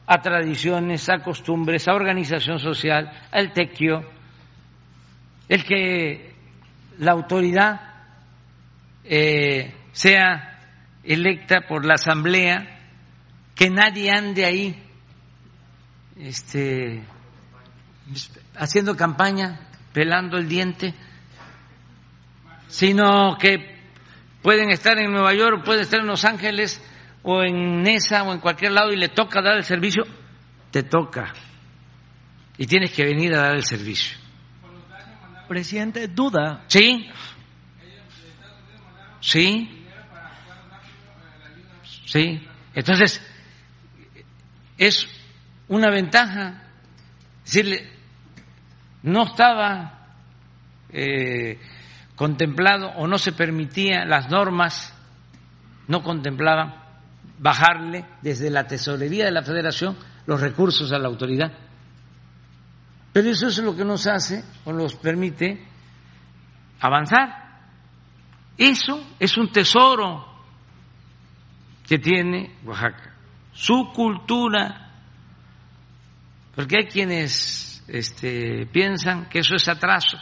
a 0.05 0.21
tradiciones, 0.21 1.09
a 1.09 1.19
costumbres, 1.19 1.87
a 1.89 1.93
organización 1.93 2.59
social, 2.59 3.11
al 3.31 3.51
tequio, 3.51 4.09
el 5.49 5.65
que 5.65 6.33
la 6.99 7.11
autoridad 7.11 7.81
eh, 9.03 9.73
sea 9.91 10.59
electa 11.03 11.61
por 11.67 11.85
la 11.85 11.95
asamblea, 11.95 12.79
que 13.53 13.69
nadie 13.69 14.11
ande 14.11 14.45
ahí 14.45 14.86
este, 16.19 17.03
haciendo 18.55 18.95
campaña 18.95 19.59
pelando 19.93 20.37
el 20.37 20.47
diente, 20.47 20.93
sino 22.67 23.37
que 23.37 23.77
pueden 24.41 24.69
estar 24.69 24.97
en 24.97 25.11
Nueva 25.11 25.33
York, 25.33 25.63
pueden 25.63 25.81
estar 25.81 25.99
en 25.99 26.07
Los 26.07 26.25
Ángeles 26.25 26.81
o 27.23 27.43
en 27.43 27.81
Nesa 27.81 28.23
o 28.23 28.33
en 28.33 28.39
cualquier 28.39 28.71
lado 28.71 28.91
y 28.91 28.97
le 28.97 29.09
toca 29.09 29.41
dar 29.41 29.57
el 29.57 29.63
servicio, 29.63 30.03
te 30.71 30.83
toca. 30.83 31.33
Y 32.57 32.65
tienes 32.65 32.91
que 32.91 33.05
venir 33.05 33.33
a 33.35 33.41
dar 33.43 33.55
el 33.55 33.63
servicio. 33.63 34.17
Presidente, 35.47 36.07
duda. 36.07 36.63
Sí. 36.67 37.09
Sí. 39.21 39.85
Sí. 42.05 42.47
Entonces, 42.73 43.21
es 44.77 45.07
una 45.67 45.89
ventaja. 45.89 46.63
Decirle, 47.43 47.89
no 49.03 49.23
estaba 49.23 50.07
eh, 50.89 51.59
contemplado 52.15 52.89
o 52.97 53.07
no 53.07 53.17
se 53.17 53.31
permitía, 53.31 54.05
las 54.05 54.29
normas 54.29 54.93
no 55.87 56.03
contemplaban 56.03 56.75
bajarle 57.39 58.05
desde 58.21 58.49
la 58.49 58.65
tesorería 58.67 59.25
de 59.25 59.31
la 59.31 59.43
federación 59.43 59.97
los 60.25 60.41
recursos 60.41 60.91
a 60.91 60.97
la 60.97 61.07
autoridad. 61.07 61.51
Pero 63.13 63.29
eso 63.29 63.47
es 63.47 63.57
lo 63.59 63.75
que 63.75 63.85
nos 63.85 64.05
hace 64.07 64.43
o 64.65 64.73
nos 64.73 64.95
permite 64.95 65.65
avanzar. 66.79 67.47
Eso 68.57 69.03
es 69.19 69.37
un 69.37 69.51
tesoro 69.51 70.25
que 71.87 71.99
tiene 71.99 72.57
Oaxaca, 72.65 73.15
su 73.53 73.91
cultura, 73.93 74.86
porque 76.57 76.77
hay 76.79 76.85
quienes 76.87 77.83
este, 77.87 78.65
piensan 78.65 79.29
que 79.29 79.39
eso 79.39 79.53
es 79.55 79.67
atraso. 79.67 80.17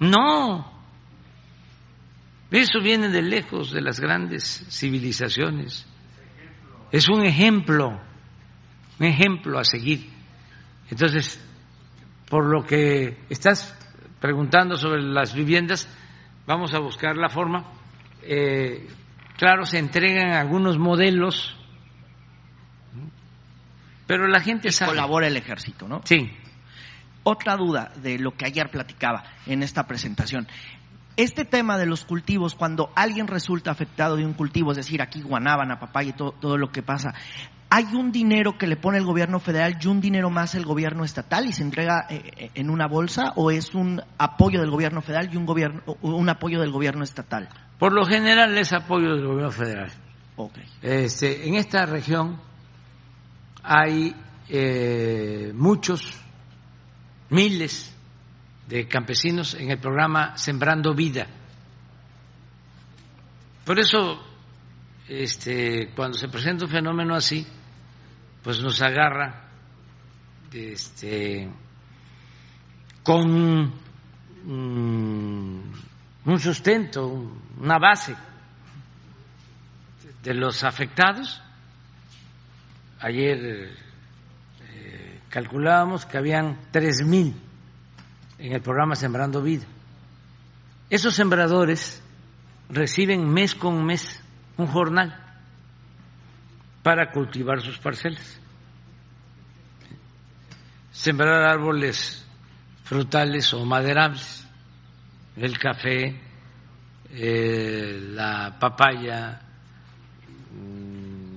No, 0.00 0.68
eso 2.50 2.80
viene 2.82 3.08
de 3.08 3.22
lejos 3.22 3.70
de 3.70 3.80
las 3.80 4.00
grandes 4.00 4.66
civilizaciones. 4.68 5.86
Es 6.90 7.08
un 7.08 7.24
ejemplo, 7.24 8.00
un 8.98 9.06
ejemplo 9.06 9.60
a 9.60 9.64
seguir. 9.64 10.10
Entonces, 10.90 11.40
por 12.28 12.46
lo 12.46 12.66
que 12.66 13.18
estás 13.28 13.72
preguntando 14.20 14.74
sobre 14.76 15.02
las 15.04 15.32
viviendas, 15.34 15.88
vamos 16.48 16.74
a 16.74 16.80
buscar 16.80 17.16
la 17.16 17.28
forma. 17.28 17.74
Eh, 18.24 18.88
claro, 19.38 19.64
se 19.66 19.78
entregan 19.78 20.32
algunos 20.32 20.78
modelos, 20.78 21.56
pero 24.10 24.26
la 24.26 24.40
gente 24.40 24.72
sabe. 24.72 24.90
Colabora 24.90 25.28
el 25.28 25.36
ejército, 25.36 25.86
¿no? 25.86 26.00
Sí. 26.04 26.28
Otra 27.22 27.56
duda 27.56 27.92
de 28.02 28.18
lo 28.18 28.32
que 28.32 28.44
ayer 28.44 28.68
platicaba 28.68 29.22
en 29.46 29.62
esta 29.62 29.86
presentación 29.86 30.48
este 31.16 31.44
tema 31.44 31.76
de 31.78 31.86
los 31.86 32.04
cultivos, 32.04 32.54
cuando 32.54 32.90
alguien 32.94 33.26
resulta 33.26 33.70
afectado 33.70 34.16
de 34.16 34.24
un 34.24 34.32
cultivo, 34.32 34.70
es 34.70 34.78
decir, 34.78 35.02
aquí 35.02 35.20
guanábana, 35.20 35.78
papaya 35.78 36.10
y 36.10 36.12
todo, 36.14 36.32
todo 36.32 36.56
lo 36.56 36.72
que 36.72 36.82
pasa, 36.82 37.14
¿hay 37.68 37.84
un 37.94 38.10
dinero 38.10 38.56
que 38.56 38.66
le 38.66 38.76
pone 38.76 38.98
el 38.98 39.04
gobierno 39.04 39.38
federal 39.38 39.76
y 39.80 39.86
un 39.86 40.00
dinero 40.00 40.30
más 40.30 40.54
el 40.54 40.64
gobierno 40.64 41.04
estatal 41.04 41.46
y 41.46 41.52
se 41.52 41.62
entrega 41.62 42.06
eh, 42.08 42.22
eh, 42.36 42.50
en 42.54 42.70
una 42.70 42.88
bolsa 42.88 43.34
o 43.36 43.50
es 43.50 43.74
un 43.74 44.02
apoyo 44.18 44.60
del 44.60 44.70
gobierno 44.70 45.02
federal 45.02 45.28
y 45.30 45.36
un, 45.36 45.44
gobierno, 45.44 45.82
un 46.00 46.28
apoyo 46.28 46.60
del 46.60 46.70
gobierno 46.70 47.04
estatal? 47.04 47.48
Por 47.78 47.92
lo 47.92 48.06
general 48.06 48.56
es 48.56 48.72
apoyo 48.72 49.14
del 49.14 49.26
gobierno 49.26 49.50
federal. 49.50 49.92
Okay. 50.36 50.64
Este, 50.80 51.48
en 51.48 51.56
esta 51.56 51.84
región 51.84 52.40
hay 53.62 54.14
eh, 54.48 55.52
muchos, 55.54 56.12
miles 57.30 57.94
de 58.66 58.86
campesinos 58.88 59.54
en 59.54 59.70
el 59.70 59.78
programa 59.78 60.36
Sembrando 60.36 60.94
Vida. 60.94 61.26
Por 63.64 63.78
eso, 63.78 64.20
este, 65.08 65.90
cuando 65.94 66.18
se 66.18 66.28
presenta 66.28 66.64
un 66.64 66.70
fenómeno 66.70 67.14
así, 67.14 67.46
pues 68.42 68.60
nos 68.60 68.80
agarra 68.82 69.48
este, 70.52 71.48
con 73.02 73.72
un 74.44 76.38
sustento, 76.38 77.06
una 77.58 77.78
base 77.78 78.16
de 80.22 80.34
los 80.34 80.64
afectados. 80.64 81.42
Ayer 83.00 83.38
eh, 84.72 85.20
calculábamos 85.30 86.04
que 86.04 86.18
habían 86.18 86.58
tres 86.70 87.02
mil 87.04 87.34
en 88.38 88.52
el 88.52 88.60
programa 88.60 88.94
Sembrando 88.94 89.42
Vida. 89.42 89.64
Esos 90.90 91.14
sembradores 91.14 92.02
reciben 92.68 93.28
mes 93.32 93.54
con 93.54 93.84
mes 93.84 94.22
un 94.56 94.66
jornal 94.66 95.18
para 96.82 97.10
cultivar 97.10 97.60
sus 97.60 97.78
parcelas. 97.78 98.38
Sembrar 100.92 101.44
árboles 101.44 102.26
frutales 102.84 103.54
o 103.54 103.64
maderables, 103.64 104.46
el 105.36 105.58
café, 105.58 106.20
eh, 107.10 107.98
la 108.12 108.58
papaya, 108.58 109.40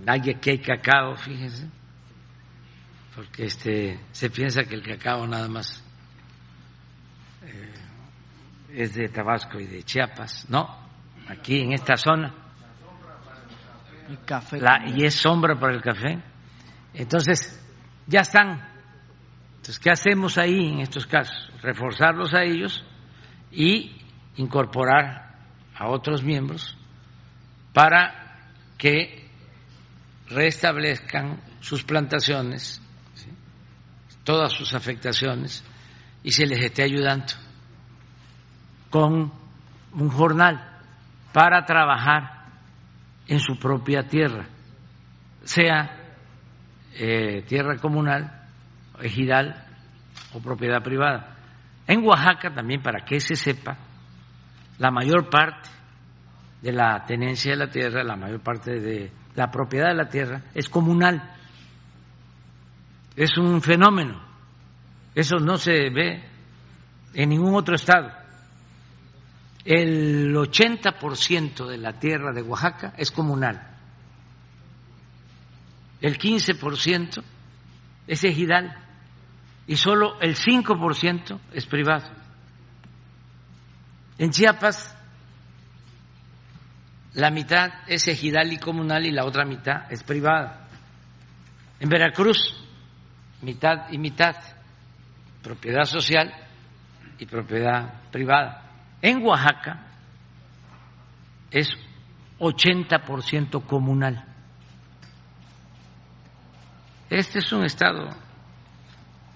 mm, 0.03 0.39
que 0.39 0.51
hay 0.51 0.59
cacao, 0.59 1.15
fíjense, 1.15 1.69
porque 3.15 3.45
este 3.45 3.99
se 4.11 4.29
piensa 4.29 4.63
que 4.63 4.75
el 4.75 4.83
cacao 4.83 5.25
nada 5.27 5.47
más 5.47 5.83
es 8.73 8.95
de 8.95 9.07
Tabasco 9.07 9.59
y 9.59 9.67
de 9.67 9.83
Chiapas, 9.83 10.47
no, 10.49 10.67
aquí 11.27 11.59
en 11.59 11.73
esta 11.73 11.95
zona. 11.95 12.33
café. 14.25 14.59
y 14.87 15.05
es 15.05 15.15
sombra 15.15 15.55
para 15.59 15.75
el 15.75 15.81
café. 15.81 16.21
Entonces, 16.93 17.59
ya 18.07 18.21
están. 18.21 18.69
Entonces, 19.57 19.79
¿qué 19.79 19.91
hacemos 19.91 20.37
ahí 20.37 20.73
en 20.73 20.79
estos 20.79 21.05
casos? 21.05 21.51
Reforzarlos 21.61 22.33
a 22.33 22.43
ellos 22.43 22.83
y 23.51 23.95
incorporar 24.35 25.35
a 25.75 25.87
otros 25.87 26.23
miembros 26.23 26.77
para 27.73 28.51
que 28.77 29.22
restablezcan 30.29 31.41
sus 31.59 31.83
plantaciones, 31.83 32.81
todas 34.23 34.53
sus 34.53 34.73
afectaciones 34.73 35.63
y 36.23 36.31
se 36.31 36.45
les 36.45 36.59
esté 36.59 36.83
ayudando 36.83 37.33
con 38.89 39.31
un 39.93 40.09
jornal 40.09 40.79
para 41.33 41.65
trabajar 41.65 42.45
en 43.27 43.39
su 43.39 43.57
propia 43.57 44.07
tierra, 44.07 44.45
sea 45.43 45.97
eh, 46.93 47.43
tierra 47.47 47.77
comunal, 47.77 48.47
ejidal 49.01 49.65
o 50.33 50.39
propiedad 50.39 50.81
privada. 50.81 51.35
En 51.87 52.05
Oaxaca 52.05 52.53
también, 52.53 52.81
para 52.81 53.03
que 53.03 53.19
se 53.19 53.35
sepa, 53.35 53.77
la 54.77 54.91
mayor 54.91 55.29
parte 55.29 55.69
de 56.61 56.71
la 56.71 57.03
tenencia 57.05 57.51
de 57.51 57.57
la 57.57 57.69
tierra, 57.69 58.03
la 58.03 58.15
mayor 58.15 58.41
parte 58.41 58.79
de 58.79 59.11
la 59.35 59.51
propiedad 59.51 59.89
de 59.89 59.95
la 59.95 60.09
tierra 60.09 60.41
es 60.53 60.69
comunal. 60.69 61.31
Es 63.15 63.37
un 63.37 63.61
fenómeno. 63.61 64.21
Eso 65.15 65.37
no 65.37 65.57
se 65.57 65.89
ve 65.89 66.23
en 67.13 67.29
ningún 67.29 67.55
otro 67.55 67.75
estado 67.75 68.23
el 69.65 70.35
80% 70.35 71.67
de 71.67 71.77
la 71.77 71.93
tierra 71.93 72.33
de 72.33 72.41
Oaxaca 72.41 72.93
es 72.97 73.11
comunal, 73.11 73.61
el 76.01 76.17
15% 76.17 77.23
es 78.07 78.23
ejidal 78.25 78.77
y 79.65 79.77
solo 79.77 80.19
el 80.19 80.35
5% 80.35 81.39
es 81.53 81.65
privado. 81.65 82.09
En 84.17 84.31
Chiapas 84.31 84.95
la 87.13 87.29
mitad 87.29 87.69
es 87.87 88.07
ejidal 88.07 88.51
y 88.51 88.57
comunal 88.57 89.05
y 89.05 89.11
la 89.11 89.25
otra 89.25 89.45
mitad 89.45 89.91
es 89.91 90.03
privada. 90.03 90.67
En 91.79 91.89
Veracruz, 91.89 92.37
mitad 93.41 93.89
y 93.91 93.97
mitad, 93.97 94.35
propiedad 95.43 95.83
social 95.83 96.33
y 97.19 97.25
propiedad 97.25 98.09
privada. 98.11 98.71
En 99.01 99.23
Oaxaca 99.23 99.87
es 101.51 101.69
80% 102.39 103.65
comunal. 103.65 104.25
Este 107.09 107.39
es 107.39 107.51
un 107.51 107.63
estado 107.63 108.09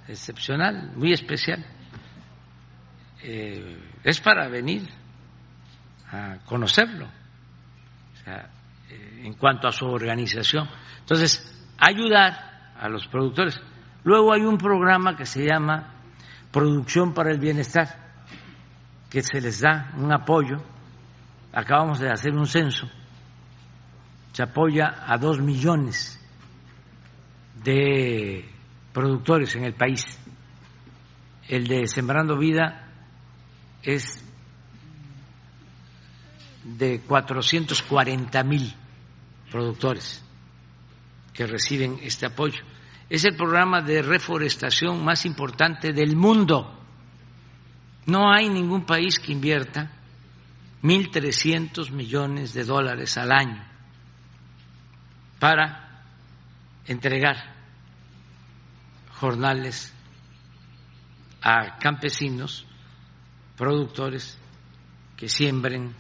excepcional, 0.07 0.93
muy 0.95 1.13
especial. 1.13 1.63
Eh, 3.21 3.77
es 4.03 4.19
para 4.19 4.47
venir 4.47 4.89
a 6.11 6.37
conocerlo, 6.45 7.07
en 9.23 9.33
cuanto 9.33 9.67
a 9.67 9.71
su 9.71 9.85
organización. 9.85 10.67
Entonces, 10.99 11.65
ayudar 11.77 12.73
a 12.79 12.89
los 12.89 13.07
productores. 13.07 13.59
Luego 14.03 14.33
hay 14.33 14.41
un 14.41 14.57
programa 14.57 15.15
que 15.15 15.25
se 15.25 15.45
llama 15.45 15.93
Producción 16.51 17.13
para 17.13 17.31
el 17.31 17.39
Bienestar 17.39 18.07
que 19.09 19.21
se 19.21 19.41
les 19.41 19.61
da 19.61 19.91
un 19.97 20.11
apoyo. 20.11 20.57
Acabamos 21.53 21.99
de 21.99 22.11
hacer 22.11 22.33
un 22.33 22.45
censo. 22.45 22.89
Se 24.33 24.43
apoya 24.43 25.03
a 25.07 25.17
dos 25.17 25.39
millones 25.39 26.19
de 27.63 28.47
productores 28.93 29.55
en 29.55 29.63
el 29.65 29.73
país. 29.73 30.05
El 31.47 31.67
de 31.67 31.87
Sembrando 31.87 32.37
Vida 32.37 32.89
es 33.81 34.23
de 36.67 36.99
440 36.99 38.43
mil 38.43 38.73
productores 39.49 40.21
que 41.33 41.47
reciben 41.47 41.99
este 42.01 42.25
apoyo. 42.25 42.61
Es 43.09 43.23
el 43.23 43.35
programa 43.37 43.81
de 43.81 44.01
reforestación 44.01 45.03
más 45.05 45.25
importante 45.25 45.93
del 45.93 46.17
mundo. 46.17 46.77
No 48.05 48.31
hay 48.31 48.49
ningún 48.49 48.85
país 48.85 49.17
que 49.19 49.31
invierta 49.31 49.91
1.300 50.83 51.91
millones 51.91 52.53
de 52.53 52.65
dólares 52.65 53.17
al 53.17 53.31
año 53.31 53.65
para 55.39 56.03
entregar 56.85 57.55
jornales 59.13 59.93
a 61.41 61.77
campesinos, 61.79 62.65
productores 63.55 64.37
que 65.15 65.29
siembren 65.29 65.95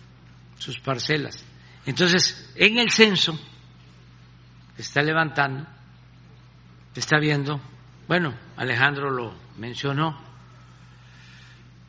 sus 0.57 0.79
parcelas. 0.79 1.43
Entonces, 1.85 2.53
en 2.55 2.77
el 2.77 2.91
censo 2.91 3.39
está 4.77 5.01
levantando, 5.01 5.65
está 6.95 7.17
viendo, 7.17 7.61
bueno, 8.07 8.33
Alejandro 8.57 9.09
lo 9.09 9.33
mencionó, 9.57 10.17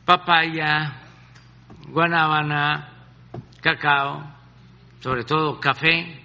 papaya, 0.05 1.03
guanábana, 1.89 2.91
cacao, 3.61 4.25
sobre 5.01 5.25
todo 5.25 5.61
café. 5.61 6.23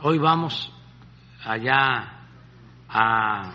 Hoy 0.00 0.18
vamos 0.18 0.72
allá 1.44 2.20
a 2.88 3.52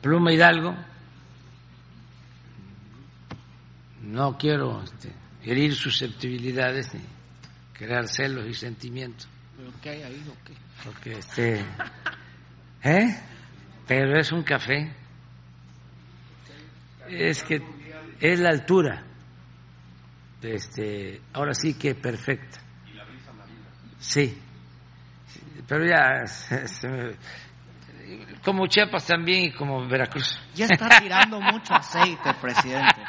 Pluma 0.00 0.32
Hidalgo. 0.32 0.76
No 4.02 4.36
quiero 4.36 4.82
este, 4.82 5.12
herir 5.42 5.74
susceptibilidades 5.74 6.92
ni 6.94 7.00
crear 7.72 8.06
celos 8.08 8.46
y 8.46 8.54
sentimientos. 8.54 9.28
¿Pero 9.56 9.72
qué 9.80 9.90
hay 9.90 10.02
ahí 10.02 10.24
o 10.28 10.44
qué? 10.44 10.54
Porque 10.84 11.12
este, 11.18 11.64
¿eh? 12.82 13.20
Pero 13.86 14.18
es 14.18 14.32
un 14.32 14.42
café. 14.42 14.92
Es 17.08 17.42
que 17.42 17.60
es 18.20 18.40
la 18.40 18.50
altura. 18.50 19.04
Este, 20.42 21.20
ahora 21.32 21.54
sí 21.54 21.74
que 21.74 21.94
perfecta. 21.94 22.60
Sí. 23.98 24.36
Pero 25.68 25.86
ya 25.86 26.26
se 26.26 26.88
me, 26.88 27.16
como 28.44 28.66
Chiapas 28.66 29.06
también 29.06 29.44
y 29.44 29.52
como 29.52 29.86
Veracruz. 29.86 30.38
Ya 30.54 30.66
está 30.66 31.00
tirando 31.00 31.40
mucho 31.40 31.74
aceite, 31.74 32.34
presidente. 32.40 33.00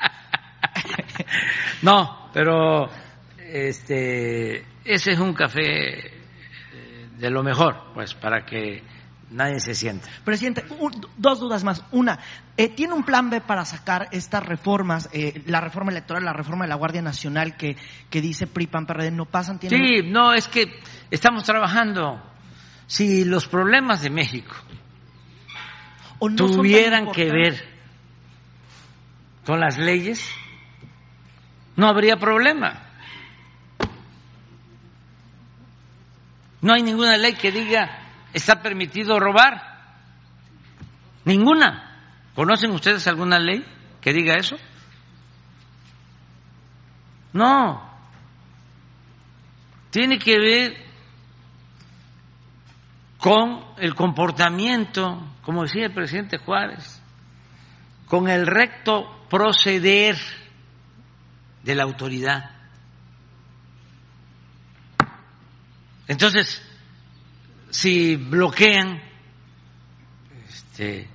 No, 1.84 2.30
pero 2.34 2.90
este 3.38 4.66
ese 4.86 5.12
es 5.12 5.20
un 5.20 5.34
café 5.34 6.08
eh, 6.08 7.10
de 7.18 7.30
lo 7.30 7.44
mejor, 7.44 7.92
pues 7.94 8.14
para 8.14 8.46
que 8.46 8.84
nadie 9.30 9.60
se 9.60 9.76
sienta. 9.76 10.08
Presidente, 10.24 10.64
un- 10.80 11.06
dos 11.18 11.40
dudas 11.40 11.64
más. 11.64 11.84
Una, 11.92 12.20
eh, 12.58 12.70
¿tiene 12.70 12.94
un 12.94 13.04
plan 13.04 13.30
B 13.30 13.42
para 13.42 13.66
sacar 13.66 14.08
estas 14.12 14.46
reformas, 14.46 15.10
eh, 15.14 15.42
la 15.46 15.62
reforma 15.62 15.92
electoral, 15.92 16.24
la 16.24 16.34
reforma 16.34 16.66
de 16.66 16.70
la 16.70 16.76
Guardia 16.76 17.02
Nacional 17.02 17.56
que, 17.58 17.76
que 18.10 18.22
dice 18.22 18.48
PRI, 18.48 18.68
PAN, 18.68 18.86
PRD, 18.86 19.12
no 19.12 19.26
pasan? 19.26 19.60
¿Tiene 19.60 19.78
Sí, 19.78 20.10
no, 20.10 20.34
es 20.34 20.48
que 20.48 20.80
estamos 21.12 21.44
trabajando. 21.44 22.22
Si 22.88 23.24
los 23.24 23.48
problemas 23.48 24.02
de 24.02 24.10
México 24.10 24.54
¿O 26.20 26.30
no 26.30 26.38
son 26.38 26.48
tan 26.48 26.56
tuvieran 26.58 27.12
que 27.12 27.32
ver 27.32 27.66
con 29.46 29.60
las 29.60 29.78
leyes, 29.78 30.30
no 31.76 31.88
habría 31.88 32.18
problema. 32.18 32.82
No 36.62 36.74
hay 36.74 36.82
ninguna 36.82 37.18
ley 37.18 37.34
que 37.34 37.52
diga 37.52 38.04
está 38.34 38.62
permitido 38.62 39.20
robar. 39.20 39.62
Ninguna. 41.26 41.91
¿Conocen 42.36 42.72
ustedes 42.72 43.08
alguna 43.08 43.40
ley 43.40 43.66
que 44.02 44.12
diga 44.12 44.36
eso? 44.36 44.58
No. 47.32 47.91
Tiene 49.91 50.18
que 50.18 50.40
ver 50.40 50.78
con 53.18 53.64
el 53.78 53.95
comportamiento, 53.95 55.22
como 55.44 55.64
decía 55.64 55.86
el 55.86 55.94
presidente 55.94 56.40
Juárez, 56.40 57.02
con 58.08 58.28
el 58.28 58.45
recto 58.48 59.26
proceder 59.30 60.18
de 61.64 61.76
la 61.76 61.84
autoridad. 61.84 62.52
Entonces, 66.07 66.61
si 67.69 68.18
bloquean 68.18 69.02
este, 70.48 71.07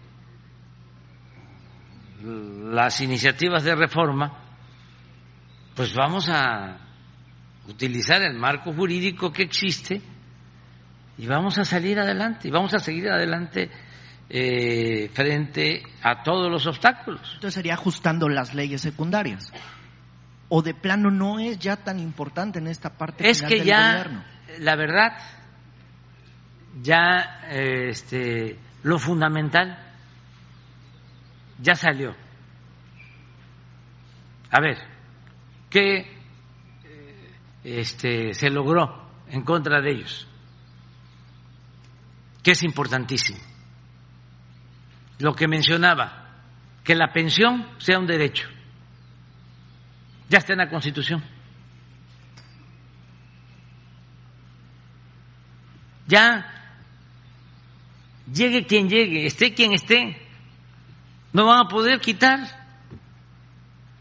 las 2.22 3.00
iniciativas 3.00 3.62
de 3.62 3.74
reforma, 3.74 4.44
pues 5.74 5.94
vamos 5.94 6.28
a 6.28 6.78
utilizar 7.68 8.22
el 8.22 8.34
marco 8.34 8.72
jurídico 8.72 9.32
que 9.32 9.42
existe 9.42 10.00
y 11.18 11.26
vamos 11.26 11.58
a 11.58 11.64
salir 11.64 12.00
adelante 12.00 12.48
y 12.48 12.50
vamos 12.50 12.72
a 12.74 12.78
seguir 12.78 13.08
adelante 13.10 13.70
eh, 14.30 15.10
frente 15.12 15.82
a 16.02 16.22
todos 16.22 16.50
los 16.50 16.66
obstáculos. 16.66 17.20
Entonces 17.34 17.54
sería 17.54 17.74
ajustando 17.74 18.28
las 18.28 18.54
leyes 18.54 18.80
secundarias. 18.80 19.52
¿O 20.48 20.62
de 20.62 20.74
plano 20.74 21.10
no 21.10 21.38
es 21.38 21.58
ya 21.58 21.76
tan 21.76 21.98
importante 21.98 22.58
en 22.58 22.68
esta 22.68 22.90
parte 22.96 23.28
Es 23.28 23.38
final 23.38 23.50
que 23.50 23.58
del 23.58 23.66
ya, 23.66 23.90
gobierno? 23.92 24.24
la 24.60 24.76
verdad, 24.76 25.18
ya 26.82 27.40
eh, 27.50 27.90
este, 27.90 28.58
lo 28.82 28.98
fundamental 28.98 29.78
ya 31.60 31.74
salió. 31.74 32.14
A 34.50 34.60
ver, 34.60 34.78
¿qué 35.68 35.98
eh, 36.84 37.30
este, 37.64 38.32
se 38.32 38.48
logró 38.48 39.10
en 39.28 39.42
contra 39.42 39.80
de 39.80 39.90
ellos? 39.90 40.26
Que 42.42 42.52
es 42.52 42.62
importantísimo. 42.62 43.38
Lo 45.18 45.34
que 45.34 45.48
mencionaba, 45.48 46.26
que 46.84 46.94
la 46.94 47.12
pensión 47.12 47.66
sea 47.78 47.98
un 47.98 48.06
derecho. 48.06 48.48
Ya 50.28 50.38
está 50.38 50.52
en 50.52 50.59
la 50.59 50.68
Constitución. 50.68 51.22
Ya 56.06 56.59
llegue 58.32 58.66
quien 58.66 58.88
llegue, 58.88 59.26
esté 59.26 59.55
quien 59.55 59.72
esté, 59.72 60.20
no 61.32 61.46
van 61.46 61.66
a 61.66 61.68
poder 61.68 62.00
quitar 62.00 62.40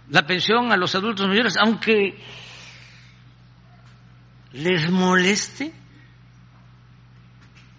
la 0.09 0.25
pensión 0.25 0.71
a 0.71 0.77
los 0.77 0.95
adultos 0.95 1.27
mayores, 1.27 1.57
aunque 1.57 2.17
les 4.53 4.89
moleste 4.89 5.73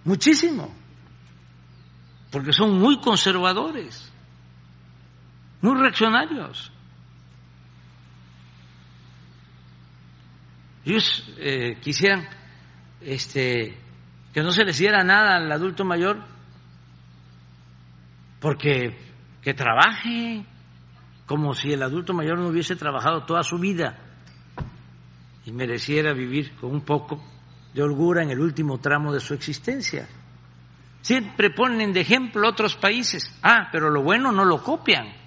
muchísimo, 0.04 0.74
porque 2.30 2.52
son 2.52 2.78
muy 2.78 3.00
conservadores, 3.00 4.10
muy 5.60 5.78
reaccionarios. 5.78 6.72
Ellos 10.88 11.22
eh, 11.36 11.76
quisieran 11.82 12.26
este, 13.02 13.76
que 14.32 14.42
no 14.42 14.52
se 14.52 14.64
les 14.64 14.78
diera 14.78 15.04
nada 15.04 15.36
al 15.36 15.52
adulto 15.52 15.84
mayor 15.84 16.18
porque 18.40 18.96
que 19.42 19.52
trabaje 19.52 20.46
como 21.26 21.52
si 21.52 21.74
el 21.74 21.82
adulto 21.82 22.14
mayor 22.14 22.38
no 22.38 22.48
hubiese 22.48 22.74
trabajado 22.74 23.26
toda 23.26 23.42
su 23.42 23.58
vida 23.58 23.98
y 25.44 25.52
mereciera 25.52 26.14
vivir 26.14 26.54
con 26.56 26.70
un 26.70 26.80
poco 26.80 27.22
de 27.74 27.82
holgura 27.82 28.22
en 28.22 28.30
el 28.30 28.40
último 28.40 28.78
tramo 28.78 29.12
de 29.12 29.20
su 29.20 29.34
existencia. 29.34 30.08
Siempre 31.02 31.50
ponen 31.50 31.92
de 31.92 32.00
ejemplo 32.00 32.48
otros 32.48 32.76
países. 32.76 33.30
Ah, 33.42 33.68
pero 33.70 33.90
lo 33.90 34.02
bueno 34.02 34.32
no 34.32 34.46
lo 34.46 34.62
copian. 34.62 35.17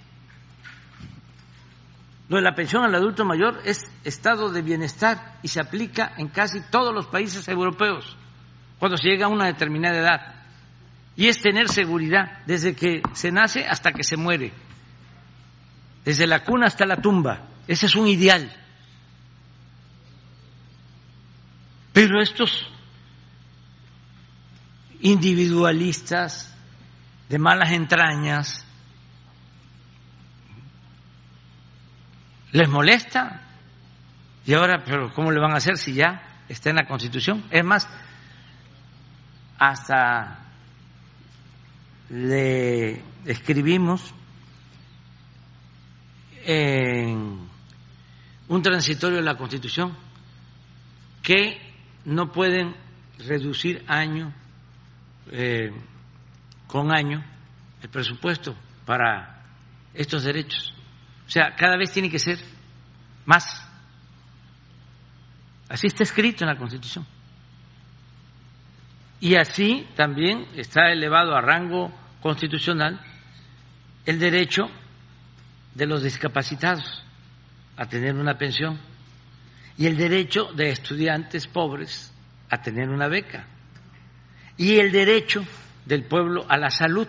Lo 2.31 2.37
de 2.37 2.43
la 2.43 2.55
pensión 2.55 2.85
al 2.85 2.95
adulto 2.95 3.25
mayor 3.25 3.59
es 3.65 3.91
estado 4.05 4.53
de 4.53 4.61
bienestar 4.61 5.37
y 5.43 5.49
se 5.49 5.59
aplica 5.59 6.13
en 6.15 6.29
casi 6.29 6.61
todos 6.61 6.95
los 6.95 7.07
países 7.07 7.45
europeos 7.49 8.15
cuando 8.79 8.95
se 8.95 9.09
llega 9.09 9.25
a 9.25 9.29
una 9.29 9.47
determinada 9.47 9.97
edad. 9.97 10.35
Y 11.17 11.27
es 11.27 11.41
tener 11.41 11.67
seguridad 11.67 12.39
desde 12.45 12.73
que 12.73 13.01
se 13.11 13.33
nace 13.33 13.65
hasta 13.67 13.91
que 13.91 14.05
se 14.05 14.15
muere. 14.15 14.53
desde 16.05 16.25
la 16.25 16.45
cuna 16.45 16.67
hasta 16.67 16.85
la 16.85 17.01
tumba. 17.01 17.49
Ese 17.67 17.87
es 17.87 17.95
un 17.97 18.07
ideal. 18.07 18.49
Pero 21.91 22.21
estos 22.21 22.65
individualistas 25.01 26.55
de 27.27 27.39
malas 27.39 27.73
entrañas 27.73 28.65
les 32.51 32.69
molesta. 32.69 33.41
Y 34.45 34.53
ahora, 34.53 34.83
pero 34.83 35.13
¿cómo 35.13 35.31
le 35.31 35.39
van 35.39 35.53
a 35.53 35.57
hacer 35.57 35.77
si 35.77 35.93
ya 35.93 36.21
está 36.49 36.69
en 36.69 36.77
la 36.77 36.87
Constitución? 36.87 37.43
Es 37.51 37.63
más, 37.63 37.87
hasta 39.57 40.39
le 42.09 43.01
escribimos 43.25 44.13
en 46.43 47.47
un 48.47 48.61
transitorio 48.61 49.17
de 49.17 49.23
la 49.23 49.37
Constitución 49.37 49.95
que 51.21 51.61
no 52.05 52.31
pueden 52.31 52.75
reducir 53.19 53.83
año 53.87 54.33
eh, 55.31 55.71
con 56.67 56.91
año 56.91 57.23
el 57.81 57.89
presupuesto 57.89 58.55
para 58.85 59.45
estos 59.93 60.23
derechos. 60.23 60.73
O 61.31 61.33
sea, 61.33 61.55
cada 61.55 61.77
vez 61.77 61.93
tiene 61.93 62.09
que 62.09 62.19
ser 62.19 62.39
más. 63.23 63.65
Así 65.69 65.87
está 65.87 66.03
escrito 66.03 66.43
en 66.43 66.49
la 66.49 66.57
Constitución. 66.57 67.07
Y 69.21 69.35
así 69.35 69.87
también 69.95 70.45
está 70.57 70.91
elevado 70.91 71.33
a 71.33 71.39
rango 71.39 71.89
constitucional 72.21 72.99
el 74.05 74.19
derecho 74.19 74.69
de 75.73 75.85
los 75.85 76.03
discapacitados 76.03 77.01
a 77.77 77.85
tener 77.85 78.15
una 78.15 78.37
pensión 78.37 78.77
y 79.77 79.87
el 79.87 79.95
derecho 79.95 80.51
de 80.51 80.71
estudiantes 80.71 81.47
pobres 81.47 82.13
a 82.49 82.61
tener 82.61 82.89
una 82.89 83.07
beca 83.07 83.47
y 84.57 84.79
el 84.79 84.91
derecho 84.91 85.45
del 85.85 86.03
pueblo 86.03 86.45
a 86.49 86.57
la 86.57 86.69
salud. 86.69 87.07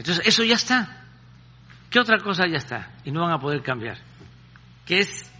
Entonces, 0.00 0.26
eso 0.26 0.42
ya 0.44 0.54
está. 0.54 1.04
¿Qué 1.90 2.00
otra 2.00 2.16
cosa 2.20 2.46
ya 2.46 2.56
está? 2.56 2.90
Y 3.04 3.10
no 3.10 3.20
van 3.20 3.32
a 3.32 3.38
poder 3.38 3.62
cambiar. 3.62 3.98
Que 4.86 5.00
es 5.00 5.30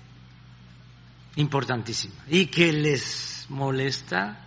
importantísima 1.37 2.23
y 2.29 2.45
que 2.45 2.71
les 2.71 3.47
molesta 3.49 4.39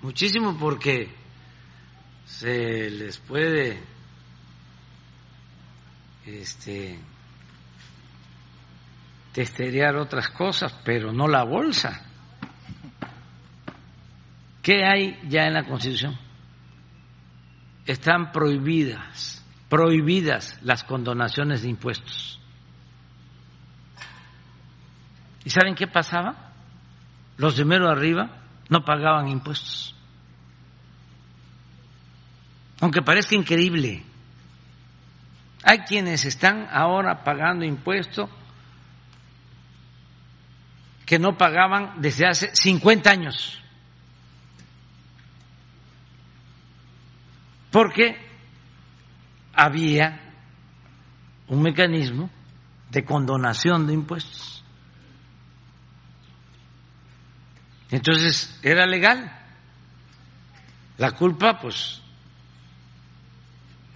muchísimo 0.00 0.56
porque 0.56 1.14
se 2.24 2.88
les 2.88 3.18
puede 3.18 3.82
este 6.24 6.98
otras 9.98 10.30
cosas, 10.30 10.74
pero 10.82 11.12
no 11.12 11.28
la 11.28 11.44
bolsa. 11.44 12.06
¿Qué 14.62 14.82
hay 14.82 15.20
ya 15.28 15.46
en 15.46 15.52
la 15.52 15.64
Constitución? 15.64 16.29
Están 17.86 18.32
prohibidas, 18.32 19.44
prohibidas 19.68 20.58
las 20.62 20.84
condonaciones 20.84 21.62
de 21.62 21.68
impuestos. 21.68 22.40
¿Y 25.44 25.50
saben 25.50 25.74
qué 25.74 25.86
pasaba? 25.86 26.52
Los 27.36 27.56
de 27.56 27.64
mero 27.64 27.88
arriba 27.88 28.30
no 28.68 28.84
pagaban 28.84 29.28
impuestos. 29.28 29.94
Aunque 32.80 33.02
parezca 33.02 33.34
increíble, 33.34 34.04
hay 35.62 35.80
quienes 35.80 36.24
están 36.24 36.68
ahora 36.70 37.22
pagando 37.24 37.64
impuestos 37.64 38.30
que 41.04 41.18
no 41.18 41.36
pagaban 41.36 42.00
desde 42.00 42.26
hace 42.26 42.54
50 42.54 43.10
años. 43.10 43.60
Porque 47.70 48.16
había 49.54 50.20
un 51.48 51.62
mecanismo 51.62 52.30
de 52.90 53.04
condonación 53.04 53.86
de 53.86 53.94
impuestos. 53.94 54.64
Entonces 57.90 58.58
era 58.62 58.86
legal. 58.86 59.36
La 60.98 61.12
culpa, 61.12 61.58
pues, 61.60 62.02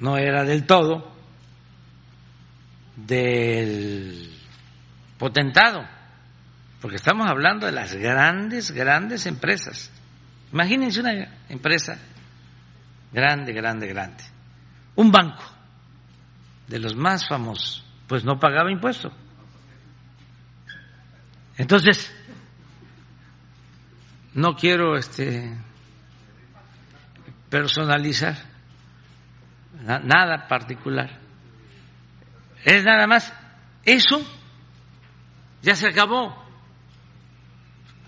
no 0.00 0.16
era 0.16 0.44
del 0.44 0.66
todo 0.66 1.12
del 2.96 4.32
potentado 5.18 5.84
porque 6.84 6.96
estamos 6.96 7.26
hablando 7.26 7.64
de 7.64 7.72
las 7.72 7.94
grandes, 7.94 8.70
grandes 8.70 9.24
empresas. 9.24 9.90
Imagínense 10.52 11.00
una 11.00 11.28
empresa 11.48 11.96
grande, 13.14 13.52
grande, 13.52 13.86
grande. 13.86 14.24
Un 14.96 15.10
banco 15.12 15.44
de 16.66 16.78
los 16.80 16.96
más 16.96 17.26
famosos, 17.28 17.84
pues 18.08 18.24
no 18.24 18.38
pagaba 18.38 18.70
impuesto. 18.72 19.12
Entonces, 21.56 22.12
no 24.34 24.56
quiero 24.56 24.96
este 24.96 25.56
personalizar 27.48 28.36
nada 29.82 30.48
particular. 30.48 31.20
Es 32.64 32.84
nada 32.84 33.06
más 33.06 33.32
eso 33.84 34.20
ya 35.62 35.76
se 35.76 35.86
acabó. 35.86 36.42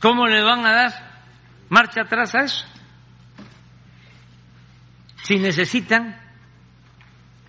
¿Cómo 0.00 0.26
le 0.26 0.42
van 0.42 0.66
a 0.66 0.72
dar 0.72 0.92
marcha 1.68 2.02
atrás 2.02 2.34
a 2.34 2.40
eso? 2.40 2.66
Si 5.26 5.38
necesitan 5.38 6.16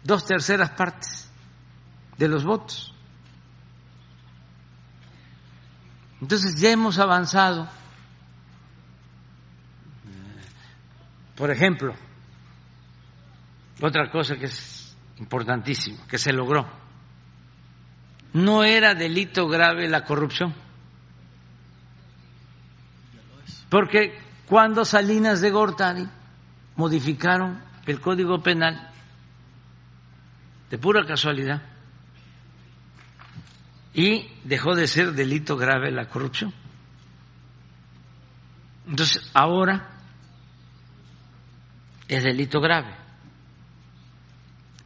dos 0.04 0.26
terceras 0.26 0.72
partes 0.72 1.30
de 2.18 2.28
los 2.28 2.44
votos. 2.44 2.94
Entonces 6.20 6.60
ya 6.60 6.72
hemos 6.72 6.98
avanzado. 6.98 7.70
Por 11.36 11.52
ejemplo, 11.52 11.94
otra 13.80 14.10
cosa 14.10 14.38
que 14.38 14.45
es 14.45 14.98
importantísima, 15.20 16.08
que 16.08 16.18
se 16.18 16.34
logró, 16.34 16.68
no 18.34 18.64
era 18.64 18.95
delito 18.95 19.48
grave 19.48 19.88
la 19.88 20.04
corrupción 20.04 20.56
Porque 23.70 24.18
cuando 24.48 24.86
Salinas 24.86 25.41
de 25.41 25.52
Gortari 25.52 26.08
modificaron 26.76 27.62
el 27.88 28.02
Código 28.02 28.44
Penal, 28.44 28.92
de 30.70 30.78
pura 30.78 31.06
casualidad, 31.06 31.64
y 33.94 34.30
dejó 34.44 34.76
de 34.76 34.88
ser 34.88 35.14
delito 35.14 35.58
grave 35.58 35.90
la 35.92 36.08
corrupción. 36.08 36.54
Entonces, 38.88 39.30
ahora 39.34 39.90
es 42.08 42.24
delito 42.24 42.62
grave. 42.62 42.96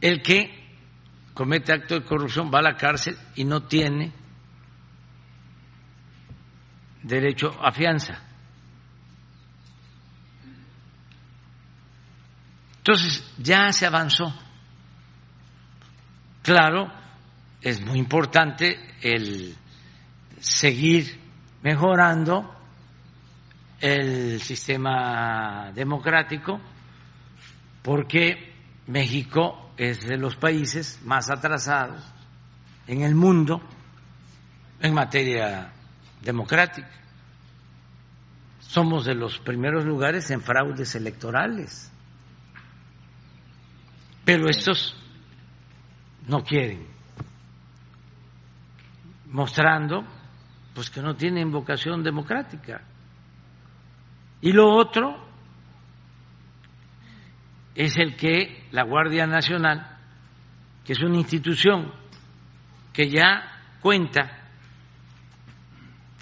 El 0.00 0.22
que 0.22 0.62
comete 1.34 1.72
acto 1.72 1.94
de 1.94 2.04
corrupción 2.04 2.50
va 2.52 2.60
a 2.60 2.62
la 2.62 2.76
cárcel 2.76 3.16
y 3.34 3.44
no 3.44 3.64
tiene 3.64 4.12
derecho 7.02 7.56
a 7.62 7.72
fianza. 7.72 8.31
Entonces, 12.84 13.24
ya 13.38 13.72
se 13.72 13.86
avanzó. 13.86 14.34
Claro, 16.42 16.92
es 17.60 17.80
muy 17.80 18.00
importante 18.00 18.76
el 19.00 19.54
seguir 20.40 21.20
mejorando 21.62 22.52
el 23.80 24.40
sistema 24.40 25.70
democrático 25.72 26.60
porque 27.82 28.52
México 28.88 29.70
es 29.76 30.04
de 30.04 30.16
los 30.16 30.34
países 30.34 31.00
más 31.04 31.30
atrasados 31.30 32.04
en 32.88 33.02
el 33.02 33.14
mundo 33.14 33.62
en 34.80 34.92
materia 34.92 35.72
democrática. 36.20 36.90
Somos 38.58 39.04
de 39.04 39.14
los 39.14 39.38
primeros 39.38 39.84
lugares 39.84 40.32
en 40.32 40.42
fraudes 40.42 40.96
electorales. 40.96 41.91
Pero 44.24 44.48
estos 44.48 44.96
no 46.28 46.42
quieren, 46.44 46.86
mostrando 49.26 50.04
pues 50.74 50.88
que 50.88 51.02
no 51.02 51.14
tienen 51.16 51.50
vocación 51.50 52.02
democrática. 52.02 52.82
Y 54.40 54.52
lo 54.52 54.70
otro 54.74 55.16
es 57.74 57.96
el 57.96 58.16
que 58.16 58.66
la 58.70 58.84
Guardia 58.84 59.26
Nacional 59.26 59.92
que 60.84 60.92
es 60.94 61.00
una 61.00 61.16
institución 61.16 61.92
que 62.92 63.08
ya 63.08 63.60
cuenta 63.80 64.38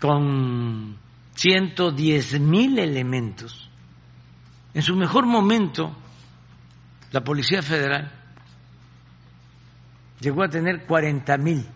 con 0.01 0.97
110 1.35 2.40
mil 2.40 2.78
elementos. 2.78 3.68
En 4.74 4.82
su 4.82 4.94
mejor 4.94 5.27
momento, 5.27 5.97
la 7.12 7.22
Policía 7.22 7.62
Federal 7.62 8.10
llegó 10.20 10.42
a 10.42 10.48
tener 10.48 10.84
40 10.86 11.36
mil 11.38 11.66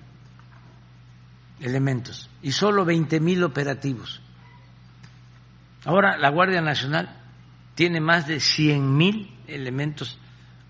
elementos 1.61 2.29
y 2.43 2.53
solo 2.53 2.85
20 2.85 3.21
mil 3.21 3.43
operativos. 3.43 4.21
Ahora 5.85 6.17
la 6.17 6.31
Guardia 6.31 6.61
Nacional 6.61 7.21
tiene 7.75 8.01
más 8.01 8.27
de 8.27 8.41
100 8.41 8.97
mil 8.97 9.37
elementos 9.47 10.19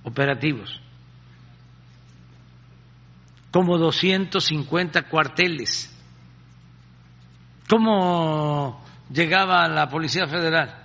operativos, 0.02 0.80
como 3.50 3.78
250 3.78 5.02
cuarteles. 5.08 5.90
¿Cómo 7.68 8.84
llegaba 9.10 9.68
la 9.68 9.88
Policía 9.88 10.26
Federal 10.26 10.82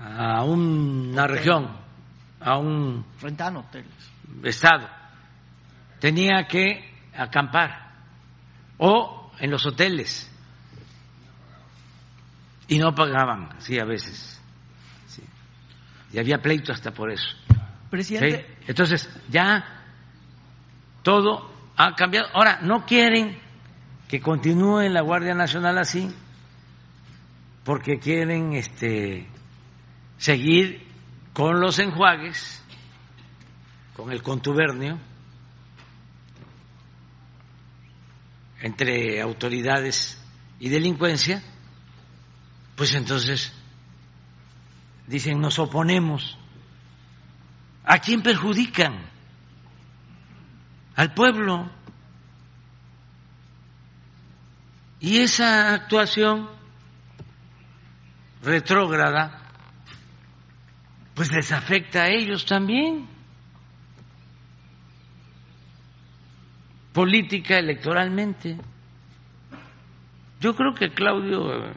a 0.00 0.44
una 0.44 1.26
región, 1.26 1.81
a 2.44 2.58
un 2.58 3.04
estado? 4.44 4.88
Tenía 6.00 6.46
que 6.48 6.92
acampar 7.16 7.92
o 8.78 9.30
en 9.38 9.50
los 9.50 9.64
hoteles 9.66 10.30
y 12.68 12.78
no 12.78 12.94
pagaban, 12.94 13.50
sí, 13.58 13.78
a 13.78 13.84
veces. 13.84 14.40
Y 16.12 16.18
había 16.18 16.38
pleito 16.38 16.72
hasta 16.72 16.90
por 16.90 17.10
eso. 17.10 17.28
Presidente. 17.90 18.46
Entonces, 18.66 19.08
ya 19.28 19.64
todo 21.02 21.50
ha 21.76 21.94
cambiado. 21.94 22.28
Ahora, 22.34 22.60
no 22.62 22.84
quieren 22.84 23.38
que 24.08 24.20
continúe 24.20 24.88
la 24.90 25.00
Guardia 25.00 25.34
Nacional 25.34 25.78
así, 25.78 26.10
porque 27.64 27.98
quieren 27.98 28.52
este, 28.52 29.26
seguir 30.18 30.86
con 31.32 31.60
los 31.60 31.78
enjuagues, 31.78 32.62
con 33.94 34.12
el 34.12 34.22
contubernio 34.22 34.98
entre 38.60 39.20
autoridades 39.20 40.22
y 40.60 40.68
delincuencia, 40.68 41.42
pues 42.76 42.94
entonces 42.94 43.52
dicen 45.06 45.40
nos 45.40 45.58
oponemos. 45.58 46.38
¿A 47.84 47.98
quién 47.98 48.22
perjudican? 48.22 49.10
Al 50.94 51.12
pueblo. 51.14 51.70
Y 55.00 55.18
esa 55.18 55.74
actuación 55.74 56.48
retrógrada, 58.42 59.41
pues 61.14 61.30
les 61.32 61.52
afecta 61.52 62.04
a 62.04 62.08
ellos 62.08 62.46
también. 62.46 63.06
Política 66.92 67.58
electoralmente. 67.58 68.56
Yo 70.40 70.54
creo 70.54 70.74
que 70.74 70.90
Claudio 70.90 71.72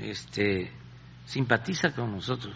este, 0.00 0.70
simpatiza 1.26 1.92
con 1.92 2.12
nosotros. 2.12 2.54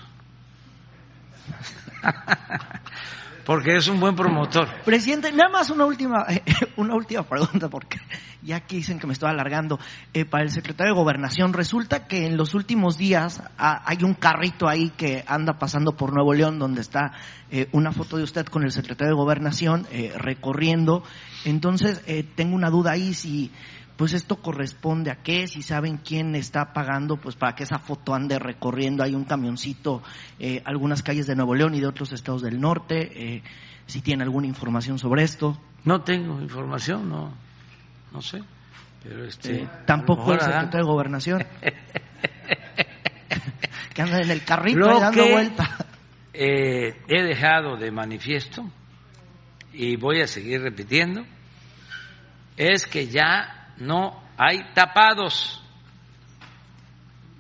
porque 3.48 3.76
es 3.76 3.88
un 3.88 3.98
buen 3.98 4.14
promotor. 4.14 4.68
Presidente, 4.84 5.32
nada 5.32 5.48
más 5.48 5.70
una 5.70 5.86
última, 5.86 6.26
una 6.76 6.94
última 6.94 7.22
pregunta, 7.22 7.70
porque 7.70 7.98
ya 8.42 8.56
aquí 8.56 8.76
dicen 8.76 8.98
que 8.98 9.06
me 9.06 9.14
estoy 9.14 9.30
alargando. 9.30 9.78
Eh, 10.12 10.26
para 10.26 10.44
el 10.44 10.50
secretario 10.50 10.92
de 10.92 11.00
Gobernación, 11.00 11.54
resulta 11.54 12.06
que 12.06 12.26
en 12.26 12.36
los 12.36 12.52
últimos 12.52 12.98
días 12.98 13.42
ah, 13.56 13.82
hay 13.86 14.04
un 14.04 14.12
carrito 14.12 14.68
ahí 14.68 14.90
que 14.90 15.24
anda 15.26 15.54
pasando 15.54 15.96
por 15.96 16.12
Nuevo 16.12 16.34
León, 16.34 16.58
donde 16.58 16.82
está 16.82 17.12
eh, 17.50 17.70
una 17.72 17.90
foto 17.90 18.18
de 18.18 18.24
usted 18.24 18.44
con 18.44 18.64
el 18.64 18.70
secretario 18.70 19.14
de 19.14 19.18
Gobernación 19.18 19.86
eh, 19.92 20.12
recorriendo. 20.14 21.02
Entonces, 21.46 22.04
tengo 22.34 22.54
una 22.54 22.68
duda 22.68 22.90
ahí 22.90 23.14
si 23.14 23.50
pues 23.98 24.12
esto 24.12 24.36
corresponde 24.36 25.10
a 25.10 25.16
qué, 25.16 25.48
si 25.48 25.60
saben 25.60 25.96
quién 25.96 26.36
está 26.36 26.72
pagando, 26.72 27.16
pues 27.16 27.34
para 27.34 27.56
que 27.56 27.64
esa 27.64 27.80
foto 27.80 28.14
ande 28.14 28.38
recorriendo, 28.38 29.02
hay 29.02 29.16
un 29.16 29.24
camioncito, 29.24 30.04
eh, 30.38 30.62
algunas 30.64 31.02
calles 31.02 31.26
de 31.26 31.34
Nuevo 31.34 31.56
León 31.56 31.74
y 31.74 31.80
de 31.80 31.88
otros 31.88 32.12
estados 32.12 32.42
del 32.42 32.60
norte, 32.60 33.10
eh, 33.12 33.42
si 33.86 34.00
tienen 34.00 34.22
alguna 34.22 34.46
información 34.46 35.00
sobre 35.00 35.24
esto. 35.24 35.60
No 35.82 36.02
tengo 36.02 36.40
información, 36.40 37.08
no, 37.08 37.34
no 38.12 38.22
sé, 38.22 38.40
pero 39.02 39.24
este... 39.24 39.62
Eh, 39.62 39.68
tampoco 39.84 40.32
el 40.32 40.38
secretario 40.42 40.78
de 40.78 40.84
Gobernación. 40.84 41.44
que 43.94 44.02
anda 44.02 44.20
en 44.20 44.30
el 44.30 44.44
carrito 44.44 45.00
dando 45.00 45.28
vuelta. 45.28 45.76
he 46.32 46.94
dejado 47.08 47.76
de 47.76 47.90
manifiesto 47.90 48.64
y 49.72 49.96
voy 49.96 50.20
a 50.20 50.28
seguir 50.28 50.62
repitiendo, 50.62 51.24
es 52.56 52.86
que 52.86 53.08
ya 53.08 53.57
no 53.78 54.22
hay 54.36 54.72
tapados. 54.74 55.62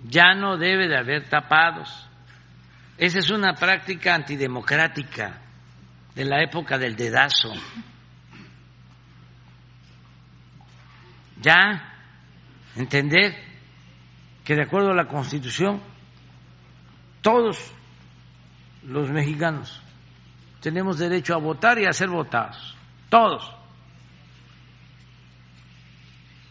Ya 0.08 0.34
no 0.34 0.56
debe 0.56 0.88
de 0.88 0.96
haber 0.96 1.28
tapados. 1.28 2.08
Esa 2.96 3.18
es 3.18 3.30
una 3.30 3.54
práctica 3.54 4.14
antidemocrática 4.14 5.38
de 6.14 6.24
la 6.24 6.42
época 6.42 6.78
del 6.78 6.96
dedazo. 6.96 7.52
Ya 11.40 11.94
entender 12.74 13.36
que 14.44 14.54
de 14.54 14.62
acuerdo 14.62 14.90
a 14.90 14.94
la 14.94 15.06
Constitución 15.06 15.80
todos 17.22 17.72
los 18.82 19.10
mexicanos 19.10 19.80
tenemos 20.60 20.98
derecho 20.98 21.34
a 21.34 21.38
votar 21.38 21.78
y 21.78 21.86
a 21.86 21.92
ser 21.92 22.08
votados, 22.08 22.76
todos. 23.08 23.57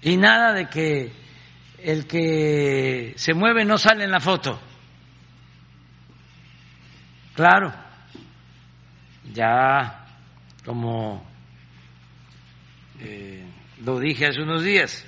Y 0.01 0.17
nada 0.17 0.53
de 0.53 0.67
que 0.67 1.11
el 1.79 2.07
que 2.07 3.13
se 3.17 3.33
mueve 3.33 3.65
no 3.65 3.77
sale 3.77 4.03
en 4.03 4.11
la 4.11 4.19
foto. 4.19 4.59
Claro, 7.33 7.73
ya 9.33 10.05
como 10.65 11.23
eh, 12.99 13.45
lo 13.83 13.99
dije 13.99 14.25
hace 14.25 14.41
unos 14.41 14.63
días, 14.63 15.05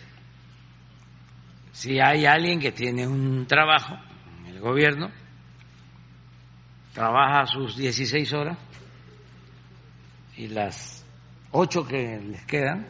si 1.72 2.00
hay 2.00 2.26
alguien 2.26 2.60
que 2.60 2.72
tiene 2.72 3.08
un 3.08 3.48
trabajo 3.48 3.98
en 4.40 4.46
el 4.48 4.60
gobierno, 4.60 5.10
trabaja 6.94 7.48
sus 7.48 7.76
16 7.78 8.32
horas 8.34 8.58
y 10.38 10.48
las 10.50 11.06
ocho 11.52 11.86
que 11.86 12.20
les 12.20 12.46
quedan, 12.46 12.88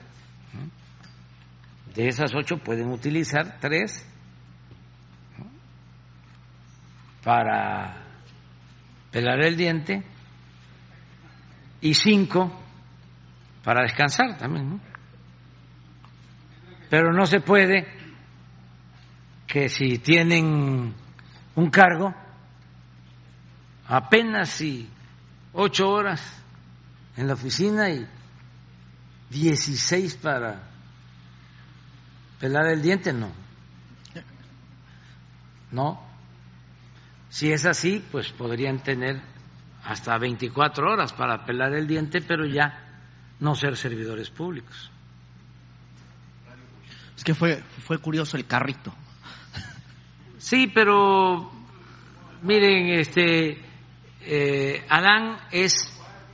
de 1.96 2.08
esas 2.08 2.34
ocho 2.36 2.58
pueden 2.58 2.90
utilizar 2.92 3.60
tres 3.60 4.06
para 7.24 8.04
pelar 9.12 9.44
el 9.44 9.58
diente 9.58 10.04
y 11.82 11.94
cinco 11.94 12.52
para 13.64 13.82
descansar 13.84 14.38
también. 14.38 14.82
Pero 16.90 17.14
no 17.14 17.26
se 17.26 17.40
puede 17.40 17.88
que 19.48 19.70
si 19.70 19.98
tienen 19.98 20.94
un 21.56 21.70
cargo, 21.70 22.14
apenas 23.88 24.50
si 24.50 24.90
ocho 25.54 25.90
horas 25.90 26.44
en 27.18 27.28
la 27.28 27.34
oficina 27.34 27.90
y 27.90 28.08
dieciséis 29.30 30.16
para 30.16 30.69
¿Pelar 32.40 32.68
el 32.68 32.82
diente? 32.82 33.14
No. 33.14 33.32
No. 35.72 36.02
Si 37.30 37.52
es 37.52 37.66
así, 37.66 38.04
pues 38.12 38.32
podrían 38.32 38.82
tener 38.82 39.22
hasta 39.84 40.18
24 40.18 40.92
horas 40.92 41.14
para 41.14 41.46
pelar 41.46 41.74
el 41.74 41.88
diente, 41.88 42.22
pero 42.22 42.46
ya 42.46 43.02
no 43.40 43.56
ser 43.56 43.78
servidores 43.78 44.30
públicos. 44.30 44.92
Es 47.16 47.24
que 47.24 47.34
fue, 47.34 47.62
fue 47.86 47.98
curioso 47.98 48.38
el 48.38 48.46
carrito. 48.46 48.94
Sí, 50.38 50.68
pero 50.74 51.52
miren, 52.42 52.98
este 53.00 53.62
eh, 54.22 54.86
Adán 54.88 55.38
es 55.52 55.74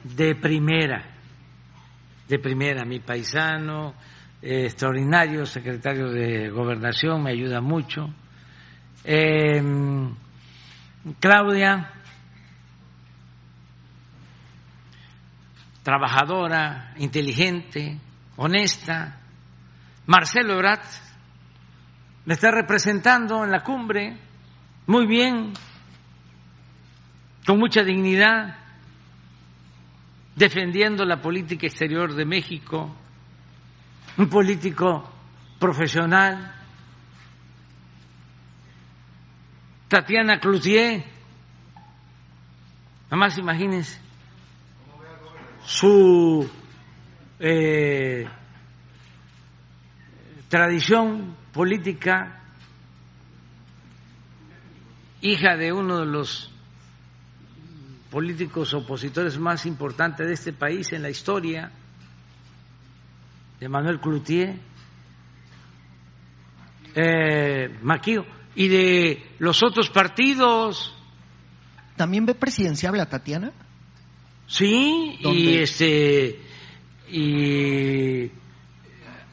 de 0.04 0.36
primera, 0.36 1.18
de 2.28 2.40
primera, 2.40 2.86
mi 2.86 3.00
paisano, 3.00 3.96
extraordinario 4.42 5.46
secretario 5.46 6.10
de 6.10 6.50
Gobernación, 6.50 7.24
me 7.24 7.32
ayuda 7.32 7.62
mucho. 7.62 8.14
Em, 9.04 10.14
Claudia, 11.20 11.92
trabajadora, 15.84 16.94
inteligente, 16.98 18.00
honesta. 18.38 19.20
Marcelo 20.08 20.54
Ebrard 20.54 20.82
me 22.26 22.34
está 22.34 22.52
representando 22.52 23.44
en 23.44 23.52
la 23.52 23.62
cumbre 23.64 24.18
muy 24.88 25.08
bien, 25.08 25.54
con 27.46 27.58
mucha 27.58 27.84
dignidad, 27.84 28.58
defendiendo 30.36 31.06
la 31.06 31.22
política 31.22 31.68
exterior 31.68 32.14
de 32.14 32.26
México, 32.26 32.96
un 34.18 34.30
político 34.30 35.10
profesional. 35.60 36.54
Tatiana 39.88 40.40
Cloutier, 40.40 41.04
nada 43.06 43.18
más 43.18 43.38
imagínense 43.38 44.00
su 45.66 46.50
eh, 47.40 48.28
tradición 50.50 51.36
política, 51.54 52.42
hija 55.22 55.56
de 55.56 55.72
uno 55.72 56.00
de 56.00 56.06
los 56.06 56.52
políticos 58.12 58.74
opositores 58.74 59.38
más 59.40 59.66
importantes 59.66 60.28
de 60.28 60.34
este 60.34 60.54
país 60.54 60.94
en 60.94 61.02
la 61.02 61.10
historia, 61.10 61.72
de 63.60 63.70
Manuel 63.70 64.00
Cloutier, 64.00 64.56
eh, 66.96 67.78
Maquillo, 67.82 68.26
y 68.56 68.68
de 68.68 69.24
los 69.40 69.62
otros 69.64 69.90
partidos. 69.90 70.94
¿También 71.96 72.26
ve 72.26 72.36
presidenciable 72.36 73.02
a 73.02 73.10
Tatiana? 73.10 73.52
Sí, 74.48 75.18
y 75.22 75.58
este 75.58 76.40
y 77.10 78.32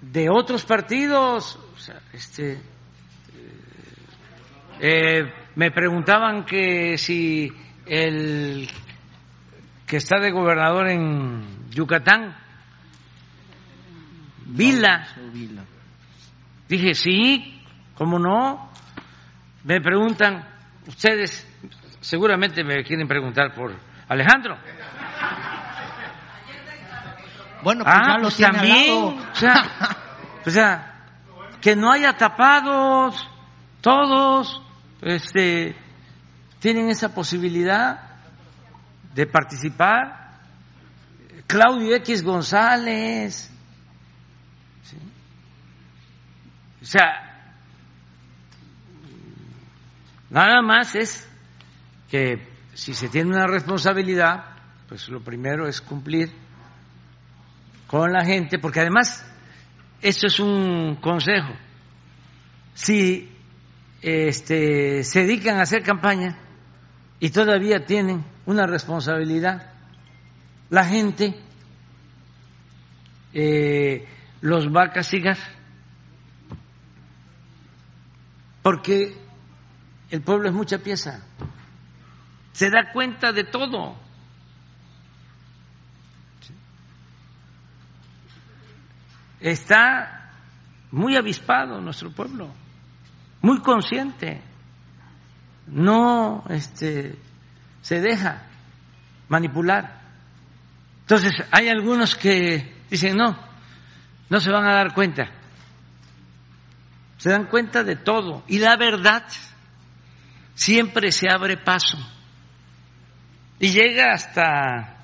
de 0.00 0.28
otros 0.30 0.64
partidos, 0.64 1.58
o 1.74 1.78
sea, 1.78 2.00
este 2.12 2.60
eh, 4.80 5.32
me 5.54 5.70
preguntaban 5.70 6.44
que 6.44 6.98
si 6.98 7.52
el 7.86 8.68
que 9.86 9.96
está 9.96 10.18
de 10.18 10.30
gobernador 10.30 10.88
en 10.88 11.70
Yucatán, 11.70 12.36
Vila, 14.54 15.06
dije 16.68 16.94
sí, 16.94 17.62
¿cómo 17.96 18.18
no? 18.18 18.70
Me 19.64 19.80
preguntan, 19.80 20.46
ustedes 20.86 21.46
seguramente 22.00 22.62
me 22.64 22.82
quieren 22.84 23.06
preguntar 23.08 23.54
por 23.54 23.74
Alejandro. 24.08 24.58
Bueno, 27.62 27.84
pues 27.84 27.94
ya 27.96 28.02
Ah, 28.14 28.16
lo 28.18 28.22
pues 28.24 28.36
tiene 28.36 28.50
al 28.50 28.56
también, 28.56 28.88
lado. 28.88 29.30
o 29.32 29.34
sea, 29.34 29.70
o 30.46 30.50
sea, 30.50 30.94
que 31.60 31.76
no 31.76 31.92
haya 31.92 32.12
tapados, 32.16 33.28
todos, 33.80 34.60
este, 35.00 35.76
tienen 36.58 36.90
esa 36.90 37.14
posibilidad 37.14 38.00
de 39.14 39.26
participar. 39.26 40.20
Claudio 41.46 41.94
X 41.96 42.22
González, 42.24 43.50
¿sí? 44.84 44.96
O 46.82 46.84
sea, 46.84 47.54
nada 50.30 50.60
más 50.62 50.96
es 50.96 51.28
que 52.10 52.46
si 52.74 52.92
se 52.92 53.08
tiene 53.08 53.30
una 53.30 53.46
responsabilidad, 53.46 54.44
pues 54.88 55.08
lo 55.08 55.22
primero 55.22 55.68
es 55.68 55.80
cumplir 55.80 56.32
con 57.86 58.12
la 58.12 58.24
gente, 58.24 58.58
porque 58.58 58.80
además 58.80 59.24
esto 60.00 60.26
es 60.26 60.40
un 60.40 60.96
consejo. 60.96 61.52
Si 62.74 63.30
este, 64.00 65.04
se 65.04 65.20
dedican 65.20 65.58
a 65.58 65.62
hacer 65.62 65.82
campaña 65.82 66.36
y 67.20 67.30
todavía 67.30 67.84
tienen 67.84 68.24
una 68.44 68.66
responsabilidad, 68.66 69.70
la 70.68 70.84
gente 70.84 71.36
eh, 73.34 74.08
los 74.40 74.66
va 74.68 74.86
a 74.86 74.90
castigar, 74.90 75.38
porque 78.62 79.16
el 80.10 80.22
pueblo 80.22 80.48
es 80.48 80.54
mucha 80.54 80.78
pieza, 80.78 81.22
se 82.52 82.70
da 82.70 82.92
cuenta 82.92 83.32
de 83.32 83.44
todo. 83.44 83.96
está 89.42 90.30
muy 90.90 91.16
avispado 91.16 91.80
nuestro 91.80 92.10
pueblo, 92.10 92.50
muy 93.40 93.60
consciente, 93.60 94.40
no 95.66 96.44
este, 96.48 97.18
se 97.80 98.00
deja 98.00 98.46
manipular. 99.28 100.00
Entonces, 101.00 101.32
hay 101.50 101.68
algunos 101.68 102.14
que 102.14 102.72
dicen, 102.88 103.16
no, 103.16 103.36
no 104.28 104.40
se 104.40 104.50
van 104.50 104.66
a 104.66 104.74
dar 104.74 104.94
cuenta. 104.94 105.28
Se 107.22 107.30
dan 107.30 107.46
cuenta 107.46 107.84
de 107.84 107.94
todo. 107.94 108.42
Y 108.48 108.58
la 108.58 108.76
verdad 108.76 109.22
siempre 110.56 111.12
se 111.12 111.30
abre 111.30 111.56
paso. 111.56 111.96
Y 113.60 113.70
llega 113.70 114.12
hasta 114.12 114.96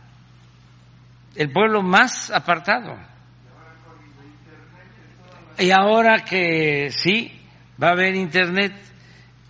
el 1.36 1.52
pueblo 1.52 1.80
más 1.80 2.32
apartado. 2.32 2.98
Y 5.60 5.70
ahora 5.70 6.24
que 6.24 6.90
sí, 6.90 7.40
va 7.80 7.90
a 7.90 7.92
haber 7.92 8.16
Internet 8.16 8.72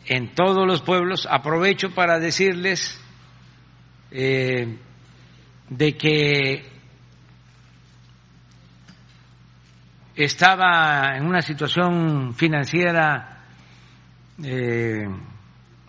en 0.05 0.35
todos 0.35 0.67
los 0.67 0.83
pueblos, 0.83 1.27
aprovecho 1.31 1.95
para 1.95 2.19
decirles 2.19 3.01
eh, 4.11 4.77
de 5.71 5.97
que 5.97 6.67
estaba 10.25 11.17
en 11.17 11.25
una 11.25 11.41
situación 11.41 12.35
financiera 12.35 13.39
eh, 14.43 15.07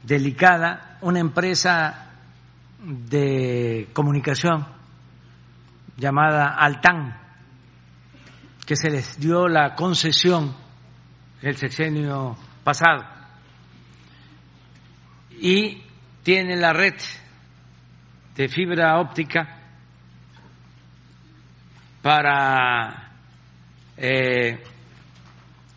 delicada 0.03 0.97
una 1.01 1.19
empresa 1.19 2.11
de 2.83 3.89
comunicación 3.91 4.67
llamada 5.97 6.55
Altan 6.57 7.17
que 8.67 8.75
se 8.75 8.91
les 8.91 9.19
dio 9.19 9.47
la 9.47 9.73
concesión 9.73 10.55
el 11.41 11.57
sexenio 11.57 12.37
pasado. 12.63 13.03
Y 15.31 15.81
tiene 16.21 16.55
la 16.55 16.71
red 16.71 16.95
de 18.35 18.47
fibra 18.47 18.99
óptica 18.99 19.57
para 22.03 23.08
eh, 24.01 24.63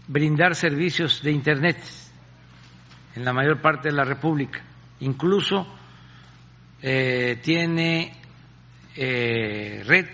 brindar 0.06 0.54
servicios 0.54 1.22
de 1.22 1.32
Internet 1.32 1.78
en 3.14 3.24
la 3.24 3.32
mayor 3.32 3.60
parte 3.60 3.88
de 3.88 3.94
la 3.94 4.04
República. 4.04 4.62
Incluso 5.00 5.66
eh, 6.80 7.40
tiene 7.42 8.12
eh, 8.96 9.82
red 9.84 10.06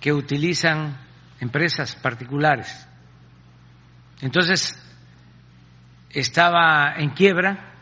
que 0.00 0.12
utilizan 0.12 0.98
empresas 1.40 1.94
particulares. 1.96 2.88
Entonces, 4.20 4.78
estaba 6.10 6.94
en 6.96 7.10
quiebra, 7.10 7.72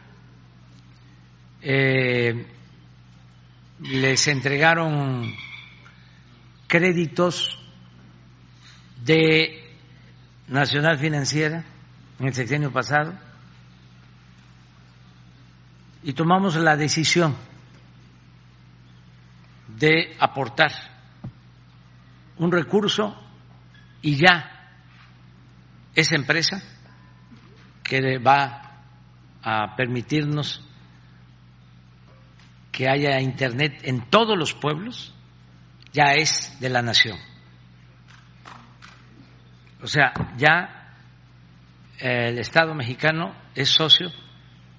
eh, 1.62 2.46
les 3.80 4.28
entregaron 4.28 5.34
créditos 6.66 7.59
de 9.04 9.76
Nacional 10.48 10.98
Financiera 10.98 11.64
en 12.18 12.26
el 12.26 12.34
sexenio 12.34 12.72
pasado 12.72 13.14
y 16.02 16.12
tomamos 16.12 16.56
la 16.56 16.76
decisión 16.76 17.36
de 19.78 20.16
aportar 20.18 20.72
un 22.38 22.50
recurso 22.50 23.16
y 24.02 24.16
ya 24.16 24.50
esa 25.94 26.16
empresa 26.16 26.62
que 27.82 28.18
va 28.18 28.82
a 29.42 29.76
permitirnos 29.76 30.64
que 32.72 32.88
haya 32.88 33.20
internet 33.20 33.80
en 33.82 34.08
todos 34.08 34.38
los 34.38 34.54
pueblos 34.54 35.14
ya 35.92 36.12
es 36.14 36.58
de 36.60 36.68
la 36.70 36.82
nación. 36.82 37.29
O 39.82 39.86
sea, 39.86 40.12
ya 40.36 40.94
el 41.98 42.38
Estado 42.38 42.74
mexicano 42.74 43.34
es 43.54 43.70
socio 43.70 44.10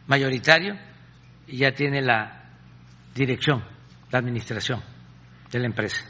mayoritario 0.07 0.75
y 1.47 1.57
ya 1.57 1.71
tiene 1.71 2.01
la 2.01 2.49
dirección, 3.13 3.63
la 4.11 4.19
administración 4.19 4.81
de 5.51 5.59
la 5.59 5.65
empresa. 5.65 6.05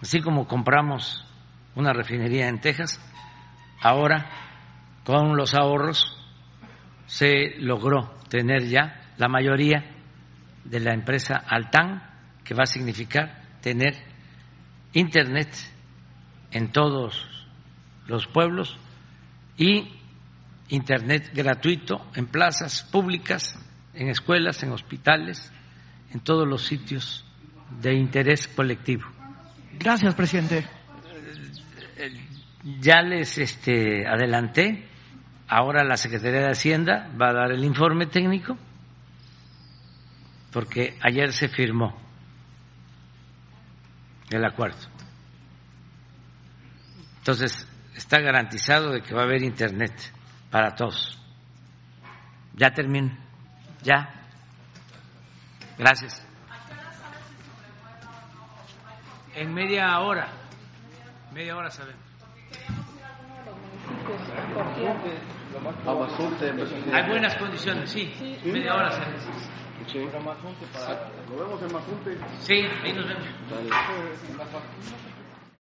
así 0.00 0.20
como 0.20 0.46
compramos 0.46 1.24
una 1.74 1.92
refinería 1.92 2.48
en 2.48 2.60
Texas, 2.60 3.00
ahora 3.80 4.30
con 5.04 5.36
los 5.36 5.54
ahorros 5.54 6.16
se 7.06 7.56
logró 7.58 8.16
tener 8.28 8.66
ya 8.66 9.12
la 9.18 9.28
mayoría 9.28 9.84
de 10.64 10.80
la 10.80 10.94
empresa 10.94 11.36
Altan, 11.36 12.02
que 12.44 12.54
va 12.54 12.62
a 12.62 12.66
significar 12.66 13.42
tener 13.60 13.94
Internet 14.92 15.48
en 16.50 16.72
todos 16.72 17.29
los 18.06 18.26
pueblos 18.26 18.78
y 19.56 20.00
Internet 20.70 21.32
gratuito 21.34 22.06
en 22.14 22.26
plazas 22.26 22.84
públicas, 22.84 23.58
en 23.92 24.08
escuelas, 24.08 24.62
en 24.62 24.70
hospitales, 24.70 25.52
en 26.12 26.20
todos 26.20 26.46
los 26.46 26.64
sitios 26.64 27.24
de 27.82 27.94
interés 27.94 28.46
colectivo. 28.46 29.04
Gracias, 29.78 30.14
presidente. 30.14 30.66
Ya 32.80 33.02
les 33.02 33.36
este, 33.38 34.06
adelanté, 34.06 34.86
ahora 35.48 35.82
la 35.82 35.96
Secretaría 35.96 36.42
de 36.42 36.52
Hacienda 36.52 37.10
va 37.20 37.30
a 37.30 37.34
dar 37.34 37.52
el 37.52 37.64
informe 37.64 38.06
técnico, 38.06 38.56
porque 40.52 40.96
ayer 41.02 41.32
se 41.32 41.48
firmó 41.48 41.96
el 44.30 44.44
acuerdo. 44.44 44.78
Entonces, 47.18 47.66
está 47.94 48.20
garantizado 48.20 48.92
de 48.92 49.02
que 49.02 49.14
va 49.14 49.22
a 49.22 49.24
haber 49.24 49.42
Internet 49.42 49.92
para 50.50 50.74
todos. 50.74 51.18
Ya 52.54 52.70
termino. 52.72 53.16
Ya. 53.82 54.08
Gracias. 55.78 56.26
En 59.34 59.54
media 59.54 59.98
hora. 60.00 60.28
Media 61.32 61.56
hora 61.56 61.70
sabemos. 61.70 62.00
Hay 66.92 67.08
buenas 67.08 67.36
condiciones, 67.36 67.90
sí. 67.90 68.12
Media 68.44 68.74
hora 68.74 68.90
sabemos. 68.90 69.24
¿Lo 69.94 71.36
vemos 71.36 71.62
en 71.62 71.72
Mazunte? 71.72 72.18
Sí, 72.40 72.66
ahí 72.84 72.92
nos 72.92 73.08
vemos. 73.08 73.26